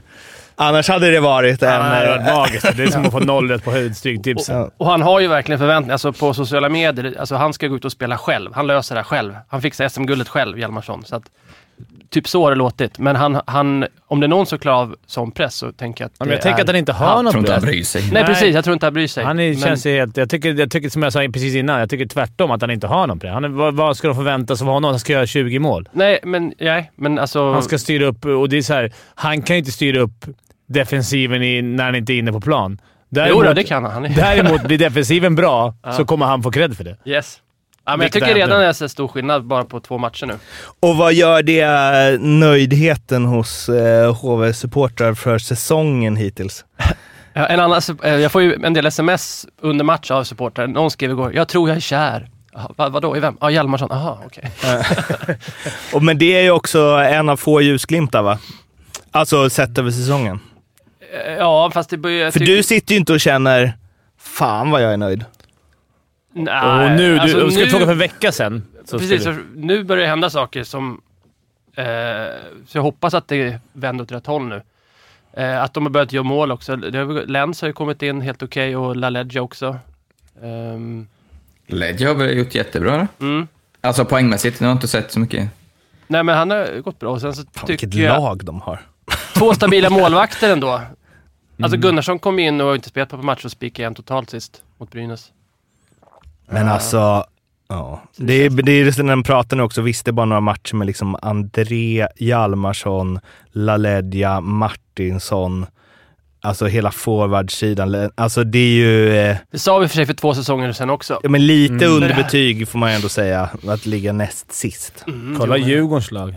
Annars 0.55 0.89
hade 0.89 1.11
det 1.11 1.19
varit 1.19 1.63
en... 1.63 1.69
Ja, 1.69 1.77
det 1.77 1.83
hade 1.83 2.07
varit 2.09 2.27
eh, 2.27 2.35
magiskt. 2.35 2.77
Det 2.77 2.83
är 2.83 2.87
som 2.87 3.05
att 3.05 3.11
få 3.11 3.19
noll 3.33 3.49
rätt 3.51 3.63
på 3.63 3.71
höjdstryktipsen. 3.71 4.57
Ja. 4.57 4.69
Och 4.77 4.85
han 4.87 5.01
har 5.01 5.19
ju 5.19 5.27
verkligen 5.27 5.59
förväntningar, 5.59 5.93
alltså 5.93 6.13
på 6.13 6.33
sociala 6.33 6.69
medier, 6.69 7.15
alltså 7.19 7.35
han 7.35 7.53
ska 7.53 7.67
gå 7.67 7.75
ut 7.75 7.85
och 7.85 7.91
spela 7.91 8.17
själv. 8.17 8.53
Han 8.53 8.67
löser 8.67 8.95
det 8.95 8.99
här 9.01 9.05
själv. 9.05 9.33
Han 9.49 9.61
fixar 9.61 9.89
SM-guldet 9.89 10.27
själv, 10.27 10.59
Hjalmarsson. 10.59 11.03
Så 11.05 11.15
att, 11.15 11.23
typ 12.09 12.27
så 12.27 12.43
har 12.43 12.49
det 12.51 12.55
låtit. 12.57 12.99
Men 12.99 13.15
han, 13.15 13.41
han, 13.47 13.85
om 14.07 14.19
det 14.19 14.25
är 14.25 14.27
någon 14.27 14.45
som 14.45 14.59
klarar 14.59 14.77
av 14.81 14.95
sån 15.05 15.31
press 15.31 15.55
så 15.55 15.71
tänker 15.71 16.03
jag 16.03 16.07
att 16.09 16.19
men 16.19 16.27
det 16.27 16.33
jag 16.33 16.41
tänker 16.41 16.59
är 16.59 16.63
att 16.63 16.69
han 16.69 16.75
inte 16.75 16.93
har 16.93 17.07
Jag 17.07 17.23
något 17.23 17.31
tror 17.31 17.41
inte 17.41 17.53
han 17.53 17.61
bryr 17.61 17.83
sig. 17.83 18.01
Nej, 18.01 18.11
Nej. 18.13 18.25
precis. 18.25 18.55
Jag 18.55 18.63
tror 18.63 18.73
inte 18.73 18.85
han 18.85 18.93
bryr 18.93 19.07
sig. 19.07 19.23
Han 19.23 19.39
är, 19.39 19.49
Men- 19.49 19.61
känns 19.61 19.85
ju 19.85 19.91
helt... 19.95 20.17
Jag 20.17 20.29
tycker, 20.29 20.53
jag 20.59 20.71
tycker, 20.71 20.89
som 20.89 21.03
jag 21.03 21.13
sa 21.13 21.19
precis 21.33 21.55
innan, 21.55 21.79
jag 21.79 21.89
tycker 21.89 22.05
tvärtom 22.05 22.51
att 22.51 22.61
han 22.61 22.71
inte 22.71 22.87
har 22.87 23.07
någon 23.07 23.19
press. 23.19 23.33
Han 23.33 23.43
är, 23.43 23.49
vad, 23.49 23.73
vad 23.75 23.97
ska 23.97 24.07
de 24.07 24.15
förvänta 24.15 24.55
sig 24.55 24.65
av 24.67 24.73
honom? 24.73 24.89
Han 24.89 24.99
ska 24.99 25.13
göra 25.13 25.25
20 25.25 25.59
mål. 25.59 25.89
Nej, 25.91 26.19
men, 26.23 26.53
nej, 26.59 26.91
men 26.95 27.19
alltså... 27.19 27.51
Han 27.53 27.63
ska 27.63 27.77
styra 27.77 28.05
upp 28.05 28.25
och 28.25 28.49
det 28.49 28.57
är 28.57 28.61
så 28.61 28.73
här, 28.73 28.93
Han 29.15 29.41
kan 29.41 29.55
ju 29.55 29.59
inte 29.59 29.71
styra 29.71 29.99
upp 29.99 30.25
defensiven 30.67 31.43
i, 31.43 31.61
när 31.61 31.83
han 31.83 31.95
inte 31.95 32.13
är 32.13 32.17
inne 32.17 32.31
på 32.31 32.41
plan. 32.41 32.81
jo, 33.29 33.41
då, 33.43 33.53
det 33.53 33.63
kan 33.63 33.83
han. 33.83 33.93
han 33.93 34.05
är, 34.05 34.09
Däremot, 34.09 34.63
blir 34.63 34.77
defensiven 34.77 35.35
bra 35.35 35.73
Ja. 35.83 35.91
så 35.91 36.05
kommer 36.05 36.25
han 36.25 36.43
få 36.43 36.51
cred 36.51 36.77
för 36.77 36.83
det. 36.83 36.97
yes. 37.05 37.37
Ja, 37.85 37.97
men 37.97 38.01
jag 38.05 38.11
tycker 38.11 38.27
är 38.27 38.33
redan 38.35 38.59
det? 38.59 38.65
jag 38.65 38.75
ser 38.75 38.87
stor 38.87 39.07
skillnad 39.07 39.43
bara 39.45 39.63
på 39.65 39.79
två 39.79 39.97
matcher 39.97 40.25
nu. 40.25 40.33
Och 40.79 40.97
vad 40.97 41.13
gör 41.13 41.43
det 41.43 41.61
eh, 41.61 42.19
nöjdheten 42.19 43.25
hos 43.25 43.69
eh, 43.69 44.13
HV-supportrar 44.15 45.13
för 45.13 45.37
säsongen 45.37 46.15
hittills? 46.15 46.65
En 47.37 47.59
annan, 47.59 47.81
eh, 48.03 48.15
jag 48.15 48.31
får 48.31 48.41
ju 48.41 48.53
en 48.63 48.73
del 48.73 48.85
sms 48.85 49.45
under 49.61 49.85
match 49.85 50.11
av 50.11 50.23
supportrar. 50.23 50.67
Någon 50.67 50.91
skrev 50.91 51.11
igår, 51.11 51.33
jag 51.35 51.47
tror 51.47 51.69
jag 51.69 51.75
är 51.75 51.81
kär. 51.81 52.29
Vad, 52.75 52.91
vadå, 52.91 53.17
i 53.17 53.19
vem? 53.19 53.37
Ja, 53.41 53.51
Hjalmarsson. 53.51 53.87
Jaha, 53.91 54.17
okej. 54.25 54.51
Och, 55.93 56.03
men 56.03 56.17
det 56.17 56.37
är 56.37 56.41
ju 56.41 56.51
också 56.51 56.79
en 57.09 57.29
av 57.29 57.37
få 57.37 57.61
ljusglimtar 57.61 58.21
va? 58.21 58.39
Alltså 59.11 59.49
sett 59.49 59.77
över 59.77 59.91
säsongen. 59.91 60.39
Eh, 61.25 61.33
Ja, 61.33 61.71
fast 61.73 61.89
det 61.89 61.97
börjar... 61.97 62.31
För 62.31 62.39
du 62.39 62.63
sitter 62.63 62.93
ju 62.93 62.99
inte 62.99 63.13
och 63.13 63.19
känner 63.19 63.73
“Fan 64.19 64.71
vad 64.71 64.83
jag 64.83 64.93
är 64.93 64.97
nöjd”. 64.97 65.25
Nej, 66.37 66.85
och 66.91 66.97
nu, 66.97 67.17
alltså 67.19 67.39
du, 67.39 67.51
ska 67.51 67.59
nu- 67.63 67.69
fråga 67.69 67.85
för 67.85 67.91
en 67.91 67.97
vecka 67.97 68.31
sedan. 68.31 68.63
Så 68.85 68.99
Precis, 68.99 69.23
så 69.23 69.35
nu 69.55 69.83
börjar 69.83 70.03
det 70.03 70.09
hända 70.09 70.29
saker 70.29 70.63
som... 70.63 71.01
Eh, 71.75 71.85
så 72.67 72.77
jag 72.77 72.81
hoppas 72.81 73.13
att 73.13 73.27
det 73.27 73.59
vänder 73.73 74.03
åt 74.03 74.11
rätt 74.11 74.25
håll 74.25 74.47
nu. 74.47 74.61
Eh, 75.33 75.63
att 75.63 75.73
de 75.73 75.83
har 75.83 75.89
börjat 75.89 76.13
göra 76.13 76.23
mål 76.23 76.51
också. 76.51 76.75
Lens 76.75 77.61
har 77.61 77.67
ju 77.67 77.73
kommit 77.73 78.01
in 78.01 78.21
helt 78.21 78.43
okej 78.43 78.75
och 78.75 78.95
LaLeggia 78.95 79.41
också. 79.41 79.77
Um, 80.41 81.07
Ledge 81.67 82.07
har 82.07 82.15
väl 82.15 82.37
gjort 82.37 82.55
jättebra. 82.55 83.07
mm. 83.19 83.47
Alltså 83.81 84.05
poängmässigt, 84.05 84.59
nu 84.59 84.67
har 84.67 84.71
jag 84.71 84.75
inte 84.77 84.87
sett 84.87 85.11
så 85.11 85.19
mycket. 85.19 85.49
Nej, 86.07 86.23
men 86.23 86.37
han 86.37 86.49
har 86.49 86.81
gått 86.81 86.99
bra. 86.99 87.11
Och 87.11 87.21
sen 87.21 87.33
så 87.33 87.43
Fan, 87.51 87.65
vilket 87.67 87.93
jag... 87.93 88.21
lag 88.21 88.45
de 88.45 88.61
har. 88.61 88.81
Två 89.33 89.53
stabila 89.53 89.89
målvakter 89.89 90.51
ändå. 90.53 90.71
Mm. 90.75 90.85
Alltså 91.61 91.77
Gunnarsson 91.77 92.19
kom 92.19 92.39
in 92.39 92.61
och 92.61 92.67
har 92.67 92.75
inte 92.75 92.89
spelat 92.89 93.09
på 93.09 93.17
match 93.17 93.45
och 93.45 93.51
spikade 93.51 93.87
en 93.87 93.95
totalt 93.95 94.29
sist 94.29 94.63
mot 94.77 94.91
Brynäs. 94.91 95.31
Men 96.49 96.67
alltså, 96.67 97.23
ja. 97.69 98.01
Det 98.17 98.33
är, 98.33 98.49
det 98.49 98.71
är 98.71 98.83
just 98.85 98.97
när 98.99 99.05
de 99.13 99.23
pratar 99.23 99.57
nu 99.57 99.63
också, 99.63 99.81
visst 99.81 100.05
det 100.05 100.09
är 100.11 100.13
bara 100.13 100.25
några 100.25 100.41
matcher 100.41 100.75
med 100.75 100.87
liksom 100.87 101.17
André, 101.21 102.07
Hjalmarsson, 102.17 103.19
Laledja, 103.51 104.41
Martinsson. 104.41 105.65
Alltså 106.41 106.65
hela 106.65 106.91
forwardsidan. 106.91 108.09
Alltså 108.15 108.43
det 108.43 108.59
är 108.59 108.73
ju... 108.73 109.15
Eh, 109.17 109.37
Det 109.51 109.59
sa 109.59 109.77
vi 109.79 109.87
för 109.87 109.95
sig 109.95 110.05
för 110.05 110.13
två 110.13 110.33
säsonger 110.35 110.71
sedan 110.73 110.89
också. 110.89 111.19
ja, 111.23 111.29
men 111.29 111.45
lite 111.47 111.73
Mm. 111.85 111.91
underbetyg 111.95 112.67
får 112.67 112.79
man 112.79 112.89
ju 112.89 112.95
ändå 112.95 113.09
säga, 113.09 113.49
att 113.67 113.85
ligga 113.85 114.13
näst 114.13 114.51
sist. 114.51 115.03
Mm, 115.07 115.35
Kolla 115.39 115.57
Djurgårdens 115.57 116.11
lag. 116.11 116.35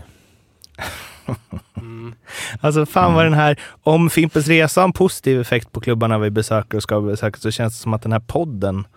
Mm. 1.77 2.13
Alltså 2.61 2.85
fan 2.85 3.13
vad 3.13 3.25
den 3.25 3.33
här, 3.33 3.59
om 3.83 4.09
Fimpens 4.09 4.47
Resa 4.47 4.81
har 4.81 4.85
en 4.87 4.93
positiv 4.93 5.41
effekt 5.41 5.71
på 5.71 5.79
klubbarna 5.81 6.17
vi 6.17 6.29
besöker 6.29 6.77
och 6.77 6.83
ska 6.83 7.01
besöka 7.01 7.39
så 7.39 7.51
känns 7.51 7.73
det 7.77 7.81
som 7.83 7.93
att 7.93 8.01
den 8.01 8.11
här 8.11 8.19
podden 8.19 8.87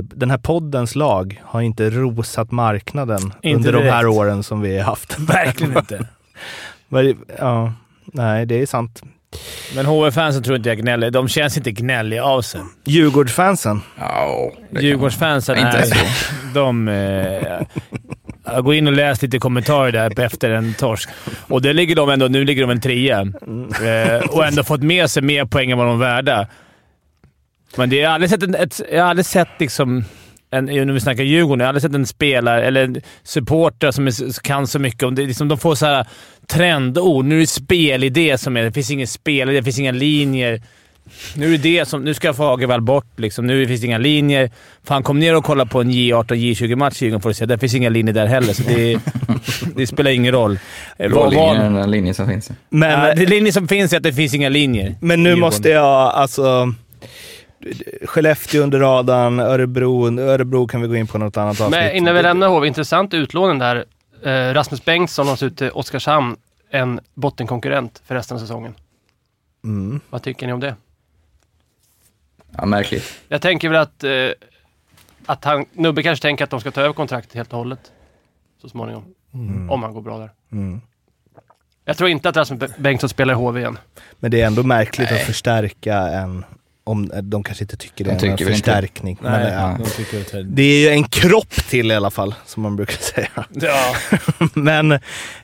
den 0.00 0.30
här 0.30 0.38
poddens 0.38 0.94
lag 0.94 1.42
har 1.44 1.60
inte 1.60 1.90
rosat 1.90 2.50
marknaden 2.50 3.32
Inte 3.42 3.56
under 3.68 3.72
de 3.72 3.90
här 3.90 4.02
direkt. 4.02 4.16
åren 4.18 4.42
som 4.42 4.60
vi 4.60 4.78
har 4.78 4.84
haft. 4.84 5.18
Verkligen 5.18 5.76
inte. 5.78 6.06
Ja, 7.38 7.72
nej, 8.04 8.46
det 8.46 8.62
är 8.62 8.66
sant. 8.66 9.02
Men 9.74 9.86
HV-fansen 9.86 10.42
tror 10.42 10.56
inte 10.56 10.68
jag 10.68 10.78
gnäller. 10.78 11.10
De 11.10 11.28
känns 11.28 11.56
inte 11.56 11.72
gnälliga 11.72 12.24
av 12.24 12.42
sig. 12.42 12.60
Djurgårdsfansen. 12.84 13.80
Ja, 13.98 14.52
kan 14.72 14.82
Djurgårdsfansen 14.82 15.56
Inte 15.56 15.78
är... 15.78 15.82
så. 15.84 15.94
De... 16.54 16.88
Eh, 16.88 17.60
jag 18.44 18.64
går 18.64 18.74
in 18.74 18.86
och 18.86 18.92
läser 18.92 19.26
lite 19.26 19.38
kommentarer 19.38 19.92
där 19.92 20.20
efter 20.20 20.50
en 20.50 20.74
torsk. 20.74 21.08
Och 21.48 21.62
där 21.62 21.72
ligger 21.74 21.96
de 21.96 22.08
ändå... 22.10 22.28
Nu 22.28 22.44
ligger 22.44 22.62
de 22.62 22.70
en 22.70 22.80
trea. 22.80 23.20
Eh, 23.20 24.28
och 24.30 24.46
ändå 24.46 24.64
fått 24.64 24.82
med 24.82 25.10
sig 25.10 25.22
mer 25.22 25.44
poäng 25.44 25.70
än 25.70 25.78
vad 25.78 25.86
de 25.86 25.94
är 26.02 26.06
värda. 26.06 26.46
Men 27.76 27.90
det, 27.90 27.96
jag 27.96 28.08
har 28.08 28.14
aldrig 28.14 28.30
sett, 28.30 28.42
en, 28.42 28.54
ett, 28.54 28.80
jag 28.92 29.02
har 29.02 29.10
aldrig 29.10 29.26
sett 29.26 29.48
liksom... 29.58 30.04
En, 30.54 30.64
när 30.64 30.92
vi 30.92 31.00
snackar 31.00 31.22
Djurgården, 31.22 31.60
jag 31.60 31.66
har 31.66 31.68
aldrig 31.68 31.82
sett 31.82 31.94
en 31.94 32.06
spelare 32.06 32.64
eller 32.66 32.84
en 32.84 32.96
supporter 33.22 33.90
som 33.90 34.06
är, 34.06 34.42
kan 34.42 34.66
så 34.66 34.78
mycket 34.78 35.02
om 35.02 35.14
det. 35.14 35.22
Liksom, 35.26 35.48
de 35.48 35.58
får 35.58 35.74
så 35.74 35.86
här 35.86 36.06
trendord. 36.46 37.24
Nu 37.24 37.36
är 37.36 37.40
det 37.40 37.46
spelidé 37.46 38.38
som 38.38 38.56
är... 38.56 38.62
Det 38.62 38.72
finns 38.72 38.90
ingen 38.90 39.06
spelidé, 39.06 39.58
det 39.60 39.64
finns 39.64 39.78
inga 39.78 39.92
linjer. 39.92 40.62
Nu 41.36 41.46
är 41.46 41.50
det 41.50 41.78
det 41.78 41.88
som... 41.88 42.04
Nu 42.04 42.14
ska 42.14 42.32
Fagervall 42.34 42.80
bort. 42.80 43.06
Liksom. 43.18 43.46
Nu 43.46 43.66
finns 43.66 43.80
det 43.80 43.86
inga 43.86 43.98
linjer. 43.98 44.50
Fan, 44.84 45.02
kom 45.02 45.18
ner 45.18 45.36
och 45.36 45.44
kolla 45.44 45.66
på 45.66 45.80
en 45.80 45.90
J18, 45.90 46.24
J20-match 46.34 47.02
i 47.02 47.04
Djurgården 47.04 47.20
får 47.22 47.28
du 47.30 47.34
se. 47.34 47.46
Det 47.46 47.58
finns 47.58 47.74
inga 47.74 47.88
linjer 47.88 48.14
där 48.14 48.26
heller, 48.26 48.52
så 48.52 48.62
det, 48.62 48.98
det 49.76 49.86
spelar 49.86 50.10
ingen 50.10 50.32
roll. 50.32 50.58
Eh, 50.98 51.10
Bra 51.10 51.20
vad- 51.24 51.30
linje, 51.32 51.46
vad- 51.48 51.56
den 51.60 51.74
där 51.74 51.86
linjen 51.86 52.14
som 52.14 52.28
finns. 52.28 52.50
Men, 52.68 52.90
Ja, 53.08 53.14
det 53.14 53.26
linje 53.26 53.52
som 53.52 53.68
finns 53.68 53.92
är 53.92 53.96
att 53.96 54.02
det 54.02 54.12
finns 54.12 54.34
inga 54.34 54.48
linjer. 54.48 54.94
men 55.00 55.22
nu 55.22 55.36
måste 55.36 55.68
jag 55.68 55.84
alltså... 56.12 56.74
Skellefteå 58.04 58.62
under 58.62 58.78
radarn, 58.80 59.40
Örebro, 59.40 60.18
Örebro 60.20 60.66
kan 60.66 60.82
vi 60.82 60.88
gå 60.88 60.96
in 60.96 61.06
på 61.06 61.18
något 61.18 61.36
annat 61.36 61.60
avsnitt. 61.60 61.70
Men 61.80 61.96
innan 61.96 62.14
vi 62.14 62.22
lämnar 62.22 62.48
HV, 62.48 62.66
intressant 62.66 63.14
utlåning 63.14 63.58
där. 63.58 63.84
Eh, 64.22 64.54
Rasmus 64.54 64.84
Bengtsson 64.84 65.26
har 65.28 65.44
ut 65.44 65.56
till 65.58 65.70
Oskarshamn, 65.70 66.36
en 66.70 67.00
bottenkonkurrent 67.14 68.02
för 68.04 68.14
resten 68.14 68.36
av 68.36 68.40
säsongen. 68.40 68.74
Mm. 69.64 70.00
Vad 70.10 70.22
tycker 70.22 70.46
ni 70.46 70.52
om 70.52 70.60
det? 70.60 70.74
Ja, 72.56 72.66
märkligt. 72.66 73.20
Jag 73.28 73.42
tänker 73.42 73.68
väl 73.68 73.78
att, 73.80 74.04
eh, 74.04 74.10
att 75.26 75.44
han, 75.44 75.64
Nubbe 75.72 76.02
kanske 76.02 76.22
tänker 76.22 76.44
att 76.44 76.50
de 76.50 76.60
ska 76.60 76.70
ta 76.70 76.80
över 76.80 76.92
kontraktet 76.92 77.34
helt 77.34 77.52
och 77.52 77.58
hållet. 77.58 77.92
Så 78.62 78.68
småningom. 78.68 79.04
Om 79.70 79.82
han 79.82 79.94
går 79.94 80.00
bra 80.02 80.18
där. 80.18 80.30
Mm. 80.52 80.80
Jag 81.84 81.96
tror 81.96 82.10
inte 82.10 82.28
att 82.28 82.36
Rasmus 82.36 82.60
Be- 82.60 82.74
Bengtsson 82.78 83.08
spelar 83.08 83.34
i 83.34 83.36
HV 83.36 83.60
igen. 83.60 83.78
Men 84.20 84.30
det 84.30 84.40
är 84.40 84.46
ändå 84.46 84.62
märkligt 84.62 85.12
att 85.12 85.20
förstärka 85.20 85.96
en... 85.96 86.44
Om, 86.84 87.10
de 87.22 87.42
kanske 87.44 87.64
inte 87.64 87.76
tycker 87.76 88.04
det 88.04 88.10
De 88.10 88.10
är 88.10 88.14
en 88.14 88.20
väl 88.20 88.30
inte. 88.30 88.44
förstärkning. 88.52 89.18
Men, 89.22 89.32
Nej, 89.32 89.52
ja. 89.52 89.76
de 89.84 89.90
tycker 89.90 90.20
att 90.20 90.32
det- 90.32 90.42
Det 90.42 90.62
är 90.62 90.78
ju 90.80 90.88
en 90.88 91.04
kropp 91.04 91.50
till 91.68 91.90
i 91.90 91.94
alla 91.94 92.10
fall, 92.10 92.34
som 92.46 92.62
man 92.62 92.76
brukar 92.76 92.96
säga. 93.14 93.28
Ja. 93.50 93.94
Men 94.54 94.92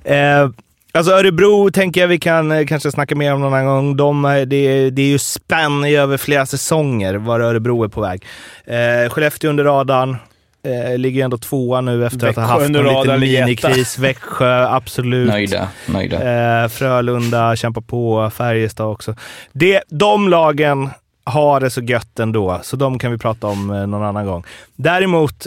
eh, 0.04 0.48
alltså 0.92 1.12
Örebro 1.12 1.70
tänker 1.70 2.00
jag 2.00 2.08
vi 2.08 2.18
kan 2.18 2.52
eh, 2.52 2.66
kanske 2.66 2.90
snacka 2.92 3.14
mer 3.14 3.34
om 3.34 3.40
någon 3.40 3.54
annan 3.54 3.66
gång. 3.66 3.96
De, 3.96 4.24
eh, 4.24 4.40
det, 4.40 4.56
är- 4.56 4.90
det 4.90 5.02
är 5.02 5.06
ju 5.06 5.18
spänn 5.18 5.84
i 5.84 5.96
över 5.96 6.16
flera 6.16 6.46
säsonger 6.46 7.14
var 7.14 7.40
Örebro 7.40 7.84
är 7.84 7.88
på 7.88 8.00
väg. 8.00 8.24
Eh, 8.66 9.10
Skellefteå 9.10 9.50
under 9.50 9.64
radarn. 9.64 10.16
Eh, 10.64 10.98
ligger 10.98 11.24
ändå 11.24 11.38
tvåa 11.38 11.80
nu 11.80 12.06
efter 12.06 12.28
att 12.28 12.36
ha 12.36 12.42
Växjö 12.42 12.54
haft 12.54 13.06
en 13.08 13.20
liten 13.20 13.20
minikris. 13.20 13.98
Växjö, 13.98 14.66
absolut. 14.68 15.28
Nöjda. 15.28 15.68
Nöjda. 15.86 16.62
Eh, 16.62 16.68
Frölunda 16.68 17.56
kämpar 17.56 17.80
på, 17.80 18.30
Färjestad 18.34 18.86
också. 18.86 19.14
Det, 19.52 19.82
de 19.88 20.28
lagen 20.28 20.90
har 21.28 21.60
det 21.60 21.70
så 21.70 21.80
gött 21.82 22.18
ändå, 22.18 22.60
så 22.62 22.76
de 22.76 22.98
kan 22.98 23.10
vi 23.12 23.18
prata 23.18 23.46
om 23.46 23.70
eh, 23.70 23.86
någon 23.86 24.02
annan 24.02 24.26
gång. 24.26 24.44
Däremot, 24.76 25.46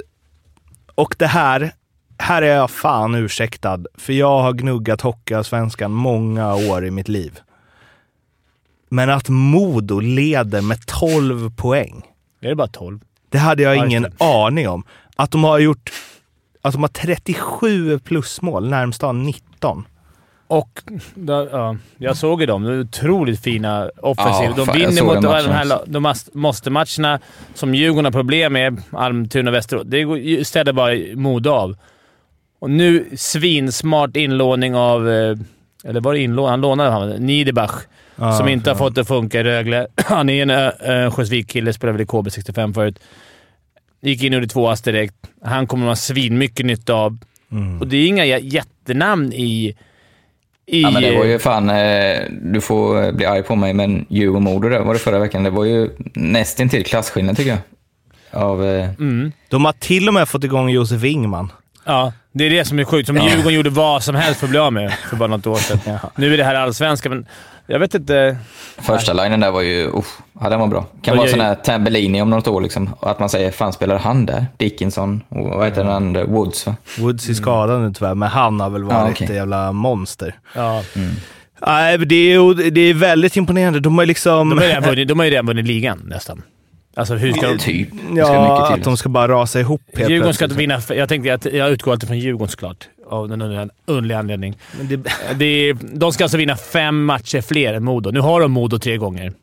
och 0.95 1.15
det 1.19 1.27
här, 1.27 1.71
här 2.17 2.41
är 2.41 2.55
jag 2.55 2.71
fan 2.71 3.15
ursäktad, 3.15 3.79
för 3.97 4.13
jag 4.13 4.39
har 4.41 4.53
gnuggat 4.53 5.01
Hockeyallsvenskan 5.01 5.91
många 5.91 6.55
år 6.55 6.86
i 6.86 6.91
mitt 6.91 7.07
liv. 7.07 7.39
Men 8.89 9.09
att 9.09 9.29
Modo 9.29 9.99
leder 9.99 10.61
med 10.61 10.86
12 10.86 11.55
poäng, 11.55 12.01
Är 12.41 12.49
det 12.49 12.55
bara 12.55 12.67
12? 12.67 12.99
det 13.29 13.38
hade 13.38 13.63
jag 13.63 13.75
Ja, 13.77 13.86
ingen 13.86 14.07
aning 14.19 14.69
om. 14.69 14.84
Att 15.15 15.32
de 15.32 15.43
har 15.43 15.59
gjort 15.59 15.91
att 16.61 16.73
de 16.73 16.82
har 16.84 16.89
37 16.89 17.99
plusmål, 17.99 18.69
närmsta 18.69 19.11
19. 19.11 19.86
Och 20.52 20.84
då, 21.16 21.47
ja, 21.52 21.78
jag 21.97 22.18
såg 22.18 22.41
ju 22.41 22.45
dem. 22.47 22.64
De 22.64 22.72
är 22.74 22.80
otroligt 22.80 23.39
fina 23.43 23.89
offensivt. 24.02 24.58
Ja, 24.58 24.66
de 24.66 24.78
vinner 24.80 25.04
mot 25.04 25.22
de 25.22 25.28
här, 25.52 25.80
de 25.86 26.14
måste-matcherna 26.34 27.20
som 27.54 27.76
Djurgården 27.76 28.06
har 28.06 28.12
problem 28.12 28.54
med, 28.54 28.82
Almtuna 28.91 29.49
och 29.52 29.56
Västerås. 29.56 29.84
Det 29.88 30.47
ställer 30.47 30.74
bara 30.74 30.93
Modo 31.16 31.49
av. 31.52 31.76
Och 32.60 32.70
nu 32.70 33.06
svinsmart 33.18 34.16
inlåning 34.18 34.76
av... 34.76 35.10
eh, 35.10 35.38
Eller 35.84 36.02
var 36.02 36.14
det 36.14 36.20
inlåning? 36.20 36.49
Han 36.49 36.62
lånade 36.62 36.89
han. 36.89 37.10
Niederbach. 37.10 37.72
Ja, 38.16 38.32
som 38.34 38.47
inte 38.47 38.70
har 38.70 38.76
fått 38.78 38.95
det 38.95 39.02
att 39.02 39.08
funka 39.08 39.39
i 39.39 39.43
Rögle. 39.43 39.88
Han 40.06 40.30
är 40.30 40.41
en 40.41 40.49
Örnsköldsvik-kille, 40.49 41.74
spelade 41.74 41.97
väl 41.97 42.02
i 42.02 42.06
KB65 42.06 42.74
förut. 42.74 42.99
Gick 44.02 44.24
in 44.24 44.34
och 44.34 44.36
gjorde 44.36 44.47
två 44.47 44.70
ass 44.70 44.82
direkt. 44.82 45.16
Han 45.43 45.68
kommer 45.68 45.82
man 45.84 45.89
ha 45.89 45.95
svinmycket 45.95 46.66
nytta 46.66 46.93
av. 46.93 47.18
Mm. 47.52 47.80
Och 47.80 47.88
det 47.88 47.97
är 47.97 48.08
inga 48.08 48.26
jä- 48.26 48.39
jättenamn 48.43 49.34
i... 49.34 49.76
i 50.72 50.82
Ja, 50.82 50.91
men 50.91 51.01
det 51.01 51.17
var 51.17 51.26
ju 51.26 51.39
fan, 51.39 51.69
eh, 51.69 52.19
du 52.41 52.61
får 52.61 53.03
eh, 53.03 53.11
bli 53.11 53.26
arg 53.26 53.43
på 53.43 53.55
mig, 53.55 53.74
men 53.74 54.05
Djurgården-Modo 54.09 54.69
där 54.69 54.80
var 54.80 54.93
det 54.93 54.99
förra 54.99 55.19
veckan. 55.19 55.43
Det 55.43 55.49
var 55.49 55.65
ju 55.65 55.89
nästintill 56.13 56.84
klasskillnad 56.86 57.38
tycker 57.38 57.49
jag. 57.49 57.59
Av, 58.43 58.65
eh, 58.65 58.89
Mm. 58.99 59.32
De 59.49 59.65
har 59.65 59.74
till 59.74 60.07
och 60.07 60.13
med 60.13 60.30
fått 60.30 60.43
igång 60.43 60.69
Josef 60.69 61.03
Ingman. 61.03 61.51
Ja, 61.86 62.13
det 62.34 62.43
är 62.45 62.49
det 62.49 62.65
som 62.65 62.79
är 62.79 62.84
sjukt. 62.84 63.07
Som 63.07 63.17
Djurgården 63.17 63.53
gjorde 63.53 63.69
vad 63.69 64.03
som 64.03 64.15
helst 64.15 64.39
för 64.39 64.47
att 64.47 64.49
bli 64.51 64.59
av 64.59 64.73
med 64.73 64.93
för 65.09 65.15
bara 65.15 65.27
något 65.27 65.47
år 65.47 65.55
sedan. 65.55 65.79
Nu 66.15 66.34
är 66.34 66.38
det 66.38 66.43
här 66.43 66.55
allsvenska, 66.55 67.09
men 67.09 67.25
jag 67.67 67.79
vet 67.79 67.95
inte. 67.95 68.38
första 68.77 69.13
linjen 69.13 69.39
där 69.39 69.51
var 69.51 69.61
ju, 69.61 69.88
uff, 69.88 70.17
ja 70.41 70.49
den 70.49 70.59
var 70.59 70.67
bra. 70.67 70.86
Kan 71.01 71.17
vara 71.17 71.27
jag- 71.27 71.32
sån 71.32 71.45
här 71.45 71.55
Tambellini 71.55 72.21
om 72.21 72.29
något 72.29 72.47
år 72.47 72.61
liksom. 72.61 72.89
Att 73.01 73.19
man 73.19 73.29
säger, 73.29 73.51
fan 73.51 73.73
spelar 73.73 73.97
han 73.99 74.25
där? 74.25 74.45
Dickinson 74.57 75.23
och 75.29 75.49
vad 75.49 75.65
heter 75.65 75.84
den 75.84 75.93
andra? 75.93 76.23
Woods 76.25 76.67
va? 76.67 76.75
Woods 76.99 77.29
är 77.29 77.34
skadad 77.34 77.82
nu 77.82 77.93
tyvärr, 77.93 78.15
men 78.15 78.29
han 78.29 78.59
har 78.59 78.69
väl 78.69 78.84
varit 78.84 78.93
Ja, 78.95 79.09
okej. 79.11 79.27
ett 79.27 79.34
jävla 79.36 79.71
monster. 79.71 80.36
Ja, 80.55 80.84
Nej, 81.67 81.97
det, 81.97 82.15
är, 82.15 82.71
det 82.71 82.82
är 82.82 82.93
väldigt 82.93 83.36
imponerande. 83.36 83.79
De 83.79 83.97
har 83.97 84.05
liksom... 84.05 84.61
ju 84.95 85.05
de 85.05 85.19
har 85.19 85.25
ju 85.25 85.32
redan 85.32 85.45
vunnit 85.45 85.65
ligan 85.65 86.01
nästan. 86.05 86.41
Alltså 86.93 87.15
hur 87.15 87.33
ska 87.33 87.47
de... 87.47 87.57
Typ. 87.57 87.89
Ja, 88.15 88.73
att 88.73 88.83
de 88.83 88.97
ska 88.97 89.09
bara 89.09 89.27
rasa 89.27 89.59
ihop 89.59 89.81
helt 89.93 90.09
Djurgården 90.09 90.33
ska 90.33 90.45
inte 90.45 90.55
plötsligt. 90.55 90.89
vinna... 90.89 90.99
Jag 91.01 91.09
tänkte 91.09 91.33
att 91.33 91.45
jag 91.45 91.69
utgår 91.71 91.91
alltid 91.91 92.07
från 92.09 92.19
Djurgården 92.19 92.47
såklart. 92.51 92.89
Av 93.09 93.29
någon 93.29 93.69
underlig- 93.85 94.15
anledning. 94.19 94.57
Men 94.77 94.87
det, 94.87 94.97
Det 95.35 95.45
är, 95.45 95.77
de 95.93 96.11
ska 96.13 96.23
alltså 96.23 96.37
vinna 96.37 96.55
fem 96.57 97.05
matcher 97.05 97.41
fler 97.41 97.73
än 97.73 97.83
Modo. 97.83 98.11
Nu 98.11 98.19
har 98.19 98.41
de 98.41 98.51
Modo 98.51 98.79
tre 98.79 98.97
gånger. 98.97 99.33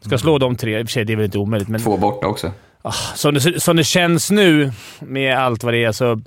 Ska 0.00 0.18
slå 0.18 0.38
de 0.38 0.56
tre, 0.56 0.78
i 0.80 0.82
och 0.82 0.86
för 0.86 0.92
sig 0.92 1.04
det 1.04 1.12
är 1.12 1.16
väl 1.16 1.24
inte 1.24 1.38
omöjligt, 1.38 1.68
men 1.68 1.80
Två 1.80 1.96
borta 1.96 2.26
också. 2.26 2.52
ah, 2.82 2.92
som, 2.92 3.34
det, 3.34 3.60
som 3.62 3.76
det 3.76 3.84
känns 3.84 4.30
nu 4.30 4.72
med 5.00 5.38
allt 5.38 5.64
vad 5.64 5.74
det 5.74 5.84
är 5.84 5.92
så, 5.92 6.20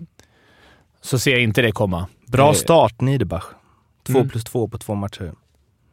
så 1.02 1.20
ser 1.20 1.32
jag 1.32 1.42
inte 1.42 1.62
det 1.62 1.72
komma. 1.72 2.08
bra 2.28 2.50
Det- 2.52 2.58
start, 2.58 3.02
Niederbach. 3.02 3.44
Två 4.08 4.18
Mm. 4.18 4.30
plus 4.30 4.44
två 4.44 4.68
på 4.68 4.78
två 4.78 4.96
matcher. 4.96 5.32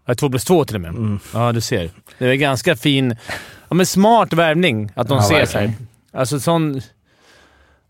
Ja, 0.06 0.14
två 0.14 0.28
plus 0.30 0.44
två 0.44 0.64
till 0.64 0.74
och 0.76 0.80
med. 0.82 0.90
Mm. 0.90 1.18
Ja, 1.34 1.52
du 1.52 1.60
ser. 1.60 1.90
Det 2.18 2.26
är 2.26 2.34
ganska 2.34 2.76
fin... 2.76 3.16
Ja, 3.68 3.74
men 3.74 3.86
smart 3.86 4.32
värvning 4.32 4.90
att 4.94 5.08
de 5.08 5.16
Ja, 5.16 5.22
ser 5.22 5.46
sig. 5.46 5.72
Alltså 6.12 6.40
sån... 6.40 6.80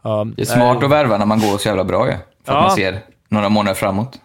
Ja, 0.03 0.27
Det 0.37 0.43
är 0.43 0.47
smart 0.47 0.77
eh, 0.79 0.85
att 0.85 0.91
värva 0.91 1.19
när 1.19 1.27
man 1.27 1.41
går 1.41 1.59
så 1.59 1.69
jävla 1.69 1.85
bra 1.85 2.07
ju. 2.07 2.13
För 2.45 2.53
Ja. 2.53 2.59
att 2.59 2.67
man 2.67 2.77
ser 2.77 2.99
några 3.29 3.49
månader 3.49 3.75
framåt. 3.75 4.21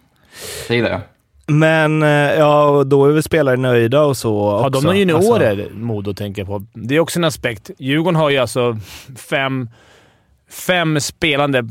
Det 0.68 0.74
gillar 0.74 0.90
jag. 0.90 1.00
Men 1.46 2.02
eh, 2.02 2.08
ja, 2.38 2.84
då 2.86 3.06
är 3.06 3.12
väl 3.12 3.22
spelare 3.22 3.56
nöjda 3.56 4.02
och 4.02 4.16
så 4.16 4.50
Har 4.58 4.70
de 4.70 4.82
några 4.84 4.96
juniorer, 4.96 5.60
Alltså, 5.60 5.74
Modo, 5.76 6.14
tänker 6.14 6.44
på? 6.44 6.64
Det 6.72 6.96
är 6.96 7.00
också 7.00 7.18
en 7.18 7.24
aspekt. 7.24 7.70
Djurgården 7.78 8.16
har 8.16 8.30
ju 8.30 8.38
alltså 8.38 8.78
fem, 9.16 9.68
fem 10.50 11.00
spelande 11.00 11.68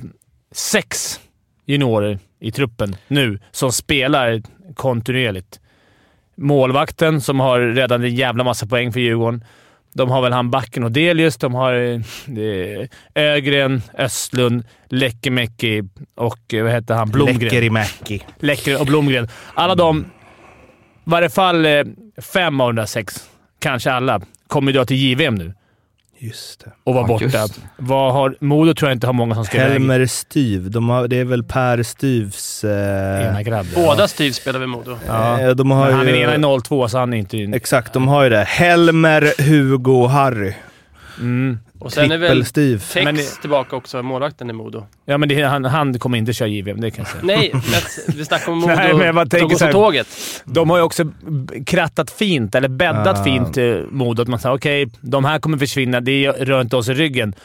sex 0.51 1.19
juniorer 1.65 2.19
i 2.39 2.51
truppen 2.51 2.95
nu 3.07 3.39
som 3.51 3.71
spelar 3.71 4.41
kontinuerligt. 4.75 5.59
Målvakten 6.35 7.21
som 7.21 7.39
har 7.39 7.59
redan 7.59 8.03
en 8.03 8.15
jävla 8.15 8.43
massa 8.43 8.65
poäng 8.65 8.93
för 8.93 8.99
Djurgården. 8.99 9.43
De 9.93 10.09
har 10.09 10.21
väl 10.21 10.33
han 10.33 10.51
backen 10.51 10.83
Odelius, 10.83 11.37
de 11.37 11.53
har 11.53 11.73
eh, 11.73 12.87
Ögren, 13.15 13.81
Östlund, 13.97 14.63
Lekimäki 14.89 15.83
och 16.15 16.53
eh, 16.53 16.63
vad 16.63 16.71
heter 16.71 16.93
han? 16.95 17.09
Blomgren. 17.09 17.39
Läckerimäki. 17.39 18.23
Läcker 18.39 18.79
och 18.79 18.85
Blomgren. 18.85 19.27
Alla 19.53 19.75
de, 19.75 19.99
i 19.99 20.03
varje 21.03 21.29
fall 21.29 21.65
eh, 21.65 21.83
fem 22.17 22.61
av 22.61 22.69
de 22.69 22.75
där 22.75 22.85
sex, 22.85 23.29
kanske 23.59 23.91
alla, 23.91 24.21
kommer 24.47 24.71
ju 24.71 24.77
dra 24.77 24.85
till 24.85 24.97
JVM 24.97 25.35
nu 25.35 25.53
Just 26.23 26.65
det. 26.65 26.71
och 26.83 26.93
vara 26.93 27.03
Ja, 27.03 27.07
borta. 27.07 27.47
Vad 27.77 28.13
har, 28.13 28.35
Modo 28.39 28.73
tror 28.73 28.89
jag 28.89 28.95
inte 28.95 29.07
har 29.07 29.13
många 29.13 29.35
som 29.35 29.45
ska 29.45 29.57
iväg. 29.57 29.71
Helmer 29.71 30.05
Styv. 30.05 30.71
De 30.71 30.89
har, 30.89 31.07
det 31.07 31.15
är 31.19 31.25
väl 31.25 31.43
Per 31.43 31.83
Styvs... 31.83 32.63
Eh, 32.63 33.27
Ena 33.29 33.43
grabb. 33.43 33.65
Båda 33.75 34.07
Steve 34.07 34.33
spelar 34.33 34.59
vid 34.59 34.69
Modo. 34.69 34.97
Ja. 35.07 35.39
eh, 35.39 35.49
de 35.49 35.71
har 35.71 35.85
Men 35.85 35.93
han 35.93 36.07
ju, 36.07 36.15
är 36.15 36.35
ena 36.35 36.55
i 36.57 36.61
02, 36.61 36.87
så 36.87 36.97
han 36.97 37.13
är 37.13 37.17
inte... 37.17 37.37
Exakt, 37.37 37.93
de 37.93 38.07
har 38.07 38.23
ju 38.23 38.29
det. 38.29 38.43
Helmer, 38.43 39.41
Hugo 39.41 39.91
och 39.91 40.09
Harry. 40.09 40.53
Mm. 41.19 41.59
Och 41.83 41.93
sen 41.93 42.11
är 42.11 42.17
väl. 42.17 42.45
Tex 42.45 42.95
Men 42.95 43.15
det- 43.15 43.41
tillbaka 43.41 43.75
också, 43.75 44.03
målvakten 44.03 44.49
i 44.49 44.53
Modo. 44.53 44.85
Ja, 45.05 45.17
men 45.17 45.29
det, 45.29 45.41
han, 45.41 45.65
han 45.65 45.99
kommer 45.99 46.17
inte 46.17 46.33
köra 46.33 46.47
JVM, 46.49 46.81
det 46.81 46.91
kan 46.91 47.05
jag 47.05 47.11
säga. 47.11 47.23
Nej, 47.23 47.49
men 47.53 48.15
vi 48.17 48.25
snackar 48.25 48.51
om 48.51 48.57
Modo 48.59 48.73
Nej, 48.75 48.93
men 48.93 49.05
jag 49.05 49.15
bara 49.15 49.25
tänker 49.25 49.55
så 49.55 49.65
här- 49.65 49.71
tåget. 49.71 50.07
De 50.45 50.69
har 50.69 50.77
ju 50.77 50.83
också 50.83 51.03
krattat 51.65 52.11
fint, 52.11 52.55
eller 52.55 52.67
bäddat 52.67 53.19
Ah. 53.19 53.23
fint 53.23 53.57
eh, 53.57 53.75
Modo. 53.89 54.21
Att 54.21 54.27
man 54.27 54.39
säger 54.39 54.55
okej, 54.55 54.89
de 55.01 55.25
här 55.25 55.39
kommer 55.39 55.57
försvinna. 55.57 56.01
Det 56.01 56.27
rör 56.31 56.61
inte 56.61 56.75
oss 56.77 56.89
i 56.89 56.93
ryggen. 56.93 57.35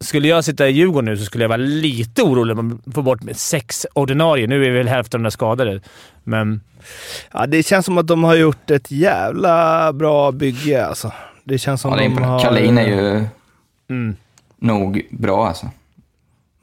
Skulle 0.00 0.28
jag 0.28 0.44
sitta 0.44 0.68
i 0.68 0.72
Djurgården 0.72 1.04
nu 1.04 1.16
så 1.16 1.24
skulle 1.24 1.44
jag 1.44 1.48
vara 1.48 1.56
lite 1.56 2.22
orolig 2.22 2.58
om 2.58 2.66
man 2.68 2.92
får 2.94 3.02
bort 3.02 3.22
med 3.22 3.36
sex 3.36 3.86
ordinarie. 3.94 4.46
Nu 4.46 4.66
är 4.66 4.70
väl 4.70 4.88
hälften 4.88 5.18
av 5.18 5.22
de 5.22 5.24
där 5.24 5.30
skadade, 5.30 5.80
men... 6.24 6.60
Ja, 7.32 7.46
det 7.46 7.62
känns 7.66 7.86
som 7.86 7.98
att 7.98 8.06
de 8.06 8.24
har 8.24 8.34
gjort 8.34 8.70
ett 8.70 8.90
jävla 8.90 9.92
bra 9.92 10.32
bygge 10.32 10.86
alltså. 10.86 11.12
Det 11.44 11.58
känns 11.58 11.80
som 11.80 11.90
Ja, 11.90 11.96
det 11.96 12.04
är 12.04 12.08
de 12.08 12.22
har... 12.22 12.40
Kalin 12.40 12.78
är 12.78 12.86
ju 12.86 13.24
Mm. 13.92 14.16
nog 14.58 15.06
bra 15.10 15.48
alltså. 15.48 15.70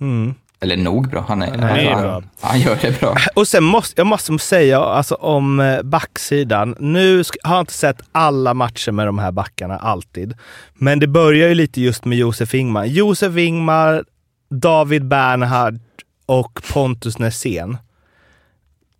Mm. 0.02 0.34
Eller 0.62 0.78
nog 0.78 1.10
bra. 1.10 1.26
Han 1.28 1.42
är, 1.42 1.58
Han 1.58 1.64
är 1.80 1.92
han, 1.92 2.02
bra. 2.02 2.24
han 2.42 2.60
gör 2.60 2.78
det 2.82 3.00
bra. 3.00 3.16
Och 3.36 3.48
sen 3.48 3.64
måste 3.64 4.00
jag 4.02 4.08
måste 4.08 4.40
säga 4.40 4.80
alltså, 4.80 5.16
om 5.16 5.60
eh, 5.60 5.82
backsidan. 5.82 6.76
Nu 6.80 7.24
har 7.44 7.56
jag 7.56 7.62
inte 7.62 7.74
sett 7.74 8.02
alla 8.12 8.54
matcher 8.54 8.92
med 8.92 9.06
de 9.08 9.20
här 9.20 9.32
backarna 9.32 9.78
alltid. 9.78 10.34
Men 10.74 11.00
det 11.00 11.08
börjar 11.08 11.50
ju 11.50 11.56
lite 11.56 11.82
just 11.82 12.06
med 12.06 12.18
Josef 12.18 12.54
Ingmar. 12.54 12.86
Josef 12.86 13.38
Ingmar, 13.38 14.04
David 14.50 15.06
Bernhard 15.08 15.80
och 16.26 16.62
Pontus 16.74 17.20
Nässén. 17.20 17.78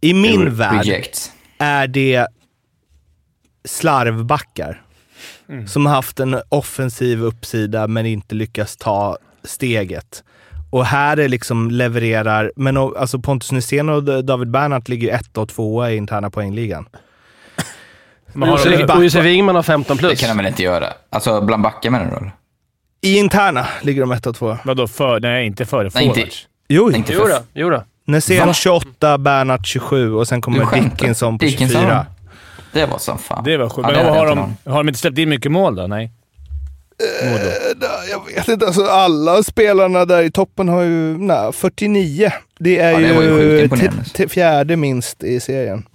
I 0.02 0.14
min 0.14 0.56
värld 0.56 0.86
Reject. 0.86 1.32
är 1.58 1.88
det 1.88 2.28
slarvbackar. 3.66 4.82
Som 5.68 5.86
har 5.86 5.94
haft 5.96 6.20
en 6.20 6.42
offensiv 6.50 7.24
uppsida 7.24 7.88
men 7.88 8.06
inte 8.06 8.36
lyckats 8.36 8.78
ta 8.78 9.18
steget. 9.44 10.24
Och 10.72 10.86
här 10.86 11.18
är 11.18 11.28
liksom 11.28 11.72
levererar, 11.72 12.52
men 12.56 12.78
alltså 12.78 13.20
Pontus 13.20 13.52
Nässén 13.52 13.90
och 13.90 14.24
David 14.24 14.52
Bernhardt 14.52 14.90
ligger 14.90 15.08
ju 15.08 15.14
etta 15.14 15.42
och 15.42 15.50
tvåa 15.50 15.92
i 15.92 15.96
interna 15.98 16.30
poängligan. 16.30 16.86
Och 18.34 18.40
de, 18.40 18.46
Josef- 18.50 18.96
Och 18.98 19.04
Josef 19.04 19.26
Ingman 19.26 19.56
har 19.56 19.64
15 19.64 19.98
Det 19.98 20.02
plus. 20.02 20.20
kan 20.20 20.30
han 20.30 20.38
väl 20.38 20.46
inte 20.46 20.64
göra? 20.64 20.88
Alltså 21.10 21.42
bland 21.42 21.64
backar 21.64 21.90
menar 21.90 22.20
du? 22.22 22.32
I 23.10 23.18
interna 23.18 23.68
ligger 23.82 24.02
de 24.02 24.12
etta 24.12 24.30
och 24.30 24.36
tvåa. 24.36 24.58
vadå 24.64 24.88
för? 24.88 25.20
Nej, 25.20 25.46
inte 25.46 25.66
före 25.66 25.90
Nej, 25.94 26.04
inte- 26.04 26.16
forwards. 26.20 26.48
Jo, 26.70 26.92
Inte 26.92 27.14
Jo 27.14 27.20
för- 27.22 27.30
då, 27.30 27.40
jo 27.54 27.70
då. 27.70 27.84
Nässén 28.06 28.48
Va? 28.48 28.54
28, 28.54 29.18
Bernhardt 29.18 29.66
27 29.68 30.14
och 30.14 30.28
sen 30.28 30.42
kommer? 30.42 30.82
Dickinson 30.90 31.38
på 31.40 31.46
Dickinson? 31.46 31.82
24. 31.82 32.06
Det 32.72 32.86
var 32.86 32.98
som 32.98 33.18
fan. 33.18 33.44
Det 33.44 33.58
var 33.58 33.70
sjukt. 33.70 33.90
Ja, 33.94 34.04
Men 34.04 34.14
har, 34.14 34.26
de, 34.28 34.40
inte 34.40 34.70
har 34.70 34.78
de 34.78 34.88
inte 34.88 35.00
släppt 35.00 35.18
in 35.18 35.30
mycket 35.30 35.52
mål 35.52 35.76
då? 35.76 35.88
Nej. 35.88 36.12
Modo. 37.24 37.86
Jag 38.12 38.26
vet 38.36 38.48
inte, 38.48 38.66
alltså 38.66 38.86
alla 38.86 39.44
spelarna 39.44 40.06
där 40.06 40.24
i 40.24 40.32
toppen 40.32 40.70
har 40.70 40.82
ju 40.82 41.18
nej, 41.18 41.52
49. 41.54 42.32
Det 42.60 42.80
är 42.80 42.92
Ja, 42.92 43.24
ju 43.24 43.70
ju 44.18 44.28
fjärde 44.28 44.76
minst 44.76 45.24
i 45.24 45.40
serien. 45.40 45.86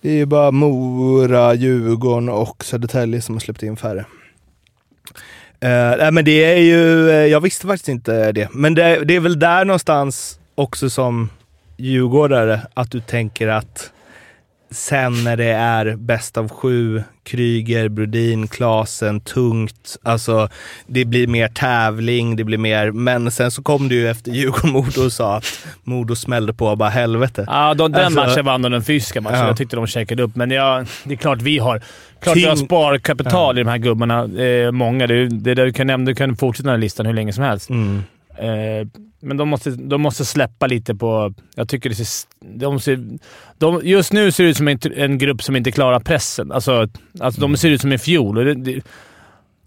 Det 0.00 0.08
är 0.10 0.14
ju 0.14 0.26
bara 0.26 0.50
Mora, 0.50 1.54
Djurgården 1.54 2.28
och 2.28 2.64
Södertälje 2.64 3.22
som 3.22 3.34
har 3.34 3.40
släppt 3.40 3.62
in 3.62 3.76
färre. 3.76 4.04
Uh, 5.64 5.98
nej, 5.98 6.12
men 6.12 6.24
det 6.24 6.44
är 6.44 6.58
ju, 6.58 7.10
eh, 7.10 7.16
jag 7.16 7.40
visste 7.40 7.66
faktiskt 7.66 7.88
inte 7.88 8.32
det. 8.32 8.48
Men 8.52 8.74
det, 8.74 9.04
det 9.04 9.16
är 9.16 9.20
väl 9.20 9.38
där 9.38 9.64
någonstans 9.64 10.38
också 10.54 10.90
som 10.90 11.30
djurgårdare 11.76 12.60
att 12.74 12.90
du 12.90 13.00
tänker 13.00 13.48
att 13.48 13.92
sen 14.70 15.24
när 15.24 15.36
det 15.36 15.44
är 15.52 15.96
bäst 15.96 16.36
av 16.36 16.48
sju, 16.48 17.02
Kryger, 17.24 17.88
Brodin, 17.88 18.48
Klasen, 18.48 19.20
tungt, 19.20 19.96
alltså 20.02 20.48
det 20.86 21.04
blir 21.04 21.26
mer 21.26 21.48
tävling, 21.48 22.36
det 22.36 22.44
blir 22.44 22.58
mer, 22.58 22.90
men 22.90 23.30
sen 23.30 23.50
så 23.50 23.62
kom 23.62 23.88
det 23.88 23.94
ju 23.94 24.08
efter 24.08 24.30
Djurgården-Modo 24.32 25.04
och 25.04 25.12
sa 25.12 25.36
att 25.36 25.66
Modo 25.84 26.14
smällde 26.16 26.52
på 26.54 26.76
bara 26.76 26.88
helvete. 26.88 27.44
Ja, 27.48 27.74
de, 27.74 27.92
den 27.92 28.04
Alltså- 28.04 28.20
matchen 28.20 28.44
vann 28.44 28.62
de 28.62 28.72
den 28.72 28.82
fysiska 28.82 29.20
matchen. 29.20 29.38
Ja. 29.38 29.46
Jag 29.46 29.56
tyckte 29.56 29.76
de 29.76 29.86
checkade 29.86 30.22
upp, 30.22 30.36
men 30.36 30.50
ja, 30.50 30.84
det 31.04 31.14
är 31.14 31.18
klart 31.18 31.42
vi 31.42 31.58
har, 31.58 31.82
klart 32.20 32.36
vi 32.36 32.44
har 32.44 32.56
sparkapital 32.56 33.58
i 33.58 33.62
de 33.62 33.70
här 33.70 33.78
gubbarna. 33.78 34.42
Eh, 34.44 34.72
många. 34.72 35.06
Det, 35.06 35.28
det 35.28 35.54
där 35.54 35.66
du 35.66 35.72
kan 35.72 35.86
nämna, 35.86 36.06
du 36.06 36.14
kan 36.14 36.36
fortsätta 36.36 36.66
den 36.68 36.74
här 36.74 36.80
listan 36.80 37.06
hur 37.06 37.12
länge 37.12 37.32
som 37.32 37.44
helst. 37.44 37.70
Mm. 37.70 38.02
Eh, 38.38 38.86
men 39.20 39.36
de 39.36 39.48
måste, 39.48 39.70
de 39.70 40.00
måste 40.00 40.24
släppa 40.24 40.66
lite 40.66 40.94
på... 40.94 41.34
Jag 41.54 41.68
tycker 41.68 41.88
det 41.88 41.94
ser... 41.94 42.28
De 42.58 42.80
ser 42.80 43.18
de, 43.58 43.80
just 43.84 44.12
nu 44.12 44.32
ser 44.32 44.44
det 44.44 44.50
ut 44.50 44.56
som 44.56 44.68
en, 44.68 44.78
en 44.96 45.18
grupp 45.18 45.42
som 45.42 45.56
inte 45.56 45.72
klarar 45.72 46.00
pressen. 46.00 46.52
Alltså, 46.52 46.88
alltså 47.20 47.40
de 47.40 47.56
ser 47.56 47.70
ut 47.70 47.80
som 47.80 47.92
i 47.92 47.98
fjol. 47.98 48.34
Det, 48.34 48.54
det, 48.54 48.82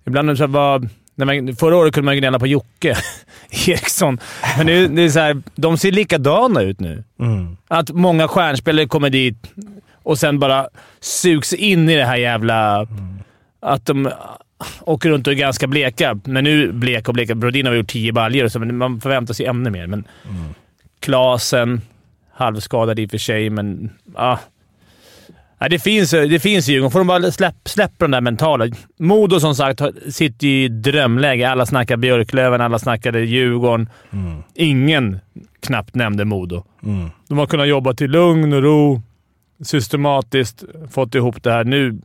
ibland 0.06 0.30
är 0.30 0.34
det 0.34 0.38
så 0.38 0.48
här, 0.48 0.90
man, 1.26 1.56
förra 1.56 1.78
året 1.78 1.94
kunde 1.94 2.06
man 2.06 2.18
gnälla 2.18 2.40
på 2.40 2.48
Jocke 2.48 2.98
Eriksson, 3.68 4.20
men 4.58 4.66
nu, 4.66 4.88
det 4.88 5.02
är 5.02 5.10
så 5.10 5.20
här, 5.20 5.42
de 5.56 5.78
ser 5.78 5.92
likadana 5.92 6.62
ut 6.62 6.80
nu. 6.80 7.04
Mm. 7.20 7.58
Att 7.68 7.90
många 7.90 8.28
stjärnspelare 8.28 8.88
kommer 8.88 9.10
dit 9.10 9.54
och 10.04 10.20
sen 10.20 10.40
bara 10.40 10.68
sugs 11.00 11.54
in 11.54 11.90
i 11.90 11.96
det 11.96 12.06
här 12.06 12.18
jävla... 12.18 12.88
Att 13.62 13.86
de 13.86 14.12
åker 14.82 15.10
runt 15.10 15.28
och 15.28 15.34
är 15.34 15.38
ganska 15.38 15.68
bleka. 15.68 16.20
Men 16.24 16.44
nu 16.44 16.72
bleka 16.72 17.12
och 17.12 17.14
bleka. 17.14 17.36
Brodin 17.36 17.66
har 17.66 17.74
gjort 17.74 17.88
tio 17.88 18.12
baljor, 18.14 18.48
så 18.48 18.60
man 18.60 19.02
förväntar 19.02 19.34
sig 19.34 19.46
ännu 19.46 19.70
mer. 19.70 19.88
Men 19.88 20.04
Klasen, 21.00 21.82
halvskadad 22.34 23.00
i 23.00 23.06
och 23.06 23.12
för 23.12 23.18
sig, 23.18 23.50
men... 23.50 23.90
Ah. 24.16 24.38
Ja, 25.62 25.70
det 25.70 25.80
finns 25.80 26.12
det 26.12 26.40
finns 26.40 26.70
i 26.70 26.72
Djurgården. 26.72 26.92
Får 26.92 27.00
de 27.00 27.08
bara 27.08 27.32
släpp, 27.32 27.56
släppa 27.66 28.06
den 28.06 28.12
där 28.12 28.22
mentala. 28.22 28.66
Modo 29.00 29.40
som 29.40 29.56
sagt 29.56 29.82
sitter 30.10 30.48
ju 30.48 30.64
i 30.64 30.68
drömläge. 30.68 31.50
Alla 31.50 31.66
snackar 31.66 31.98
Björklöven, 31.98 32.62
alla 32.62 32.80
snackade 32.80 33.20
Djurgården. 33.20 33.90
Ingen 34.56 35.20
knappt 35.60 35.96
nämnde 35.96 36.26
Modo. 36.26 36.64
Mm. 36.84 37.10
De 37.28 37.38
har 37.38 37.46
kunnat 37.46 37.68
jobba 37.68 37.94
till 37.94 38.12
lugn 38.12 38.54
och 38.54 38.64
ro, 38.64 39.02
systematiskt, 39.64 40.64
fått 40.92 41.16
ihop 41.16 41.44
det 41.44 41.52
här. 41.52 41.64
Nu, 41.64 42.00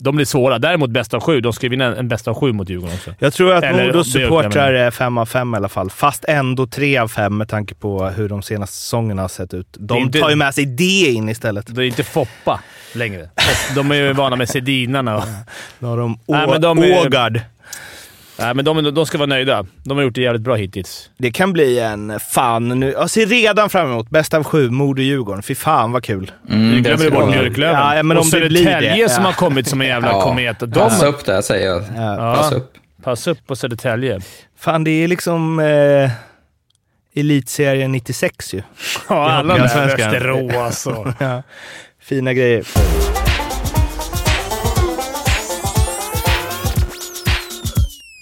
de 0.00 0.16
blir 0.16 0.26
svåra. 0.26 0.58
Däremot 0.58 0.90
bäst 0.90 1.14
av 1.14 1.20
sju. 1.20 1.40
De 1.40 1.52
ska 1.52 1.68
vinna 1.68 1.84
en, 1.84 1.94
en 1.96 2.08
bäst 2.08 2.28
av 2.28 2.34
sju 2.34 2.52
mot 2.52 2.68
Djurgården 2.68 2.94
också. 2.94 3.14
Jag 3.18 3.32
tror 3.32 3.54
att 3.54 3.76
Modos 3.76 4.12
supportrar 4.12 4.72
är 4.72 4.90
fem 4.90 5.18
av 5.18 5.26
fem 5.26 5.54
i 5.54 5.56
alla 5.56 5.68
fall. 5.68 5.90
Fast 5.90 6.24
ändå 6.28 6.66
tre 6.66 6.98
av 6.98 7.08
fem 7.08 7.36
med 7.36 7.48
tanke 7.48 7.74
på 7.74 8.06
hur 8.08 8.28
de 8.28 8.42
senaste 8.42 8.76
säsongerna 8.76 9.22
har 9.22 9.28
sett 9.28 9.54
ut. 9.54 9.66
De 9.78 9.98
inte- 9.98 10.18
tar 10.20 10.30
ju 10.30 10.36
med 10.36 10.54
sig 10.54 10.66
det 10.66 10.84
in 11.10 11.28
istället. 11.28 11.74
Det 11.74 11.84
är 11.84 11.86
inte 11.86 12.04
Foppa 12.04 12.60
längre. 12.94 13.28
De 13.74 13.90
är 13.90 13.94
ju 13.94 14.12
vana 14.12 14.36
med 14.36 14.48
Sedinarna. 14.48 15.16
Och, 15.16 15.24
Nu 15.78 15.88
har 15.88 15.96
de 15.96 16.18
Nej, 16.26 16.46
Å- 16.46 16.50
men 16.50 16.60
de 16.60 16.78
är- 16.78 17.06
Ågard. 17.06 17.40
Nej, 18.40 18.54
men 18.54 18.64
de, 18.64 18.94
de 18.94 19.06
ska 19.06 19.18
vara 19.18 19.26
nöjda. 19.26 19.66
De 19.84 19.96
har 19.96 20.04
gjort 20.04 20.14
det 20.14 20.20
jävligt 20.20 20.42
bra 20.42 20.54
hittills. 20.54 21.10
Det 21.18 21.30
kan 21.30 21.52
bli 21.52 21.78
en 21.78 22.20
fan 22.20 22.68
nu. 22.68 22.90
Jag 22.92 23.10
ser 23.10 23.26
redan 23.26 23.70
fram 23.70 23.90
emot 23.90 24.10
bäst 24.10 24.34
av 24.34 24.44
sju, 24.44 24.70
Modo-Djurgården. 24.70 25.42
Fy 25.42 25.54
fan 25.54 25.92
vad 25.92 26.04
kul. 26.04 26.32
Mm, 26.48 26.70
Du 26.70 26.76
det 26.76 26.80
glömmer 26.80 27.04
ska 27.04 27.10
bort 27.20 27.32
Björklöven. 27.32 27.80
Ja, 27.80 27.96
ja, 27.96 28.02
men 28.02 28.16
och 28.16 28.22
om 28.22 28.30
det 28.30 28.48
blir 28.48 28.64
Södertälje 28.64 29.08
som 29.08 29.22
ja. 29.24 29.28
har 29.30 29.34
kommit 29.36 29.66
som 29.68 29.80
en 29.80 29.86
jävla 29.86 30.08
Ja, 30.12 30.20
komet. 30.22 30.56
De, 30.60 30.70
Passa 30.72 31.06
upp 31.06 31.24
där 31.24 31.42
säger 31.42 31.66
jag. 31.68 31.82
Ja. 31.96 32.34
Passa 32.36 32.54
upp. 32.54 32.72
pass 33.02 33.26
upp 33.26 33.46
på 33.46 33.56
Södertälje. 33.56 34.20
Fan, 34.58 34.84
det 34.84 34.90
är 34.90 35.08
liksom 35.08 35.58
eh, 35.58 36.10
elitserien 37.14 37.92
96 37.92 38.54
ju. 38.54 38.62
Ja, 39.08 39.30
alla 39.30 39.54
där 39.54 39.60
Hockeyallsvenskan. 39.60 40.12
Västerås 40.12 40.86
och... 40.96 41.06
Ja. 41.18 41.42
Fina 42.02 42.32
grejer. 42.32 42.64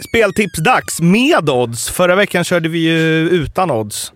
Speltipsdags 0.09 1.01
med 1.01 1.51
odds. 1.51 1.91
Förra 1.91 2.15
veckan 2.15 2.45
körde 2.45 2.69
vi 2.69 2.79
ju 2.79 3.29
utan 3.29 3.71
odds. 3.71 4.13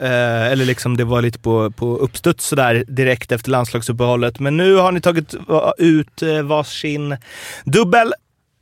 Eh, 0.00 0.52
eller 0.52 0.64
liksom 0.64 0.96
det 0.96 1.04
var 1.04 1.22
lite 1.22 1.38
på, 1.38 1.70
på 1.70 1.96
uppstuds 1.96 2.46
sådär 2.46 2.84
direkt 2.88 3.32
efter 3.32 3.50
landslagsuppehållet. 3.50 4.40
Men 4.40 4.56
nu 4.56 4.74
har 4.74 4.92
ni 4.92 5.00
tagit 5.00 5.34
ut 5.78 6.22
eh, 6.22 6.42
varsin 6.42 7.16
dubbel 7.64 8.12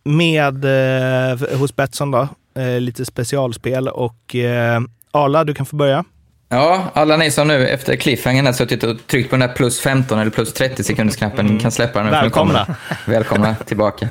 med 0.05 0.65
eh, 0.65 1.59
hos 1.59 1.77
Betsson 1.77 2.11
då. 2.11 2.29
Eh, 2.57 2.81
lite 2.81 3.05
specialspel 3.05 3.89
och 3.89 4.35
eh, 4.35 4.81
Arla, 5.11 5.45
du 5.45 5.55
kan 5.55 5.67
få 5.67 5.77
börja. 5.77 6.05
Ja, 6.49 6.91
alla 6.95 7.17
ni 7.17 7.31
som 7.31 7.49
nu 7.49 7.69
efter 7.69 7.97
cliffhangern 7.97 8.47
har 8.47 8.53
suttit 8.53 8.83
och 8.83 9.07
tryckt 9.07 9.31
på 9.31 9.37
den 9.37 9.49
där 9.49 9.55
plus 9.57 9.81
15 9.81 10.19
eller 10.19 10.31
plus 10.31 10.53
30 10.53 10.85
sekundersknappen 10.85 11.59
kan 11.59 11.73
släppa 11.73 12.03
den 12.03 12.11
Välkomna. 12.11 12.77
Välkomna 13.07 13.55
tillbaka. 13.55 14.09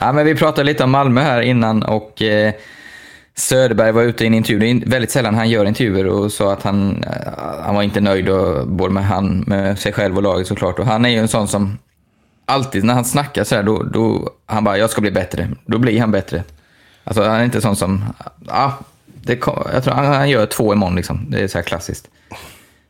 Ja, 0.00 0.12
men 0.12 0.26
vi 0.26 0.34
pratade 0.34 0.64
lite 0.64 0.84
om 0.84 0.90
Malmö 0.90 1.20
här 1.22 1.40
innan 1.40 1.82
och 1.82 2.22
eh, 2.22 2.54
Söderberg 3.34 3.92
var 3.92 4.02
ute 4.02 4.24
i 4.24 4.26
en 4.26 4.34
intervju. 4.34 4.58
Det 4.58 4.70
är 4.86 4.90
väldigt 4.90 5.10
sällan 5.10 5.34
han 5.34 5.50
gör 5.50 5.64
intervjuer 5.64 6.06
och 6.06 6.32
sa 6.32 6.52
att 6.52 6.62
han, 6.62 7.04
eh, 7.04 7.32
han 7.64 7.74
var 7.74 7.82
inte 7.82 8.00
nöjd 8.00 8.28
och, 8.28 8.68
både 8.68 8.92
med, 8.94 9.04
han, 9.04 9.44
med 9.46 9.78
sig 9.78 9.92
själv 9.92 10.16
och 10.16 10.22
laget 10.22 10.46
såklart. 10.46 10.78
Och 10.78 10.86
han 10.86 11.04
är 11.04 11.08
ju 11.08 11.18
en 11.18 11.28
sån 11.28 11.48
som 11.48 11.78
alltid 12.44 12.84
när 12.84 12.94
han 12.94 13.04
snackar 13.04 13.44
så 13.44 13.54
här, 13.54 13.62
då, 13.62 13.82
då 13.82 14.30
han 14.46 14.64
bara 14.64 14.78
jag 14.78 14.90
ska 14.90 15.00
bli 15.00 15.10
bättre. 15.10 15.48
Då 15.66 15.78
blir 15.78 16.00
han 16.00 16.10
bättre. 16.10 16.42
Alltså 17.04 17.22
han 17.22 17.40
är 17.40 17.44
inte 17.44 17.60
sån 17.60 17.76
som, 17.76 18.04
ja, 18.46 18.78
det, 19.22 19.36
kom- 19.36 19.66
jag 19.72 19.84
tror 19.84 19.94
han, 19.94 20.06
han 20.06 20.30
gör 20.30 20.46
två 20.46 20.72
imorgon 20.72 20.96
liksom. 20.96 21.26
Det 21.28 21.38
är 21.40 21.48
så 21.48 21.58
här 21.58 21.62
klassiskt. 21.62 22.08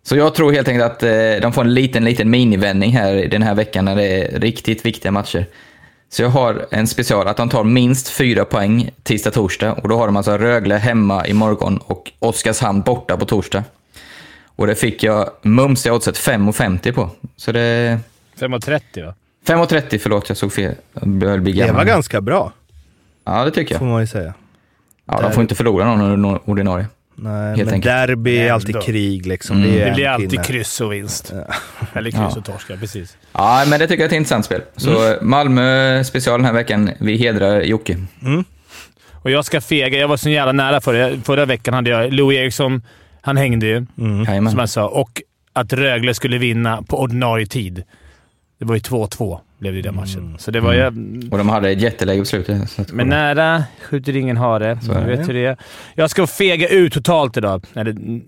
Så 0.02 0.16
jag 0.16 0.34
tror 0.34 0.52
helt 0.52 0.68
enkelt 0.68 0.92
att 0.92 1.02
eh, 1.02 1.11
de 1.42 1.52
får 1.52 1.62
en 1.62 1.74
liten, 1.74 2.04
liten 2.04 2.30
minivändning 2.30 2.92
här 2.92 3.14
den 3.30 3.42
här 3.42 3.54
veckan 3.54 3.84
när 3.84 3.96
det 3.96 4.22
är 4.22 4.40
riktigt 4.40 4.86
viktiga 4.86 5.12
matcher. 5.12 5.46
Så 6.12 6.22
jag 6.22 6.28
har 6.28 6.66
en 6.70 6.86
special 6.86 7.28
att 7.28 7.36
de 7.36 7.48
tar 7.48 7.64
minst 7.64 8.08
fyra 8.08 8.44
poäng 8.44 8.90
tisdag, 9.02 9.30
torsdag. 9.30 9.72
Och 9.72 9.88
då 9.88 9.96
har 9.96 10.06
de 10.06 10.16
alltså 10.16 10.38
Rögle 10.38 10.74
hemma 10.74 11.26
imorgon 11.26 11.78
och 11.78 12.12
Oskarshamn 12.18 12.80
borta 12.80 13.16
på 13.16 13.24
torsdag. 13.24 13.64
Och 14.44 14.66
det 14.66 14.74
fick 14.74 15.02
jag 15.02 15.30
mumsiga 15.42 15.94
oddset 15.94 16.16
5,50 16.16 16.92
på. 16.92 17.11
Så 17.36 17.52
det... 17.52 17.98
5.30 18.38 19.06
va? 19.06 19.14
5,30 19.46 19.98
förlåt, 19.98 20.28
jag 20.28 20.38
såg 20.38 20.52
fel. 20.52 20.74
Jag 20.94 21.42
Det 21.44 21.72
var 21.72 21.84
ganska 21.84 22.20
bra, 22.20 22.52
Ja, 23.24 23.44
det 23.44 23.50
tycker 23.50 23.78
får 23.78 23.86
jag. 23.86 23.92
man 23.92 24.00
ju 24.00 24.06
säga. 24.06 24.34
Ja, 25.06 25.20
de 25.20 25.32
får 25.32 25.42
inte 25.42 25.54
förlora 25.54 25.96
någon 25.96 26.38
ordinarie. 26.44 26.86
Nej, 27.22 27.56
Helt 27.56 27.64
men 27.64 27.74
enkelt. 27.74 27.84
derby 27.84 28.36
är 28.38 28.52
alltid 28.52 28.82
krig 28.82 29.26
liksom. 29.26 29.56
Mm. 29.56 29.70
Det, 29.70 29.80
är 29.82 29.86
Det 29.86 29.92
blir 29.94 30.06
alltid 30.08 30.30
pinne. 30.30 30.44
kryss 30.44 30.80
och 30.80 30.92
vinst. 30.92 31.32
Eller 31.94 32.10
kryss 32.10 32.36
och 32.36 32.44
torska, 32.44 32.76
precis. 32.76 33.16
Ja, 33.32 33.64
men 33.68 33.80
det 33.80 33.86
tycker 33.86 34.02
jag 34.02 34.12
är 34.12 34.14
ett 34.14 34.16
intressant 34.16 34.44
spel. 34.44 34.62
Så 34.76 35.16
Malmö 35.22 36.04
special 36.04 36.38
den 36.38 36.44
här 36.44 36.52
veckan. 36.52 36.90
Vi 37.00 37.16
hedrar 37.16 37.60
Jocke. 37.60 37.96
Och 39.12 39.30
jag 39.30 39.44
ska 39.44 39.60
fega. 39.60 39.98
Jag 39.98 40.08
var 40.08 40.16
så 40.16 40.30
jävla 40.30 40.52
nära 40.52 40.80
förra, 40.80 41.16
förra 41.24 41.44
veckan. 41.44 41.74
hade 41.74 41.90
jag 41.90 42.12
Louis 42.12 42.38
Eriksson. 42.38 42.82
Han 43.20 43.36
hängde 43.36 43.66
ju, 43.66 43.86
Jajamän. 44.26 44.50
som 44.50 44.58
jag 44.60 44.68
sa. 44.68 44.88
Och 44.88 45.22
att 45.52 45.72
Rögle 45.72 46.14
skulle 46.14 46.38
vinna 46.38 46.82
på 46.82 47.00
ordinarie 47.00 47.46
tid. 47.46 47.82
Det 48.58 48.64
var 48.64 48.74
ju 48.74 48.80
2-2 48.80 49.40
blev 49.61 49.72
det 49.72 49.78
i 49.78 49.82
den 49.82 49.94
matchen. 49.94 50.36
Så 50.38 50.50
det 50.50 50.61
var 50.61 50.72
ju... 50.72 50.86
Och 51.30 51.38
de 51.38 51.48
hade 51.48 51.70
ett 51.70 51.80
jätteläge 51.80 52.20
på 52.20 52.24
slutet. 52.24 52.92
Men 52.92 53.08
nära 53.08 53.64
skjuter 53.82 54.16
ingen 54.16 54.36
hare. 54.36 54.78
Så 54.82 54.94
du 54.94 55.00
vet 55.00 55.28
hur 55.28 55.34
det 55.34 55.46
är. 55.46 55.56
Jag 55.94 56.11
ska 56.11 56.26
fega 56.26 56.68
ut 56.68 56.92
totalt 56.92 57.36
idag. 57.36 57.64
Eller, 57.74 57.90
mm, 57.90 58.22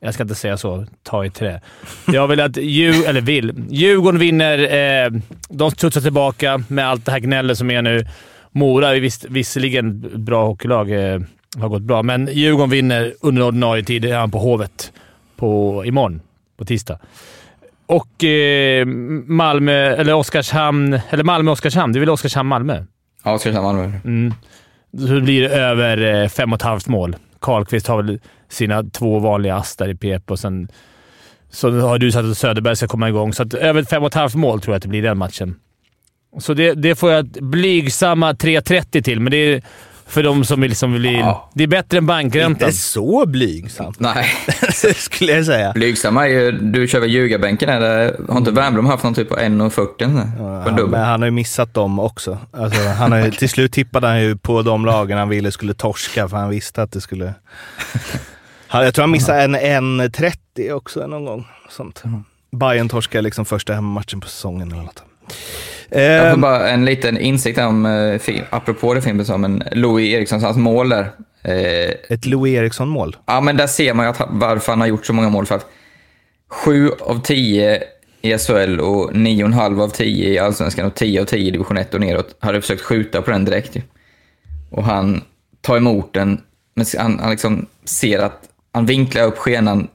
jag 0.00 0.14
ska 0.14 0.22
inte 0.22 0.34
säga 0.34 0.56
så. 0.56 0.86
Ta 1.02 1.24
i 1.24 1.30
trä. 1.30 1.60
Jag 2.06 2.28
vill 2.28 2.40
att 2.40 2.56
Djur, 2.56 2.94
eller 3.08 3.20
vill. 3.20 3.64
Djurgården 3.70 4.20
vinner. 4.20 4.58
Eh, 5.04 5.10
de 5.48 5.70
studsar 5.70 6.00
tillbaka 6.00 6.62
med 6.68 6.88
allt 6.88 7.04
det 7.04 7.12
här 7.12 7.20
gnället 7.20 7.58
som 7.58 7.70
är 7.70 7.82
nu. 7.82 8.06
Mora 8.52 8.96
är 8.96 9.00
visst, 9.00 9.24
visserligen 9.24 10.10
bra 10.24 10.46
hockeylag. 10.46 10.90
Eh, 10.90 11.20
har 11.58 11.68
gått 11.68 11.82
bra, 11.82 12.02
men 12.02 12.28
Djurgården 12.32 12.70
vinner 12.70 13.14
under 13.20 13.42
ordinarie 13.42 13.84
tid. 13.84 14.02
Det 14.02 14.10
är 14.10 14.18
han 14.18 14.30
på 14.30 14.38
Hovet 14.38 14.92
på, 15.36 15.82
imorgon, 15.86 16.20
på 16.56 16.64
tisdag. 16.64 16.98
Och 17.86 18.24
eh, 18.24 18.86
Malmö, 19.26 19.72
eller 19.72 20.14
Oskarshamn, 20.14 21.00
eller 21.10 21.24
Malmö-Oskarshamn. 21.24 21.96
Är 21.96 22.00
väl 22.00 22.10
Oskarshamn-Malmö? 22.10 22.84
Ja, 23.24 23.32
Oskarshamn 23.32 23.64
Malmö. 23.64 23.92
Mm. 24.04 24.34
Så 24.98 25.20
blir 25.20 25.42
det 25.42 25.48
över 25.48 26.22
eh, 26.22 26.28
fem 26.28 26.52
och 26.52 26.56
ett 26.56 26.62
halvt 26.62 26.88
mål. 26.88 27.16
Karlqvist 27.40 27.86
har 27.86 28.02
väl 28.02 28.20
sina 28.48 28.82
två 28.82 29.18
vanliga 29.18 29.56
ass 29.56 29.76
där 29.76 29.88
i 29.88 29.94
PP 29.94 30.30
och 30.30 30.38
sen 30.38 30.68
så 31.50 31.80
har 31.80 31.98
du 31.98 32.12
sagt 32.12 32.24
att 32.24 32.38
Söderberg 32.38 32.76
ska 32.76 32.86
komma 32.86 33.08
igång. 33.08 33.32
Så 33.32 33.42
att 33.42 33.54
över 33.54 33.82
fem 33.82 34.02
och 34.02 34.08
ett 34.08 34.14
halvt 34.14 34.34
mål 34.34 34.60
tror 34.60 34.72
jag 34.72 34.76
att 34.76 34.82
det 34.82 34.88
blir 34.88 35.02
den 35.02 35.18
matchen. 35.18 35.54
Så 36.38 36.54
det, 36.54 36.74
det 36.74 36.94
får 36.94 37.12
jag 37.12 37.26
blygsamma 37.26 38.32
3.30 38.32 39.02
till, 39.02 39.20
men 39.20 39.30
det 39.30 39.36
är 39.36 39.62
för 40.08 40.22
de 40.22 40.44
som 40.44 40.60
vill... 40.60 40.76
Som 40.76 40.92
vill 40.92 41.04
Ja. 41.04 41.50
Det 41.54 41.62
är 41.62 41.68
bättre 41.68 41.98
än 41.98 42.06
bankräntan. 42.06 42.68
Inte 42.68 42.78
så 42.78 43.26
blygsamt, 43.26 44.00
Nej, 44.00 44.26
skulle 44.96 45.32
jag 45.32 45.46
säga. 45.46 45.72
blygsamma 45.72 46.24
är 46.24 46.30
ju... 46.30 46.50
Du 46.52 46.88
kör 46.88 47.00
väl 47.00 47.10
ljugarbänken? 47.10 47.68
Där, 47.68 48.16
har 48.28 48.38
inte 48.38 48.50
Wernbloom 48.50 48.86
haft 48.86 49.04
någon 49.04 49.14
typ 49.14 49.28
på 49.28 49.36
1,40 49.36 49.70
på 49.70 50.04
en 50.04 50.16
Han, 50.62 50.76
dubbel? 50.76 50.90
men 50.90 51.04
han 51.04 51.20
har 51.20 51.26
ju 51.26 51.30
missat 51.30 51.74
dem 51.74 51.98
också. 51.98 52.38
Alltså, 52.52 52.88
han 52.88 53.12
har 53.12 53.18
ju, 53.18 53.30
till 53.30 53.48
slut 53.48 53.72
tippade 53.72 54.06
han 54.06 54.22
ju 54.22 54.36
på 54.36 54.62
de 54.62 54.84
lagen 54.86 55.18
han 55.18 55.28
ville 55.28 55.52
skulle 55.52 55.74
torska, 55.74 56.28
för 56.28 56.36
han 56.36 56.50
visste 56.50 56.82
att 56.82 56.92
det 56.92 57.00
skulle... 57.00 57.34
Jag 58.70 58.94
tror 58.94 59.02
han 59.02 59.10
missade 59.10 59.42
en 59.42 59.56
1.30 59.56 60.72
också 60.72 61.06
någon 61.06 61.24
gång. 61.24 61.46
Sånt. 61.70 62.02
Bayern 62.52 62.88
torskade 62.88 63.22
liksom 63.22 63.44
första 63.44 63.74
hemmamatchen 63.74 64.20
på 64.20 64.28
säsongen 64.28 64.72
eller 64.72 64.82
något. 64.82 65.02
Jag 65.90 66.30
får 66.30 66.36
Eh, 66.36 66.36
bara 66.36 66.70
en 66.70 66.84
liten 66.84 67.18
insikt 67.18 67.58
om, 67.58 67.86
eh, 67.86 68.42
apropå 68.50 68.94
det 68.94 69.02
filmen 69.02 69.26
som 69.26 69.44
en 69.44 69.62
Louis 69.72 70.14
Eriksson, 70.14 70.42
hans 70.42 70.56
mål 70.56 70.88
där. 70.88 71.10
Eh, 71.42 71.94
ett 72.08 72.26
Louis 72.26 72.54
Eriksson-mål. 72.54 73.16
Ja, 73.26 73.40
men 73.40 73.56
där 73.56 73.66
ser 73.66 73.94
man 73.94 74.06
ju 74.06 74.10
att, 74.10 74.20
varför 74.30 74.72
han 74.72 74.80
har 74.80 74.88
gjort 74.88 75.06
så 75.06 75.12
många 75.12 75.28
mål. 75.28 75.46
För 75.46 75.54
att 75.54 75.66
sju 76.50 76.90
av 77.00 77.22
tio 77.22 77.82
i 78.22 78.38
SHL 78.38 78.80
och 78.80 79.16
nio 79.16 79.44
och 79.44 79.48
en 79.48 79.52
halv 79.52 79.82
av 79.82 79.88
tio 79.88 80.28
i 80.28 80.38
Allsvenskan 80.38 80.86
och 80.86 80.94
tio 80.94 81.20
av 81.20 81.24
tio 81.24 81.48
i 81.48 81.50
division 81.50 81.76
1 81.76 81.94
och 81.94 82.00
neråt 82.00 82.36
hade 82.40 82.60
försökt 82.60 82.82
skjuta 82.82 83.22
på 83.22 83.30
den 83.30 83.44
direkt. 83.44 83.76
Och 84.70 84.84
han 84.84 85.22
tar 85.60 85.76
emot 85.76 86.12
den, 86.12 86.40
men 86.74 86.86
han, 86.98 87.18
han 87.18 87.30
liksom 87.30 87.66
ser 87.84 88.18
att 88.18 88.42
han 88.72 88.86
vinklar 88.86 89.24
upp 89.24 89.38
skenan, 89.38 89.88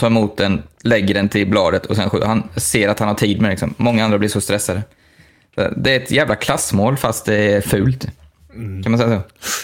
tar 0.00 0.06
emot 0.06 0.36
den, 0.36 0.62
lägger 0.82 1.14
den 1.14 1.28
till 1.28 1.50
bladet 1.50 1.86
och 1.86 1.96
sen 1.96 2.10
skjuter. 2.10 2.26
Han 2.26 2.48
ser 2.56 2.88
att 2.88 2.98
han 2.98 3.08
har 3.08 3.14
tid 3.14 3.40
med 3.40 3.48
det. 3.48 3.52
Liksom. 3.52 3.74
Många 3.76 4.04
andra 4.04 4.18
blir 4.18 4.28
så 4.28 4.40
stressade. 4.40 4.82
Det 5.76 5.96
är 5.96 6.00
ett 6.00 6.10
jävla 6.10 6.36
klassmål 6.36 6.96
fast 6.96 7.26
det 7.26 7.52
är 7.54 7.60
fult. 7.60 8.06
Kan 8.82 8.90
man 8.90 8.98
säga 8.98 9.20
så? 9.20 9.56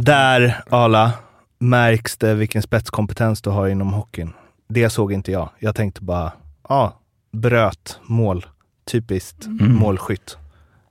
Där, 0.00 0.62
Ala, 0.70 1.12
märks 1.58 2.16
det 2.16 2.34
vilken 2.34 2.62
spetskompetens 2.62 3.42
du 3.42 3.50
har 3.50 3.68
inom 3.68 3.92
hockeyn. 3.92 4.32
Det 4.68 4.90
såg 4.90 5.12
inte 5.12 5.32
jag. 5.32 5.48
Jag 5.58 5.74
tänkte 5.74 6.02
bara, 6.02 6.32
ja, 6.68 6.98
bröt, 7.32 7.98
mål. 8.02 8.46
Typiskt 8.90 9.46
målskytt. 9.58 10.36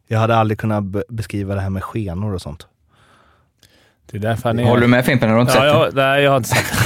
Jag 0.08 0.20
hade 0.20 0.36
aldrig 0.36 0.60
kunnat 0.60 0.84
be- 0.84 1.04
beskriva 1.10 1.56
det 1.56 1.62
här 1.62 1.70
med 1.70 1.84
skenor 1.84 2.34
och 2.34 2.42
sånt. 2.42 2.68
Det 4.12 4.18
är 4.18 4.22
därför 4.22 4.50
han 4.50 4.60
är... 4.60 4.64
Håller 4.66 4.82
du 4.82 4.88
med 4.88 5.06
Fimpen? 5.06 5.30
Har 5.30 5.36
du 5.36 5.42
inte 5.42 5.54
Ja, 5.58 5.86
sett 5.86 5.96
det? 5.96 6.02
jag, 6.02 6.10
nej, 6.14 6.24
jag 6.24 6.32
har 6.32 6.38
inte 6.38 6.50
sett 6.50 6.66
det. 6.72 6.78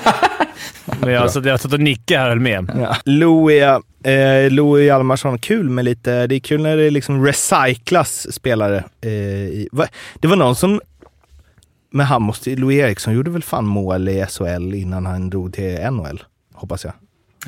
Men 1.00 1.12
jag, 1.12 1.30
så 1.30 1.40
jag 1.44 1.50
har 1.50 1.58
stått 1.58 1.72
och 1.72 1.80
nickat 1.80 2.18
här 2.18 2.28
höll 2.28 2.40
med. 2.40 2.70
Ja. 2.76 2.96
Louis, 3.04 3.62
eh, 4.04 4.50
Louis 4.50 4.86
Hjalmarsson, 4.86 5.38
kul 5.38 5.68
med 5.68 5.84
lite, 5.84 6.26
det 6.26 6.34
är 6.34 6.40
kul 6.40 6.62
när 6.62 6.76
det 6.76 6.90
liksom 6.90 7.26
recyclas 7.26 8.34
spelare. 8.34 8.84
Eh, 9.00 9.10
i, 9.10 9.68
va, 9.72 9.86
det 10.14 10.28
var 10.28 10.36
någon 10.36 10.56
som, 10.56 10.80
men 11.90 12.06
han 12.06 12.22
måste, 12.22 12.56
Louis 12.56 12.78
Eriksson 12.78 13.14
gjorde 13.14 13.30
väl 13.30 13.42
fan 13.42 13.64
mål 13.64 14.08
i 14.08 14.26
SHL 14.28 14.74
innan 14.74 15.06
han 15.06 15.30
drog 15.30 15.54
till 15.54 15.90
NHL, 15.90 16.22
hoppas 16.54 16.84
jag. 16.84 16.92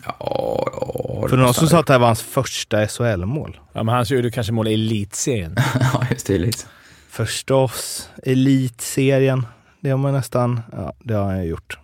Ja, 0.04 0.68
ja, 0.80 1.28
För 1.28 1.36
någon 1.36 1.54
som 1.54 1.68
sa 1.68 1.78
att 1.80 1.86
det 1.86 1.92
här 1.92 2.00
var 2.00 2.06
hans 2.06 2.22
första 2.22 2.86
SHL-mål. 2.86 3.58
Ja, 3.72 3.82
men 3.82 3.94
han 3.94 4.04
gjorde 4.04 4.30
kanske 4.30 4.52
mål 4.52 4.68
i 4.68 4.74
elitserien. 4.74 5.56
Ja, 5.80 6.06
just 6.10 6.26
det. 6.26 6.38
Lite. 6.38 6.64
Förstås, 7.10 8.08
elitserien. 8.22 9.46
Det 9.80 9.90
har 9.90 9.98
man 9.98 10.12
nästan, 10.12 10.60
ja 10.72 10.92
det 10.98 11.14
har 11.14 11.24
han 11.24 11.46
gjort. 11.46 11.78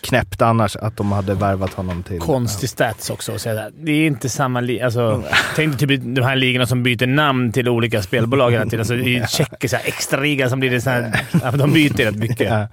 Knäppt 0.00 0.42
annars 0.42 0.76
att 0.76 0.96
de 0.96 1.12
hade 1.12 1.34
värvat 1.34 1.74
honom 1.74 2.02
till... 2.02 2.20
Konstig 2.20 2.68
stats 2.68 3.10
också. 3.10 3.32
att 3.32 3.40
säga 3.40 3.70
det. 3.70 3.92
Är 3.92 4.06
inte 4.06 4.28
samma 4.28 4.60
liga. 4.60 4.84
Alltså, 4.84 5.22
tänk 5.56 5.78
dig 5.78 5.88
typ 5.88 6.16
de 6.16 6.22
här 6.22 6.36
ligorna 6.36 6.66
som 6.66 6.82
byter 6.82 7.06
namn 7.06 7.52
till 7.52 7.68
olika 7.68 8.02
spelbolag 8.02 8.50
hela 8.50 8.64
tiden. 8.64 8.80
Alltså, 8.80 8.94
I 8.94 9.24
tjeckiska 9.28 9.78
extraliga 9.78 10.50
som 10.50 10.60
blir 10.60 10.70
det 10.70 10.80
så 10.80 10.90
här, 10.90 11.20
ja, 11.42 11.50
de 11.50 11.72
byter 11.72 12.04
rätt 12.04 12.16
mycket. 12.16 12.50
Ja. 12.50 12.68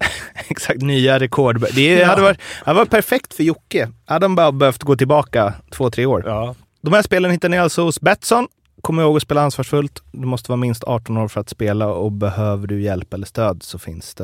Exakt, 0.48 0.82
nya 0.82 1.18
rekord. 1.18 1.66
Det 1.74 2.04
hade 2.04 2.22
varit, 2.22 2.40
hade 2.64 2.76
varit 2.76 2.90
perfekt 2.90 3.34
för 3.34 3.44
Jocke. 3.44 3.88
Hade 4.04 4.24
han 4.24 4.34
bara 4.34 4.52
behövt 4.52 4.82
gå 4.82 4.96
tillbaka 4.96 5.54
två, 5.70 5.90
tre 5.90 6.06
år. 6.06 6.22
Ja. 6.26 6.54
De 6.82 6.92
här 6.92 7.02
spelen 7.02 7.30
hittar 7.30 7.48
ni 7.48 7.58
alltså 7.58 7.82
hos 7.82 8.00
Betsson. 8.00 8.48
Kom 8.82 9.00
ihåg 9.00 9.16
att 9.16 9.22
spela 9.22 9.42
ansvarsfullt. 9.42 10.02
Du 10.12 10.26
måste 10.26 10.50
vara 10.50 10.56
minst 10.56 10.84
18 10.84 11.16
år 11.16 11.28
för 11.28 11.40
att 11.40 11.48
spela 11.48 11.86
och 11.86 12.12
behöver 12.12 12.66
du 12.66 12.82
hjälp 12.82 13.14
eller 13.14 13.26
stöd 13.26 13.62
så 13.62 13.78
finns 13.78 14.14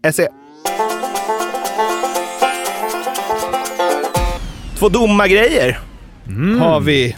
stödlinjen.se. 0.00 0.28
Två 4.78 4.88
domargrejer 4.88 5.78
har 6.60 6.80
vi. 6.80 7.16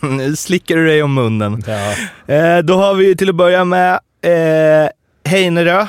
nu 0.18 0.36
slickar 0.36 0.76
du 0.76 0.86
dig 0.86 1.02
om 1.02 1.14
munnen. 1.14 1.62
Ja. 1.66 1.94
Eh, 2.34 2.58
då 2.58 2.74
har 2.76 2.94
vi 2.94 3.16
till 3.16 3.28
att 3.28 3.34
börja 3.34 3.64
med 3.64 4.00
eh, 4.22 4.88
Heinerö 5.30 5.86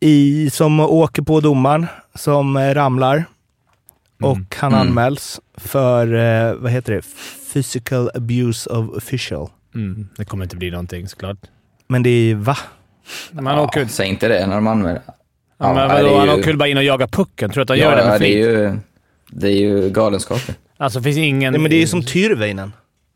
i, 0.00 0.50
som 0.50 0.80
åker 0.80 1.22
på 1.22 1.40
domaren 1.40 1.86
som 2.14 2.56
eh, 2.56 2.74
ramlar. 2.74 3.24
Och 4.22 4.56
han 4.56 4.72
Mm. 4.72 4.88
anmäls 4.88 5.40
för, 5.56 6.14
eh, 6.14 6.54
vad 6.54 6.72
heter 6.72 6.92
det, 6.92 7.02
physical 7.52 8.10
abuse 8.14 8.70
of 8.70 8.88
official. 8.96 9.48
Mm. 9.74 10.08
Det 10.16 10.24
kommer 10.24 10.44
inte 10.44 10.56
bli 10.56 10.70
någonting 10.70 11.08
såklart. 11.08 11.38
Men 11.88 12.02
det 12.02 12.10
är 12.10 12.34
va? 12.34 12.56
Man 13.32 13.54
Ja, 13.56 13.60
åker, 13.62 13.86
säg 13.90 14.08
inte 14.08 14.28
det 14.28 14.46
när 14.46 14.54
de 14.54 14.66
använder... 14.66 15.02
ja, 15.58 15.74
men 15.74 15.88
vadå, 15.88 16.18
han 16.18 16.26
ju- 16.26 16.32
åker 16.32 16.44
väl 16.46 16.56
bara 16.56 16.68
in 16.68 16.76
och 16.76 16.84
jagar 16.84 17.06
pucken? 17.06 17.50
Tror 17.50 17.54
du 17.54 17.62
att 17.62 17.68
han 17.68 17.78
Ja, 17.78 17.84
gör 17.84 17.96
det 17.96 18.10
med 18.10 18.20
det 18.20 18.26
är 18.26 18.32
flit? 18.32 18.36
ju, 18.36 18.78
det 19.30 19.48
är 19.48 19.56
ju 19.56 19.90
galenskaper. 19.90 20.54
Alltså 20.76 21.02
finns 21.02 21.16
ingen... 21.16 21.52
Nej, 21.52 21.60
men 21.62 21.70
det 21.70 21.76
är 21.76 21.80
ju 21.80 21.86
som 21.86 22.02
Tyrväinen. 22.04 22.72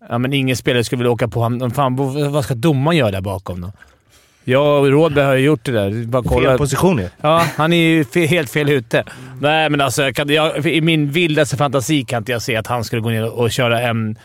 Ja, 0.08 0.18
men 0.18 0.32
ingen 0.32 0.56
spelare 0.56 0.84
skulle 0.84 0.98
vilja 0.98 1.10
åka 1.10 1.28
på 1.28 1.40
honom. 1.40 1.70
Fan, 1.70 1.96
vad 2.32 2.44
ska 2.44 2.54
domaren 2.54 2.96
göra 2.98 3.10
där 3.10 3.20
bakom 3.20 3.60
då? 3.60 3.72
Jag 4.46 4.80
och 4.80 4.90
Rådberg 4.90 5.24
har 5.26 5.34
ju 5.34 5.44
gjort 5.44 5.64
det 5.64 5.72
där. 5.72 6.04
Bara 6.06 6.22
kolla. 6.22 6.48
Fel 6.48 6.58
position 6.58 6.98
ju. 6.98 7.08
Ja, 7.20 7.46
han 7.56 7.72
är 7.72 7.76
ju 7.76 8.02
fe- 8.02 8.26
helt 8.26 8.50
fel 8.50 8.70
ute. 8.70 9.04
Nej, 9.40 9.70
men 9.70 9.80
alltså 9.80 10.02
jag 10.02 10.16
kan, 10.16 10.28
jag, 10.28 10.66
i 10.66 10.80
min 10.80 11.10
vildaste 11.10 11.56
fantasi 11.56 12.04
kan 12.04 12.18
inte 12.18 12.32
jag 12.32 12.42
se 12.42 12.56
att 12.56 12.66
han 12.66 12.84
skulle 12.84 13.02
gå 13.02 13.08
ner 13.08 13.30
och 13.38 13.50
köra 13.50 13.80
en... 13.80 14.18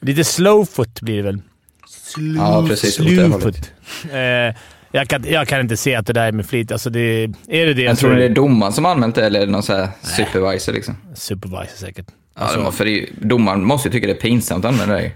Lite 0.00 0.24
slowfoot 0.24 1.00
blir 1.00 1.16
det 1.16 1.22
väl? 1.22 1.40
Ja, 2.36 2.64
precis. 2.68 2.94
Slowfoot. 2.94 3.56
Eh, 4.12 4.54
jag, 4.90 5.08
kan, 5.08 5.24
jag 5.28 5.48
kan 5.48 5.60
inte 5.60 5.76
se 5.76 5.94
att 5.94 6.06
det 6.06 6.12
där 6.12 6.26
är 6.26 6.32
med 6.32 6.46
flit. 6.46 6.72
Alltså 6.72 6.90
det, 6.90 7.00
är 7.48 7.66
det 7.66 7.74
det 7.74 7.82
Jag 7.82 7.98
tror 7.98 8.10
ni 8.10 8.16
det 8.16 8.24
är 8.24 8.28
domaren 8.28 8.72
som 8.72 8.84
har 8.84 8.92
använt 8.92 9.14
det 9.14 9.26
eller 9.26 9.40
är 9.40 9.46
det 9.46 9.52
någon 9.52 9.62
så 9.62 9.74
här 9.76 9.88
supervisor 10.02 10.72
liksom? 10.72 10.96
Supervisor 11.14 11.76
säkert. 11.76 12.06
Ja, 12.38 12.48
det 12.56 12.62
må- 12.62 12.70
för 12.72 12.84
det, 12.84 12.90
ju- 12.90 13.06
domaren 13.20 13.64
måste 13.64 13.88
ju 13.88 13.92
tycka 13.92 14.06
det 14.06 14.12
är 14.12 14.16
pinsamt 14.20 14.64
att 14.64 14.72
använda 14.72 14.94
det. 14.94 15.02
ju. 15.02 15.10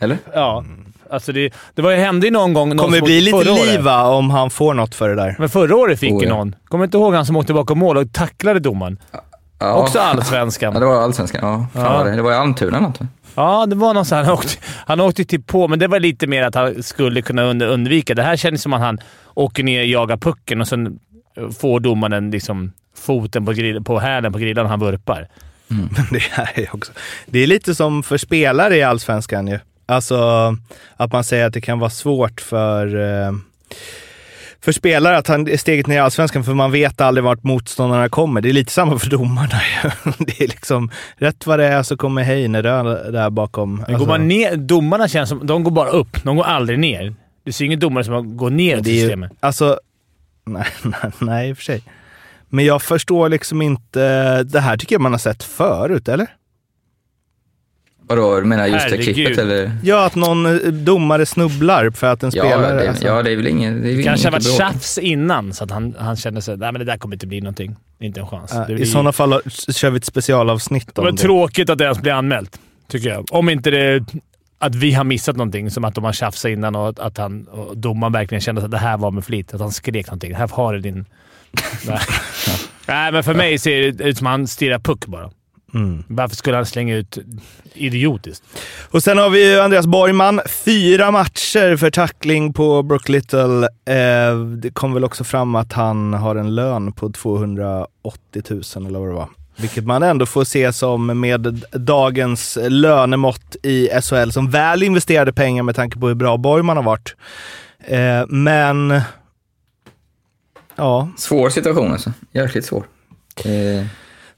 Eller? 0.00 0.18
Ja, 0.34 0.64
alltså 1.10 1.32
det, 1.32 1.52
det 1.74 1.82
var 1.82 1.90
ju 1.90 1.96
hände 1.96 2.26
ju 2.26 2.32
någon 2.32 2.54
gång... 2.54 2.68
någon 2.68 2.78
Kommer 2.78 2.98
som 2.98 3.04
bli 3.04 3.20
lite 3.20 3.44
liv 3.44 3.88
om 3.88 4.30
han 4.30 4.50
får 4.50 4.74
något 4.74 4.94
för 4.94 5.08
det 5.08 5.14
där. 5.14 5.36
Men 5.38 5.48
förra 5.48 5.76
året 5.76 6.00
fick 6.00 6.12
Oh, 6.12 6.22
ju 6.22 6.28
ja. 6.28 6.34
någon. 6.36 6.54
Kommer 6.64 6.84
inte 6.84 6.96
ihåg 6.96 7.14
han 7.14 7.26
som 7.26 7.36
åkte 7.36 7.52
bakom 7.52 7.78
mål 7.78 7.96
och 7.96 8.12
tacklade 8.12 8.60
domaren? 8.60 8.98
Ja. 9.58 9.72
Också 9.74 9.98
allsvenskan. 9.98 10.74
Ja, 10.74 10.80
det 10.80 10.86
var 10.86 11.02
allsvenskan. 11.02 11.40
Ja, 11.42 11.66
fan 11.82 11.92
Ja. 11.92 11.98
Var 11.98 12.04
det. 12.04 12.16
det 12.16 12.22
var 12.22 12.32
i 12.32 12.34
Almtuna 12.34 12.80
något 12.80 13.00
va? 13.00 13.06
Ja, 13.34 13.66
det 13.66 13.76
var 13.76 13.94
någon 13.94 14.04
sån 14.04 14.18
här, 14.18 14.24
han 14.24 14.34
åkte, 14.34 14.56
han 14.86 15.00
åkte 15.00 15.24
typ 15.24 15.46
på, 15.46 15.68
men 15.68 15.78
det 15.78 15.88
var 15.88 16.00
lite 16.00 16.26
mer 16.26 16.42
att 16.42 16.54
han 16.54 16.82
skulle 16.82 17.22
kunna 17.22 17.42
undvika. 17.42 18.14
Det 18.14 18.22
här 18.22 18.36
kändes 18.36 18.62
som 18.62 18.72
att 18.72 18.80
han 18.80 18.98
åker 19.34 19.62
ner 19.62 19.80
och 19.80 19.86
jagar 19.86 20.16
pucken 20.16 20.60
och 20.60 20.68
sen 20.68 20.98
eh, 21.36 21.50
får 21.50 21.80
domaren 21.80 22.30
liksom 22.30 22.72
foten 22.96 23.46
på, 23.46 23.52
grill, 23.52 23.84
på 23.84 23.98
hälen 23.98 24.32
på 24.32 24.38
grillan 24.38 24.64
och 24.64 24.70
han 24.70 24.80
vurpar. 24.80 25.28
Mm. 25.70 25.88
det 26.10 26.62
är 26.62 26.74
också... 26.74 26.92
Det 27.26 27.38
är 27.38 27.46
lite 27.46 27.74
som 27.74 28.02
för 28.02 28.18
spelare 28.18 28.76
i 28.76 28.82
Allsvenskan 28.82 29.46
ju. 29.46 29.58
Alltså 29.86 30.16
att 30.96 31.12
man 31.12 31.24
säger 31.24 31.46
att 31.46 31.52
det 31.52 31.60
kan 31.60 31.78
vara 31.78 31.90
svårt 31.90 32.40
för, 32.40 32.86
eh, 33.00 33.32
för 34.62 34.72
spelare 34.72 35.18
att 35.18 35.28
han 35.28 35.48
är 35.48 35.56
steget 35.56 35.86
ner 35.86 35.96
i 35.96 35.98
Allsvenskan 35.98 36.44
för 36.44 36.54
man 36.54 36.72
vet 36.72 37.00
aldrig 37.00 37.24
vart 37.24 37.42
motståndarna 37.42 38.08
kommer. 38.08 38.40
Det 38.40 38.48
är 38.48 38.52
lite 38.52 38.72
samma 38.72 38.98
för 38.98 39.10
domarna 39.10 39.60
ju. 39.84 39.90
Det 40.18 40.40
är 40.40 40.48
liksom, 40.48 40.90
rätt 41.16 41.46
vad 41.46 41.58
det 41.58 41.66
är 41.66 41.82
så 41.82 41.96
kommer 41.96 42.22
Heinerö 42.22 43.10
där 43.10 43.30
bakom. 43.30 43.74
Men 43.74 43.80
Alltså, 43.84 43.98
går 43.98 44.06
man 44.06 44.28
ner, 44.28 44.56
domarna 44.56 45.08
känns 45.08 45.28
som 45.28 45.46
de 45.46 45.64
går 45.64 45.70
bara 45.70 45.88
upp. 45.88 46.24
De 46.24 46.36
går 46.36 46.44
aldrig 46.44 46.78
ner. 46.78 47.14
Du 47.44 47.52
ser 47.52 47.64
ingen 47.64 47.80
domare 47.80 48.04
som 48.04 48.36
går 48.36 48.50
ner 48.50 48.76
i 48.76 48.80
är 48.80 48.94
ju, 48.94 49.00
systemet. 49.00 49.32
alltså, 49.40 49.78
nej, 50.46 50.66
nej, 50.82 51.12
nej, 51.18 51.48
i 51.50 51.52
och 51.52 51.56
för 51.56 51.64
sig. 51.64 51.82
Men 52.48 52.64
jag 52.64 52.82
förstår 52.82 53.28
liksom 53.28 53.62
inte, 53.62 54.42
det 54.42 54.60
här 54.60 54.76
tycker 54.76 54.94
jag 54.94 55.02
man 55.02 55.12
har 55.12 55.18
sett 55.18 55.42
förut, 55.42 56.08
eller? 56.08 56.26
Vadå, 58.10 58.40
du 58.40 58.46
menar 58.46 58.66
just 58.66 58.84
det 58.88 58.90
Herregud. 58.90 59.14
klippet 59.14 59.38
eller? 59.38 59.72
Ja, 59.82 60.06
att 60.06 60.14
någon 60.14 60.46
eh, 60.46 60.52
domare 60.72 61.26
snubblar 61.26 61.90
för 61.90 62.06
att 62.06 62.22
en 62.22 62.30
Ja, 62.34 62.42
spelare... 62.44 62.82
det, 62.82 62.88
alltså. 62.88 63.06
ja, 63.06 63.22
det 63.22 63.32
är 63.32 63.36
väl 63.36 63.46
ingen... 63.46 63.82
Det, 63.82 63.90
är 63.92 63.94
väl 63.94 64.04
kanske 64.04 64.26
har 64.26 64.32
varit 64.32 64.56
tjafs 64.56 64.98
innan, 64.98 65.52
så 65.52 65.64
att 65.64 65.70
han, 65.70 65.94
han 65.98 66.16
kände 66.16 66.42
sig 66.42 66.56
nej 66.56 66.72
men 66.72 66.78
det 66.78 66.84
där 66.84 66.96
kommer 66.98 67.14
inte 67.14 67.26
bli 67.26 67.40
någonting. 67.40 67.76
Inte 68.00 68.20
en 68.20 68.26
chans. 68.26 68.50
Ja, 68.54 68.64
Det 68.66 68.72
I 68.72 68.76
blir- 68.76 68.84
sådana 68.86 69.12
fall 69.12 69.40
kör 69.72 69.90
vi 69.90 69.96
ett 69.96 70.04
specialavsnitt 70.04 70.94
Det 70.94 71.00
om 71.00 71.04
var 71.04 71.12
det. 71.12 71.18
tråkigt 71.18 71.70
att 71.70 71.78
det 71.78 71.84
ens 71.84 72.00
blir 72.02 72.12
anmält, 72.12 72.60
tycker 72.88 73.08
jag. 73.08 73.26
Om 73.30 73.48
inte 73.48 73.70
det 73.70 74.04
att 74.58 74.74
vi 74.74 74.92
har 74.92 75.04
missat 75.04 75.36
någonting, 75.36 75.70
som 75.70 75.84
att 75.84 75.94
de 75.94 76.04
har 76.04 76.12
tjafsat 76.12 76.48
innan 76.50 76.76
och 76.76 77.06
att, 77.06 77.18
han, 77.18 77.46
och 77.46 77.76
domaren 77.78 78.12
verkligen 78.12 78.40
kände 78.40 78.64
att 78.64 78.70
det 78.70 78.78
här 78.78 78.96
var 78.96 79.10
med 79.10 79.24
flit. 79.24 79.54
Att 79.54 79.60
han 79.60 79.72
skrek 79.72 80.06
någonting. 80.06 80.34
Här 80.34 80.48
har 80.52 80.72
du 80.72 80.78
din... 80.80 81.04
Nej. 81.86 81.98
Nej, 82.88 83.12
men 83.12 83.24
för 83.24 83.34
mig 83.34 83.58
ser 83.58 83.92
det 83.92 84.04
ut 84.04 84.18
som 84.18 84.26
att 84.26 84.30
han 84.30 84.46
stirrar 84.46 84.78
puck 84.78 85.06
bara. 85.06 85.30
Mm. 85.74 86.04
Varför 86.08 86.36
skulle 86.36 86.56
han 86.56 86.66
slänga 86.66 86.96
ut 86.96 87.18
idiotiskt? 87.74 88.44
Och 88.90 89.02
sen 89.02 89.18
har 89.18 89.30
vi 89.30 89.50
ju 89.52 89.60
Andreas 89.60 89.86
Borgman. 89.86 90.40
Fyra 90.64 91.10
matcher 91.10 91.76
för 91.76 91.90
tackling 91.90 92.52
på 92.52 92.82
Brook 92.82 93.08
Little. 93.08 93.68
Eh, 93.84 94.38
det 94.40 94.70
kom 94.72 94.94
väl 94.94 95.04
också 95.04 95.24
fram 95.24 95.54
att 95.54 95.72
han 95.72 96.14
har 96.14 96.36
en 96.36 96.54
lön 96.54 96.92
på 96.92 97.12
280 97.12 98.42
000 98.48 98.86
eller 98.86 98.98
vad 98.98 99.08
det 99.08 99.14
var. 99.14 99.28
Vilket 99.56 99.84
man 99.84 100.02
ändå 100.02 100.26
får 100.26 100.44
se 100.44 100.72
som 100.72 101.20
med 101.20 101.64
dagens 101.72 102.58
lönemått 102.68 103.56
i 103.62 103.88
SHL 104.02 104.30
som 104.30 104.50
väl 104.50 104.82
investerade 104.82 105.32
pengar 105.32 105.62
med 105.62 105.76
tanke 105.76 105.98
på 105.98 106.08
hur 106.08 106.14
bra 106.14 106.36
Borgman 106.36 106.76
har 106.76 106.84
varit. 106.84 107.16
Eh, 107.78 108.26
men... 108.28 109.00
Ja, 110.76 111.08
Svår 111.16 111.50
situation 111.50 111.92
alltså. 111.92 112.12
Jäkligt 112.32 112.64
svår. 112.64 112.84
Eh, 113.44 113.86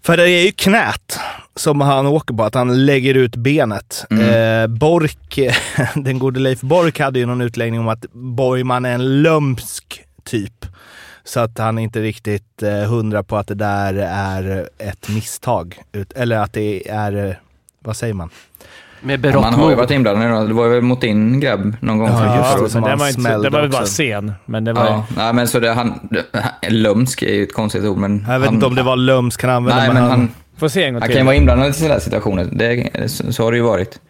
För 0.04 0.16
det 0.16 0.30
är 0.30 0.44
ju 0.44 0.52
knät 0.52 1.18
som 1.56 1.80
han 1.80 2.06
åker 2.06 2.34
på, 2.34 2.44
att 2.44 2.54
han 2.54 2.86
lägger 2.86 3.14
ut 3.14 3.36
benet. 3.36 4.06
Eh, 4.10 4.66
Bork, 4.66 5.38
den 5.94 6.18
gode 6.18 6.40
Leif 6.40 6.60
Bork 6.60 7.00
hade 7.00 7.18
ju 7.18 7.26
någon 7.26 7.40
utläggning 7.40 7.80
om 7.80 7.88
att 7.88 8.06
Borgman 8.12 8.84
är 8.84 8.94
en 8.94 9.22
lömsk 9.22 10.04
typ. 10.24 10.66
Så 11.24 11.40
att 11.40 11.58
han 11.58 11.78
inte 11.78 12.00
riktigt 12.00 12.62
eh, 12.62 12.82
hundra 12.82 13.22
på 13.22 13.36
att 13.36 13.46
det 13.46 13.54
där 13.54 13.94
är 14.10 14.68
ett 14.78 15.08
misstag. 15.08 15.78
Ut, 15.92 16.12
eller 16.12 16.38
att 16.38 16.52
det 16.52 16.88
är, 16.88 17.28
eh, 17.28 17.34
vad 17.78 17.96
säger 17.96 18.14
man? 18.14 18.30
Med 19.02 19.20
berått 19.20 19.42
man 19.42 19.54
har 19.54 19.70
ju 19.70 19.76
varit 19.76 19.90
inblandad 19.90 20.24
i 20.28 20.40
det. 20.40 20.46
Det 20.46 20.54
var 20.54 20.68
väl 20.68 20.82
mot 20.82 21.00
din 21.00 21.40
grabb 21.40 21.76
någon 21.80 21.98
gång. 21.98 22.08
Ja, 22.08 22.58
just 22.60 22.74
det, 22.74 22.80
men 22.80 22.88
han 22.90 22.98
det 22.98 23.04
var, 23.04 23.08
inte, 23.08 23.38
det 23.38 23.50
var 23.50 23.60
väl 23.60 23.70
bara 23.70 23.86
sen, 23.86 24.32
men 24.46 24.64
det 24.64 24.72
var... 24.72 24.84
Ja, 24.84 25.06
nej, 25.16 25.32
men 25.32 25.48
så 25.48 25.60
det, 25.60 25.72
han, 25.72 26.08
det, 26.10 26.70
lömsk 26.70 27.22
är 27.22 27.34
ju 27.34 27.42
ett 27.42 27.54
konstigt 27.54 27.84
ord, 27.84 27.98
men... 27.98 28.24
Jag 28.28 28.38
vet 28.38 28.46
han, 28.46 28.54
inte 28.54 28.66
om 28.66 28.74
det 28.74 28.82
var 28.82 28.96
lömsk 28.96 29.42
han 29.42 29.50
använde, 29.50 29.82
Nej, 29.82 29.94
men 29.94 30.02
han, 30.02 30.28
Får 30.56 30.68
se 30.68 30.84
en 30.84 30.92
gång 30.94 31.02
han 31.02 31.08
till. 31.08 31.14
kan 31.16 31.20
ju 31.22 31.26
vara 31.26 31.36
inblandad 31.36 31.70
i 31.70 31.72
sådana 31.72 32.00
situationer. 32.00 32.48
Det, 32.52 32.90
så, 33.10 33.32
så 33.32 33.44
har 33.44 33.50
det 33.52 33.56
ju 33.56 33.64
varit. 33.64 34.00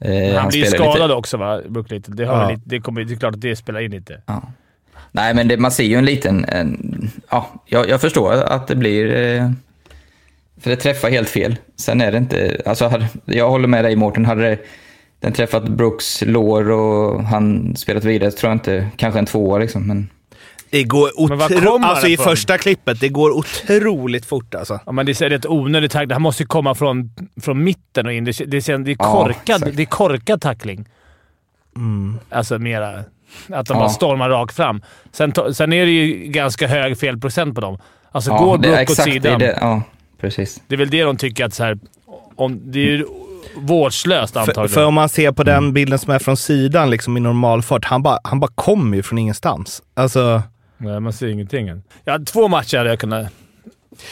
Eh, 0.00 0.38
han 0.40 0.48
blir 0.48 0.60
ju 0.60 0.66
skadad 0.66 0.92
lite- 0.94 1.14
också 1.14 1.36
va, 1.36 1.60
Little. 1.88 2.14
Det, 2.14 2.24
har 2.24 2.42
Ja. 2.42 2.50
lite, 2.50 2.62
det, 2.64 2.80
kommer, 2.80 3.04
det 3.04 3.14
är 3.14 3.16
klart 3.16 3.34
att 3.34 3.40
det 3.40 3.56
spelar 3.56 3.80
in 3.80 3.90
lite. 3.90 4.20
Ja. 4.26 4.42
Nej, 5.12 5.34
men 5.34 5.48
det, 5.48 5.56
man 5.56 5.70
ser 5.70 5.84
ju 5.84 5.96
en 5.96 6.04
liten... 6.04 6.44
En, 6.44 7.10
ja, 7.30 7.48
jag, 7.66 7.88
jag 7.88 8.00
förstår 8.00 8.32
att 8.32 8.66
det 8.66 8.76
blir... 8.76 9.14
Eh, 9.16 9.50
för 10.64 10.70
det 10.70 10.76
träffar 10.76 11.10
helt 11.10 11.28
fel. 11.28 11.56
Sen 11.76 12.00
är 12.00 12.12
det 12.12 12.18
inte... 12.18 12.62
Alltså, 12.66 13.02
jag 13.24 13.50
håller 13.50 13.68
med 13.68 13.84
dig 13.84 13.96
Mårten. 13.96 14.24
Hade 14.24 14.42
det, 14.42 14.58
den 15.20 15.32
träffat 15.32 15.68
Brooks 15.68 16.22
lår 16.26 16.70
och 16.70 17.24
han 17.24 17.76
spelat 17.76 18.04
vidare 18.04 18.30
så 18.30 18.36
tror 18.38 18.50
jag 18.50 18.56
inte... 18.56 18.88
Kanske 18.96 19.18
en 19.18 19.26
tvåa 19.26 19.58
liksom, 19.58 19.86
men... 19.86 20.08
det 20.70 20.82
går 20.82 21.28
Men 21.28 21.38
var 21.38 21.48
otro- 21.48 21.64
kommer 21.66 21.88
Alltså 21.88 22.06
det 22.06 22.12
i 22.12 22.16
första 22.16 22.58
klippet, 22.58 23.00
det 23.00 23.08
går 23.08 23.30
otroligt 23.30 24.26
fort 24.26 24.54
alltså. 24.54 24.80
Ja, 24.86 24.92
men 24.92 25.06
det 25.06 25.20
är 25.22 25.30
rätt 25.30 25.46
onödigt 25.46 25.92
tackling. 25.92 26.12
Han 26.12 26.22
måste 26.22 26.42
ju 26.42 26.46
komma 26.46 26.74
från, 26.74 27.10
från 27.42 27.64
mitten 27.64 28.06
och 28.06 28.12
in. 28.12 28.24
Det, 28.24 28.30
det, 28.38 28.46
det 28.46 28.68
är 28.68 28.96
Ja, 28.98 29.12
korkad, 29.12 29.56
exakt. 29.56 29.76
det 29.76 29.82
är 29.82 29.86
korkad 29.86 30.40
tackling. 30.40 30.88
Alltså 32.30 32.58
mera... 32.58 32.98
Att 33.48 33.66
de 33.66 33.74
Ja. 33.74 33.80
bara 33.80 33.88
stormar 33.88 34.30
rakt 34.30 34.56
fram. 34.56 34.82
Sen, 35.12 35.32
to- 35.32 35.52
sen 35.52 35.72
är 35.72 35.86
det 35.86 35.92
ju 35.92 36.26
ganska 36.28 36.66
hög 36.66 36.98
felprocent 36.98 37.54
på 37.54 37.60
dem. 37.60 37.78
Alltså 38.12 38.30
Ja, 38.30 38.38
går 38.38 38.58
det 38.58 38.68
är 38.68 38.76
Brook 38.76 38.90
åt 38.90 38.96
sidan. 38.96 39.38
Det, 39.38 39.46
är 39.46 39.52
det, 39.52 39.58
ja, 39.60 39.82
precis. 40.24 40.62
Det 40.68 40.74
är 40.74 40.78
väl 40.78 40.90
det 40.90 41.02
de 41.02 41.16
tycker 41.16 41.44
att 41.44 41.54
så 41.54 41.64
här, 41.64 41.78
om, 42.36 42.60
Det 42.72 42.78
är 42.78 42.84
ju 42.86 43.06
vårdslöst 43.56 44.32
För, 44.32 44.40
antagligen. 44.40 44.68
för 44.68 44.84
om 44.84 44.94
man 44.94 45.08
ser 45.08 45.32
på 45.32 45.42
den 45.42 45.72
bilden 45.72 45.98
som 45.98 46.12
är 46.12 46.18
från 46.18 46.36
sidan 46.36 46.90
liksom 46.90 47.16
i 47.16 47.20
normalfart, 47.20 47.84
han 47.84 48.02
bara, 48.02 48.18
han 48.24 48.40
bara 48.40 48.50
kommer 48.54 48.96
ju 48.96 49.02
från 49.02 49.18
ingenstans. 49.18 49.82
Alltså, 49.94 50.42
Nej, 50.78 51.00
man 51.00 51.12
ser 51.12 51.28
ingenting 51.28 51.68
än. 51.68 51.82
Ja, 52.04 52.18
två 52.26 52.48
matcher 52.48 52.78
hade 52.78 52.90
jag 52.90 52.98
kunnat... 52.98 53.26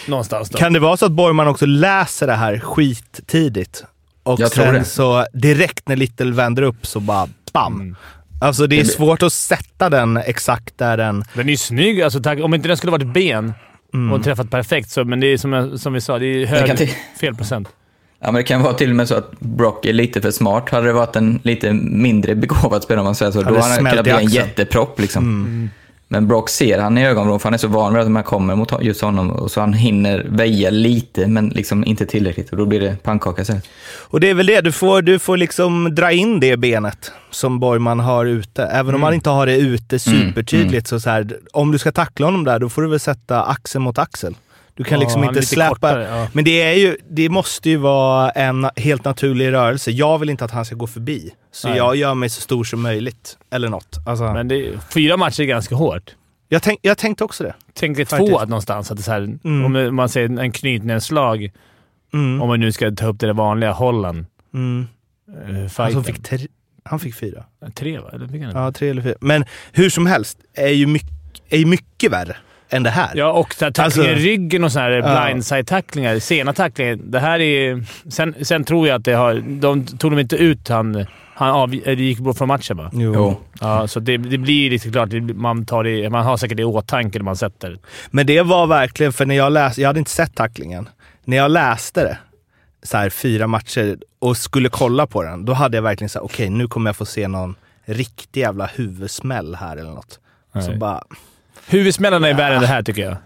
Någonstans 0.08 0.50
då. 0.50 0.58
kan 0.58 0.72
det 0.72 0.78
vara 0.78 0.96
så 0.96 1.06
att 1.06 1.12
Borgman 1.12 1.48
också 1.48 1.66
läser 1.66 2.26
det 2.26 2.32
här 2.34 2.58
skittidigt? 2.58 3.84
Och 4.22 4.40
Jag 4.40 4.52
tror 4.52 4.64
sen 4.64 4.74
det. 4.74 4.84
så 4.84 5.26
direkt 5.32 5.88
när 5.88 5.96
Little 5.96 6.32
vänder 6.32 6.62
upp 6.62 6.86
så 6.86 7.00
bara 7.00 7.28
bam. 7.52 7.80
Mm. 7.80 7.96
Alltså 8.40 8.66
det 8.66 8.80
är 8.80 8.84
svårt 8.84 9.22
att 9.22 9.32
sätta 9.32 9.90
den 9.90 10.16
exakt 10.16 10.78
där 10.78 10.96
den... 10.96 11.24
Den 11.34 11.46
är 11.46 11.50
ju 11.50 11.56
snygg. 11.56 12.02
Alltså, 12.02 12.20
tack, 12.22 12.38
om 12.40 12.54
inte 12.54 12.68
den 12.68 12.76
skulle 12.76 12.92
varit 12.92 13.12
ben 13.14 13.52
Mm. 13.95 14.12
och 14.12 14.24
träffat 14.24 14.51
perfekt, 14.51 14.90
så, 14.90 15.05
men 15.05 15.20
det 15.20 15.26
är 15.26 15.36
som, 15.36 15.53
jag- 15.53 15.80
som 15.80 15.93
vi 15.93 16.01
sa, 16.01 16.18
det 16.18 16.26
är 16.26 16.47
hög 16.47 16.66
kan 16.66 16.76
till- 16.76 16.95
felprocent. 17.20 17.68
Ja, 18.20 18.26
men 18.26 18.34
det 18.34 18.43
kan 18.43 18.62
vara 18.62 18.74
till 18.74 18.90
och 18.90 18.97
med 18.97 19.09
så 19.09 19.14
att 19.14 19.40
Brock 19.40 19.86
är 19.86 19.93
lite 19.93 20.20
för 20.20 20.30
smart. 20.30 20.70
Hade 20.70 20.86
det 20.86 20.93
varit 20.93 21.16
en 21.16 21.40
lite 21.43 21.72
mindre 21.72 22.34
begåvad 22.34 22.82
spelare, 22.82 23.01
om 23.01 23.05
man 23.05 23.14
säger 23.14 23.32
så, 23.32 23.38
då 23.38 23.45
Hade 23.45 23.61
hade 23.61 23.72
han 23.74 23.78
kunnat 23.90 24.05
bli 24.05 24.12
en 24.12 24.26
jättepropp. 24.30 25.01
Liksom. 25.01 25.24
Mm. 25.24 25.70
Men 26.12 26.28
Brock 26.28 26.48
ser 26.48 26.78
han 26.78 26.98
i 26.98 27.06
ögonvrån, 27.06 27.40
för 27.40 27.46
han 27.46 27.54
är 27.54 27.58
så 27.58 27.68
van 27.68 27.94
vid 27.94 28.02
att 28.02 28.10
man 28.10 28.22
kommer 28.22 28.54
mot 28.56 28.72
just 28.82 29.00
honom. 29.00 29.30
Och 29.30 29.50
så 29.50 29.60
han 29.60 29.72
hinner 29.72 30.26
väja 30.28 30.70
lite, 30.70 31.26
men 31.26 31.48
liksom 31.48 31.84
inte 31.84 32.06
tillräckligt. 32.06 32.50
Och 32.50 32.56
då 32.56 32.66
blir 32.66 32.80
det 32.80 32.96
pannkaka 33.02 33.44
sen. 33.44 33.60
Och 33.98 34.20
det 34.20 34.30
är 34.30 34.34
väl 34.34 34.46
det, 34.46 34.60
du 34.60 34.72
får, 34.72 35.02
du 35.02 35.18
får 35.18 35.36
liksom 35.36 35.94
dra 35.94 36.12
in 36.12 36.40
det 36.40 36.56
benet 36.56 37.12
som 37.30 37.58
Borgman 37.60 38.00
har 38.00 38.26
ute. 38.26 38.62
Även 38.62 38.80
Mm. 38.88 38.94
om 38.94 39.02
han 39.02 39.14
inte 39.14 39.30
har 39.30 39.46
det 39.46 39.56
ute 39.56 39.98
supertydligt 39.98 40.88
så, 40.88 41.00
så 41.00 41.10
här, 41.10 41.36
om 41.52 41.72
du 41.72 41.78
ska 41.78 41.92
tackla 41.92 42.26
honom 42.26 42.44
där, 42.44 42.58
då 42.58 42.68
får 42.68 42.82
du 42.82 42.88
väl 42.88 43.00
sätta 43.00 43.42
axel 43.42 43.80
mot 43.80 43.98
axel. 43.98 44.34
Du 44.74 44.84
kan 44.84 44.98
Ja, 44.98 45.00
liksom 45.00 45.20
han 45.22 45.28
är 45.34 45.36
inte 45.36 45.46
släppa... 45.46 45.74
kortare, 45.74 46.08
ja. 46.18 46.28
Men 46.32 46.44
det, 46.44 46.62
är 46.62 46.74
ju, 46.74 46.96
det 47.10 47.28
måste 47.28 47.70
ju 47.70 47.76
vara 47.76 48.30
en 48.30 48.70
helt 48.76 49.04
naturlig 49.04 49.52
rörelse. 49.52 49.90
Jag 49.90 50.18
vill 50.18 50.30
inte 50.30 50.44
att 50.44 50.50
han 50.50 50.64
ska 50.64 50.74
gå 50.74 50.86
förbi. 50.86 51.30
Så 51.52 51.68
Nej. 51.68 51.76
jag 51.76 51.96
gör 51.96 52.14
mig 52.14 52.28
så 52.28 52.40
stor 52.40 52.64
som 52.64 52.82
möjligt. 52.82 53.38
Eller 53.50 53.68
något. 53.68 53.98
Alltså, 54.06 54.32
Men 54.32 54.48
det, 54.48 54.72
fyra 54.94 55.16
matcher 55.16 55.40
är 55.40 55.44
ganska 55.46 55.74
hårt. 55.74 56.10
jag, 56.48 56.62
tänk, 56.62 56.78
jag 56.82 56.98
tänkte 56.98 57.24
också 57.24 57.44
det. 57.44 57.54
Tänk 57.74 57.96
dig 57.96 58.06
Faktiskt. 58.06 58.30
två 58.32 58.38
någonstans. 58.44 58.90
Att 58.90 58.96
det 58.96 59.02
så 59.02 59.10
här, 59.12 59.20
Mm. 59.44 59.64
Om 59.64 59.96
man 59.96 60.08
säger 60.08 60.38
en 60.40 60.52
knytnävsslag, 60.52 61.50
Mm. 62.14 62.42
om 62.42 62.48
man 62.48 62.60
nu 62.60 62.72
ska 62.72 62.90
ta 62.90 63.06
upp 63.06 63.20
det 63.20 63.32
vanliga 63.32 63.72
Holland. 63.72 64.26
Mm. 64.54 64.86
Uh, 65.50 65.62
Alltså, 65.62 65.82
han, 65.82 66.04
fick 66.04 66.22
tre, 66.22 66.38
han 66.84 67.00
fick 67.00 67.14
fyra. 67.14 67.44
Tre 67.74 67.98
va? 67.98 68.10
Eller 68.12 68.26
fick 68.28 68.42
han? 68.42 68.52
Ja, 68.64 68.72
tre 68.72 68.88
eller 68.88 69.02
fyra. 69.02 69.14
Men 69.20 69.44
hur 69.72 69.90
som 69.90 70.06
helst, 70.06 70.38
är 70.54 70.68
ju 70.68 70.86
mycket, 70.86 71.10
är 71.48 71.64
mycket 71.66 72.12
värre 72.12 72.36
än 72.72 72.82
det 72.82 72.90
här. 72.90 73.10
Ja, 73.14 73.32
och 73.32 73.54
så 73.54 73.64
här, 73.64 73.72
tackling 73.72 74.06
Alltså- 74.06 74.20
i 74.20 74.24
ryggen 74.24 74.64
och 74.64 74.72
så 74.72 74.78
här 74.78 74.90
Ja. 74.90 75.02
blindside-tacklingar. 75.02 76.18
Sena 76.18 76.52
tacklingar. 76.52 76.94
Det 77.04 77.18
här 77.20 77.40
är... 77.40 77.84
Sen, 78.10 78.34
sen 78.42 78.64
tror 78.64 78.88
jag 78.88 78.96
att 78.96 79.04
det 79.04 79.12
har... 79.12 79.34
De 79.34 79.86
tog 79.86 80.10
de 80.12 80.18
inte 80.18 80.36
ut 80.36 80.68
han... 80.68 81.06
Han 81.34 81.50
av, 81.50 81.70
det 81.70 81.94
gick 81.94 82.18
bort 82.18 82.38
från 82.38 82.48
matchen 82.48 82.76
va? 82.76 82.90
Jo. 82.92 83.40
Ja, 83.60 83.88
så 83.88 84.00
det, 84.00 84.16
det 84.16 84.38
blir 84.38 84.70
lite 84.70 84.90
klart. 84.90 85.08
Man, 85.34 85.66
tar 85.66 85.84
det, 85.84 86.10
man 86.10 86.24
har 86.24 86.36
säkert 86.36 86.56
det 86.56 86.60
i 86.62 86.64
åtanke 86.64 87.18
när 87.18 87.24
man 87.24 87.36
sätter. 87.36 87.78
Men 88.10 88.26
det 88.26 88.42
var 88.42 88.66
verkligen, 88.66 89.12
för 89.12 89.26
när 89.26 89.34
jag 89.34 89.52
läste, 89.52 89.80
jag 89.80 89.88
hade 89.88 89.98
inte 89.98 90.10
sett 90.10 90.34
tacklingen. 90.34 90.88
När 91.24 91.36
jag 91.36 91.50
läste 91.50 92.04
det, 92.04 92.18
så 92.82 92.96
här 92.96 93.10
fyra 93.10 93.46
matcher, 93.46 93.98
och 94.18 94.36
skulle 94.36 94.68
kolla 94.68 95.06
på 95.06 95.22
den, 95.22 95.44
då 95.44 95.52
hade 95.52 95.76
jag 95.76 95.82
verkligen 95.82 96.08
så 96.08 96.18
här, 96.18 96.24
okej 96.24 96.50
nu 96.50 96.68
kommer 96.68 96.88
jag 96.88 96.96
få 96.96 97.04
se 97.04 97.28
någon 97.28 97.54
riktig 97.84 98.40
jävla 98.40 98.66
huvudsmäll 98.66 99.54
här 99.54 99.76
eller 99.76 99.90
något. 99.90 100.18
Så 100.52 100.58
Nej. 100.68 100.76
bara, 100.78 101.02
Huvudsmällarna 101.66 102.28
är 102.28 102.34
värre 102.34 102.54
än 102.54 102.60
det 102.60 102.66
här 102.66 102.82
tycker 102.82 103.02
jag. 103.02 103.16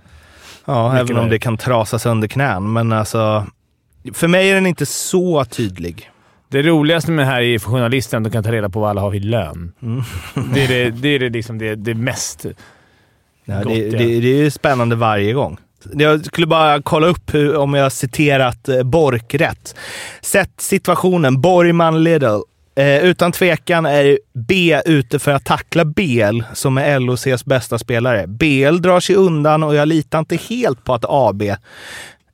ja, 0.64 0.92
Mycket 0.92 1.10
även 1.10 1.22
om 1.22 1.30
det 1.30 1.38
kan 1.38 1.56
trasa 1.56 1.98
sönder 1.98 2.28
knän. 2.28 2.72
Men 2.72 2.92
alltså, 2.92 3.46
för 4.12 4.28
mig 4.28 4.50
är 4.50 4.54
den 4.54 4.66
inte 4.66 4.86
så 4.86 5.44
tydlig. 5.44 6.10
Det 6.48 6.62
roligaste 6.62 7.10
med 7.10 7.26
det 7.26 7.30
här 7.30 7.42
är 7.42 7.58
för 7.58 7.70
journalisten 7.70 8.18
att 8.26 8.32
de 8.32 8.36
kan 8.36 8.44
ta 8.44 8.52
reda 8.52 8.68
på 8.68 8.80
vad 8.80 8.90
alla 8.90 9.00
har 9.00 9.14
i 9.14 9.20
lön. 9.20 9.72
Mm. 9.82 10.02
Det 10.54 10.64
är, 10.64 10.68
det, 10.68 10.90
det, 10.90 11.08
är 11.08 11.18
det, 11.18 11.28
liksom 11.28 11.58
det, 11.58 11.74
det 11.74 11.94
mest... 11.94 12.46
Ja, 13.44 13.62
Gott, 13.62 13.72
det, 13.74 13.78
ja. 13.78 13.98
det, 13.98 14.20
det 14.20 14.28
är 14.28 14.42
ju 14.44 14.50
spännande 14.50 14.96
varje 14.96 15.32
gång. 15.32 15.58
Jag 15.92 16.24
skulle 16.24 16.46
bara 16.46 16.82
kolla 16.82 17.06
upp 17.06 17.34
hur, 17.34 17.56
om 17.56 17.74
jag 17.74 17.92
citerat 17.92 18.68
eh, 18.68 18.82
Bork 18.82 19.34
rätt. 19.34 19.74
Sätt 20.20 20.52
situationen. 20.60 21.40
Borgman 21.40 22.04
Lidl. 22.04 22.40
Eh, 22.76 23.04
utan 23.04 23.32
tvekan 23.32 23.86
är 23.86 24.18
B 24.34 24.80
ute 24.86 25.18
för 25.18 25.30
att 25.32 25.44
tackla 25.44 25.84
BL 25.84 26.40
som 26.54 26.78
är 26.78 27.00
LOCs 27.00 27.44
bästa 27.44 27.78
spelare. 27.78 28.26
BL 28.26 28.76
drar 28.80 29.00
sig 29.00 29.16
undan 29.16 29.62
och 29.62 29.74
jag 29.74 29.88
litar 29.88 30.18
inte 30.18 30.36
helt 30.36 30.84
på 30.84 30.94
att 30.94 31.04
AB, 31.08 31.42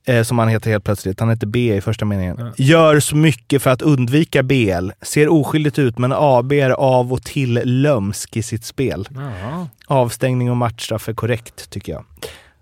eh, 0.07 0.23
som 0.23 0.39
han 0.39 0.49
heter 0.49 0.71
helt 0.71 0.85
plötsligt, 0.85 1.21
han 1.21 1.31
heter 1.31 1.47
B 1.47 1.77
i 1.77 1.81
första 1.81 2.05
meningen, 2.05 2.53
gör 2.57 3.01
så 3.01 3.17
mycket 3.17 3.63
för 3.63 3.71
att 3.71 3.83
undvika 3.83 4.43
BL. 4.43 4.91
Ser 5.03 5.29
oskyldigt 5.29 5.79
ut 5.79 5.99
men 5.99 6.13
AB 6.17 6.53
är 6.53 6.71
av 6.71 7.13
och 7.13 7.23
till 7.23 7.61
lömsk 7.65 8.37
i 8.37 8.43
sitt 8.43 8.65
spel. 8.65 9.09
Ja, 9.15 9.69
Avstängning 9.87 10.51
och 10.51 10.57
matchstraff 10.57 11.09
är 11.09 11.13
korrekt, 11.15 11.71
tycker 11.71 11.93
jag. 11.93 12.05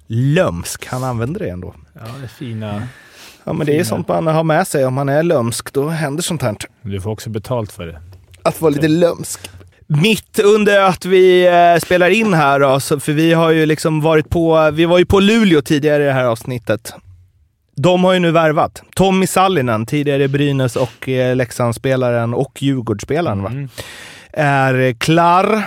Lömsk, 0.07 0.87
han 0.87 1.05
använder 1.05 1.41
det 1.41 1.51
ändå. 1.51 1.75
ja 1.95 2.01
det 2.19 2.25
är 2.25 2.29
fina. 2.29 2.83
Ja, 3.51 3.55
men 3.55 3.67
det 3.67 3.79
är 3.79 3.85
sånt 3.85 4.09
man 4.09 4.27
har 4.27 4.45
med 4.45 4.67
sig. 4.67 4.85
Om 4.85 4.95
man 4.95 5.09
är 5.09 5.23
lömsk, 5.23 5.73
då 5.73 5.89
händer 5.89 6.23
sånt 6.23 6.43
här. 6.43 6.57
Du 6.83 7.01
får 7.01 7.11
också 7.11 7.31
betalt 7.31 7.73
för 7.73 7.87
det. 7.87 8.01
Att 8.43 8.61
vara 8.61 8.71
lite 8.71 8.89
lömsk. 8.89 9.51
Mitt 9.87 10.39
under 10.39 10.81
att 10.81 11.05
vi 11.05 11.47
eh, 11.47 11.81
spelar 11.81 12.11
in 12.11 12.35
här 12.35 12.61
då, 12.61 12.81
för 12.81 13.13
vi 13.13 13.33
har 13.33 13.51
ju 13.51 13.67
liksom 13.67 14.01
varit 14.01 14.31
på, 14.31 14.71
vi 14.71 14.85
var 14.85 14.99
ju 14.99 15.07
på 15.07 15.21
Luleå 15.21 15.63
tidigare 15.63 16.03
i 16.03 16.07
det 16.07 16.13
här 16.13 16.25
avsnittet. 16.25 16.95
De 17.77 18.05
har 18.05 18.13
ju 18.13 18.19
nu 18.19 18.31
värvat. 18.31 18.83
Tommy 18.95 19.27
Sallinen, 19.27 19.87
tidigare 19.87 20.29
Brynäs 20.29 20.77
och 20.77 21.09
eh, 21.09 21.37
Leksandsspelaren 21.37 22.35
och 22.35 22.63
Djurgårdsspelaren, 22.63 23.43
va? 23.43 23.49
Mm. 23.49 23.69
är 24.33 24.93
klar. 24.93 25.63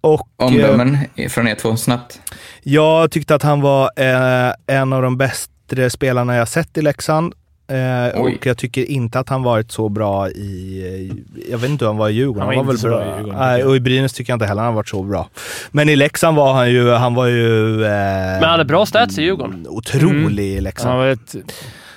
Och, 0.00 0.28
eh, 0.40 0.46
Omdömen 0.46 0.98
från 1.28 1.48
er 1.48 1.54
två 1.54 1.76
snabbt. 1.76 2.20
Jag 2.62 3.10
tyckte 3.10 3.34
att 3.34 3.42
han 3.42 3.60
var 3.60 3.90
eh, 3.96 4.52
en 4.66 4.92
av 4.92 5.02
de 5.02 5.16
bättre 5.74 5.90
spelarna 5.90 6.36
jag 6.36 6.48
sett 6.48 6.78
i 6.78 6.82
Leksand. 6.82 7.32
Eh, 7.68 8.20
och 8.20 8.46
jag 8.46 8.58
tycker 8.58 8.90
inte 8.90 9.18
att 9.18 9.28
han 9.28 9.42
varit 9.42 9.72
så 9.72 9.88
bra 9.88 10.28
i... 10.30 11.12
Jag 11.50 11.58
vet 11.58 11.70
inte 11.70 11.84
hur 11.84 11.88
han 11.90 11.96
var 11.96 12.08
i 12.08 12.12
Djurgården. 12.12 12.40
Han 12.48 12.56
Han 12.56 12.56
var 12.56 12.64
var, 12.64 12.72
inte 12.72 12.86
väl 12.88 12.92
så 12.92 12.98
bra. 12.98 12.98
bra 12.98 13.14
i 13.14 13.18
Djurgården, 13.18 13.38
Nej, 13.40 13.54
tycker 13.56 13.60
jag. 13.60 13.68
och 13.70 13.76
i 13.76 13.80
Brynäs 13.80 14.12
tycker 14.12 14.32
jag 14.32 14.36
inte 14.36 14.46
heller 14.46 14.62
han 14.62 14.74
varit 14.74 14.88
så 14.88 15.02
bra. 15.02 15.28
Men 15.70 15.88
i 15.88 15.96
Leksand 15.96 16.36
var 16.36 16.52
han 16.52 16.70
ju... 16.70 16.90
Han 16.90 17.14
var 17.14 17.26
ju... 17.26 17.74
Eh, 17.84 17.90
Men 17.90 18.42
han 18.42 18.50
hade 18.50 18.64
bra 18.64 18.86
stats 18.86 19.18
i 19.18 19.22
Djurgården. 19.22 19.66
Otrolig 19.68 20.44
i 20.44 20.54
Han 20.54 20.64
Leksand. 20.64 20.98
var 20.98 21.06
ett, 21.06 21.34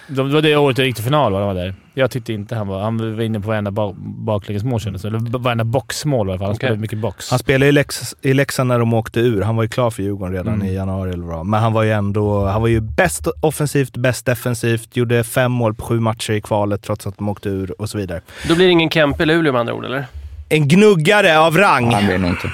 det 0.08 0.24
var 0.24 0.42
det 0.42 0.56
året 0.56 0.78
jag 0.78 0.88
gick 0.88 0.96
till 0.96 1.04
final, 1.06 1.32
va? 1.34 1.46
Var 1.46 1.54
där. 1.54 1.74
Jag 1.94 2.12
tyckte 2.12 2.34
inte 2.34 2.56
han 2.56 2.68
var... 2.68 2.82
Han 2.82 3.16
var 3.16 3.22
inne 3.24 3.40
på 3.40 3.48
varenda 3.48 3.72
ba, 3.72 3.94
baklängesmål 3.98 4.80
kändes 4.80 5.02
det 5.02 5.08
Eller 5.08 5.20
varenda 5.40 5.64
boxmål 5.64 6.28
i 6.28 6.32
alla 6.32 6.40
fall. 6.40 6.46
Han 6.46 6.52
Okej. 6.52 6.58
spelade 6.58 6.82
mycket 6.82 7.00
box. 7.00 7.30
Han 7.30 7.40
spelade 7.40 7.70
i, 7.70 7.72
Lex, 7.72 8.16
i 8.22 8.34
Leksand 8.34 8.68
när 8.68 8.80
de 8.80 8.94
åkte 8.94 9.20
ur. 9.20 9.42
Han 9.42 9.56
var 9.56 9.64
ju 9.64 9.70
klar 9.70 9.90
för 9.90 10.04
Djurgården 10.04 10.34
redan 10.34 10.54
Mm. 10.54 10.68
i 10.68 10.76
januari 10.76 11.14
eller 11.14 11.26
vad 11.26 11.46
Men 11.46 11.60
han 11.62 11.74
var 11.74 11.84
ju 11.84 11.92
ändå... 11.92 12.46
Han 12.46 12.62
var 12.62 12.68
ju 12.68 12.82
bäst 12.82 13.28
offensivt, 13.42 13.98
bäst 13.98 14.26
defensivt. 14.26 14.96
Gjorde 14.98 15.24
fem 15.24 15.52
mål 15.52 15.76
på 15.76 15.86
sju 15.86 16.00
matcher 16.00 16.34
i 16.34 16.42
kvalet 16.42 16.84
trots 16.84 17.08
att 17.08 17.18
de 17.18 17.30
åkte 17.30 17.50
ur 17.50 17.82
och 17.82 17.90
så 17.90 17.98
vidare. 17.98 18.22
Då 18.48 18.56
blir 18.56 18.66
det 18.66 18.72
ingen 18.72 18.90
Kempe 18.90 19.24
i 19.24 19.26
Luleå 19.26 19.52
med 19.54 19.60
andra 19.60 19.74
ord, 19.74 19.86
eller? 19.86 20.06
En 20.50 20.68
gnuggare 20.68 21.40
av 21.40 21.58
rang. 21.58 21.94
Han 21.94 22.06
blir 22.06 22.18
nog 22.18 22.30
inte. 22.30 22.52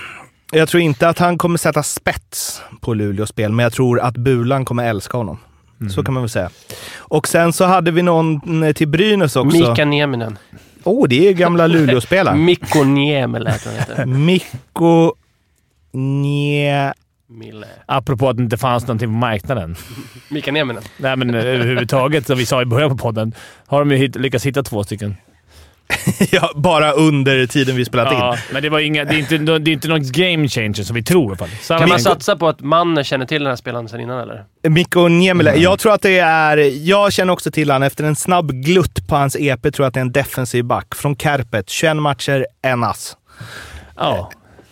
Jag 0.51 0.69
tror 0.69 0.81
inte 0.83 1.09
att 1.09 1.19
han 1.19 1.37
kommer 1.37 1.57
sätta 1.57 1.83
spets 1.83 2.61
på 2.81 2.93
Luleås 2.93 3.29
spel, 3.29 3.51
men 3.51 3.63
jag 3.63 3.73
tror 3.73 3.99
att 3.99 4.17
Bulan 4.17 4.65
kommer 4.65 4.89
älska 4.89 5.17
honom. 5.17 5.37
Så 5.89 6.03
kan 6.03 6.13
man 6.13 6.23
väl 6.23 6.29
säga. 6.29 6.49
Och 6.97 7.27
sen 7.27 7.53
så 7.53 7.65
hade 7.65 7.91
vi 7.91 8.01
någon 8.01 8.41
till 8.73 8.87
Brynäs 8.87 9.35
också. 9.35 9.57
Mika 9.57 9.85
Nieminen. 9.85 10.37
Åh, 10.83 11.03
oh, 11.03 11.07
det 11.07 11.15
är 11.15 11.27
ju 11.27 11.33
gamla 11.33 11.67
Luleåspelaren. 11.67 12.45
Mikko 12.45 12.83
Niemel 12.83 13.47
heter 13.47 13.69
han 13.69 13.79
heter. 13.79 14.05
Mikko 14.05 15.13
Nje... 15.93 16.93
Mille. 17.27 17.67
Apropå 17.85 18.29
att 18.29 18.37
det 18.37 18.43
inte 18.43 18.57
fanns 18.57 18.87
någonting 18.87 19.07
på 19.07 19.13
marknaden. 19.13 19.75
Mika 20.29 20.51
Nieminen. 20.51 20.83
Nej, 20.97 21.15
men 21.15 21.35
eh, 21.35 21.45
överhuvudtaget, 21.45 22.27
som 22.27 22.37
vi 22.37 22.45
sa 22.45 22.61
i 22.61 22.65
början 22.65 22.89
på 22.89 22.97
podden, 22.97 23.33
har 23.67 23.79
de 23.85 23.91
ju 23.91 24.07
lyckats 24.07 24.45
hitta 24.45 24.63
två 24.63 24.83
stycken. 24.83 25.15
ja, 26.31 26.51
bara 26.55 26.91
under 26.91 27.45
tiden 27.47 27.75
vi 27.75 27.85
spelat 27.85 28.07
Ja, 28.13 28.33
in. 28.33 28.39
men 28.53 28.63
det, 28.63 28.69
var 28.69 28.79
inga, 28.79 29.05
det, 29.05 29.15
är 29.15 29.19
inte, 29.19 29.37
det 29.37 29.71
är 29.71 29.73
inte 29.73 29.87
någon 29.87 30.11
game 30.11 30.47
changer 30.47 30.73
som 30.83 30.95
vi 30.95 31.03
tror 31.03 31.23
i 31.23 31.27
alla 31.27 31.35
fall. 31.35 31.49
Samma 31.61 31.79
Kan 31.79 31.89
man 31.89 31.97
Mikko- 31.97 32.03
satsa 32.03 32.35
på 32.35 32.47
att 32.47 32.59
mannen 32.61 33.03
känner 33.03 33.25
till 33.25 33.41
den 33.43 33.49
här 33.49 33.55
spelaren 33.55 33.89
sedan 33.89 33.99
innan, 33.99 34.19
eller? 34.19 34.43
Mikko 34.69 35.07
Njemele. 35.07 35.55
Jag 35.55 35.79
tror 35.79 35.93
att 35.93 36.01
det 36.01 36.19
är... 36.19 36.57
Jag 36.87 37.13
känner 37.13 37.33
också 37.33 37.51
till 37.51 37.71
han 37.71 37.83
efter 37.83 38.03
en 38.03 38.15
snabb 38.15 38.51
glutt 38.51 39.07
på 39.07 39.15
hans 39.15 39.35
EP 39.39 39.61
tror 39.61 39.73
jag 39.77 39.87
att 39.87 39.93
det 39.93 39.99
är 39.99 40.01
en 40.01 40.11
defensiv 40.11 40.65
back. 40.65 40.95
Från 40.95 41.15
Kärpet. 41.15 41.69
21 41.69 41.95
matcher, 41.97 42.45
en 42.61 42.83
ass. 42.83 43.17
Ja, 43.95 44.31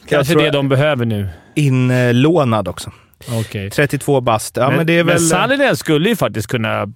kanske 0.09 0.33
tror- 0.33 0.43
det 0.43 0.49
de 0.51 0.69
behöver 0.69 1.05
nu. 1.05 1.27
Inlånad 1.55 2.67
också. 2.67 2.91
Okej. 3.39 3.69
32 3.71 4.21
bast. 4.21 4.57
Ja, 4.57 4.71
men, 4.71 4.87
det 4.87 4.93
är 4.93 5.03
väl... 5.03 5.13
Men 5.13 5.19
Sallinen 5.19 5.77
skulle 5.77 6.09
ju 6.09 6.15
faktiskt 6.15 6.47
kunna... 6.47 6.87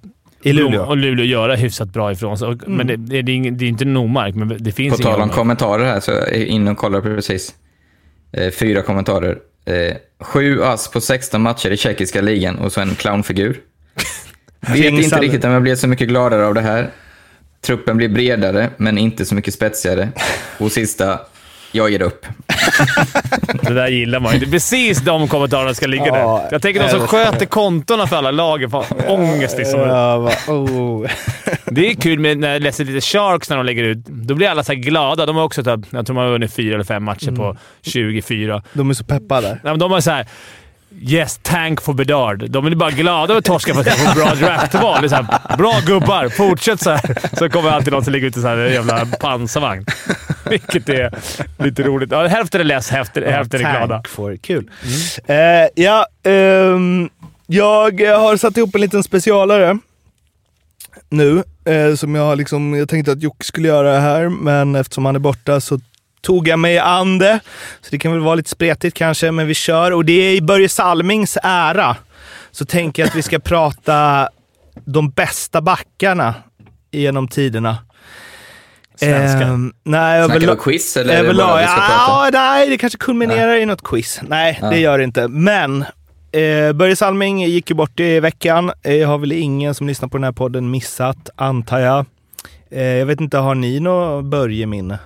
I 0.45 0.53
Luleå. 0.53 0.81
Och 0.85 0.97
Luleå 0.97 1.25
göra 1.25 1.55
hyfsat 1.55 1.89
bra 1.89 2.11
ifrån 2.11 2.37
sig. 2.37 2.47
Och- 2.47 2.67
Men 2.67 2.87
det, 2.87 2.95
det, 2.95 3.17
är 3.17 3.51
det 3.51 3.65
är 3.65 3.69
inte 3.69 3.85
Nomark, 3.85 4.35
men 4.35 4.57
det 4.59 4.71
finns 4.71 4.97
På 4.97 5.03
tal 5.03 5.21
om 5.21 5.29
kommentarer 5.29 5.85
här 5.85 5.99
så 5.99 6.11
är 6.11 6.15
jag 6.15 6.35
inne 6.35 6.71
och 6.71 6.77
kollar 6.77 7.01
precis. 7.01 7.53
Eh, 8.31 8.51
fyra 8.51 8.81
kommentarer. 8.81 9.37
Eh, 9.65 9.95
sju 10.19 10.63
ass 10.63 10.91
på 10.91 11.01
16 11.01 11.41
matcher 11.41 11.71
i 11.71 11.77
tjeckiska 11.77 12.21
ligan 12.21 12.55
och 12.57 12.71
så 12.71 12.81
en 12.81 12.95
clownfigur. 12.95 13.59
Vet 14.73 14.77
inte 14.93 15.19
riktigt 15.19 15.43
om 15.45 15.51
jag 15.51 15.61
blev 15.63 15.75
så 15.75 15.87
mycket 15.87 16.07
gladare 16.07 16.45
av 16.45 16.53
det 16.53 16.61
här. 16.61 16.89
Truppen 17.61 17.97
blir 17.97 18.09
bredare, 18.09 18.69
men 18.77 18.97
inte 18.97 19.25
så 19.25 19.35
mycket 19.35 19.53
spetsigare. 19.53 20.09
Och 20.57 20.71
sista, 20.71 21.19
jag 21.75 21.89
ger 21.91 22.01
upp. 22.01 22.25
Det 23.61 23.73
där 23.73 23.87
gillar 23.87 24.19
man 24.19 24.35
är 24.35 24.39
precis 24.39 25.01
de 25.01 25.27
kommentarerna 25.27 25.73
ska 25.73 25.87
ligga 25.87 26.05
Ja, 26.07 26.13
där. 26.43 26.47
Jag 26.51 26.61
tänker 26.61 26.83
de 26.83 26.89
som 26.89 27.07
sköter 27.07 27.45
kontona 27.45 28.07
för 28.07 28.15
alla 28.15 28.31
lagen. 28.31 28.69
Fan, 28.71 28.83
ångest 29.07 29.57
liksom. 29.57 29.79
Ja, 29.79 30.17
va, 30.17 30.31
oh. 30.47 31.07
Det 31.65 31.89
är 31.89 31.93
kul 31.93 32.19
med 32.19 32.37
när 32.37 32.53
jag 32.53 32.61
läser 32.61 32.85
lite 32.85 33.01
Sharks 33.01 33.49
när 33.49 33.57
de 33.57 33.65
lägger 33.65 33.83
ut. 33.83 33.97
Då 34.05 34.35
blir 34.35 34.47
alla 34.49 34.63
så 34.63 34.71
här 34.73 34.79
glada. 34.79 35.25
De 35.25 35.35
har 35.35 35.43
också 35.43 35.63
typ, 35.63 35.79
jag 35.89 36.05
tror 36.05 36.13
man 36.13 36.23
har 36.23 36.31
vunnit 36.31 36.53
fyra 36.53 36.73
eller 36.75 36.83
fem 36.83 37.03
matcher 37.03 37.27
Mm. 37.27 37.35
på 37.39 37.57
24. 37.81 38.63
De 38.73 38.89
är 38.89 38.93
så 38.93 39.03
peppa 39.03 39.41
där. 39.41 39.49
Nej, 39.51 39.59
men 39.63 39.79
de 39.79 39.91
har 39.91 40.01
så 40.01 40.11
här. 40.11 40.27
Yes, 41.01 41.39
tank 41.41 41.81
for 41.81 41.93
Bedard. 41.93 42.49
De 42.49 42.65
är 42.65 42.75
bara 42.75 42.91
glada 42.91 43.33
över 43.33 43.41
torsken 43.41 43.75
för 43.75 43.81
att 43.81 43.87
de 43.87 43.91
får 43.91 44.15
bra 44.15 44.35
draftval. 44.35 45.01
Det 45.01 45.07
är 45.07 45.09
så 45.09 45.15
här, 45.15 45.57
bra 45.57 45.79
gubbar, 45.85 46.29
fortsätt 46.29 46.81
så 46.81 46.89
här. 46.89 47.37
Så 47.37 47.49
kommer 47.49 47.69
alltid 47.69 47.93
någon 47.93 48.03
som 48.03 48.13
lägger 48.13 48.27
ut 48.27 48.35
en 48.35 48.41
sån 48.41 48.51
här 48.51 48.57
jävla 48.57 49.05
pansarvagn. 49.05 49.85
Vilket 50.49 50.89
är 50.89 51.13
lite 51.63 51.83
roligt. 51.83 52.11
Ja, 52.11 52.27
hälften 52.27 52.61
är 52.61 52.65
less, 52.65 52.89
hälften, 52.89 53.23
hälften 53.23 53.65
är 53.65 53.77
glada. 53.77 54.03
For 54.07 54.35
kul. 54.35 54.69
Eh, 55.25 55.35
ja, 55.75 56.07
ehm, 56.23 57.09
jag 57.47 58.01
har 58.01 58.37
satt 58.37 58.57
ihop 58.57 58.75
en 58.75 58.81
liten 58.81 59.03
specialare 59.03 59.77
nu. 61.09 61.43
Eh, 61.65 61.95
som 61.95 62.15
jag, 62.15 62.37
liksom, 62.37 62.73
jag 62.73 62.89
tänkte 62.89 63.11
att 63.11 63.21
Jocke 63.23 63.45
skulle 63.45 63.67
göra 63.67 63.93
det 63.93 63.99
här, 63.99 64.29
men 64.29 64.75
eftersom 64.75 65.05
han 65.05 65.15
är 65.15 65.19
borta 65.19 65.61
så 65.61 65.79
tog 66.25 66.47
jag 66.47 66.59
mig 66.59 66.79
an 66.79 67.17
det. 67.17 67.39
Så 67.81 67.87
det 67.91 67.97
kan 67.99 68.11
väl 68.11 68.21
vara 68.21 68.35
lite 68.35 68.49
spretigt 68.49 68.97
kanske, 68.97 69.31
men 69.31 69.47
vi 69.47 69.53
kör. 69.53 69.91
Och 69.91 70.05
det 70.05 70.13
är 70.13 70.35
i 70.35 70.41
Börje 70.41 70.69
Salmings 70.69 71.37
ära. 71.43 71.95
så 72.51 72.65
tänker 72.65 73.01
jag 73.03 73.09
att 73.09 73.15
vi 73.15 73.21
ska 73.21 73.39
prata 73.53 74.29
de 74.85 75.09
bästa 75.09 75.61
backarna 75.61 76.33
genom 76.91 77.27
tiderna. 77.27 77.77
Svenska. 78.99 79.41
Ehm, 79.47 79.73
nej, 79.83 80.25
Snackar 80.25 80.39
vi 80.39 80.55
quiz 80.61 80.97
eller 80.97 81.13
är 81.13 81.17
det 81.17 81.23
överlag. 81.23 81.47
bara 81.47 81.61
vi 81.61 81.67
ska 81.67 81.75
Ja, 81.75 82.21
prata? 82.25 82.29
nej, 82.39 82.69
det 82.69 82.77
kanske 82.77 82.97
kulminerar 82.99 83.55
i 83.57 83.65
något 83.65 83.83
quiz. 83.83 84.21
Nej, 84.27 84.59
Ja. 84.61 84.69
det 84.69 84.79
gör 84.79 84.97
det 84.97 85.03
inte. 85.03 85.27
Men 85.27 85.81
eh, 86.31 86.73
Börje 86.73 86.95
Salming 86.95 87.41
gick 87.43 87.69
ju 87.69 87.75
bort 87.75 87.99
i 87.99 88.19
veckan. 88.19 88.71
Eh, 88.83 89.07
har 89.07 89.17
väl 89.17 89.31
ingen 89.31 89.75
som 89.75 89.87
lyssnar 89.87 90.09
på 90.09 90.17
den 90.17 90.23
här 90.23 90.31
podden 90.31 90.71
missat, 90.71 91.29
antar 91.35 91.79
jag. 91.79 92.05
Eh, 92.71 92.83
jag 92.83 93.05
vet 93.05 93.21
inte, 93.21 93.37
har 93.37 93.55
ni 93.55 93.79
något 93.79 94.25
Börje-minne? 94.25 94.99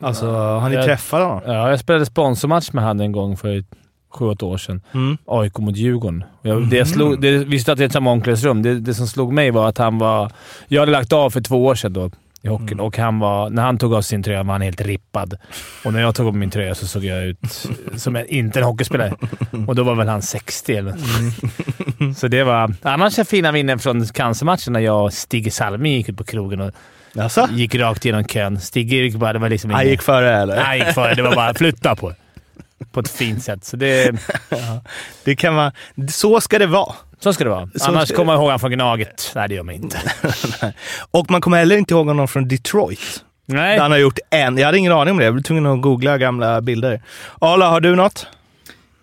Alltså, 0.00 0.26
har 0.30 0.68
ni 0.68 0.74
jag- 0.74 0.84
träffat 0.84 1.22
honom? 1.22 1.40
Ja, 1.46 1.70
jag 1.70 1.80
spelade 1.80 2.06
sponsormatch 2.06 2.72
med 2.72 2.84
han 2.84 3.00
en 3.00 3.12
gång 3.12 3.36
för 3.36 3.64
sju, 4.12 4.24
åtta 4.26 4.46
år 4.46 4.56
sedan. 4.58 4.80
Mm. 4.92 5.18
AIK 5.26 5.58
mot 5.58 5.76
Djurgården. 5.76 6.24
Jag, 6.42 6.68
det 6.70 6.76
jag 6.76 6.88
slog, 6.88 7.20
det, 7.20 7.38
vi 7.38 7.60
satt 7.60 7.80
i 7.80 7.84
ett 7.84 7.92
samma 7.92 8.10
omklädningsrum. 8.10 8.62
Det, 8.62 8.80
det 8.80 8.94
som 8.94 9.06
slog 9.06 9.32
mig 9.32 9.50
var 9.50 9.68
att 9.68 9.78
han 9.78 9.98
var... 9.98 10.32
Jag 10.68 10.80
hade 10.80 10.92
lagt 10.92 11.12
av 11.12 11.30
för 11.30 11.40
två 11.40 11.64
år 11.66 11.74
sedan 11.74 11.92
då 11.92 12.10
i 12.42 12.48
hockeyn 12.48 12.80
och 12.80 12.98
han 12.98 13.18
var, 13.18 13.50
när 13.50 13.62
han 13.62 13.78
tog 13.78 13.94
av 13.94 14.02
sin 14.02 14.22
tröja 14.22 14.42
var 14.42 14.52
han 14.52 14.60
helt 14.60 14.80
rippad. 14.80 15.34
Och 15.84 15.92
när 15.92 16.00
jag 16.00 16.14
tog 16.14 16.26
av 16.26 16.36
min 16.36 16.50
tröja 16.50 16.74
så 16.74 16.86
såg 16.86 17.04
jag 17.04 17.24
ut 17.24 17.38
som 17.96 18.16
en, 18.16 18.26
inte 18.26 18.58
en 18.58 18.64
hockeyspelare. 18.64 19.14
Och 19.66 19.74
då 19.74 19.82
var 19.82 19.94
väl 19.94 20.08
han 20.08 20.22
60 20.22 20.76
eller 20.76 20.92
nåt. 20.92 22.18
Så 22.18 22.28
det 22.28 22.44
var... 22.44 22.74
Annars 22.82 23.18
är 23.18 23.24
fina 23.24 23.52
minnen 23.52 23.78
från 23.78 24.06
cancermatchen 24.06 24.72
när 24.72 24.80
jag 24.80 25.04
och 25.04 25.12
Stig 25.12 25.52
Salming 25.52 25.92
gick 25.92 26.08
ut 26.08 26.16
på 26.16 26.24
krogen 26.24 26.60
och 26.60 26.70
Alltså? 27.18 27.48
gick 27.52 27.74
rakt 27.74 28.04
genom 28.04 28.24
kön. 28.24 28.60
Stig 28.60 28.92
gick 28.92 29.14
bara... 29.14 29.32
Det 29.32 29.38
var 29.38 29.48
liksom 29.48 29.70
Han 29.70 29.86
gick 29.86 30.02
före 30.02 30.36
eller? 30.36 30.60
Han 30.60 30.78
gick 30.78 30.86
före. 30.94 31.14
Det 31.14 31.22
var 31.22 31.34
bara 31.34 31.54
flytta 31.54 31.96
på 31.96 32.12
På 32.92 33.00
ett 33.00 33.10
fint 33.10 33.44
sätt. 33.44 33.64
Så 33.64 33.76
det, 33.76 34.14
Det 35.24 35.36
kan 35.36 35.54
man, 35.54 35.72
så 36.10 36.40
ska 36.40 36.58
det 36.58 36.66
vara. 36.66 36.94
så 37.20 37.32
ska 37.32 37.44
det 37.44 37.50
vara. 37.50 37.68
Så 37.74 37.88
Annars 37.90 38.08
ska- 38.08 38.16
kommer 38.16 38.32
jag 38.32 38.40
ihåg 38.42 38.50
han 38.50 38.60
från 38.60 38.70
Gnaget. 38.70 39.32
Nej, 39.34 39.48
det 39.48 39.54
gör 39.54 39.62
man 39.62 39.74
inte. 39.74 39.98
Och 41.10 41.30
man 41.30 41.40
kommer 41.40 41.58
heller 41.58 41.76
inte 41.76 41.94
ihåg 41.94 42.06
honom 42.06 42.28
från 42.28 42.48
Detroit. 42.48 43.24
Nej. 43.46 43.74
Där 43.76 43.82
han 43.82 43.90
har 43.90 43.98
gjort 43.98 44.18
en. 44.30 44.58
Jag 44.58 44.66
hade 44.66 44.78
ingen 44.78 44.92
aning 44.92 45.12
om 45.12 45.18
det. 45.18 45.24
Jag 45.24 45.34
blev 45.34 45.42
tvungen 45.42 45.66
att 45.66 45.80
googla 45.82 46.18
gamla 46.18 46.60
bilder. 46.60 47.02
Arla, 47.38 47.68
har 47.68 47.80
du 47.80 47.96
något? 47.96 48.26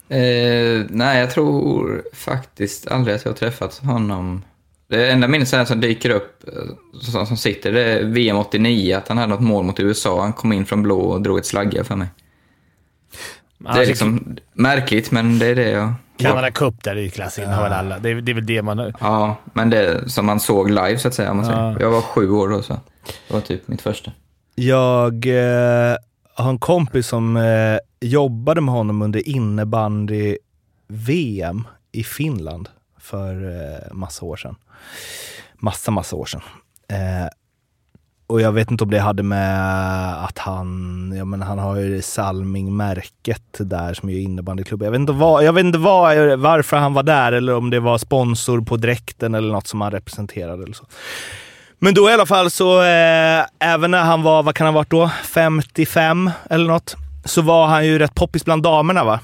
Eh, 0.10 0.86
nej, 0.90 1.20
jag 1.20 1.32
tror 1.32 2.04
faktiskt 2.14 2.88
aldrig 2.88 3.16
att 3.16 3.26
jag 3.26 3.32
har 3.32 3.38
träffat 3.38 3.78
honom. 3.78 4.44
Det 4.90 5.12
enda 5.12 5.28
minnet 5.28 5.68
som 5.68 5.82
dyker 5.82 6.10
upp, 6.10 6.44
eh, 6.48 6.54
som, 7.02 7.26
som 7.26 7.38
sitter, 7.38 7.72
det 7.72 7.84
är 7.84 8.04
VM 8.04 8.38
89, 8.38 8.96
att 8.96 9.08
han 9.08 9.18
hade 9.18 9.34
något 9.34 9.42
mål 9.42 9.66
mot 9.66 9.80
USA. 9.80 10.22
Han 10.22 10.34
kom 10.34 10.54
in 10.54 10.66
från 10.66 10.84
blå 10.84 11.00
och 11.00 11.22
drog 11.22 11.38
ett 11.38 11.46
slagga 11.46 11.84
för 11.84 11.96
mig. 11.96 12.08
Det 13.58 13.68
är 13.68 13.72
Annars 13.74 13.88
liksom 13.88 14.38
märkligt, 14.54 15.12
men 15.12 15.40
det 15.40 15.46
är 15.46 15.56
det 15.56 15.70
jag... 15.70 15.94
Canada 16.18 16.52
Cup 16.52 16.84
där 16.84 16.96
i 16.96 17.10
klassen 17.10 17.50
har 17.50 17.64
väl 17.64 17.74
alla. 17.74 18.00
Det 18.00 18.10
är, 18.10 18.16
det 18.16 18.32
är 18.32 18.34
väl 18.34 18.46
det 18.46 18.62
man... 18.62 18.94
Ja, 19.00 19.38
men 19.54 19.70
det 19.70 20.10
som 20.10 20.26
man 20.26 20.40
såg 20.40 20.70
live 20.70 20.98
så 20.98 21.08
att 21.08 21.14
säga. 21.14 21.32
Om 21.32 21.38
man 21.38 21.46
säger. 21.46 21.60
Ja. 21.60 21.78
Jag 21.80 21.92
var 21.92 22.02
sju 22.02 22.32
år 22.32 22.50
då, 22.50 22.62
så 22.62 22.74
det 23.28 23.34
var 23.34 23.42
typ 23.42 23.68
mitt 23.68 23.82
första. 23.82 24.12
Jag 24.56 25.26
eh, 25.26 25.96
har 26.34 26.50
en 26.50 26.60
kompis 26.60 27.08
som 27.08 27.38
eh, 27.38 27.78
jobbade 28.02 28.62
med 28.62 28.74
honom 28.74 29.02
under 29.02 29.30
innebandy-VM 29.30 31.68
i 31.92 32.04
Finland 32.04 32.70
för 33.00 33.46
eh, 33.46 33.94
massa 33.94 34.26
år 34.26 34.36
sedan. 34.36 34.56
Massa, 35.54 35.92
massa 35.92 36.16
år 36.16 36.26
sedan. 36.26 36.42
Eh, 36.90 37.28
och 38.28 38.42
jag 38.42 38.52
vet 38.52 38.72
inte 38.72 38.84
om 38.84 38.92
det 38.92 39.00
hade 39.00 39.24
med 39.24 40.24
att 40.24 40.38
han, 40.38 41.14
ja 41.18 41.26
men 41.26 41.42
han 41.42 41.60
har 41.60 41.76
ju 41.76 42.02
Salming-märket 42.02 43.58
där 43.58 43.94
som 43.94 44.10
är 44.10 44.20
innebandyklubb. 44.20 44.84
Jag 44.84 44.92
vet 44.92 45.00
inte, 45.00 45.14
vad, 45.14 45.44
jag 45.44 45.54
vet 45.54 45.66
inte 45.66 45.80
vad, 45.80 46.40
varför 46.40 46.78
han 46.78 46.94
var 46.94 47.04
där 47.04 47.32
eller 47.32 47.56
om 47.56 47.70
det 47.70 47.80
var 47.80 47.98
sponsor 47.98 48.62
på 48.62 48.78
dräkten 48.78 49.36
eller 49.36 49.54
något 49.54 49.68
som 49.68 49.82
han 49.82 49.92
representerade 49.92 50.64
eller 50.64 50.74
så. 50.74 50.86
Men 51.80 51.94
då 51.94 52.10
i 52.10 52.14
alla 52.14 52.26
fall 52.26 52.52
så, 52.52 52.82
eh, 52.82 53.46
även 53.60 53.92
när 53.92 54.04
han 54.04 54.24
var, 54.24 54.44
vad 54.44 54.56
kan 54.56 54.66
han 54.66 54.74
ha 54.74 54.80
varit 54.80 54.92
då, 54.92 55.12
55 55.24 56.32
eller 56.50 56.68
något, 56.68 56.96
så 57.26 57.42
var 57.42 57.68
han 57.68 57.86
ju 57.86 58.00
rätt 58.00 58.16
poppis 58.16 58.46
bland 58.46 58.64
damerna 58.64 59.04
va. 59.04 59.20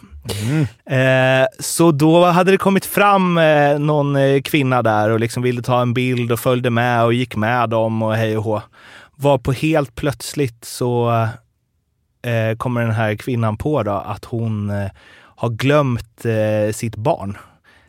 Eh, 0.85 1.47
så 1.59 1.91
då 1.91 2.25
hade 2.25 2.51
det 2.51 2.57
kommit 2.57 2.85
fram 2.85 3.37
eh, 3.37 3.79
någon 3.79 4.15
eh, 4.15 4.41
kvinna 4.41 4.81
där 4.81 5.09
och 5.09 5.19
liksom 5.19 5.43
ville 5.43 5.61
ta 5.61 5.81
en 5.81 5.93
bild 5.93 6.31
och 6.31 6.39
följde 6.39 6.69
med 6.69 7.03
och 7.03 7.13
gick 7.13 7.35
med 7.35 7.69
dem 7.69 8.01
och 8.01 8.15
hej 8.15 8.37
och 8.37 8.43
hå. 8.43 8.61
Var 9.15 9.37
på 9.37 9.51
helt 9.51 9.95
plötsligt 9.95 10.65
så 10.65 11.11
eh, 12.25 12.57
kommer 12.57 12.81
den 12.81 12.91
här 12.91 13.15
kvinnan 13.15 13.57
på 13.57 13.83
då 13.83 13.91
att 13.91 14.25
hon 14.25 14.69
eh, 14.69 14.91
har 15.35 15.49
glömt 15.49 16.25
eh, 16.25 16.73
sitt 16.73 16.95
barn. 16.95 17.37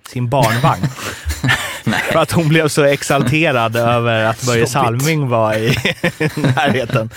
Sin 0.08 0.28
barnvagn. 0.28 0.86
För 2.12 2.18
att 2.18 2.32
hon 2.32 2.48
blev 2.48 2.68
så 2.68 2.84
exalterad 2.84 3.76
över 3.96 4.24
att 4.24 4.46
Börje. 4.46 4.66
Salming 4.66 5.28
var 5.28 5.54
i 5.54 5.66
närheten. 6.36 7.10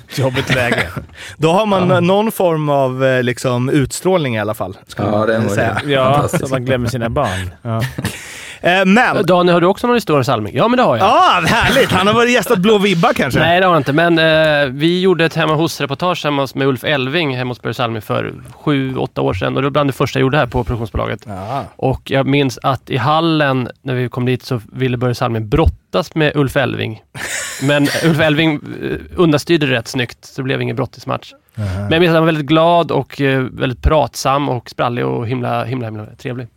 Jobbigt 0.14 0.54
läge. 0.54 0.88
Då 1.36 1.52
har 1.52 1.66
man 1.66 2.06
någon 2.06 2.32
form 2.32 2.68
av 2.68 3.04
eh, 3.04 3.22
liksom, 3.22 3.68
utstrålning 3.68 4.36
i 4.36 4.40
alla 4.40 4.54
fall. 4.54 4.76
Ja, 4.96 5.04
man 5.10 5.26
den 5.26 5.50
säga. 5.50 5.80
Ja, 5.86 6.28
så 6.28 6.46
man 6.46 6.64
glömmer 6.64 6.88
sina 6.88 7.08
barn. 7.10 7.50
Eh, 7.64 7.82
men, 8.62 9.26
Daniel, 9.26 9.54
har 9.54 9.60
du 9.60 9.66
också 9.66 9.86
någon 9.86 9.96
historia 9.96 10.18
om 10.18 10.24
Salming? 10.24 10.56
Ja, 10.56 10.68
men 10.68 10.76
det 10.76 10.82
har 10.82 10.96
jag. 10.96 11.06
ja, 11.06 11.42
härligt! 11.46 11.92
Han 11.92 12.06
har 12.06 12.14
varit 12.14 12.32
gästat 12.32 12.58
Blå 12.58 12.78
Vibba 12.78 13.12
kanske? 13.14 13.40
Nej, 13.40 13.60
det 13.60 13.66
har 13.66 13.72
han 13.72 13.80
inte. 13.80 13.92
Men 13.92 14.18
eh, 14.18 14.72
vi 14.72 15.00
gjorde 15.00 15.24
ett 15.24 15.34
hemma 15.34 15.54
hos-reportage 15.54 16.24
hemma 16.24 16.48
med 16.54 16.66
Ulf 16.66 16.84
Elving 16.84 17.36
hemma 17.36 17.50
hos 17.50 17.62
Börje 17.62 17.74
Salming 17.74 18.02
för 18.02 18.34
sju, 18.52 18.96
åtta 18.96 19.20
år 19.20 19.34
sedan. 19.34 19.56
Och 19.56 19.62
det 19.62 19.66
var 19.66 19.70
bland 19.70 19.88
det 19.88 19.92
första 19.92 20.18
jag 20.18 20.22
gjorde 20.22 20.38
här 20.38 20.46
på 20.46 20.64
produktionsbolaget. 20.64 21.20
Ja. 21.26 21.64
Och 21.76 22.10
jag 22.10 22.26
minns 22.26 22.58
att 22.62 22.90
i 22.90 22.96
hallen, 22.96 23.68
när 23.82 23.94
vi 23.94 24.08
kom 24.08 24.26
dit, 24.26 24.42
så 24.42 24.60
ville 24.72 24.96
Börje 24.96 25.14
Salming 25.14 25.48
brottas 25.48 26.14
med 26.14 26.36
Ulf 26.36 26.56
Elving. 26.56 27.02
Men 27.62 27.82
Ulf 28.04 28.20
Elving 28.20 28.60
eh, 28.82 28.98
understyrde 29.16 29.66
det 29.66 29.72
rätt 29.72 29.88
snyggt, 29.88 30.24
så 30.24 30.32
det 30.36 30.42
blev 30.44 30.62
ingen 30.62 30.76
brottismatch. 30.76 31.32
Men 31.54 31.90
jag 31.92 32.00
minns 32.00 32.08
att 32.08 32.14
han 32.14 32.22
var 32.22 32.26
väldigt 32.26 32.46
glad 32.46 32.90
och 32.90 33.20
eh, 33.20 33.40
väldigt 33.42 33.82
pratsam 33.82 34.48
och 34.48 34.70
sprallig 34.70 35.06
och 35.06 35.26
himla, 35.28 35.64
himla, 35.64 35.86
himla 35.86 36.06
trevlig. 36.06 36.48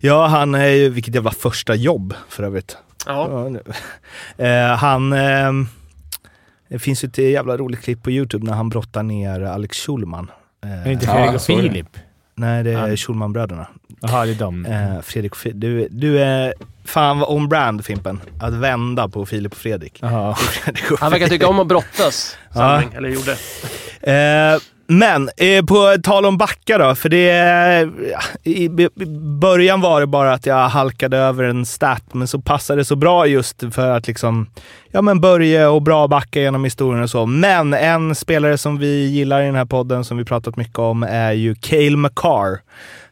ja, 0.00 0.26
han 0.26 0.54
är 0.54 0.66
ju, 0.68 0.88
vilket 0.88 1.14
jävla 1.14 1.30
första 1.30 1.74
jobb 1.74 2.14
för 2.28 2.42
övrigt. 2.42 2.76
Ja. 3.06 3.50
Ja, 4.36 4.44
eh, 4.44 4.76
han, 4.76 5.12
eh, 5.12 5.52
det 6.68 6.78
finns 6.78 7.04
ju 7.04 7.06
ett 7.06 7.18
jävla 7.18 7.56
roligt 7.56 7.82
klipp 7.82 8.02
på 8.02 8.10
Youtube 8.10 8.46
när 8.46 8.52
han 8.52 8.68
brottar 8.68 9.02
ner 9.02 9.40
Alex 9.40 9.76
Schulman. 9.86 10.30
Eh, 10.64 10.92
inte 10.92 11.06
Ja, 11.06 11.12
Fredrik 11.12 11.34
och. 11.34 11.42
Filip? 11.42 11.88
nej, 12.34 12.64
det 12.64 12.70
är 12.72 12.88
Ja. 12.88 12.96
Schulman-bröderna. 12.96 13.66
Jaha, 14.00 14.24
det 14.26 14.30
är 14.32 14.34
de. 14.38 14.66
Eh, 14.66 15.00
Fredrik 15.00 15.32
och 15.32 15.38
Filip. 15.38 15.60
Du, 15.60 15.88
du 15.90 16.18
är 16.20 16.54
fan 16.84 17.18
vad 17.18 17.28
on-brand 17.28 17.84
Fimpen. 17.84 18.20
Att 18.40 18.54
vända 18.54 19.08
på 19.08 19.26
Filip 19.26 19.52
och 19.52 19.58
Fredrik. 19.58 19.98
Han 21.00 21.10
verkar 21.10 21.28
tycka 21.28 21.48
om 21.48 21.60
att 21.60 21.66
brottas, 21.66 22.36
Salming. 22.54 22.92
Eller 22.94 23.08
gjorde. 23.08 23.36
Eh, 24.06 24.58
men 24.86 25.30
eh, 25.36 25.64
på 25.64 25.96
tal 26.02 26.26
om 26.26 26.38
backar 26.38 26.78
då, 26.78 26.94
för 26.94 27.08
det... 27.08 27.26
ja, 28.10 28.20
I 28.50 28.68
början 29.40 29.80
var 29.80 30.00
det 30.00 30.06
bara 30.06 30.32
att 30.32 30.46
jag 30.46 30.68
halkade 30.68 31.16
över 31.16 31.44
en 31.44 31.66
stat, 31.66 32.02
men 32.12 32.28
så 32.28 32.40
passade 32.40 32.80
det 32.80 32.84
så 32.84 32.96
bra 32.96 33.26
just 33.26 33.64
för 33.70 33.90
att 33.90 34.06
liksom... 34.06 34.46
Ja 34.90 35.02
men 35.02 35.20
Börje 35.20 35.66
och 35.66 35.82
bra 35.82 36.08
backar 36.08 36.40
genom 36.40 36.64
historien 36.64 37.02
och 37.02 37.10
så. 37.10 37.26
Men 37.26 37.74
en 37.74 38.14
spelare 38.14 38.58
som 38.58 38.78
vi 38.78 39.06
gillar 39.06 39.42
i 39.42 39.46
den 39.46 39.54
här 39.54 39.64
podden, 39.64 40.04
som 40.04 40.16
vi 40.16 40.24
pratat 40.24 40.56
mycket 40.56 40.78
om, 40.78 41.02
är 41.02 41.32
ju 41.32 41.54
Cale 41.54 41.96
McCarr. 41.96 42.60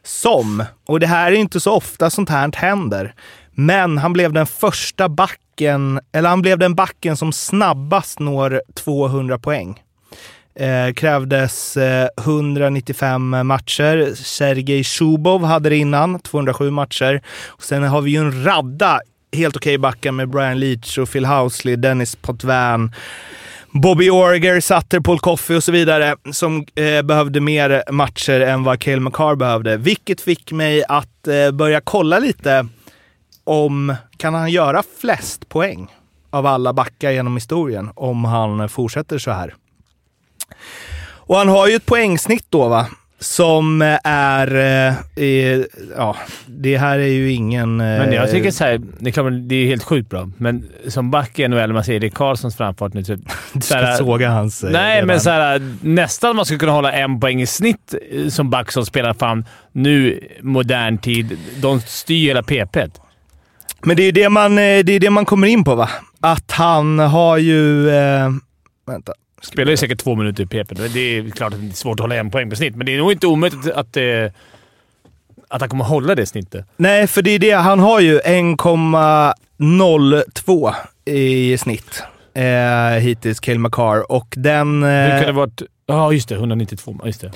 Som, 0.03 0.63
och 0.87 0.99
det 0.99 1.07
här 1.07 1.31
är 1.31 1.35
inte 1.35 1.59
så 1.59 1.71
ofta 1.71 2.09
sånt 2.09 2.29
här 2.29 2.51
händer, 2.55 3.13
men 3.53 3.97
han 3.97 4.13
blev 4.13 4.33
den 4.33 4.45
första 4.45 5.09
backen, 5.09 5.99
eller 6.11 6.29
han 6.29 6.41
blev 6.41 6.59
den 6.59 6.75
backen 6.75 7.17
som 7.17 7.33
snabbast 7.33 8.19
når 8.19 8.61
200 8.73 9.39
poäng. 9.39 9.83
Eh, 10.55 10.93
krävdes 10.93 11.77
eh, 11.77 12.07
195 12.17 13.47
matcher. 13.47 14.15
Sergej 14.15 14.83
Shubov 14.83 15.43
hade 15.45 15.69
det 15.69 15.77
innan, 15.77 16.19
207 16.19 16.71
matcher. 16.71 17.21
Och 17.47 17.63
sen 17.63 17.83
har 17.83 18.01
vi 18.01 18.11
ju 18.11 18.17
en 18.17 18.43
radda 18.43 18.99
helt 19.33 19.55
okej 19.55 19.77
backar 19.77 20.11
med 20.11 20.29
Brian 20.29 20.59
Leach 20.59 20.97
och 20.97 21.11
Phil 21.11 21.25
Housley, 21.25 21.75
Dennis 21.75 22.15
Potvin, 22.15 22.91
Bobby 23.71 24.09
Orger, 24.09 24.59
Sutter, 24.59 24.99
Paul 24.99 25.19
Coffey 25.19 25.57
och 25.57 25.63
så 25.63 25.71
vidare 25.71 26.15
som 26.31 26.65
eh, 26.75 27.01
behövde 27.01 27.41
mer 27.41 27.91
matcher 27.91 28.41
än 28.41 28.63
vad 28.63 28.79
Cale 28.79 28.99
McCarr 28.99 29.35
behövde. 29.35 29.77
Vilket 29.77 30.21
fick 30.21 30.51
mig 30.51 30.83
att 30.89 31.27
eh, 31.27 31.51
börja 31.51 31.81
kolla 31.81 32.19
lite 32.19 32.67
om, 33.43 33.95
kan 34.17 34.33
han 34.33 34.51
göra 34.51 34.83
flest 35.01 35.49
poäng 35.49 35.87
av 36.29 36.45
alla 36.45 36.73
backar 36.73 37.11
genom 37.11 37.35
historien 37.35 37.89
om 37.95 38.25
han 38.25 38.69
fortsätter 38.69 39.17
så 39.17 39.31
här? 39.31 39.53
Och 41.25 41.35
han 41.37 41.47
har 41.47 41.67
ju 41.67 41.75
ett 41.75 41.85
poängsnitt 41.85 42.45
då 42.49 42.67
va, 42.67 42.87
som 43.19 43.81
är... 44.03 44.55
eh, 44.55 44.95
eh, 45.23 45.61
ja, 45.97 46.15
det 46.45 46.77
här 46.77 46.99
är 46.99 47.07
ju 47.07 47.31
ingen... 47.31 47.81
eh, 47.81 47.85
Men 47.99 48.11
jag 48.11 48.31
tycker 48.31 48.51
så 48.51 48.63
här, 48.63 48.81
det 48.99 49.09
är, 49.09 49.11
klart, 49.11 49.33
det 49.41 49.55
är 49.55 49.65
helt 49.65 49.83
sjukt 49.83 50.09
bra, 50.09 50.29
men 50.37 50.69
som 50.87 51.11
back 51.11 51.39
i 51.39 51.47
NHL, 51.47 51.73
man 51.73 51.83
ser 51.83 51.93
Erik 51.93 52.13
Karlssons 52.13 52.55
framfart 52.57 52.93
nu. 52.93 53.03
Typ, 53.03 53.19
Du 53.53 53.61
ska 53.61 53.75
här- 53.75 53.97
såga 53.97 54.29
hans... 54.29 54.63
eh, 54.63 54.71
Nej, 54.71 54.95
redan. 54.95 55.07
men 55.07 55.19
så 55.21 55.29
här, 55.29 55.75
nästan 55.81 56.35
man 56.35 56.45
skulle 56.45 56.59
kunna 56.59 56.71
hålla 56.71 56.91
en 56.91 57.19
poäng 57.19 57.41
i 57.41 57.45
snitt 57.45 57.93
eh, 58.11 58.27
som 58.27 58.49
back 58.49 58.71
som 58.71 58.85
spelar 58.85 59.13
fan 59.13 59.45
nu, 59.71 60.19
modern 60.41 60.97
tid. 60.97 61.37
De 61.61 61.81
styr 61.81 62.27
hela 62.27 62.43
PP. 62.43 62.77
Men 63.85 63.97
det 63.97 64.03
är 64.03 64.11
det 64.11 64.29
man, 64.29 64.51
eh, 64.57 64.79
det 64.83 64.93
är 64.93 64.99
det 64.99 65.09
man 65.09 65.25
kommer 65.25 65.47
in 65.47 65.63
på 65.63 65.75
va? 65.75 65.89
Att 66.19 66.51
han 66.51 66.99
har 66.99 67.37
ju... 67.37 67.89
Eh, 67.89 68.29
vänta. 68.87 69.13
Spelar 69.41 69.71
ju 69.71 69.77
säkert 69.77 69.99
två 69.99 70.15
minuter 70.15 70.43
i 70.43 70.47
PP. 70.47 70.73
Det 70.93 70.99
är 71.17 71.29
klart 71.29 71.53
att 71.53 71.61
det 71.61 71.67
är 71.67 71.71
svårt 71.71 71.99
att 71.99 72.03
hålla 72.03 72.15
en 72.15 72.31
poäng 72.31 72.49
på 72.49 72.55
snitt, 72.55 72.75
men 72.75 72.85
det 72.85 72.93
är 72.93 72.97
nog 72.97 73.11
inte 73.11 73.27
omöjligt 73.27 73.71
att, 73.71 73.97
eh, 73.97 74.03
att 75.47 75.61
han 75.61 75.69
kommer 75.69 75.83
hålla 75.85 76.15
det 76.15 76.25
snittet. 76.25 76.65
Nej, 76.77 77.07
för 77.07 77.21
det 77.21 77.31
är 77.31 77.39
det. 77.39 77.51
Han 77.51 77.79
har 77.79 77.99
ju 77.99 78.19
1,02 78.19 80.73
i 81.05 81.57
snitt 81.57 82.03
eh, 82.33 82.99
hittills, 82.99 83.39
Cale 83.39 83.59
Makar. 83.59 84.11
Och 84.11 84.33
den... 84.37 84.83
Hur 84.83 84.91
Eh, 84.91 85.17
kan 85.17 85.25
det 85.27 85.31
varit... 85.31 85.61
Ja, 85.85 86.11
just 86.13 86.29
det. 86.29 86.35
192. 86.35 86.95
Just 87.05 87.21
det. 87.21 87.31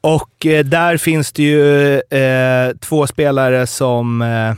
Och 0.00 0.46
eh, 0.46 0.64
där 0.64 0.96
finns 0.96 1.32
det 1.32 1.42
ju 1.42 1.94
eh, 1.94 2.72
två 2.80 3.06
spelare 3.06 3.66
som 3.66 4.22
eh, 4.22 4.52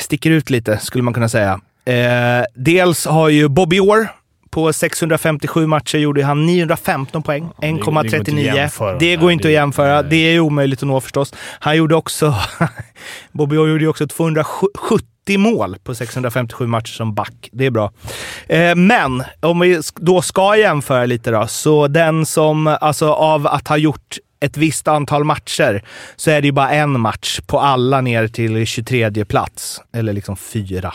sticker 0.00 0.30
ut 0.30 0.50
lite, 0.50 0.78
skulle 0.78 1.04
man 1.04 1.14
kunna 1.14 1.28
säga. 1.28 1.60
Eh, 1.84 2.44
dels 2.54 3.06
har 3.06 3.28
ju 3.28 3.48
Bobby 3.48 3.80
Orr 3.80 4.08
på 4.54 4.72
657 4.72 5.66
matcher 5.66 5.98
gjorde 5.98 6.24
han 6.24 6.46
915 6.46 7.22
poäng, 7.22 7.48
det 7.60 7.72
går 7.72 8.04
inte 8.04 8.16
att 8.16 8.22
1,39. 8.28 8.54
jämföra. 8.54 8.98
Det 8.98 9.16
går 9.16 9.32
inte 9.32 9.48
att 9.48 9.52
jämföra. 9.52 10.02
Det 10.02 10.16
är 10.16 10.40
omöjligt 10.40 10.82
att 10.82 10.88
nå 10.88 11.00
förstås. 11.00 11.34
Han 11.58 11.76
gjorde 11.76 11.94
också... 11.94 12.34
Bobby 13.32 13.56
Orr 13.56 13.68
gjorde 13.68 13.86
också 13.86 14.06
270 14.06 15.38
mål 15.38 15.76
på 15.84 15.94
657 15.94 16.66
matcher 16.66 16.92
som 16.92 17.14
back. 17.14 17.48
Det 17.52 17.66
är 17.66 17.70
bra. 17.70 17.92
Eh, 18.46 18.74
men 18.74 19.24
om 19.40 19.60
vi 19.60 19.80
då 19.96 20.22
ska 20.22 20.56
jämföra 20.56 21.06
lite 21.06 21.30
då, 21.30 21.46
så 21.46 21.88
den 21.88 22.26
som, 22.26 22.66
alltså 22.80 23.12
av 23.12 23.46
att 23.46 23.68
ha 23.68 23.76
gjort 23.76 24.18
ett 24.44 24.56
visst 24.56 24.88
antal 24.88 25.24
matcher, 25.24 25.82
så 26.16 26.30
är 26.30 26.40
det 26.40 26.46
ju 26.46 26.52
bara 26.52 26.70
en 26.70 27.00
match 27.00 27.40
på 27.46 27.60
alla 27.60 28.00
ner 28.00 28.28
till 28.28 28.66
23 28.66 29.24
plats. 29.24 29.80
Eller 29.92 30.12
liksom 30.12 30.36
fyra. 30.36 30.94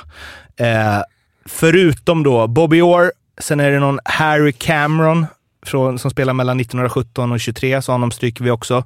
Eh, 0.59 0.99
förutom 1.45 2.23
då 2.23 2.47
Bobby 2.47 2.81
Orr, 2.81 3.11
sen 3.41 3.59
är 3.59 3.71
det 3.71 3.79
någon 3.79 3.99
Harry 4.05 4.51
Cameron 4.53 5.25
från, 5.65 5.99
som 5.99 6.11
spelar 6.11 6.33
mellan 6.33 6.59
1917 6.59 7.31
och 7.31 7.39
23, 7.39 7.81
så 7.81 7.91
honom 7.91 8.11
stryker 8.11 8.43
vi 8.43 8.51
också. 8.51 8.83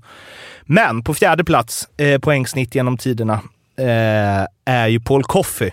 Men 0.65 1.03
på 1.03 1.13
fjärde 1.13 1.43
plats, 1.43 1.87
eh, 1.97 2.19
poängsnitt 2.19 2.75
genom 2.75 2.97
tiderna, 2.97 3.33
eh, 3.77 4.47
är 4.65 4.87
ju 4.87 4.99
Paul 4.99 5.23
Coffey. 5.23 5.71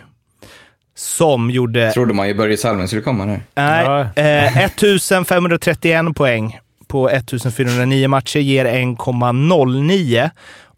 Som 0.94 1.50
gjorde 1.50 1.92
Trodde 1.92 2.14
man 2.14 2.28
ju 2.28 2.34
Börje 2.34 2.56
Salming 2.56 2.86
skulle 2.88 3.02
komma 3.02 3.24
nu. 3.24 3.40
nej, 3.54 3.84
Ja. 3.84 4.00
eh, 4.22 4.56
1531 4.64 6.14
poäng 6.16 6.58
på 6.90 7.08
1409 7.08 8.08
matcher 8.08 8.40
ger 8.40 8.64
1,09 8.64 10.30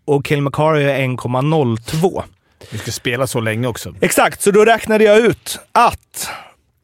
och 0.05 0.33
är 0.33 0.37
1,02. 0.37 2.23
Vi 2.71 2.79
ska 2.79 2.91
spela 2.91 3.27
så 3.27 3.41
länge 3.41 3.67
också. 3.67 3.95
Exakt, 4.01 4.43
så 4.43 4.51
då 4.51 4.65
räknade 4.65 5.05
jag 5.05 5.19
ut 5.19 5.59
att 5.73 6.29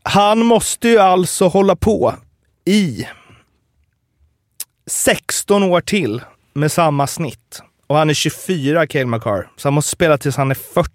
han 0.02 0.38
måste 0.38 0.88
ju 0.88 0.98
alltså 0.98 1.48
hålla 1.48 1.76
på 1.76 2.14
i 2.64 3.06
16 4.86 5.62
år 5.62 5.80
till 5.80 6.20
med 6.52 6.72
samma 6.72 7.06
snitt. 7.06 7.62
Och 7.86 7.96
han 7.96 8.10
är 8.10 8.14
24, 8.14 8.86
Cale 8.86 9.06
Makar. 9.06 9.48
Så 9.56 9.68
han 9.68 9.74
måste 9.74 9.90
spela 9.90 10.18
tills 10.18 10.36
han 10.36 10.50
är 10.50 10.54
40. 10.54 10.90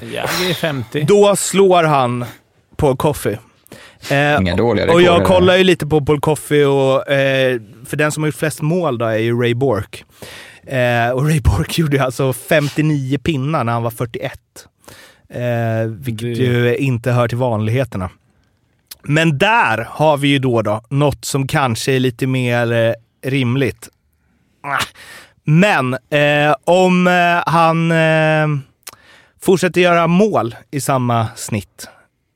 Jäger 0.00 0.50
är 0.50 0.54
50. 0.54 1.04
Då 1.08 1.36
slår 1.36 1.84
han 1.84 2.24
Paul 2.76 2.96
Coffey. 2.96 3.36
Eh, 4.10 4.36
Inga 4.40 4.56
dåliga 4.56 4.92
och 4.92 5.02
jag 5.02 5.24
kollar 5.24 5.56
ju 5.56 5.64
lite 5.64 5.86
på 5.86 6.00
Paul 6.00 6.20
Coffey 6.20 6.64
och 6.64 7.10
eh, 7.10 7.60
för 7.86 7.96
den 7.96 8.12
som 8.12 8.22
har 8.22 8.28
gjort 8.28 8.34
flest 8.36 8.60
mål 8.62 8.98
då 8.98 9.04
är 9.04 9.16
ju 9.16 9.40
Ray 9.42 9.54
Bork. 9.54 10.04
Eh, 10.66 11.10
och 11.10 11.26
Ray 11.28 11.40
Bork 11.40 11.78
gjorde 11.78 11.96
ju 11.96 12.02
alltså 12.02 12.32
59 12.32 13.18
pinnar 13.18 13.64
när 13.64 13.72
han 13.72 13.82
var 13.82 13.90
41. 13.90 14.32
Eh, 15.34 15.40
vilket 15.88 16.36
Det- 16.36 16.42
ju 16.44 16.76
inte 16.76 17.10
hör 17.12 17.28
till 17.28 17.38
vanligheterna. 17.38 18.10
Men 19.02 19.38
där 19.38 19.86
har 19.90 20.16
vi 20.16 20.28
ju 20.28 20.38
då, 20.38 20.62
då 20.62 20.82
något 20.88 21.24
som 21.24 21.46
kanske 21.46 21.92
är 21.92 22.00
lite 22.00 22.26
mer 22.26 22.72
eh, 22.72 22.92
rimligt. 23.30 23.88
Ah. 24.62 24.78
Men 25.44 25.94
eh, 25.94 26.54
om 26.64 27.06
eh, 27.06 27.42
han 27.52 27.90
eh, 27.92 28.46
fortsätter 29.40 29.80
göra 29.80 30.06
mål 30.06 30.54
i 30.70 30.80
samma 30.80 31.28
snitt, 31.36 31.88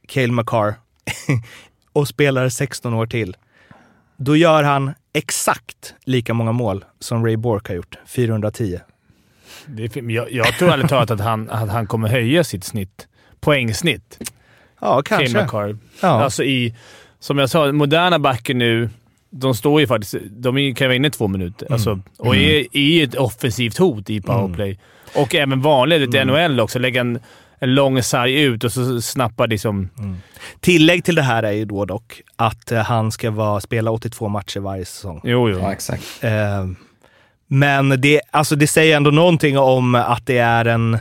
Cale 0.08 0.32
Makar, 0.32 0.74
och 1.92 2.08
spelar 2.08 2.48
16 2.48 2.94
år 2.94 3.06
till, 3.06 3.36
då 4.16 4.36
gör 4.36 4.62
han 4.62 4.94
exakt 5.12 5.94
lika 6.04 6.34
många 6.34 6.52
mål 6.52 6.84
som 6.98 7.24
Ray 7.26 7.36
Bork 7.36 7.68
har 7.68 7.74
gjort, 7.74 7.98
410. 8.06 8.80
Det 9.66 9.96
är, 9.96 10.10
jag, 10.10 10.32
jag 10.32 10.46
tror 10.58 10.70
ärligt 10.72 10.88
talat 10.88 11.10
att 11.10 11.20
han, 11.20 11.50
att 11.50 11.68
han 11.70 11.86
kommer 11.86 12.08
höja 12.08 12.44
sitt 12.44 12.64
snitt. 12.64 13.08
Poängsnitt. 13.40 14.18
Ja, 14.80 15.02
kanske. 15.02 15.38
Ja. 16.00 16.08
Alltså 16.08 16.44
i, 16.44 16.74
som 17.20 17.38
jag 17.38 17.50
sa, 17.50 17.72
moderna 17.72 18.18
backer 18.18 18.54
nu, 18.54 18.90
de 19.30 19.54
står 19.54 19.80
ju 19.80 19.86
faktiskt... 19.86 20.14
De 20.30 20.58
är- 20.58 20.74
kan 20.74 20.86
vara 20.86 20.94
inne 20.96 21.08
i 21.08 21.10
två 21.10 21.28
minuter. 21.28 21.72
Alltså, 21.72 22.00
och 22.18 22.36
är 22.36 22.76
i 22.76 23.02
ett 23.02 23.14
offensivt 23.14 23.78
hot 23.78 24.10
i 24.10 24.20
powerplay. 24.20 24.78
Och 25.14 25.34
även 25.34 25.60
vanligt, 25.60 26.00
lite 26.00 26.24
NHL 26.24 26.60
också. 26.60 26.78
Lägga 26.78 27.00
en, 27.00 27.18
en 27.58 27.74
lång 27.74 28.02
sarg 28.02 28.40
ut 28.40 28.64
och 28.64 28.72
så 28.72 29.00
snappar 29.00 29.48
liksom... 29.48 29.88
Tillägg 30.60 31.04
till 31.04 31.14
det 31.14 31.22
här 31.22 31.42
är 31.42 31.52
ju 31.52 31.64
då 31.64 31.84
dock 31.84 32.22
att 32.36 32.72
eh, 32.72 32.78
han 32.78 33.12
ska 33.12 33.30
vara, 33.30 33.60
spela 33.60 33.90
82 33.90 34.28
matcher 34.28 34.60
varje 34.60 34.84
säsong. 34.84 35.20
Jo, 35.24 35.50
jo. 35.50 35.58
Ja, 35.58 35.72
exakt. 35.72 36.02
Eh, 36.20 36.66
men 37.46 38.00
det, 38.00 38.20
alltså 38.30 38.56
det 38.56 38.66
säger 38.66 38.96
ändå 38.96 39.10
någonting 39.10 39.58
om 39.58 39.94
att 39.94 40.26
det 40.26 40.38
är 40.38 40.64
en... 40.64 40.98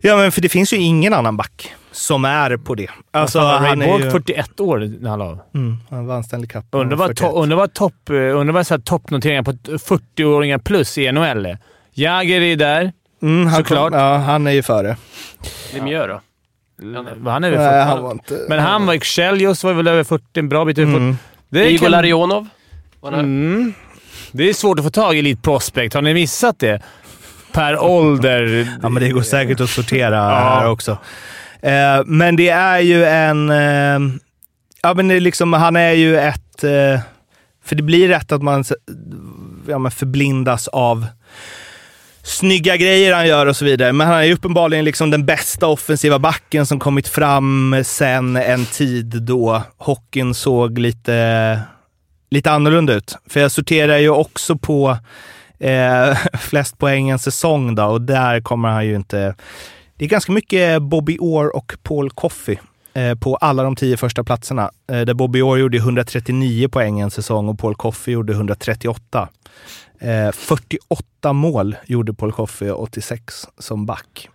Ja, 0.00 0.16
men 0.16 0.32
för 0.32 0.40
det 0.40 0.48
finns 0.48 0.72
ju 0.72 0.76
ingen 0.76 1.14
annan 1.14 1.36
back 1.36 1.74
som 1.92 2.24
är 2.24 2.56
på 2.56 2.74
det. 2.74 2.90
Alltså, 3.10 3.38
Fan, 3.38 3.62
Ray 3.62 3.68
han 3.68 3.82
är 3.82 3.98
ju... 3.98 4.10
41 4.10 4.60
år 4.60 4.78
när 5.00 5.10
han 5.10 5.18
la 5.18 5.24
av. 5.24 5.40
Mm, 5.54 5.76
han 5.90 6.06
vann 6.06 6.24
Stanley 6.24 6.48
Cup. 6.48 6.64
Undrar 6.70 6.96
vad, 6.96 7.08
41. 7.08 7.30
to, 7.30 7.42
undrar 7.42 7.56
vad, 7.56 7.74
topp, 7.74 8.10
eh, 8.10 8.14
undrar 8.14 8.52
vad 8.52 8.84
toppnoteringar 8.84 9.42
på 9.42 9.52
40-åringar 9.52 10.58
plus 10.58 10.98
i 10.98 11.12
NHL 11.12 11.46
är. 11.46 11.58
Jagger 11.92 12.40
är 12.40 12.56
där. 12.56 12.92
Mm, 13.22 13.46
han 13.46 13.56
såklart. 13.56 13.90
Kom, 13.92 14.00
ja, 14.00 14.16
han 14.16 14.46
är 14.46 14.50
ju 14.50 14.62
före. 14.62 14.96
Lemieux 15.74 16.08
då? 16.08 16.20
Han 17.30 17.44
är 17.44 17.50
väl 17.50 17.58
40. 17.58 17.70
Nej, 17.72 17.84
han 17.84 18.02
var 18.02 18.12
inte... 18.12 18.46
Men 18.48 18.58
han 18.58 18.86
var... 18.86 18.96
Kjellljus 18.98 19.64
var 19.64 19.72
väl 19.72 19.88
över 19.88 20.04
40, 20.04 20.24
en 20.34 20.48
bra 20.48 20.64
bit 20.64 20.78
över 20.78 20.92
40. 20.92 21.02
Mm. 21.02 21.16
Det, 21.48 21.60
är 21.60 21.66
Igor 21.68 21.78
kan- 21.84 21.90
Larionov? 21.90 22.48
Mm. 23.02 23.72
det 24.32 24.48
är 24.48 24.52
svårt 24.54 24.78
att 24.78 24.84
få 24.84 24.90
tag 24.90 25.16
i 25.16 25.18
Elite 25.18 25.42
Prospect. 25.42 25.94
Har 25.94 26.02
ni 26.02 26.14
missat 26.14 26.58
det? 26.58 26.82
Per 27.52 27.78
ålder. 27.82 28.68
Ja, 28.82 28.88
men 28.88 29.02
det 29.02 29.08
går 29.08 29.22
säkert 29.22 29.60
att 29.60 29.70
sortera 29.70 30.16
Ja. 30.16 30.30
här 30.60 30.68
också. 30.70 30.98
Eh, 31.62 32.02
men 32.06 32.36
det 32.36 32.48
är 32.48 32.78
ju 32.80 33.04
en... 33.04 33.50
Eh, 33.50 34.14
ja, 34.82 34.94
men 34.94 35.08
det 35.08 35.14
är 35.14 35.20
liksom, 35.20 35.52
han 35.52 35.76
är 35.76 35.92
ju 35.92 36.18
ett... 36.18 36.64
Eh, 36.64 37.00
för 37.64 37.76
det 37.76 37.82
blir 37.82 38.08
rätt 38.08 38.32
att 38.32 38.42
man 38.42 38.64
ja, 39.68 39.78
men 39.78 39.90
förblindas 39.92 40.68
av 40.68 41.06
snygga 42.30 42.76
grejer 42.76 43.14
han 43.14 43.28
gör 43.28 43.46
och 43.46 43.56
så 43.56 43.64
vidare. 43.64 43.92
Men 43.92 44.06
han 44.06 44.16
är 44.16 44.22
ju 44.22 44.34
uppenbarligen 44.34 44.84
liksom 44.84 45.10
den 45.10 45.26
bästa 45.26 45.66
offensiva 45.66 46.18
backen 46.18 46.66
som 46.66 46.78
kommit 46.78 47.08
fram 47.08 47.76
sen 47.84 48.36
en 48.36 48.66
tid 48.66 49.22
då 49.22 49.62
hockeyn 49.76 50.34
såg 50.34 50.78
lite, 50.78 51.60
lite 52.30 52.50
annorlunda 52.50 52.92
ut. 52.92 53.16
För 53.26 53.40
jag 53.40 53.52
sorterar 53.52 53.98
ju 53.98 54.10
också 54.10 54.58
på 54.58 54.96
eh, 55.58 56.16
flest 56.40 56.78
poäng 56.78 57.10
en 57.10 57.18
säsong 57.18 57.74
då 57.74 57.84
och 57.84 58.00
där 58.00 58.40
kommer 58.40 58.68
han 58.68 58.86
ju 58.86 58.96
inte... 58.96 59.34
Det 59.96 60.04
är 60.04 60.08
ganska 60.08 60.32
mycket 60.32 60.82
Bobby 60.82 61.16
Orr 61.20 61.56
och 61.56 61.72
Paul 61.82 62.10
Coffey 62.10 62.56
eh, 62.94 63.14
på 63.14 63.36
alla 63.36 63.62
de 63.62 63.76
tio 63.76 63.96
första 63.96 64.24
platserna. 64.24 64.70
Eh, 64.92 65.00
där 65.00 65.14
Bobby 65.14 65.40
Orr 65.40 65.58
gjorde 65.58 65.78
139 65.78 66.68
poäng 66.68 67.00
en 67.00 67.10
säsong 67.10 67.48
och 67.48 67.58
Paul 67.58 67.74
Coffey 67.74 68.14
gjorde 68.14 68.32
138. 68.32 69.28
Eh, 70.00 70.32
48 70.32 71.32
mål 71.32 71.76
gjorde 71.86 72.14
Paul 72.14 72.32
Coffey 72.32 72.70
86 72.70 73.46
som 73.58 73.86
back. 73.86 74.28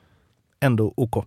Ändå 0.60 0.94
OK. 0.98 1.26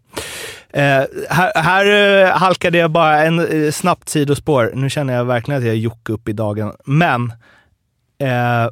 Eh, 0.71 1.05
här 1.31 1.53
här 1.55 1.87
eh, 2.25 2.37
halkade 2.37 2.79
jag 2.79 2.91
bara 2.91 3.23
en 3.23 3.65
eh, 3.65 3.71
snabbt 3.71 4.09
sidospår. 4.09 4.73
Nu 4.75 4.91
känner 4.91 5.15
jag 5.15 5.25
verkligen 5.25 5.59
att 5.59 5.67
jag 5.67 5.75
är 5.75 5.79
Jocke 5.79 6.13
upp 6.13 6.29
i 6.29 6.33
dagen. 6.33 6.73
Men 6.85 7.33
eh, 8.19 8.69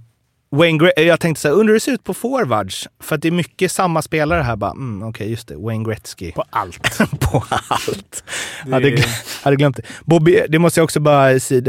Wayne 0.51 0.79
Gre- 0.79 1.01
jag 1.01 1.21
tänkte 1.21 1.41
så 1.41 1.49
här, 1.49 1.55
undrar 1.55 1.67
hur 1.67 1.75
det 1.75 1.81
ser 1.81 1.93
ut 1.93 2.05
på 2.05 2.15
forwards? 2.15 2.89
För 3.01 3.15
att 3.17 3.23
det 3.23 3.29
är 3.29 3.33
mycket 3.33 3.73
samma 3.73 4.03
spelare 4.03 4.43
här. 4.43 4.57
Bara, 4.57 4.71
mm, 4.71 5.09
Okej, 5.09 5.31
just 5.31 5.49
det. 5.49 5.57
Wayne 5.57 5.85
Gretzky. 5.85 6.33
På 6.33 6.45
allt. 6.51 6.99
på 7.21 7.45
allt. 7.51 8.25
Hade, 8.71 8.91
gl- 8.91 9.43
hade 9.45 9.57
glömt 9.57 9.77
det. 9.77 9.83
Bobby, 10.05 10.43
det 10.49 10.59
måste 10.59 10.81
jag 10.81 10.85
också 10.85 11.01
bara 11.01 11.41
säga. 11.41 11.63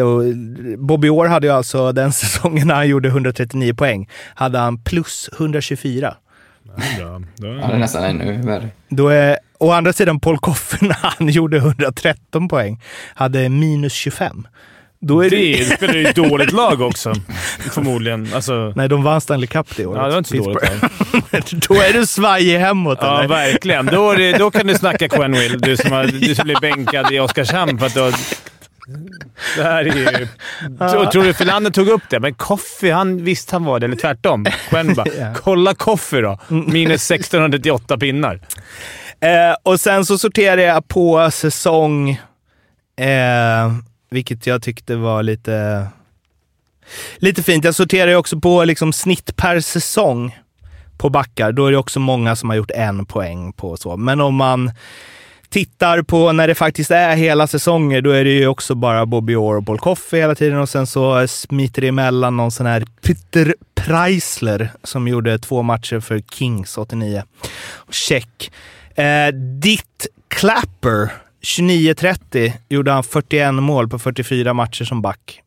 Bobby 0.77 1.09
Orr 1.09 1.27
hade 1.27 1.47
ju 1.47 1.53
alltså 1.53 1.91
den 1.91 2.13
säsongen 2.13 2.67
när 2.67 2.75
han 2.75 2.87
gjorde 2.87 3.07
139 3.07 3.73
poäng, 3.73 4.09
hade 4.35 4.57
han 4.59 4.77
plus 4.83 5.29
124. 5.37 6.15
Bra. 6.97 7.21
Då- 7.35 7.47
Ja, 7.47 7.67
det 7.67 7.73
är 7.73 7.77
nästan 7.77 8.03
ännu 8.03 8.41
värre. 8.41 8.69
Då 8.89 9.07
är, 9.09 9.37
å 9.57 9.71
andra 9.71 9.93
sidan 9.93 10.19
Paul 10.19 10.37
Coffey 10.37 10.79
när 10.87 10.97
han 11.01 11.29
gjorde 11.29 11.57
113 11.57 12.47
poäng, 12.47 12.81
hade 13.15 13.49
minus 13.49 13.93
25. 13.93 14.47
Då 14.99 15.25
är 15.25 15.29
det, 15.29 15.57
Det 15.57 15.65
spelar 15.77 15.93
ju 15.93 16.05
ett 16.07 16.15
dåligt 16.15 16.51
lag 16.51 16.81
också. 16.81 17.13
Förmodligen. 17.73 18.29
Alltså, 18.33 18.73
Nej, 18.75 18.89
de 18.89 19.03
vann 19.03 19.21
Stanley 19.21 19.47
Cup 19.47 19.67
det 19.77 19.85
året. 19.85 19.97
ja, 20.01 20.05
det 20.05 20.11
var 20.11 20.17
inte 20.17 20.29
så 20.29 20.35
dåligt 20.37 20.59
Pittsburgh. 20.61 20.83
lag. 21.31 21.61
Då 21.69 21.75
är 21.81 21.93
du 21.93 22.05
svajig 22.05 22.57
hemåt 22.59 22.97
Ja, 23.01 23.19
eller? 23.19 23.27
verkligen. 23.29 23.85
Då, 23.85 24.13
det, 24.13 24.31
då 24.37 24.51
kan 24.51 24.67
du 24.67 24.75
snacka 24.75 25.09
Quenville, 25.09 25.57
du 25.57 25.77
som, 25.77 25.91
har, 25.91 26.03
du 26.05 26.35
som 26.35 26.43
blir 26.45 26.59
bänkad 26.61 27.11
i 27.13 27.19
Oskarshamn 27.19 27.79
för 27.79 27.85
att 27.85 27.93
du 27.93 27.99
har... 28.01 28.13
Det 29.57 29.63
här 29.63 29.85
är 29.85 30.19
ju... 30.19 30.27
Tror, 30.77 31.05
tror 31.05 31.23
du 31.23 31.33
Filander 31.33 31.71
tog 31.71 31.87
upp 31.87 32.01
det? 32.09 32.19
Men 32.19 32.33
Coffey, 32.33 32.91
han 32.91 33.23
visste 33.23 33.55
han 33.55 33.63
var 33.65 33.79
det. 33.79 33.85
Eller 33.85 33.95
tvärtom. 33.95 34.45
Quenville 34.69 34.95
bara, 34.95 35.07
Ja. 35.19 35.33
kolla 35.43 35.73
Coffey 35.75 36.21
då. 36.21 36.39
Minus 36.47 37.11
1698 37.11 37.97
pinnar. 37.97 38.39
Eh, 39.19 39.55
och 39.63 39.79
sen 39.79 40.05
så 40.05 40.17
sorterade 40.17 40.61
jag 40.61 40.87
på 40.87 41.31
säsong, 41.31 42.09
eh, 42.99 43.71
vilket 44.09 44.47
jag 44.47 44.61
tyckte 44.61 44.95
var 44.95 45.23
lite, 45.23 45.87
lite 47.17 47.43
fint. 47.43 47.63
Jag 47.63 47.75
sorterar 47.75 48.11
ju 48.11 48.15
också 48.15 48.39
på 48.39 48.63
liksom 48.63 48.93
snitt 48.93 49.35
per 49.35 49.59
säsong 49.59 50.37
på 50.97 51.09
backar. 51.09 51.51
Då 51.51 51.65
är 51.65 51.71
det 51.71 51.77
också 51.77 51.99
många 51.99 52.35
som 52.35 52.49
har 52.49 52.57
gjort 52.57 52.71
en 52.71 53.05
poäng 53.05 53.53
på 53.53 53.77
så. 53.77 53.97
Men 53.97 54.21
om 54.21 54.35
man 54.35 54.71
tittar 55.49 56.01
på 56.01 56.31
när 56.31 56.47
det 56.47 56.55
faktiskt 56.55 56.91
är 56.91 57.15
hela 57.15 57.47
säsonger, 57.47 58.01
då 58.01 58.11
är 58.11 58.23
det 58.23 58.29
ju 58.29 58.47
också 58.47 58.75
bara 58.75 59.05
Bobby 59.05 59.35
Orr 59.35 59.57
och 59.57 59.65
Paul 59.65 59.79
Coffey 59.79 60.19
hela 60.19 60.35
tiden 60.35 60.59
och 60.59 60.69
sen 60.69 60.87
så 60.87 61.27
smiter 61.27 61.81
det 61.81 61.87
emellan 61.87 62.37
någon 62.37 62.51
sån 62.51 62.65
här 62.65 62.85
Peter 63.01 63.55
Preisler 63.75 64.71
som 64.83 65.07
gjorde 65.07 65.39
två 65.39 65.61
matcher 65.61 65.99
för 65.99 66.19
Kings 66.19 66.77
89. 66.77 67.23
Check. 67.91 68.51
Eh, 68.95 69.27
Ditt 69.61 70.07
Clapper, 70.27 71.09
29-30, 71.41 72.51
gjorde 72.69 72.91
han 72.91 73.03
41 73.03 73.53
mål 73.53 73.89
på 73.89 73.99
44 73.99 74.53
matcher 74.53 74.85
som 74.85 75.01
back. 75.01 75.41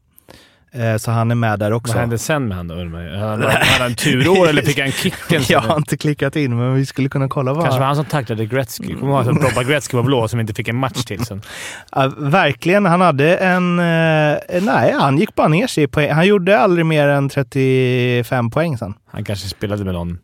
Eh, 0.72 0.96
så 0.96 1.10
han 1.10 1.30
är 1.30 1.34
med 1.34 1.58
där 1.58 1.72
också. 1.72 1.92
Vad 1.92 2.00
hände 2.00 2.18
sen 2.18 2.48
med 2.48 2.56
han 2.56 2.68
då? 2.68 2.74
man 2.74 3.04
ju? 3.04 3.16
Hade 3.16 3.50
hade 3.50 3.82
han 3.82 3.94
turår 3.94 4.48
eller 4.48 4.62
fick 4.62 4.78
han 4.78 4.92
kicken? 4.92 5.42
Jag 5.48 5.60
har 5.60 5.76
inte 5.76 5.96
klickat 5.96 6.36
in, 6.36 6.56
men 6.56 6.74
vi 6.74 6.86
skulle 6.86 7.08
kunna 7.08 7.28
kolla 7.28 7.52
vad... 7.52 7.64
Kanske 7.64 7.80
var 7.80 7.86
han 7.86 7.96
som 7.96 8.04
tacklade 8.04 8.46
Gretzky. 8.46 8.94
Kommer 8.94 9.12
ihåg 9.12 9.36
att 9.36 9.44
Robba 9.44 9.62
Gretzky 9.62 9.96
var 9.96 10.04
blå 10.04 10.28
som 10.28 10.40
inte 10.40 10.54
fick 10.54 10.68
en 10.68 10.76
match 10.76 11.04
till 11.04 11.24
sen? 11.24 11.42
Ja, 11.92 12.12
verkligen. 12.18 12.84
Han 12.86 13.00
hade 13.00 13.36
en... 13.36 13.78
Eh, 13.78 14.38
nej, 14.62 14.94
han 14.98 15.18
gick 15.18 15.34
bara 15.34 15.48
ner 15.48 15.66
sig 15.66 15.84
i 15.84 15.86
poäng. 15.86 16.12
Han 16.12 16.26
gjorde 16.26 16.58
aldrig 16.58 16.86
mer 16.86 17.08
än 17.08 17.28
35 17.28 18.50
poäng 18.50 18.78
sen. 18.78 18.94
Han 19.06 19.24
kanske 19.24 19.48
spelade 19.48 19.84
med 19.84 19.94
någon 19.94 20.08
som 20.08 20.18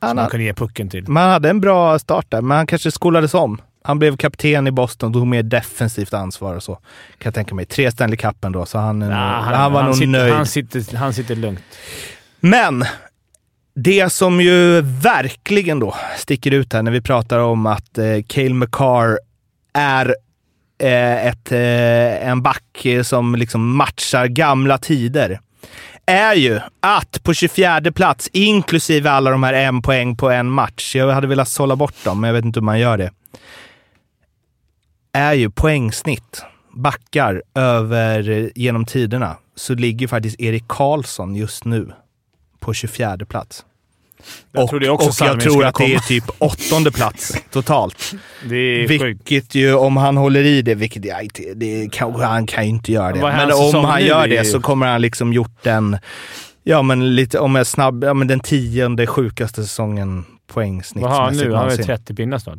Han, 0.00 0.08
han 0.08 0.18
hade, 0.18 0.30
kunde 0.30 0.44
ge 0.44 0.54
pucken 0.54 0.88
till. 0.90 1.08
man 1.08 1.30
hade 1.30 1.50
en 1.50 1.60
bra 1.60 1.98
start 1.98 2.26
där, 2.28 2.42
men 2.42 2.56
han 2.56 2.66
kanske 2.66 2.90
skolades 2.90 3.34
om. 3.34 3.60
Han 3.82 3.98
blev 3.98 4.16
kapten 4.16 4.66
i 4.66 4.70
Boston, 4.70 5.12
tog 5.12 5.26
mer 5.26 5.42
defensivt 5.42 6.14
ansvar 6.14 6.54
och 6.54 6.62
så. 6.62 6.74
Kan 6.74 6.82
jag 7.18 7.34
tänka 7.34 7.54
mig. 7.54 7.64
Tre 7.64 7.90
Stanley 7.90 8.16
Cup 8.16 8.44
ändå, 8.44 8.66
så 8.66 8.78
han, 8.78 8.98
nog- 8.98 9.10
Ja, 9.10 9.14
han, 9.54 9.72
var 9.72 9.82
nog 9.82 9.94
sitter, 9.94 10.06
nöjd. 10.06 10.32
Han 10.34 10.46
sitter, 10.46 10.96
han 10.96 11.14
sitter 11.14 11.36
lugnt. 11.36 11.60
Men 12.40 12.84
det 13.74 14.12
som 14.12 14.40
ju 14.40 14.80
verkligen 14.80 15.80
då 15.80 15.94
sticker 16.16 16.50
ut 16.50 16.72
här 16.72 16.82
när 16.82 16.90
vi 16.90 17.00
pratar 17.00 17.38
om 17.38 17.66
att 17.66 17.98
eh, 17.98 18.04
Cale 18.26 18.54
McCarr 18.54 19.18
är 19.72 20.14
eh, 20.82 21.26
ett, 21.26 21.52
eh, 21.52 22.28
en 22.28 22.42
back 22.42 22.84
eh, 22.84 23.02
som 23.02 23.34
liksom 23.34 23.76
matchar 23.76 24.26
gamla 24.26 24.78
tider 24.78 25.40
är 26.06 26.34
ju 26.34 26.60
att 26.80 27.22
på 27.22 27.34
24 27.34 27.80
plats, 27.94 28.28
inklusive 28.32 29.10
alla 29.10 29.30
de 29.30 29.42
här 29.42 29.52
en 29.52 29.82
poäng 29.82 30.16
på 30.16 30.30
en 30.30 30.50
match, 30.50 30.96
jag 30.96 31.10
hade 31.12 31.26
velat 31.26 31.48
sålla 31.48 31.76
bort 31.76 32.04
dem, 32.04 32.20
men 32.20 32.28
jag 32.28 32.34
vet 32.34 32.44
inte 32.44 32.60
hur 32.60 32.64
man 32.64 32.80
gör 32.80 32.96
det, 32.98 33.10
är 35.12 35.32
ju 35.32 35.50
poängsnitt. 35.50 36.42
Backar 36.74 37.42
över 37.54 38.30
eh, 38.30 38.46
genom 38.54 38.84
tiderna 38.84 39.36
så 39.56 39.74
ligger 39.74 40.08
faktiskt 40.08 40.40
Erik 40.40 40.64
Karlsson 40.68 41.34
just 41.34 41.64
nu 41.64 41.92
på 42.60 42.74
24 42.74 43.16
plats. 43.28 43.64
Jag 44.52 44.74
och 44.74 44.82
också 44.88 45.24
och 45.24 45.30
jag 45.30 45.40
tror 45.40 45.64
att 45.64 45.74
det 45.74 45.84
är 45.84 45.88
komma. 45.88 46.00
typ 46.00 46.24
åttonde 46.38 46.92
plats 46.92 47.42
totalt. 47.50 48.14
Det 48.48 48.56
är 48.56 48.88
sjukt. 48.88 49.02
Vilket 49.30 49.54
ju, 49.54 49.74
om 49.74 49.96
han 49.96 50.16
håller 50.16 50.44
i 50.44 50.62
det, 50.62 50.74
vilket 50.74 51.04
jag 51.04 51.22
inte, 51.22 51.42
det 51.54 51.92
kan, 51.92 52.14
han 52.14 52.46
kan 52.46 52.64
ju 52.64 52.70
inte 52.70 52.92
göra 52.92 53.12
det. 53.12 53.20
Vad 53.20 53.32
Men 53.36 53.52
om 53.52 53.84
han 53.84 54.04
gör 54.04 54.28
det 54.28 54.34
ju- 54.34 54.44
så 54.44 54.60
kommer 54.60 54.86
han 54.86 55.02
liksom 55.02 55.32
gjort 55.32 55.62
den, 55.62 55.98
ja 56.62 56.82
men 56.82 57.14
lite, 57.14 57.38
om 57.38 57.54
jag 57.54 57.60
är 57.60 57.64
snabb, 57.64 58.04
ja 58.04 58.14
men 58.14 58.28
den 58.28 58.40
tionde 58.40 59.06
sjukaste 59.06 59.62
säsongen 59.62 60.24
Vad 60.54 61.10
har 61.10 61.24
han 61.24 61.36
nu? 61.36 61.44
Han 61.44 61.52
har 61.52 61.62
ju 61.62 61.68
någonsin. 61.70 61.84
30 61.86 62.14
pinnar 62.14 62.38
snart. 62.38 62.58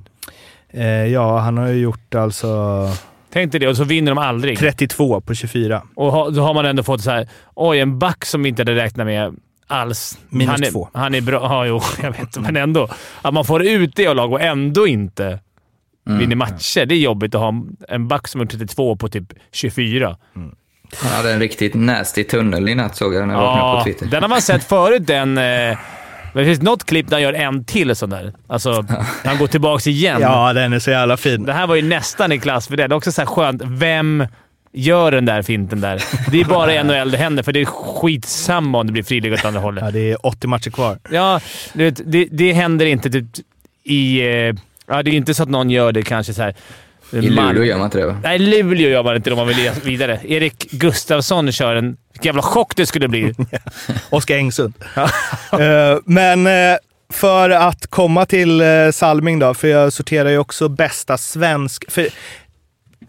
Eh, 0.73 1.05
ja, 1.05 1.39
han 1.39 1.57
har 1.57 1.67
ju 1.67 1.79
gjort 1.81 2.15
alltså 2.15 2.87
Tänk 3.31 3.51
dig 3.51 3.59
det, 3.59 3.67
och 3.67 3.77
så 3.77 3.83
vinner 3.83 4.11
de 4.11 4.17
aldrig. 4.17 4.57
32 4.57 5.21
på 5.21 5.33
24. 5.33 5.83
Och 5.95 6.11
ha, 6.11 6.29
då 6.29 6.41
har 6.41 6.53
man 6.53 6.65
ändå 6.65 6.83
fått 6.83 7.01
så 7.01 7.11
här, 7.11 7.27
oj, 7.55 7.79
en 7.79 7.99
back 7.99 8.25
som 8.25 8.43
vi 8.43 8.49
inte 8.49 8.61
hade 8.61 8.75
räknat 8.75 9.05
med 9.07 9.35
alls. 9.67 10.19
Minus 10.29 10.49
han 10.51 10.63
är, 10.63 10.71
två. 10.71 10.89
Han 10.93 11.15
är 11.15 11.21
bra. 11.21 11.39
Ja, 11.49 11.65
jo, 11.65 11.81
jag 12.01 12.11
vet. 12.11 12.37
Men 12.37 12.55
ändå. 12.55 12.89
Att 13.21 13.33
man 13.33 13.45
får 13.45 13.63
ut 13.63 13.95
det 13.95 14.07
av 14.07 14.15
lag 14.15 14.33
och 14.33 14.41
ändå 14.41 14.87
inte 14.87 15.39
vinner 16.05 16.35
matcher. 16.35 16.85
Det 16.85 16.95
är 16.95 16.99
jobbigt 16.99 17.35
att 17.35 17.41
ha 17.41 17.53
en 17.87 18.07
back 18.07 18.27
som 18.27 18.39
har 18.41 18.45
32 18.45 18.95
på 18.95 19.07
typ 19.07 19.33
24. 19.51 20.17
Han 20.95 21.11
hade 21.11 21.33
en 21.33 21.39
riktigt 21.39 21.73
nasty 21.73 22.23
tunnel 22.23 22.69
i 22.69 22.75
natt 22.75 22.95
såg 22.95 23.13
jag 23.13 23.27
när 23.27 23.33
jag 23.33 23.41
vaknade 23.41 23.77
på 23.77 23.83
Twitter. 23.83 24.05
den 24.05 24.21
har 24.21 24.29
man 24.29 24.41
sett 24.41 24.63
förut. 24.63 25.07
Den, 25.07 25.37
eh, 25.37 25.77
det 26.33 26.45
finns 26.45 26.61
något 26.61 26.83
klipp 26.85 27.07
där 27.09 27.15
han 27.15 27.21
gör 27.21 27.33
en 27.33 27.65
till 27.65 27.95
sån 27.95 28.09
där. 28.09 28.33
Alltså, 28.47 28.85
han 29.25 29.37
går 29.37 29.47
tillbaka 29.47 29.89
igen. 29.89 30.21
Ja, 30.21 30.53
den 30.53 30.73
är 30.73 30.79
så 30.79 30.91
jävla 30.91 31.17
fin. 31.17 31.45
Det 31.45 31.53
här 31.53 31.67
var 31.67 31.75
ju 31.75 31.81
nästan 31.81 32.31
i 32.31 32.39
klass 32.39 32.67
för 32.67 32.77
det. 32.77 32.87
Det 32.87 32.93
är 32.93 32.97
också 32.97 33.11
så 33.11 33.21
här 33.21 33.25
skönt. 33.25 33.61
Vem 33.65 34.25
gör 34.73 35.11
den 35.11 35.25
där 35.25 35.41
finten 35.41 35.81
där? 35.81 36.03
Det 36.31 36.41
är 36.41 36.45
bara 36.45 36.83
NHL 36.83 37.11
det 37.11 37.17
händer, 37.17 37.43
för 37.43 37.51
det 37.51 37.61
är 37.61 37.65
skitsamma 37.65 38.77
om 38.79 38.85
det 38.87 38.93
blir 38.93 39.03
friläge 39.03 39.33
åt 39.35 39.45
andra 39.45 39.59
hållet. 39.59 39.83
Ja, 39.85 39.91
det 39.91 40.11
är 40.11 40.25
80 40.25 40.47
matcher 40.47 40.69
kvar. 40.69 40.99
Ja, 41.11 41.39
du 41.73 41.83
vet, 41.83 42.01
det, 42.11 42.27
det 42.31 42.53
händer 42.53 42.85
inte 42.85 43.09
typ 43.09 43.25
i... 43.83 44.21
eh, 44.21 44.53
Ja, 44.91 45.03
det 45.03 45.11
är 45.11 45.13
inte 45.13 45.33
så 45.33 45.43
att 45.43 45.49
någon 45.49 45.69
gör 45.69 45.91
det 45.91 46.01
kanske 46.01 46.33
så 46.33 46.41
här... 46.41 46.53
I 47.11 47.21
Luleå 47.21 47.63
gör 47.63 47.77
man 47.77 47.85
inte 47.85 47.97
det 47.97 48.05
va? 48.05 48.17
Nej, 48.23 48.39
Luleå 48.39 48.89
gör 48.89 49.03
man 49.03 49.15
inte 49.15 49.31
om 49.31 49.37
man 49.37 49.47
vill 49.47 49.71
vidare. 49.83 50.19
Erik 50.27 50.71
Gustafsson 50.71 51.51
kör 51.51 51.75
en... 51.75 51.97
Vilken 52.13 52.29
jävla 52.29 52.41
chock 52.41 52.75
det 52.75 52.85
skulle 52.85 53.07
bli. 53.07 53.33
Oskar 54.09 54.35
Engsund. 54.35 54.73
Eh, 55.59 55.97
men 56.05 56.47
eh, 56.47 56.77
för 57.13 57.49
att 57.49 57.87
komma 57.87 58.25
till 58.25 58.61
uh, 58.61 58.91
Salming 58.91 59.39
då, 59.39 59.53
för 59.53 59.67
jag 59.67 59.93
sorterar 59.93 60.29
ju 60.29 60.37
också 60.37 60.69
bästa 60.69 61.17
svensk... 61.17 61.91
För 61.91 62.07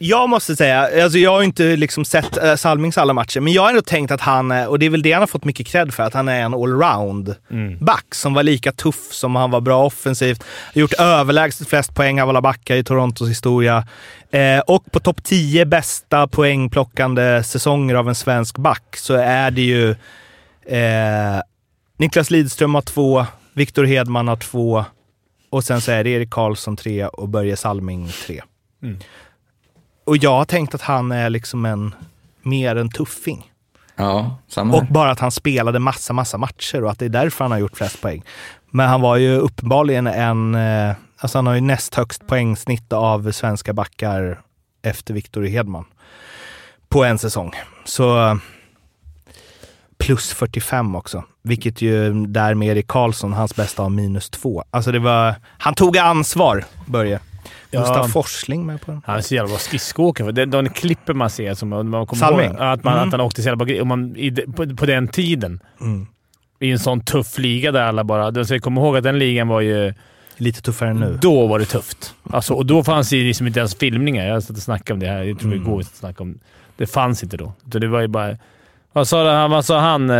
jag 0.00 0.28
måste 0.28 0.56
säga, 0.56 1.02
alltså 1.02 1.18
jag 1.18 1.30
har 1.30 1.42
inte 1.42 1.76
liksom 1.76 2.04
sett 2.04 2.44
uh, 2.44 2.54
Salmings 2.54 2.98
alla 2.98 3.12
matcher, 3.12 3.40
men 3.40 3.52
jag 3.52 3.62
har 3.62 3.68
ändå 3.68 3.82
tänkt 3.82 4.10
att 4.10 4.20
han 4.20 4.50
är, 4.50 4.68
och 4.68 4.78
det 4.78 4.86
är 4.86 4.90
väl 4.90 5.02
det 5.02 5.12
han 5.12 5.22
har 5.22 5.26
fått 5.26 5.44
mycket 5.44 5.66
cred 5.66 5.94
för, 5.94 6.02
att 6.02 6.14
han 6.14 6.28
är 6.28 6.42
en 6.42 6.54
allround-back 6.54 8.14
som 8.14 8.34
var 8.34 8.42
lika 8.42 8.72
tuff 8.72 9.12
som 9.12 9.36
han 9.36 9.50
var 9.50 9.60
bra 9.60 9.84
offensivt. 9.84 10.44
Gjort 10.74 10.92
överlägset 10.92 11.68
flest 11.68 11.94
poäng 11.94 12.20
av 12.20 12.28
alla 12.28 12.40
backar 12.40 12.76
i 12.76 12.84
Torontos 12.84 13.28
historia. 13.28 13.86
Eh, 14.30 14.58
och 14.58 14.92
på 14.92 15.00
topp 15.00 15.24
10 15.24 15.64
bästa 15.64 16.26
poängplockande 16.26 17.42
säsonger 17.42 17.94
av 17.94 18.08
en 18.08 18.14
svensk 18.14 18.58
back 18.58 18.96
så 18.96 19.14
är 19.14 19.50
det 19.50 19.62
ju 19.62 19.94
Eh, 20.70 21.40
Niklas 21.96 22.30
Lidström 22.30 22.74
har 22.74 22.82
två, 22.82 23.26
Viktor 23.52 23.84
Hedman 23.84 24.28
har 24.28 24.36
två 24.36 24.84
och 25.50 25.64
sen 25.64 25.80
så 25.80 25.92
är 25.92 26.04
det 26.04 26.10
Erik 26.10 26.30
Karlsson 26.30 26.76
tre 26.76 27.06
och 27.06 27.28
Börje 27.28 27.56
Salming 27.56 28.08
tre. 28.26 28.42
Mm. 28.82 28.98
Och 30.10 30.16
jag 30.16 30.36
har 30.36 30.44
tänkt 30.44 30.74
att 30.74 30.82
han 30.82 31.12
är 31.12 31.30
liksom 31.30 31.64
en, 31.64 31.94
mer 32.42 32.76
en 32.76 32.90
tuffing. 32.90 33.52
Ja, 33.96 34.36
samma 34.48 34.76
Och 34.76 34.86
bara 34.86 35.10
att 35.10 35.20
han 35.20 35.30
spelade 35.30 35.78
massa, 35.78 36.12
massa 36.12 36.38
matcher 36.38 36.84
och 36.84 36.90
att 36.90 36.98
det 36.98 37.04
är 37.04 37.08
därför 37.08 37.44
han 37.44 37.52
har 37.52 37.58
gjort 37.58 37.76
flest 37.76 38.00
poäng. 38.00 38.24
Men 38.70 38.88
han 38.88 39.00
var 39.00 39.16
ju 39.16 39.36
uppenbarligen 39.36 40.06
en, 40.06 40.54
eh, 40.54 40.94
alltså 41.18 41.38
han 41.38 41.46
har 41.46 41.54
ju 41.54 41.60
näst 41.60 41.94
högst 41.94 42.26
poängsnitt 42.26 42.92
av 42.92 43.32
svenska 43.32 43.72
backar 43.72 44.40
efter 44.82 45.14
Viktor 45.14 45.42
Hedman 45.42 45.84
på 46.88 47.04
en 47.04 47.18
säsong. 47.18 47.52
Så 47.84 48.38
plus 49.98 50.32
45 50.32 50.94
också, 50.94 51.24
vilket 51.42 51.82
ju 51.82 52.26
där 52.26 52.54
med 52.54 52.68
Erik 52.68 52.86
Karlsson, 52.86 53.32
hans 53.32 53.56
bästa 53.56 53.82
har 53.82 53.90
minus 53.90 54.30
två. 54.30 54.64
Alltså 54.70 54.92
det 54.92 54.98
var, 54.98 55.34
han 55.58 55.74
tog 55.74 55.98
ansvar, 55.98 56.64
Börje. 56.86 57.20
Ja. 57.70 57.80
Gustav 57.80 58.08
Forsling 58.08 58.66
med 58.66 58.80
på 58.80 58.90
den. 58.90 59.02
Han 59.06 59.16
är 59.16 59.20
så 59.20 59.34
jävla 59.34 59.48
bra 59.48 59.58
skridskoåkare. 59.58 60.32
De, 60.32 60.44
de 60.46 60.68
klippen 60.68 61.16
man 61.18 61.30
ser, 61.30 61.54
som 61.54 61.68
man 61.68 62.06
kommer 62.06 62.14
Salming? 62.20 62.46
ihåg, 62.50 62.56
att, 62.60 62.84
man, 62.84 62.92
Mm. 62.94 63.06
att 63.08 63.12
han 63.12 63.20
åkte 63.20 63.42
så 63.42 63.48
jävla 63.48 63.64
bra 63.64 63.84
man, 63.84 64.16
i, 64.16 64.30
på, 64.32 64.76
på 64.76 64.86
den 64.86 65.08
tiden. 65.08 65.60
Mm. 65.80 66.06
i 66.60 66.70
en 66.70 66.78
sån 66.78 67.00
tuff 67.00 67.38
liga 67.38 67.72
där 67.72 67.82
alla 67.82 68.04
bara... 68.04 68.30
Du 68.30 68.44
ska 68.44 68.58
komma 68.60 68.80
ihåg 68.80 68.96
att 68.96 69.02
den 69.02 69.18
ligan 69.18 69.48
var 69.48 69.60
ju... 69.60 69.94
Lite 70.36 70.62
tuffare 70.62 70.90
än 70.90 70.96
nu. 70.96 71.18
Då 71.22 71.46
var 71.46 71.58
det 71.58 71.64
tufft. 71.64 72.14
Alltså, 72.30 72.54
och 72.54 72.66
då 72.66 72.84
fanns 72.84 73.10
det 73.10 73.16
ju 73.16 73.24
liksom 73.26 73.46
inte 73.46 73.58
ens 73.58 73.74
filmningar. 73.74 74.26
Jag 74.26 74.42
satt 74.42 74.56
och 74.56 74.62
snackade 74.62 74.92
om 74.92 75.00
det 75.00 75.06
här. 75.06 75.22
Jag 75.22 75.38
tror 75.38 75.52
Mm. 75.52 75.62
igår 75.66 75.78
vi 75.78 75.84
snackade 75.84 76.22
om 76.30 76.38
det. 76.76 76.86
fanns 76.86 77.22
inte 77.22 77.36
då. 77.36 77.52
Det 77.64 77.86
var 77.88 78.00
ju 78.00 78.08
bara... 78.08 78.36
Vad 78.92 79.08
sa 79.08 79.32
han? 79.34 79.50
Vad 79.50 79.64
sa 79.64 79.80
han 79.80 80.10
eh, 80.10 80.16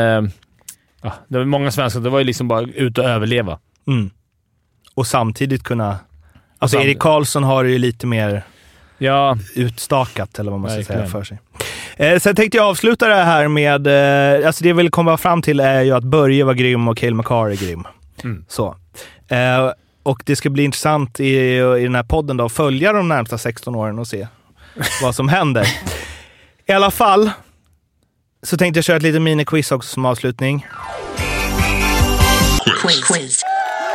ja, 1.03 1.13
det 1.29 1.39
var 1.39 1.45
många 1.45 1.71
svenskar. 1.71 2.01
Det 2.01 2.11
var 2.11 2.19
ju 2.19 2.25
liksom 2.25 2.49
bara 2.49 2.61
ut 2.61 2.99
och 2.99 3.05
överleva. 3.05 3.59
Mm. 3.87 4.11
Och 4.95 5.07
samtidigt 5.07 5.63
kunna... 5.63 5.99
Alltså 6.63 6.79
Erik 6.79 6.99
Karlsson 6.99 7.45
har 7.45 7.65
ju 7.65 7.79
lite 7.79 8.07
mer 8.07 8.43
Ja, 8.99 9.37
utstakat, 9.55 10.39
eller 10.39 10.51
vad 10.51 10.61
man 10.61 10.71
ska 10.71 10.85
säga, 10.85 11.07
för 11.07 11.25
sig. 11.25 11.39
Eh, 11.97 12.19
sen 12.19 12.37
tänkte 12.37 12.57
jag 12.57 12.67
avsluta 12.67 13.09
det 13.09 13.15
här 13.15 13.49
med... 13.49 13.87
Eh, 13.87 14.47
alltså 14.47 14.63
det 14.63 14.69
jag 14.69 14.77
vill 14.77 14.91
komma 14.91 15.17
fram 15.17 15.43
till 15.43 15.61
är 15.61 15.83
ju 15.83 15.93
att 15.93 16.05
Börje 16.05 16.45
var 16.45 16.55
grym 16.55 16.89
och 16.89 16.99
Cale 16.99 17.15
McCarr 17.15 17.51
är 17.51 17.57
grym. 17.57 17.85
Mm. 18.25 18.45
Så. 18.49 18.77
Eh, 19.29 19.73
och 20.03 20.23
det 20.27 20.37
ska 20.37 20.51
bli 20.51 20.63
intressant 20.65 21.21
i, 21.21 21.37
i 21.59 21.83
den 21.83 21.95
här 21.95 22.03
podden 22.03 22.37
då, 22.37 22.45
att 22.45 22.53
följa 22.53 22.93
de 22.93 23.09
närmsta 23.09 23.39
16 23.39 23.75
åren 23.75 23.99
och 23.99 24.09
se 24.09 24.29
vad 25.03 25.15
som 25.15 25.29
händer. 25.29 25.67
I 26.67 26.73
alla 26.73 26.91
fall 26.91 27.31
så 28.43 28.57
tänkte 28.57 28.79
jag 28.79 28.85
köra 28.85 28.97
ett 28.97 29.03
litet 29.03 29.23
miniquiz 29.23 29.73
också 29.73 29.89
som 29.89 30.05
avslutning. 30.05 30.67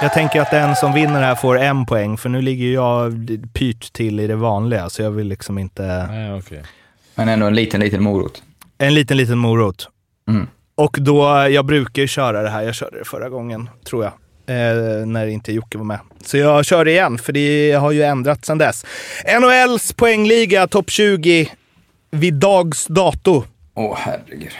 Jag 0.01 0.13
tänker 0.13 0.41
att 0.41 0.51
den 0.51 0.76
som 0.76 0.93
vinner 0.93 1.22
här 1.22 1.35
får 1.35 1.59
en 1.59 1.85
poäng, 1.85 2.17
för 2.17 2.30
nu 2.30 2.41
ligger 2.41 2.73
jag 2.73 3.27
pyrt 3.53 3.93
till 3.93 4.19
i 4.19 4.27
det 4.27 4.35
vanliga, 4.35 4.89
så 4.89 5.01
jag 5.01 5.11
vill 5.11 5.27
liksom 5.27 5.57
inte... 5.57 6.07
Nej, 6.07 6.34
okej. 6.34 6.63
Men 7.15 7.30
ändå 7.30 7.45
en 7.45 7.55
liten, 7.55 7.80
liten 7.80 8.03
morot. 8.03 8.43
En 8.77 8.93
liten, 8.93 9.17
liten 9.17 9.38
morot. 9.38 9.89
Mm. 10.30 10.47
Och 10.76 10.97
då, 10.99 11.47
jag 11.49 11.65
brukar 11.65 12.01
ju 12.01 12.07
köra 12.07 12.41
det 12.41 12.49
här, 12.49 12.61
jag 12.61 12.76
körde 12.76 12.99
det 12.99 13.05
förra 13.05 13.30
gången, 13.30 13.69
tror 13.84 14.03
jag. 14.03 14.13
Eh, 14.47 15.05
när 15.05 15.27
inte 15.27 15.51
Jocke 15.51 15.77
var 15.77 15.85
med. 15.85 15.99
Så 16.22 16.38
jag 16.38 16.65
kör 16.65 16.85
det 16.85 16.91
igen, 16.91 17.17
för 17.17 17.34
det 17.34 17.72
har 17.72 17.91
ju 17.91 18.03
ändrats 18.03 18.47
sedan 18.47 18.57
dess. 18.57 18.85
NHLs 19.39 19.93
poängliga, 19.93 20.67
topp 20.67 20.89
20, 20.89 21.51
vid 22.11 22.34
dags 22.34 22.88
dato. 22.88 23.43
Åh, 23.73 23.97
herregud. 23.99 24.51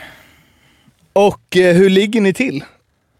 Och 1.12 1.56
eh, 1.56 1.76
hur 1.76 1.90
ligger 1.90 2.20
ni 2.20 2.34
till? 2.34 2.64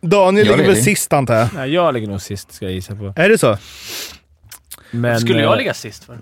Daniel 0.07 0.47
Jag 0.47 0.57
ligger 0.59 0.71
väl 0.73 0.83
sist 0.83 1.13
antar 1.13 1.35
jag? 1.35 1.49
Nej, 1.55 1.73
jag 1.73 1.95
ligger 1.95 2.09
nog 2.09 2.23
sist, 2.23 2.53
ska 2.53 2.65
jag 2.65 2.75
gissa 2.75 2.95
på. 2.97 3.13
Är 3.17 3.29
det 3.29 3.39
så? 3.39 3.59
Men, 4.91 5.21
Skulle 5.21 5.39
eh, 5.39 5.45
jag 5.45 5.59
ligga 5.59 5.75
sist 5.75 6.05
för? 6.05 6.19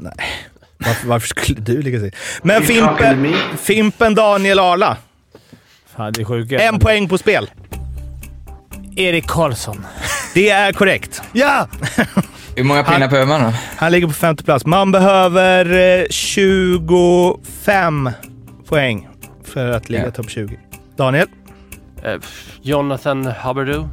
Varför, 0.79 1.09
varför 1.09 1.29
skulle 1.29 1.61
du 1.61 1.83
ligga 1.83 2.01
sist? 2.01 2.17
Men 2.43 2.63
Fimpen, 2.63 3.35
Fimpen 3.63 4.15
Daniel 4.15 4.59
Arla, 4.59 4.97
Fan, 5.97 6.13
det 6.13 6.21
är 6.21 6.25
sjuka. 6.25 6.59
en 6.59 6.79
poäng 6.79 7.09
på 7.09 7.19
spel. 7.19 7.51
Erik 8.97 9.27
Karlsson. 9.27 9.87
Det 10.35 10.51
är 10.51 10.73
korrekt. 10.73 11.23
Ja! 11.33 11.69
Hur 12.57 12.65
många 12.65 12.85
pinnar 12.85 13.09
behöver 13.09 13.27
man 13.39 13.43
då? 13.43 13.53
Han 13.77 13.93
ligger 13.93 14.07
på 14.07 14.13
femte 14.13 14.45
plats. 14.45 14.67
Man 14.67 14.93
behöver 14.93 15.99
eh, 16.01 16.07
25 16.11 18.11
poäng 18.69 19.09
för 19.45 19.71
att 19.71 19.89
ligga 19.89 20.05
Ja. 20.05 20.11
topp 20.11 20.31
20. 20.31 20.59
Daniel? 20.97 21.27
Eh, 22.05 22.15
Jonathan 22.63 23.27
Hubbardoo. 23.27 23.89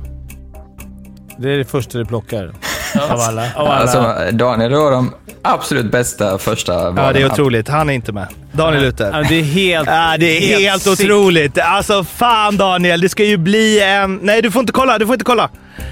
Det 1.37 1.53
är 1.53 1.57
det 1.57 1.65
första 1.65 1.97
du 1.97 2.05
plockar. 2.05 2.53
Av 2.95 3.19
alla. 3.19 3.43
Av 3.55 3.67
alla. 3.67 3.75
Alltså, 3.75 4.15
Daniel, 4.31 4.71
du 4.71 4.77
har 4.77 4.91
de 4.91 5.13
absolut 5.41 5.91
bästa 5.91 6.37
första 6.37 6.73
valen. 6.73 7.05
Ja, 7.05 7.13
det 7.13 7.21
är 7.21 7.25
otroligt. 7.25 7.67
Han 7.67 7.89
är 7.89 7.93
inte 7.93 8.11
med. 8.11 8.27
Daniel 8.51 8.83
ute. 8.83 9.09
Ja, 9.13 9.23
det 9.29 9.39
är 9.39 9.43
helt... 9.43 9.87
Ja, 9.87 10.15
det 10.19 10.53
är 10.53 10.59
helt, 10.59 10.81
sick. 10.81 10.93
otroligt. 10.93 11.57
Alltså 11.57 12.03
fan 12.03 12.57
Daniel, 12.57 13.01
det 13.01 13.09
ska 13.09 13.23
ju 13.23 13.37
bli 13.37 13.81
en... 13.81 14.19
Nej, 14.21 14.41
du 14.41 14.51
får 14.51 14.59
inte 14.59 14.73
kolla. 14.73 14.97
Du 14.99 15.05
får 15.05 15.15
inte 15.15 15.25
kolla. 15.25 15.49
Ja, 15.51 15.83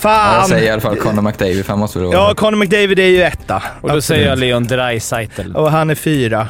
Fan! 0.00 0.34
jag 0.34 0.48
säger 0.48 0.66
i 0.66 0.70
alla 0.70 0.80
fall 0.80 0.96
Conor 0.96 1.22
McDavid, 1.22 1.64
för 1.64 1.72
han 1.72 1.78
måste 1.78 1.98
vara 1.98 2.12
Ja, 2.12 2.34
Conor 2.34 2.56
McDavid 2.56 2.98
är 2.98 3.06
ju 3.06 3.22
etta. 3.22 3.62
Och 3.80 3.92
då 3.92 4.00
säger 4.00 4.28
jag 4.28 4.38
Leon 4.38 4.64
Draisaitl. 4.64 5.56
Och 5.56 5.70
han 5.70 5.90
är 5.90 5.94
fyra. 5.94 6.48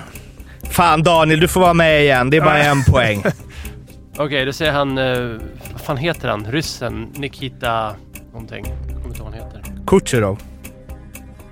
Fan 0.70 1.02
Daniel, 1.02 1.40
du 1.40 1.48
får 1.48 1.60
vara 1.60 1.74
med 1.74 2.02
igen. 2.02 2.30
Det 2.30 2.36
är 2.36 2.40
bara 2.40 2.58
en 2.58 2.84
poäng. 2.84 3.24
Okej, 4.18 4.44
då 4.44 4.52
säger 4.52 4.72
han... 4.72 4.98
Eh, 4.98 5.18
vad 5.72 5.80
fan 5.80 5.96
heter 5.96 6.28
han? 6.28 6.46
Ryssen? 6.50 7.08
Nikita... 7.14 7.94
Någonting. 8.32 8.64
Jag 8.86 8.94
kommer 8.96 9.06
inte 9.08 9.18
ihåg 9.18 9.30
vad 9.32 9.40
han 9.40 9.46
heter. 9.52 9.62
Kucherov. 9.86 10.38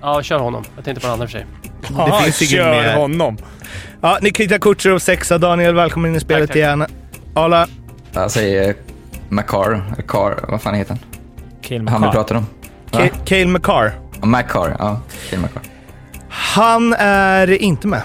Ja, 0.01 0.23
kör 0.23 0.39
honom. 0.39 0.63
Jag 0.75 0.85
tänkte 0.85 1.01
på 1.01 1.07
en 1.07 1.13
annan 1.13 1.27
för 1.27 1.31
sig. 1.31 1.45
Det 1.81 2.23
finns 2.23 2.41
ingen 2.53 2.63
kör 2.65 2.71
mer. 2.81 2.95
honom. 2.95 3.37
Ja, 4.01 4.17
Nikita 4.21 4.59
Kucherov 4.59 4.99
sexa. 4.99 5.37
Daniel, 5.37 5.75
välkommen 5.75 6.11
in 6.11 6.17
i 6.17 6.19
spelet 6.19 6.41
Tack, 6.41 6.47
tack. 6.49 6.55
igen. 6.55 6.85
Arla? 7.33 7.67
Jag 8.13 8.31
säger 8.31 8.75
McCarr, 9.29 9.71
eller 9.93 10.07
Carr, 10.07 10.45
vad 10.47 10.61
fan 10.61 10.73
heter 10.75 10.89
han? 10.93 10.99
Kill 11.61 11.87
Han 11.87 12.01
vi 12.01 12.07
pratar 12.09 12.35
om. 12.35 12.45
Cale 13.25 13.45
McCarr. 13.47 13.91
Ja, 14.21 14.25
McCarr, 14.27 14.75
ja. 14.79 14.99
Kill 15.29 15.39
McCarr. 15.39 15.61
Han 16.29 16.93
är 16.99 17.51
inte 17.61 17.87
med. 17.87 18.01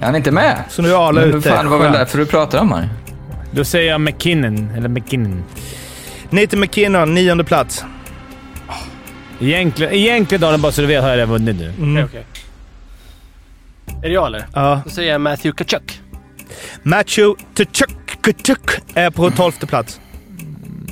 Är 0.00 0.06
han 0.06 0.16
inte 0.16 0.30
med? 0.30 0.64
Så 0.68 0.82
nu 0.82 0.90
är 0.92 1.08
Arla 1.08 1.22
ute. 1.22 1.50
fan, 1.50 1.64
det 1.64 1.70
var 1.70 1.78
väl 1.78 1.92
därför 1.92 2.18
du 2.18 2.26
pratade 2.26 2.60
om 2.62 2.72
han. 2.72 2.88
Då 3.50 3.64
säger 3.64 3.90
jag 3.90 4.00
McKinnon. 4.00 4.70
Eller 4.76 4.88
McKinnon. 4.88 5.44
Nathan 6.30 6.60
McKinnon, 6.60 7.14
nionde 7.14 7.44
plats. 7.44 7.84
Egentligen, 9.40 9.92
egentligen 9.92 10.40
Daniel, 10.40 10.60
bara 10.60 10.72
så 10.72 10.80
du 10.80 10.86
vet, 10.86 11.02
har 11.02 11.08
jag 11.08 11.16
redan 11.16 11.30
vunnit 11.30 11.56
nu. 11.56 11.72
Mm. 11.78 12.04
Okej, 12.04 12.24
okej. 12.30 12.44
Är 14.02 14.08
det 14.08 14.14
jag 14.14 14.26
eller? 14.26 14.46
Ja. 14.54 14.82
Då 14.84 14.90
säger 14.90 15.12
jag 15.12 15.20
Matthew 15.20 15.64
Kachuk. 15.64 16.00
Matthew 16.82 17.44
Tkachuk 17.54 18.08
Tkachuk 18.22 18.82
är 18.94 19.10
på 19.10 19.30
tolfte 19.30 19.66
plats. 19.66 20.00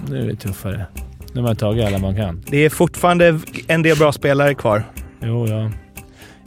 Nu 0.08 0.22
är 0.22 0.26
det 0.26 0.36
tuffare. 0.36 0.86
Nu 1.32 1.40
har 1.40 1.48
man 1.48 1.56
tagit 1.56 1.86
alla 1.86 1.98
man 1.98 2.16
kan. 2.16 2.42
Det 2.46 2.64
är 2.64 2.70
fortfarande 2.70 3.40
en 3.66 3.82
del 3.82 3.98
bra 3.98 4.12
spelare 4.12 4.54
kvar. 4.54 4.82
Jo, 5.22 5.46
ja. 5.48 5.70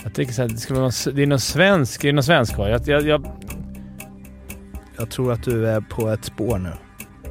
Jag 0.04 0.14
tycker 0.14 0.34
så 0.34 0.42
här, 0.42 0.50
det, 0.50 0.58
ska 0.58 0.74
vara 0.74 0.84
någon, 0.84 1.16
det 1.16 1.22
är 1.24 1.28
någon 1.28 1.40
svensk, 1.40 2.02
det 2.02 2.10
är 2.10 2.14
någon 2.14 2.24
svensk 2.24 2.56
kvar. 2.56 2.70
Jag, 2.70 2.88
jag, 2.88 3.08
jag, 3.08 3.26
Jag 5.00 5.10
tror 5.10 5.32
att 5.34 5.44
du 5.44 5.68
är 5.68 5.82
på 5.82 6.10
ett 6.10 6.26
spår 6.26 6.58
nu. 6.58 6.70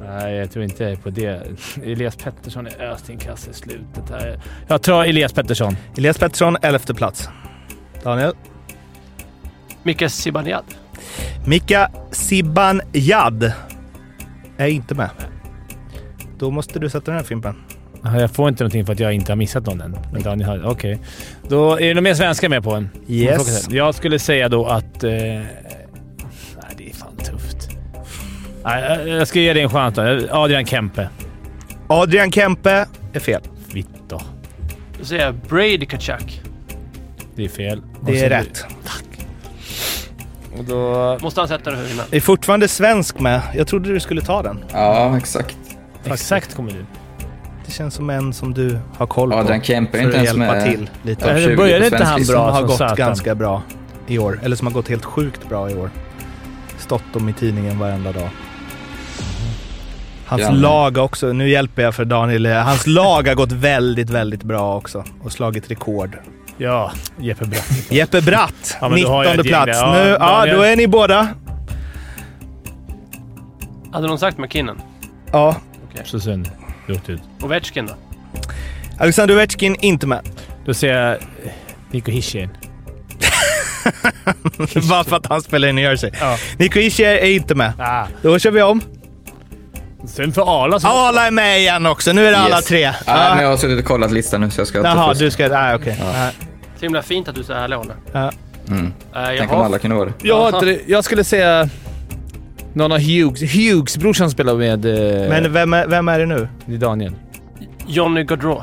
nej, 0.01 0.35
jag 0.35 0.51
tror 0.51 0.63
inte 0.63 0.83
jag 0.83 0.91
är 0.91 0.95
på 0.95 1.09
det. 1.09 1.43
Elias 1.83 2.15
Pettersson 2.15 2.67
är 2.67 2.91
öst 2.91 3.09
i 3.09 3.53
slutet 3.53 4.09
här. 4.09 4.41
Jag 4.67 4.81
tar 4.81 5.05
Elias 5.05 5.33
Pettersson. 5.33 5.75
Elias 5.97 6.17
Pettersson, 6.17 6.57
elfte 6.61 6.93
plats. 6.93 7.29
Daniel? 8.03 8.33
Mika 9.83 10.09
Zibanejad. 10.09 10.63
Mika 11.45 11.91
Zibanejad 12.11 13.51
är 14.57 14.67
inte 14.67 14.95
med. 14.95 15.09
Då 16.37 16.51
måste 16.51 16.79
du 16.79 16.89
sätta 16.89 17.11
den 17.11 17.19
här 17.19 17.23
Fimpen. 17.25 17.55
Jag 18.03 18.31
får 18.31 18.49
inte 18.49 18.63
någonting 18.63 18.85
för 18.85 18.93
att 18.93 18.99
jag 18.99 19.13
inte 19.13 19.31
har 19.31 19.37
missat 19.37 19.65
någon 19.65 19.81
än. 19.81 19.97
Men 20.13 20.21
Daniel 20.21 20.49
har... 20.49 20.65
Okej. 20.65 20.99
Då 21.47 21.73
är 21.73 21.87
det 21.87 21.93
några 21.93 22.01
mer 22.01 22.13
svenskar 22.13 22.49
med 22.49 22.63
på 22.63 22.71
en. 22.71 22.89
Yes. 23.07 23.69
Jag 23.69 23.95
skulle 23.95 24.19
säga 24.19 24.49
då 24.49 24.65
att... 24.65 25.03
Eh, 25.03 25.11
jag- 28.63 29.07
jag 29.07 29.27
ska 29.27 29.39
ge 29.39 29.53
dig 29.53 29.63
en 29.63 29.69
chans 29.69 29.95
då. 29.95 30.01
Adrian 30.31 30.65
Kempe. 30.65 31.09
Adrian 31.87 32.31
Kempe 32.31 32.85
är 33.13 33.19
fel. 33.19 33.41
Vitt 33.73 33.87
då. 34.07 34.21
Säger 35.01 35.25
jag 35.25 35.35
Brady 35.35 35.85
Kachuk. 35.85 36.41
Det 37.35 37.45
är 37.45 37.49
fel. 37.49 37.81
Det 38.01 38.19
är 38.25 38.29
rätt. 38.29 38.65
Och 40.57 40.63
då... 40.65 41.17
Måste 41.21 41.41
han 41.41 41.47
sätta 41.47 41.71
den 41.71 41.89
innan? 41.91 42.05
Det 42.09 42.17
är 42.17 42.21
fortfarande 42.21 42.67
svensk 42.67 43.19
med. 43.19 43.41
Jag 43.55 43.67
trodde 43.67 43.93
du 43.93 43.99
skulle 43.99 44.21
ta 44.21 44.43
den. 44.43 44.59
Ja, 44.73 45.17
exakt. 45.17 45.57
Exakt 46.05 46.55
kommer 46.55 46.71
du. 46.71 46.85
Det 47.65 47.71
känns 47.71 47.93
som 47.93 48.09
en 48.09 48.33
som 48.33 48.53
du 48.53 48.79
har 48.97 49.07
koll 49.07 49.31
på. 49.31 49.37
Adrian 49.37 49.61
Kempe 49.61 49.97
är 49.97 50.01
för 50.01 50.07
inte 50.07 50.19
att 50.19 50.25
ens 50.25 50.37
hjälpa 50.37 50.53
med. 50.55 50.71
till 50.71 50.89
lite. 51.03 51.41
20 51.43 51.55
började 51.55 51.85
inte 51.85 52.03
han 52.03 52.15
bra? 52.15 52.25
som 52.25 52.35
har 52.41 52.53
som 52.59 52.67
gått 52.67 52.77
satan. 52.77 52.95
ganska 52.95 53.35
bra 53.35 53.61
i 54.07 54.17
år. 54.19 54.39
Eller 54.43 54.55
som 54.55 54.67
har 54.67 54.73
gått 54.73 54.87
helt 54.89 55.05
sjukt 55.05 55.49
bra 55.49 55.69
i 55.71 55.75
år. 55.75 55.89
Stått 56.77 57.15
om 57.15 57.29
i 57.29 57.33
tidningen 57.33 57.79
varenda 57.79 58.11
dag. 58.11 58.29
Hans 60.29 60.41
Ja. 60.41 60.51
lag 60.51 60.97
också, 60.97 61.33
nu 61.33 61.49
hjälper 61.49 61.81
jag 61.81 61.95
för 61.95 62.05
Daniel. 62.05 62.45
Hans 62.45 62.87
lag 62.87 63.27
har 63.27 63.35
gått 63.35 63.51
väldigt, 63.51 64.09
väldigt 64.09 64.43
bra 64.43 64.77
också 64.77 65.03
och 65.23 65.31
slagit 65.31 65.71
rekord. 65.71 66.17
Ja, 66.57 66.91
Jeppe 67.19 67.45
Bratt. 67.45 67.91
Jeppe 67.91 68.21
Bratt, 68.21 68.77
Ja, 68.81 68.89
men 68.89 69.01
då 69.01 69.07
har 69.09 69.23
jag 69.23 69.37
19 69.37 69.45
ett 69.45 69.51
gäng 69.51 69.63
plats. 69.63 69.79
Ja, 69.81 69.93
nu, 69.93 70.09
ja, 70.19 70.45
då 70.55 70.61
är 70.61 70.75
ni 70.75 70.87
båda. 70.87 71.27
Hade 73.91 74.07
någon 74.07 74.19
sagt 74.19 74.37
McKinnon? 74.37 74.81
Ja. 75.31 75.55
Så 76.03 76.19
synd. 76.19 76.49
Gjort 76.87 77.09
ut. 77.09 77.21
Ovechkin 77.41 77.85
då? 77.87 77.93
Alexander 78.99 79.35
Ovechkin 79.35 79.75
inte 79.81 80.07
med. 80.07 80.19
Då 80.65 80.73
säger 80.73 81.01
jag 81.01 81.11
eh, 81.13 81.51
Nico 81.91 82.11
Hischier. 82.11 82.49
Bara 84.89 85.03
för 85.03 85.15
att 85.15 85.25
han 85.25 85.41
spelar 85.41 85.67
i 85.67 85.73
New 85.73 85.83
Jersey. 85.85 86.11
Ja. 86.19 86.37
Nico 86.57 86.79
Hischier 86.79 87.15
är 87.15 87.29
inte 87.29 87.55
med. 87.55 87.73
Ah. 87.79 88.05
Då 88.21 88.39
kör 88.39 88.51
vi 88.51 88.61
om. 88.61 88.81
Synd 90.09 90.35
för 90.35 90.63
Arla 90.63 90.79
som... 90.79 90.89
Alla 90.93 91.27
är 91.27 91.31
med 91.31 91.59
igen 91.59 91.85
också. 91.85 92.13
Nu 92.13 92.27
är 92.27 92.31
det 92.31 92.37
alla 92.37 92.55
Yes. 92.55 92.65
tre. 92.65 92.81
Ja, 92.81 92.93
men 93.05 93.15
Ja. 93.15 93.41
jag 93.41 93.49
har 93.49 93.57
suttit 93.57 93.79
och 93.79 93.85
kollat 93.85 94.11
listan 94.11 94.41
nu 94.41 94.49
så 94.49 94.59
jag 94.61 94.67
ska 94.67 94.77
Jaha, 94.83 95.13
du 95.13 95.31
ska... 95.31 95.47
Nej, 95.47 95.75
okej. 95.75 95.97
Nej. 96.13 96.31
Så 96.75 96.85
himla 96.85 97.01
fint 97.01 97.27
att 97.27 97.35
du 97.35 97.41
är 97.41 97.45
så 97.45 97.53
ärlig 97.53 97.79
Olle. 97.79 97.93
Ja. 98.11 98.31
Mm. 98.67 98.85
Uh, 98.85 98.91
jag 99.13 99.37
Tänk 99.37 99.51
om 99.53 99.61
alla 99.61 99.79
kunde 99.79 99.95
vara 99.95 100.05
det. 100.05 100.27
Jag, 100.27 100.77
jag 100.87 101.03
skulle 101.03 101.23
säga 101.23 101.69
Någon 102.73 102.91
av 102.91 102.99
Hughes. 102.99 103.41
Hughes, 103.55 103.97
brorsan 103.97 104.31
spelar 104.31 104.55
med... 104.55 104.85
Eh, 104.85 105.29
Men 105.29 105.53
vem 105.53 105.73
är, 105.73 105.87
vem 105.87 106.07
är 106.07 106.19
det 106.19 106.25
nu? 106.25 106.47
det 106.65 106.73
är 106.73 106.77
Daniel. 106.77 107.13
Johnny 107.87 108.23
Gaudreau. 108.23 108.61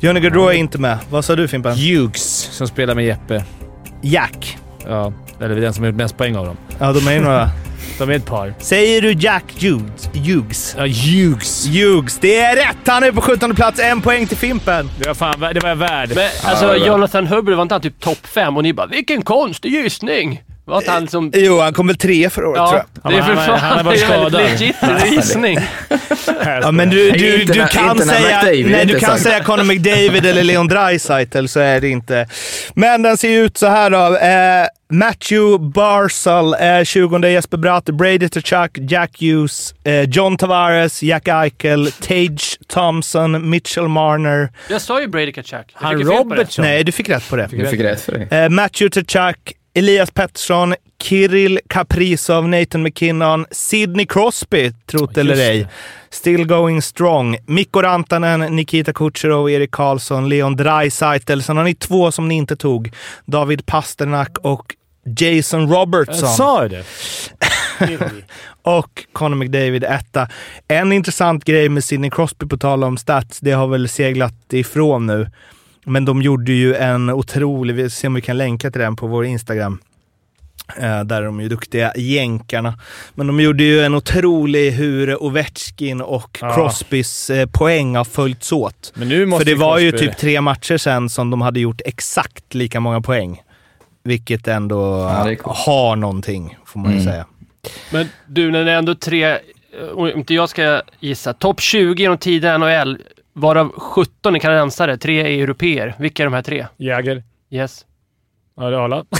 Johnny 0.00 0.20
Gaudreau 0.20 0.48
är 0.48 0.52
inte 0.52 0.78
med. 0.78 0.98
Vad 1.10 1.24
sa 1.24 1.36
du 1.36 1.48
Fimpen? 1.48 1.72
Hughes, 1.76 2.22
som 2.52 2.68
spelar 2.68 2.94
med 2.94 3.04
Jeppe. 3.04 3.44
Jack. 4.02 4.58
Ja, 4.88 5.12
eller 5.40 5.56
den 5.60 5.74
som 5.74 5.84
har 5.84 5.90
gjort 5.90 5.96
mest 5.96 6.16
poäng 6.16 6.36
av 6.36 6.46
dem. 6.46 6.56
Ja, 6.78 6.92
de 6.92 7.08
är 7.08 7.12
ju 7.12 7.20
några. 7.20 7.50
De 7.98 8.10
är 8.10 8.14
ett 8.14 8.26
par. 8.26 8.54
Säger 8.58 9.02
du 9.02 9.12
Jack 9.12 9.44
Hughes? 9.62 10.08
Hughes. 10.14 10.74
Ja, 10.78 10.82
Hughes. 10.86 11.66
Hughes. 11.66 12.18
Det 12.18 12.38
är 12.38 12.56
rätt! 12.56 12.76
Han 12.86 13.02
är 13.02 13.12
på 13.12 13.20
17 13.20 13.54
plats. 13.54 13.80
En 13.80 14.00
poäng 14.00 14.26
till 14.26 14.36
Fimpen. 14.36 14.90
Det 14.98 15.06
var 15.06 15.14
fan 15.14 15.40
det 15.40 15.60
var 15.60 15.68
jag 15.68 15.76
värd. 15.76 16.12
Men 16.14 16.28
alltså, 16.44 16.76
Jonathan 16.76 17.26
Hubbard 17.26 17.54
var 17.54 17.62
inte 17.62 17.74
han 17.74 17.82
typ 17.82 18.00
topp 18.00 18.26
fem 18.26 18.56
och 18.56 18.62
ni 18.62 18.72
bara 18.72 18.86
“Vilken 18.86 19.22
konstig 19.22 19.72
gissning!” 19.72 20.42
Var 20.64 20.78
inte 20.78 20.90
han 20.90 21.02
liksom... 21.02 21.30
Jo, 21.34 21.60
han 21.60 21.72
kom 21.72 21.86
väl 21.86 21.96
tre 21.96 22.30
förra 22.30 22.48
året 22.48 22.68
tror 22.70 22.74
Ja, 22.78 22.84
jag. 23.02 23.12
det 23.12 23.18
är 23.18 23.22
för 23.22 23.34
fan 23.34 23.58
han 23.58 23.76
har 23.76 23.84
varit 23.84 24.00
det 24.00 24.06
skadad. 24.06 24.32
legit 24.32 24.76
gissning. 25.12 25.58
Ja, 26.62 26.70
men 26.72 26.90
du, 26.90 27.10
du, 27.10 27.44
du 27.44 27.58
när- 27.58 27.66
kan 27.66 27.98
säga, 27.98 28.42
nej, 28.42 28.86
du 28.86 28.98
kan 28.98 29.18
säga 29.18 29.44
Conor 29.44 29.64
McDavid 29.64 30.26
eller 30.26 30.42
Leon 30.42 30.68
Draisaitl 30.68 31.46
så 31.46 31.60
är 31.60 31.80
det 31.80 31.88
inte. 31.88 32.28
Men 32.74 33.02
den 33.02 33.16
ser 33.16 33.28
ut 33.40 33.56
så 33.58 33.66
här 33.66 33.90
då. 33.90 34.16
Eh, 34.16 34.66
Matthew 34.92 35.58
Barzal, 35.72 36.54
eh, 36.54 36.84
20 36.84 37.28
Jesper 37.28 37.56
Bratt, 37.56 37.84
Brady 37.84 38.28
Tkachuk, 38.28 38.78
Jack 38.90 39.20
Hughes, 39.20 39.74
eh, 39.84 40.02
John 40.02 40.36
Tavares, 40.36 41.02
Jack 41.02 41.28
Eichel, 41.28 41.90
Tage 41.92 42.58
Thompson, 42.68 43.50
Mitchell 43.50 43.88
Marner. 43.88 44.52
Jag 44.70 44.80
sa 44.82 45.00
ju 45.00 45.06
Brady. 45.08 45.32
Jag 45.50 45.64
Han 45.72 45.98
ju 45.98 46.04
på 46.04 46.10
det. 46.12 46.18
Robertson. 46.18 46.64
Nej, 46.64 46.84
du 46.84 46.92
fick 46.92 47.08
rätt 47.08 47.28
på 47.30 47.36
det. 47.36 47.48
Du 47.50 47.66
fick 47.66 47.80
rätt 47.80 48.00
för 48.00 48.12
det. 48.12 48.36
Eh, 48.36 48.48
Matthew 48.48 49.02
Tkachuk, 49.04 49.52
Elias 49.74 50.10
Pettersson, 50.10 50.74
Kirill 51.02 51.60
Kaprizov, 51.68 52.48
Nathan 52.48 52.82
McKinnon, 52.82 53.46
Sidney 53.50 54.06
Crosby, 54.06 54.72
trot 54.86 55.18
eller 55.18 55.36
ej. 55.36 55.66
Still 56.10 56.46
going 56.46 56.82
strong. 56.82 57.36
Mikko 57.46 57.82
Rantanen, 57.82 58.40
Nikita 58.40 58.92
Kucherov, 58.92 59.50
Erik 59.50 59.70
Karlsson, 59.70 60.28
Leon 60.28 60.56
Draisaitl. 60.56 61.40
Sen 61.40 61.56
har 61.56 61.64
ni 61.64 61.74
två 61.74 62.12
som 62.12 62.28
ni 62.28 62.34
inte 62.34 62.56
tog. 62.56 62.90
David 63.26 63.66
Pasternak 63.66 64.38
och 64.38 64.74
Jason 65.18 65.60
Jag 65.60 65.72
Robertson. 65.72 66.28
sa 66.28 66.62
ju 66.62 66.68
det. 66.68 66.84
och 68.62 69.04
Conor 69.12 69.36
McDavid 69.36 69.84
etta. 69.84 70.28
En 70.68 70.92
intressant 70.92 71.44
grej 71.44 71.68
med 71.68 71.84
Sidney 71.84 72.10
Crosby 72.10 72.46
på 72.46 72.56
tal 72.56 72.84
om 72.84 72.96
stats, 72.96 73.40
det 73.40 73.52
har 73.52 73.66
väl 73.66 73.88
seglat 73.88 74.52
ifrån 74.52 75.06
nu. 75.06 75.30
Men 75.84 76.04
de 76.04 76.22
gjorde 76.22 76.52
ju 76.52 76.74
en 76.74 77.10
otrolig, 77.10 77.74
vi 77.74 77.90
ser 77.90 78.08
om 78.08 78.14
vi 78.14 78.20
kan 78.20 78.38
länka 78.38 78.70
till 78.70 78.80
den 78.80 78.96
på 78.96 79.06
vår 79.06 79.24
Instagram. 79.24 79.78
Eh, 80.76 81.00
där 81.04 81.22
är 81.22 81.26
de 81.26 81.40
ju 81.40 81.48
duktiga 81.48 81.92
jänkarna. 81.96 82.78
Men 83.14 83.26
de 83.26 83.40
gjorde 83.40 83.64
ju 83.64 83.80
en 83.80 83.94
otrolig 83.94 84.70
hur 84.70 85.22
Ovechkin 85.22 86.00
och 86.00 86.38
Ja. 86.40 86.54
Crosbys 86.54 87.30
eh, 87.30 87.46
poäng 87.46 87.96
har 87.96 88.04
följts 88.04 88.52
åt. 88.52 88.92
Men 88.94 89.08
nu 89.08 89.26
måste 89.26 89.44
För 89.44 89.50
det 89.52 89.56
var 89.58 89.78
ju 89.78 89.90
Crosby- 89.90 89.98
typ 89.98 90.16
tre 90.16 90.40
matcher 90.40 90.76
sedan 90.76 91.08
som 91.08 91.30
de 91.30 91.40
hade 91.40 91.60
gjort 91.60 91.80
exakt 91.84 92.54
lika 92.54 92.80
många 92.80 93.00
poäng. 93.00 93.42
Vilket 94.04 94.48
ändå 94.48 94.76
Ja, 94.98 95.36
coolt. 95.42 95.56
har 95.58 95.96
någonting, 95.96 96.56
får 96.66 96.80
man 96.80 96.92
ju 96.92 96.98
Mm. 97.00 97.12
säga. 97.12 97.26
Men 97.92 98.08
du, 98.26 98.50
när 98.50 98.64
det 98.64 98.72
är 98.72 98.76
ändå 98.78 98.94
tre, 98.94 99.24
eh, 99.30 99.38
om 99.94 100.06
inte 100.08 100.34
jag 100.34 100.48
ska 100.48 100.82
gissa, 101.00 101.32
topp 101.32 101.60
20 101.60 102.02
genom 102.02 102.18
tidigare 102.18 102.58
NHL, 102.58 102.98
varav 103.34 103.72
17 103.78 104.34
är 104.36 104.38
kanadensare, 104.40 104.96
tre 104.96 105.20
är 105.20 105.42
europeer. 105.42 105.94
Vilka 105.98 106.22
är 106.22 106.26
de 106.26 106.34
här 106.34 106.42
tre? 106.42 106.66
Jäger. 106.76 107.22
Yes. 107.50 107.84
Ja, 108.56 108.62
det 108.70 108.76
är 108.76 108.80
alla. 108.80 109.04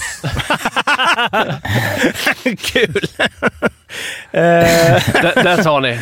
Kul! 2.59 3.03
eh, 4.31 4.41
Där, 5.23 5.43
där 5.45 5.63
tar 5.63 5.81
ni. 5.81 6.01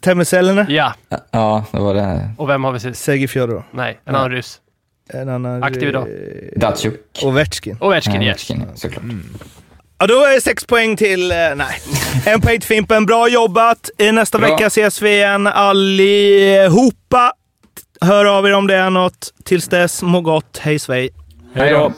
Temuselene? 0.00 0.66
Ja. 0.68 0.94
Ja, 1.30 1.64
det 1.72 1.78
var 1.78 1.94
det 1.94 2.00
här. 2.02 2.28
Och 2.38 2.48
vem 2.48 2.64
har 2.64 2.72
vi 2.72 2.80
sist? 2.80 3.02
Sergej 3.02 3.28
Fjodorov. 3.28 3.62
Nej, 3.70 4.00
en 4.04 4.14
annan 4.14 4.30
ryss. 4.30 4.60
En 5.12 5.28
annan... 5.28 5.62
Aktiv 5.62 5.88
idag. 5.88 6.02
eh, 6.08 6.58
Datsjuk. 6.60 7.20
Ovechkin. 7.24 7.76
Ovechkin, 7.80 8.22
Ja, 8.22 8.28
yes. 8.28 8.50
Ovechkin, 8.50 8.76
såklart. 8.76 9.04
Ja, 10.02 10.06
då 10.06 10.24
är 10.24 10.34
det 10.34 10.40
sex 10.40 10.64
poäng 10.64 10.96
till... 10.96 11.32
Eh, 11.32 11.36
nej. 11.56 11.80
En 12.26 12.40
poäng 12.40 12.60
till 12.60 12.68
Fimpen. 12.68 13.06
Bra 13.06 13.28
jobbat! 13.28 13.90
Nästa 14.12 14.38
Bra. 14.38 14.48
vecka 14.48 14.66
ses 14.66 15.02
vi 15.02 15.10
igen 15.10 15.46
allihopa. 15.46 17.32
Hör 18.00 18.24
av 18.24 18.46
er 18.46 18.52
om 18.52 18.66
det 18.66 18.74
är 18.74 18.90
något. 18.90 19.34
Tills 19.44 19.68
dess, 19.68 20.02
må 20.02 20.20
gott. 20.20 20.58
Hej 20.58 20.78
svej! 20.78 21.10
Hej 21.54 21.70
då. 21.70 21.92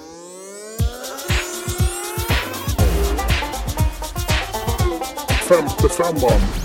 Femte 5.49 5.89
femman. 5.89 6.64